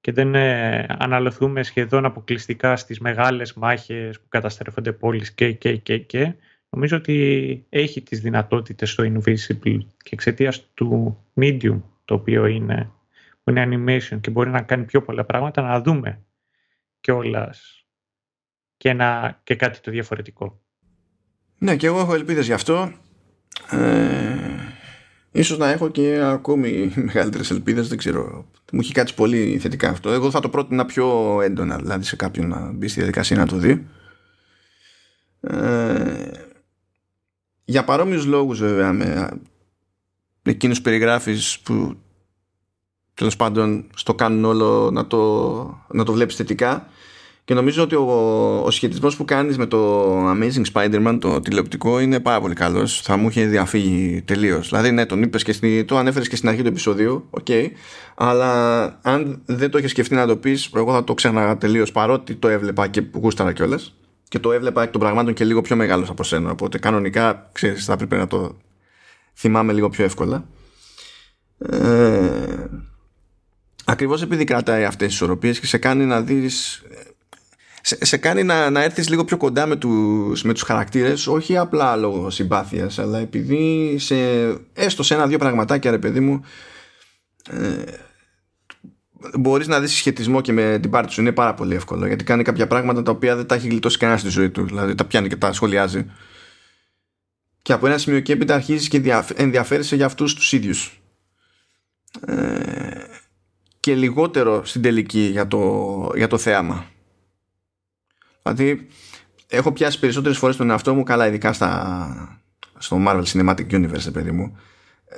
[0.00, 5.98] και δεν ε, αναλωθούμε σχεδόν αποκλειστικά στις μεγάλες μάχες που καταστρέφονται πόλεις και, και, και,
[5.98, 6.34] και
[6.70, 12.90] νομίζω ότι έχει τις δυνατότητες στο Invisible και εξαιτίας του medium το οποίο είναι,
[13.42, 16.24] που είναι animation και μπορεί να κάνει πιο πολλά πράγματα να δούμε
[17.00, 17.84] κιόλας
[18.76, 18.96] και,
[19.42, 20.60] και κάτι το διαφορετικό.
[21.62, 22.92] Ναι, και εγώ έχω ελπίδες γι' αυτό.
[23.70, 24.36] Ε,
[25.32, 28.46] ίσως να έχω και ακόμη μεγαλύτερες ελπίδες, δεν ξέρω.
[28.72, 30.10] Μου έχει κάτι πολύ θετικά αυτό.
[30.10, 33.56] Εγώ θα το πρότεινα πιο έντονα, δηλαδή σε κάποιον να μπει στη διαδικασία να το
[33.56, 33.86] δει.
[35.40, 36.30] Ε,
[37.64, 39.40] για παρόμοιους λόγους βέβαια με
[40.42, 41.96] εκείνους που περιγράφεις που
[43.14, 46.88] τέλος πάντων στο κάνουν όλο να το, να το βλέπεις θετικά
[47.50, 48.02] και νομίζω ότι ο,
[48.64, 53.00] ο σχετισμός που κάνεις με το Amazing Spider-Man το τηλεοπτικό είναι πάρα πολύ καλός.
[53.00, 54.68] Θα μου είχε διαφύγει τελείως.
[54.68, 57.66] Δηλαδή ναι τον είπες και στην, το ανέφερες και στην αρχή του επεισοδίου okay,
[58.14, 62.34] αλλά αν δεν το είχες σκεφτεί να το πεις εγώ θα το ξέναγα τελείως παρότι
[62.34, 63.94] το έβλεπα και γούσταρα κιόλας.
[64.28, 66.50] και το έβλεπα εκ των πραγμάτων και λίγο πιο μεγάλος από σένα.
[66.50, 68.56] Οπότε κανονικά ξέρεις θα πρέπει να το
[69.34, 70.44] θυμάμαι λίγο πιο εύκολα.
[71.58, 72.64] Ε,
[73.84, 76.82] ακριβώς επειδή κρατάει αυτές τις ισορροπίες και σε κάνει να δεις
[77.82, 81.56] σε, σε κάνει να, να έρθεις λίγο πιο κοντά με τους, με τους χαρακτήρες όχι
[81.56, 84.14] απλά λόγω συμπάθειας αλλά επειδή σε,
[84.72, 86.44] έστω σε ένα-δύο πραγματάκια ρε παιδί μου
[87.50, 87.82] ε,
[89.38, 91.20] μπορείς να δεις σχετισμό και με την πάρτι σου.
[91.20, 94.18] Είναι πάρα πολύ εύκολο γιατί κάνει κάποια πράγματα τα οποία δεν τα έχει γλιτώσει κανένα
[94.18, 94.64] στη ζωή του.
[94.64, 96.10] Δηλαδή τα πιάνει και τα σχολιάζει.
[97.62, 101.00] Και από ένα σημείο και έπειτα αρχίζεις και ενδιαφέρεσαι για αυτούς τους ίδιους.
[102.26, 102.34] Ε,
[103.80, 106.86] και λιγότερο στην τελική για το, για το θέαμα
[108.42, 108.86] Δηλαδή,
[109.48, 112.40] έχω πιάσει περισσότερες φορές τον εαυτό μου, καλά, ειδικά στα,
[112.78, 114.58] στο Marvel Cinematic Universe, παιδί μου,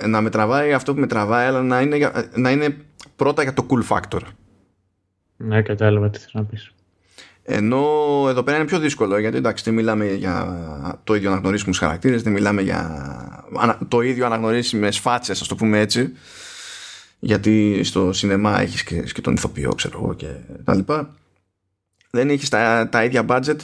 [0.06, 2.76] να με τραβάει αυτό που με τραβάει, αλλά να είναι, να είναι
[3.16, 4.20] πρώτα για το cool factor.
[5.36, 6.72] Ναι, κατάλαβα τι θέλω να πεις.
[7.44, 7.84] Ενώ
[8.28, 12.32] εδώ πέρα είναι πιο δύσκολο γιατί εντάξει δεν μιλάμε για το ίδιο αναγνωρίσιμους χαρακτήρες δεν
[12.32, 13.44] μιλάμε για
[13.88, 16.12] το ίδιο αναγνωρίσιμες φάτσες ας το πούμε έτσι
[17.18, 20.26] γιατί στο σινεμά έχεις και, και τον ηθοποιό ξέρω εγώ και
[20.64, 21.14] τα λοιπά
[22.12, 23.56] δεν έχεις τα, τα ίδια budget.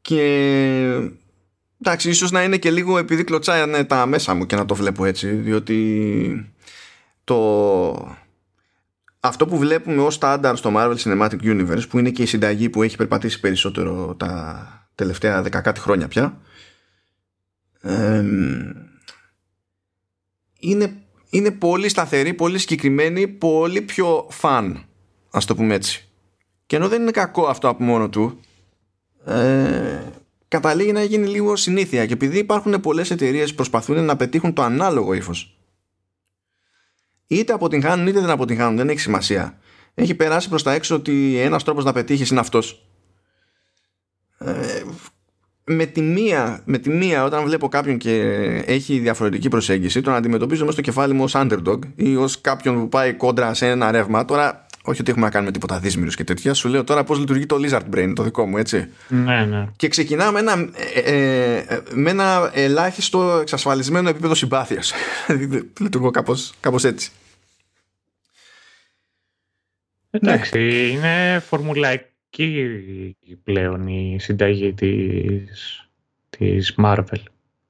[0.00, 0.22] Και
[1.80, 5.04] εντάξει ίσως να είναι και λίγο επειδή κλωτσάνε τα μέσα μου και να το βλέπω
[5.04, 6.54] έτσι διότι
[7.24, 8.16] το
[9.20, 12.82] αυτό που βλέπουμε ως standard στο Marvel Cinematic Universe που είναι και η συνταγή που
[12.82, 16.40] έχει περπατήσει περισσότερο τα τελευταία δεκακάτι χρόνια πια
[20.58, 24.84] είναι, είναι πολύ σταθερή, πολύ συγκεκριμένη, πολύ πιο φαν
[25.30, 26.05] ας το πούμε έτσι
[26.66, 28.40] και ενώ δεν είναι κακό αυτό από μόνο του,
[29.24, 30.02] ε,
[30.48, 32.06] καταλήγει να γίνει λίγο συνήθεια.
[32.06, 35.58] Και επειδή υπάρχουν πολλές εταιρείες που προσπαθούν να πετύχουν το ανάλογο ύφος.
[37.26, 39.58] Είτε αποτυγχάνουν είτε δεν αποτυγχάνουν, δεν έχει σημασία.
[39.94, 42.86] Έχει περάσει προς τα έξω ότι ένας τρόπος να πετύχεις είναι αυτός.
[44.38, 44.82] Ε,
[45.64, 48.20] με, τη μία, με τη μία όταν βλέπω κάποιον και
[48.66, 52.88] έχει διαφορετική προσέγγιση τον αντιμετωπίζω μέσα στο κεφάλι μου ως underdog ή ως κάποιον που
[52.88, 56.54] πάει κόντρα σε ένα ρεύμα τώρα όχι ότι έχουμε να κάνουμε τίποτα δύσμηρου και τέτοια.
[56.54, 58.88] Σου λέω τώρα πώς λειτουργεί το Lizard Brain, το δικό μου, έτσι.
[59.08, 59.66] Ναι, ναι.
[59.76, 64.92] Και ξεκινάω με ένα, ε, ε, ε με ένα ελάχιστο εξασφαλισμένο επίπεδο συμπάθειας.
[65.80, 66.10] Λειτουργώ
[66.60, 67.10] κάπως έτσι.
[70.10, 75.88] Εντάξει, είναι φορμουλαϊκή πλέον η συνταγή της,
[76.30, 77.22] της Marvel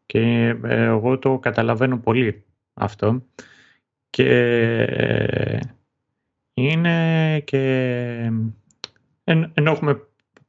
[0.06, 3.22] και ε, εγώ το καταλαβαίνω πολύ αυτό
[4.10, 4.26] και
[6.58, 7.60] είναι και
[9.24, 10.06] εν, ενώ έχουμε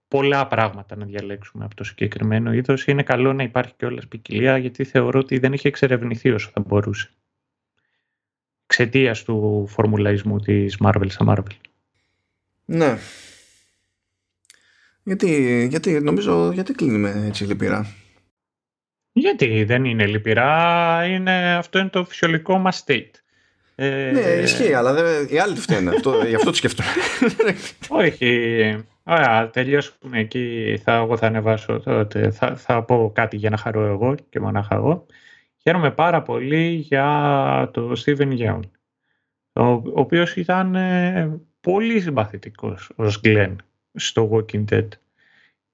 [0.07, 4.57] πολλά πράγματα να διαλέξουμε από το συγκεκριμένο είδος, είναι καλό να υπάρχει και όλα ποικιλία
[4.57, 7.09] γιατί θεωρώ ότι δεν έχει εξερευνηθεί όσο θα μπορούσε.
[8.63, 11.55] Εξαιτίας του φορμουλαϊσμού της Marvel στα Marvel.
[12.65, 12.97] Ναι.
[15.03, 17.95] Γιατί, γιατί νομίζω, γιατί κλείνουμε έτσι λυπηρά;
[19.11, 23.11] Γιατί δεν είναι λυπηρά, είναι, αυτό είναι το φυσιολογικό μας state.
[23.79, 25.93] Ε, ναι, ισχύει, αλλά δεν, οι άλλοι το φταίνουν.
[25.93, 26.89] αυτό, γι' αυτό το σκέφτομαι.
[28.03, 28.85] Όχι.
[29.03, 30.79] Ωραία, τελειώσουμε εκεί.
[30.83, 32.31] Θα, εγώ θα ανεβάσω τότε.
[32.31, 35.05] Θα, θα πω κάτι για να χαρώ εγώ και μονάχα εγώ.
[35.61, 38.59] Χαίρομαι πάρα πολύ για το Steven Yeun,
[39.53, 43.55] ο, ο οποίος ήταν ε, πολύ συμπαθητικός ως Glenn
[43.93, 44.87] στο Walking Dead.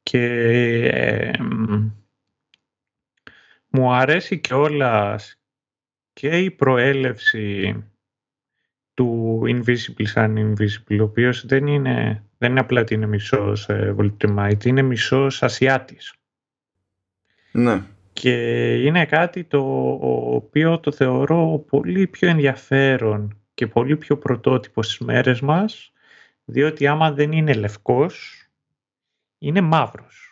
[0.04, 0.26] Και
[0.92, 1.32] ε,
[3.68, 5.20] μου αρέσει και όλα
[6.14, 7.84] και η προέλευση
[8.94, 13.96] του Invisible σαν Invisible, ο οποίος δεν είναι, δεν είναι απλά ότι είναι μισός ε,
[14.64, 16.14] είναι μισός Ασιάτης.
[17.52, 17.84] Ναι.
[18.14, 18.34] Και
[18.84, 19.60] είναι κάτι το
[20.36, 25.92] οποίο το θεωρώ πολύ πιο ενδιαφέρον και πολύ πιο πρωτότυπο στις μέρες μας,
[26.46, 28.48] διότι άμα δεν είναι λευκός,
[29.38, 30.23] είναι μαύρος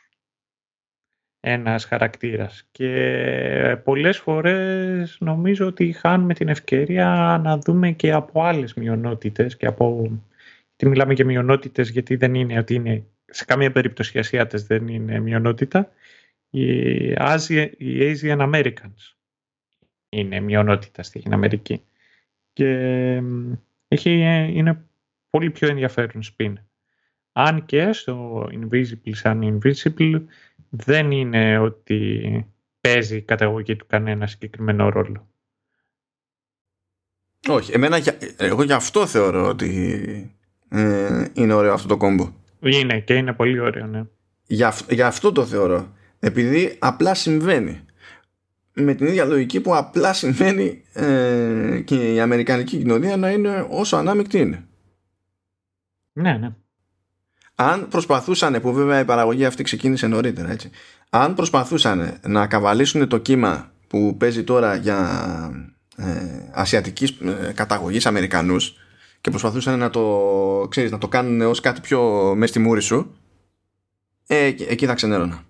[1.42, 2.68] ένας χαρακτήρας.
[2.72, 9.66] Και πολλές φορές νομίζω ότι χάνουμε την ευκαιρία να δούμε και από άλλες μειονότητες και
[9.66, 10.12] από...
[10.76, 14.88] Τι μιλάμε για μειονότητες γιατί δεν είναι ότι είναι σε καμία περίπτωση οι Ασιάτες δεν
[14.88, 15.92] είναι μειονότητα.
[16.50, 19.16] Οι, Asian, οι Asian Americans
[20.10, 21.84] είναι μειονότητα στην Αμερική.
[22.54, 22.68] Και
[23.88, 24.10] έχει,
[24.54, 24.86] είναι
[25.30, 26.60] πολύ πιο ενδιαφέρον σπίν
[27.34, 30.22] αν και στο Invisible σαν Invisible
[30.72, 32.46] δεν είναι ότι
[32.82, 35.30] παίζει η καταγωγή του κανένα συγκεκριμένο ρόλο.
[37.48, 38.00] Όχι, εμένα,
[38.38, 40.38] εγώ γι' αυτό θεωρώ ότι
[40.70, 42.34] ε, είναι ωραίο αυτό το κόμπο.
[42.60, 44.04] Είναι και είναι πολύ ωραίο, ναι.
[44.88, 45.94] Γι' αυτό το θεωρώ.
[46.20, 47.86] Επειδή απλά συμβαίνει.
[48.74, 53.98] Με την ίδια λογική που απλά συμβαίνει ε, και η Αμερικανική κοινωνία να είναι όσο
[53.98, 54.68] ανάμεικτη είναι.
[56.14, 56.56] Ναι, ναι
[57.56, 60.70] αν προσπαθούσαν, που βέβαια η παραγωγή αυτή ξεκίνησε νωρίτερα, έτσι,
[61.10, 65.00] αν προσπαθούσαν να καβαλήσουν το κύμα που παίζει τώρα για
[65.96, 66.06] ε,
[66.52, 68.76] ασιατικής ε, καταγωγής Αμερικανούς
[69.22, 73.16] και προσπαθούσαν να το, ξέρεις, να το κάνουν ως κάτι πιο μες στη μούρη σου,
[74.28, 75.44] ε, εκεί θα ξενέρωνα.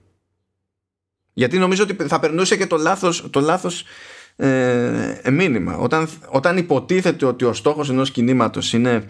[1.34, 3.84] Γιατί νομίζω ότι θα περνούσε και το λάθος, το λάθος
[4.36, 5.78] ε, μήνυμα.
[5.78, 9.06] Όταν, όταν υποτίθεται ότι ο στόχος ενός κινήματος είναι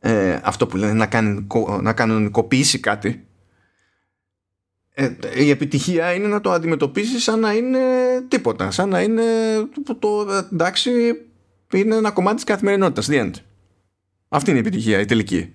[0.00, 1.46] ε, αυτό που λένε να, κάνει,
[1.80, 3.26] να κανονικοποιήσει κάτι.
[4.94, 7.80] Ε, η επιτυχία είναι να το αντιμετωπίσεις σαν να είναι
[8.28, 9.22] τίποτα σαν να είναι
[9.98, 10.90] το, εντάξει
[11.72, 13.32] είναι ένα κομμάτι της καθημερινότητας the end.
[14.28, 15.52] αυτή είναι η επιτυχία η τελική.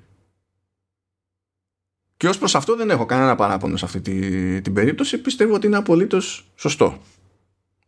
[2.18, 5.18] Και ως προς αυτό δεν έχω κανένα παράπονο σε αυτή τη, την περίπτωση.
[5.18, 7.02] Πιστεύω ότι είναι απολύτως σωστό.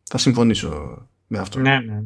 [0.03, 1.59] Θα συμφωνήσω με αυτό.
[1.59, 2.03] Ναι, ναι.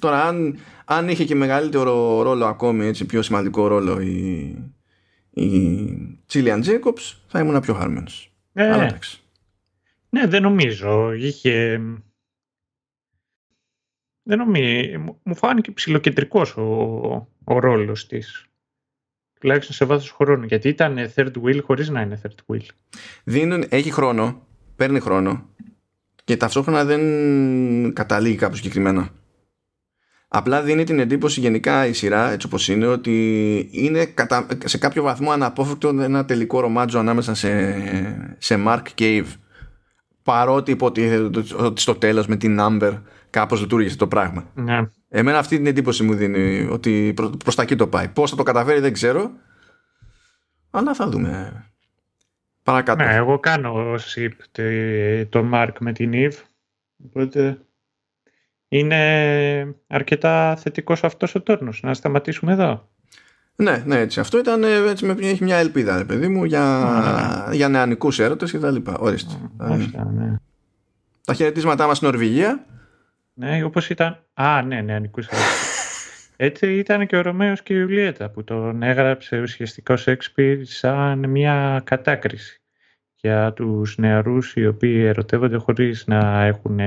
[0.00, 4.56] Τώρα, αν, αν είχε και μεγαλύτερο ρόλο ακόμη, έτσι, πιο σημαντικό ρόλο η,
[5.30, 8.32] η Τσίλιαν Τζέικοψ, θα ήμουν πιο χαρμένος.
[8.52, 8.88] Ε,
[10.10, 11.12] ναι, δεν νομίζω.
[11.12, 11.80] Είχε...
[14.22, 14.98] Δεν νομίζω.
[15.22, 16.62] Μου φάνηκε ψηλοκεντρικός ο,
[17.44, 18.44] ο ρόλος της.
[19.40, 20.44] Τουλάχιστον σε βάθος χρόνου.
[20.44, 22.66] Γιατί ήταν third wheel χωρίς να είναι third wheel.
[23.24, 24.46] Δίνουν, έχει χρόνο,
[24.76, 25.48] παίρνει χρόνο
[26.24, 29.10] και ταυτόχρονα δεν καταλήγει κάπου συγκεκριμένα.
[30.32, 34.14] Απλά δίνει την εντύπωση γενικά η σειρά έτσι όπως είναι ότι είναι
[34.64, 37.74] σε κάποιο βαθμό αναπόφευκτο ένα τελικό ρομάτζο ανάμεσα σε,
[38.38, 39.34] σε Mark και Eve.
[40.22, 43.00] Παρότι υποτίθεται ότι στο τέλος με την Amber
[43.30, 44.50] κάπως λειτουργήσε το πράγμα.
[44.54, 44.80] Ναι.
[45.08, 48.08] Εμένα αυτή την εντύπωση μου δίνει ότι προ, προς τα εκεί το πάει.
[48.08, 49.30] Πώς θα το καταφέρει δεν ξέρω.
[50.70, 51.64] Αλλά θα δούμε
[52.62, 53.04] παρακάτω.
[53.04, 54.30] Ναι, εγώ κάνω ship
[55.28, 56.38] το Mark με την Eve.
[57.06, 57.58] Οπότε
[58.72, 61.82] είναι αρκετά θετικός αυτός ο τόρνος.
[61.82, 62.88] Να σταματήσουμε εδώ.
[63.56, 64.20] Ναι, ναι, έτσι.
[64.20, 66.84] Αυτό ήταν, ε, έτσι, με, έχει μια ελπίδα, ρε παιδί μου, για,
[67.48, 67.52] mm.
[67.52, 68.96] για νεανικούς έρωτες και τα λοιπά.
[68.98, 69.34] Ορίστε.
[69.60, 70.34] Mm, ναι.
[71.24, 72.64] Τα χαιρετίσματά μας στην Νορβηγία.
[73.34, 74.24] Ναι, όπως ήταν...
[74.34, 75.48] Α, ναι, νεανικούς έρωτες.
[76.36, 81.28] Έτσι ήταν και ο Ρωμαίος και η Ιουλιέτα που τον έγραψε ουσιαστικά ο Σέξπιρ σαν
[81.28, 82.60] μια κατάκριση
[83.14, 86.80] για τους νεαρούς οι οποίοι ερωτεύονται χωρίς να έχουν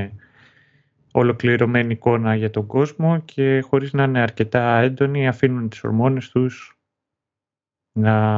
[1.16, 6.78] ολοκληρωμένη εικόνα για τον κόσμο και χωρίς να είναι αρκετά έντονοι αφήνουν τις ορμόνες τους
[7.92, 8.38] να,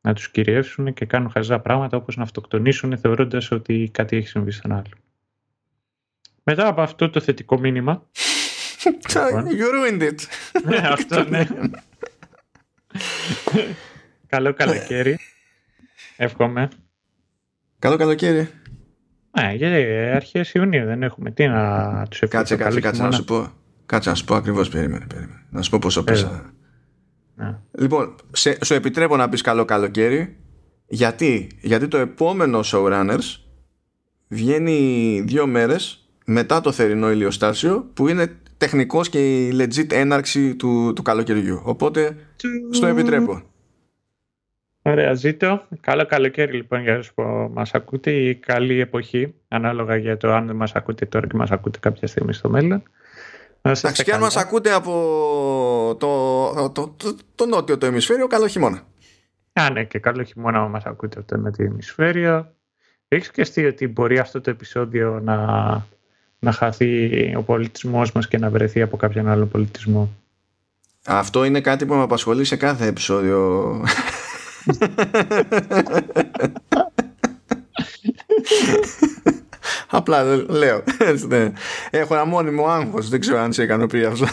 [0.00, 4.50] να τους κυριεύσουν και κάνουν χαζά πράγματα όπως να αυτοκτονήσουν θεωρώντας ότι κάτι έχει συμβεί
[4.50, 4.96] σαν άλλο.
[6.42, 8.06] Μετά από αυτό το θετικό μήνυμα
[9.14, 10.18] λοιπόν, You ruined it.
[10.68, 11.46] ναι, αυτό ναι.
[14.26, 15.18] Καλό καλοκαίρι.
[16.16, 16.68] Εύχομαι.
[17.78, 18.48] Καλό καλοκαίρι.
[19.40, 19.76] Ναι, γιατί
[20.14, 21.30] αρχές Ιουνίου δεν έχουμε.
[21.30, 22.56] Τι να τους ευχαριστώ.
[22.56, 23.52] Κάτσε, κάτσε, κάτσε να σου πω.
[23.86, 25.46] Κάτσε να σου πω ακριβώς, περίμενε, περίμενε.
[25.50, 26.52] Να σου πω πόσο πέσα.
[27.34, 27.58] Ναι.
[27.78, 30.36] Λοιπόν, σε, σου επιτρέπω να πεις καλό καλοκαίρι.
[30.86, 33.38] Γιατί, γιατί το επόμενο Showrunners
[34.28, 40.92] βγαίνει δύο μέρες μετά το θερινό ηλιοστάσιο που είναι τεχνικός και η legit έναρξη του,
[40.94, 41.60] του καλοκαιριού.
[41.64, 42.16] Οπότε,
[42.70, 43.42] στο επιτρέπω.
[44.82, 45.62] Ωραία, ζήτω.
[45.80, 50.46] Καλό καλοκαίρι λοιπόν για όσους που μας ακούτε ή καλή εποχή, ανάλογα για το αν
[50.46, 52.82] δεν μας ακούτε τώρα και μας ακούτε κάποια στιγμή στο μέλλον.
[53.62, 54.92] Εντάξει, και αν μας ακούτε από
[55.98, 58.82] το, το, το, το, νότιο το ημισφαίριο, καλό χειμώνα.
[59.52, 62.52] Α, ναι, και καλό χειμώνα αν μας ακούτε από το νότιο ημισφαίριο.
[63.08, 65.36] Έχεις σκεφτεί ότι μπορεί αυτό το επεισόδιο να,
[66.38, 70.16] να χαθεί ο πολιτισμός μας και να βρεθεί από κάποιον άλλο πολιτισμό;
[71.06, 73.70] Αυτό είναι κάτι που με απασχολεί σε κάθε επεισόδιο.
[79.90, 80.82] Απλά λέω.
[81.28, 81.52] Ναι.
[81.90, 83.08] Έχω ένα μόνιμο άγχος.
[83.08, 84.26] Δεν ξέρω αν σε ικανοποιεί αυτό.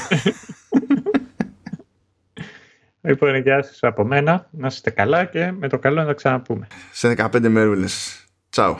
[3.01, 4.47] Λοιπόν, γεια σας από μένα.
[4.51, 6.67] Να είστε καλά και με το καλό να τα ξαναπούμε.
[6.91, 8.25] Σε 15 μερούλες.
[8.49, 8.77] Τσάου.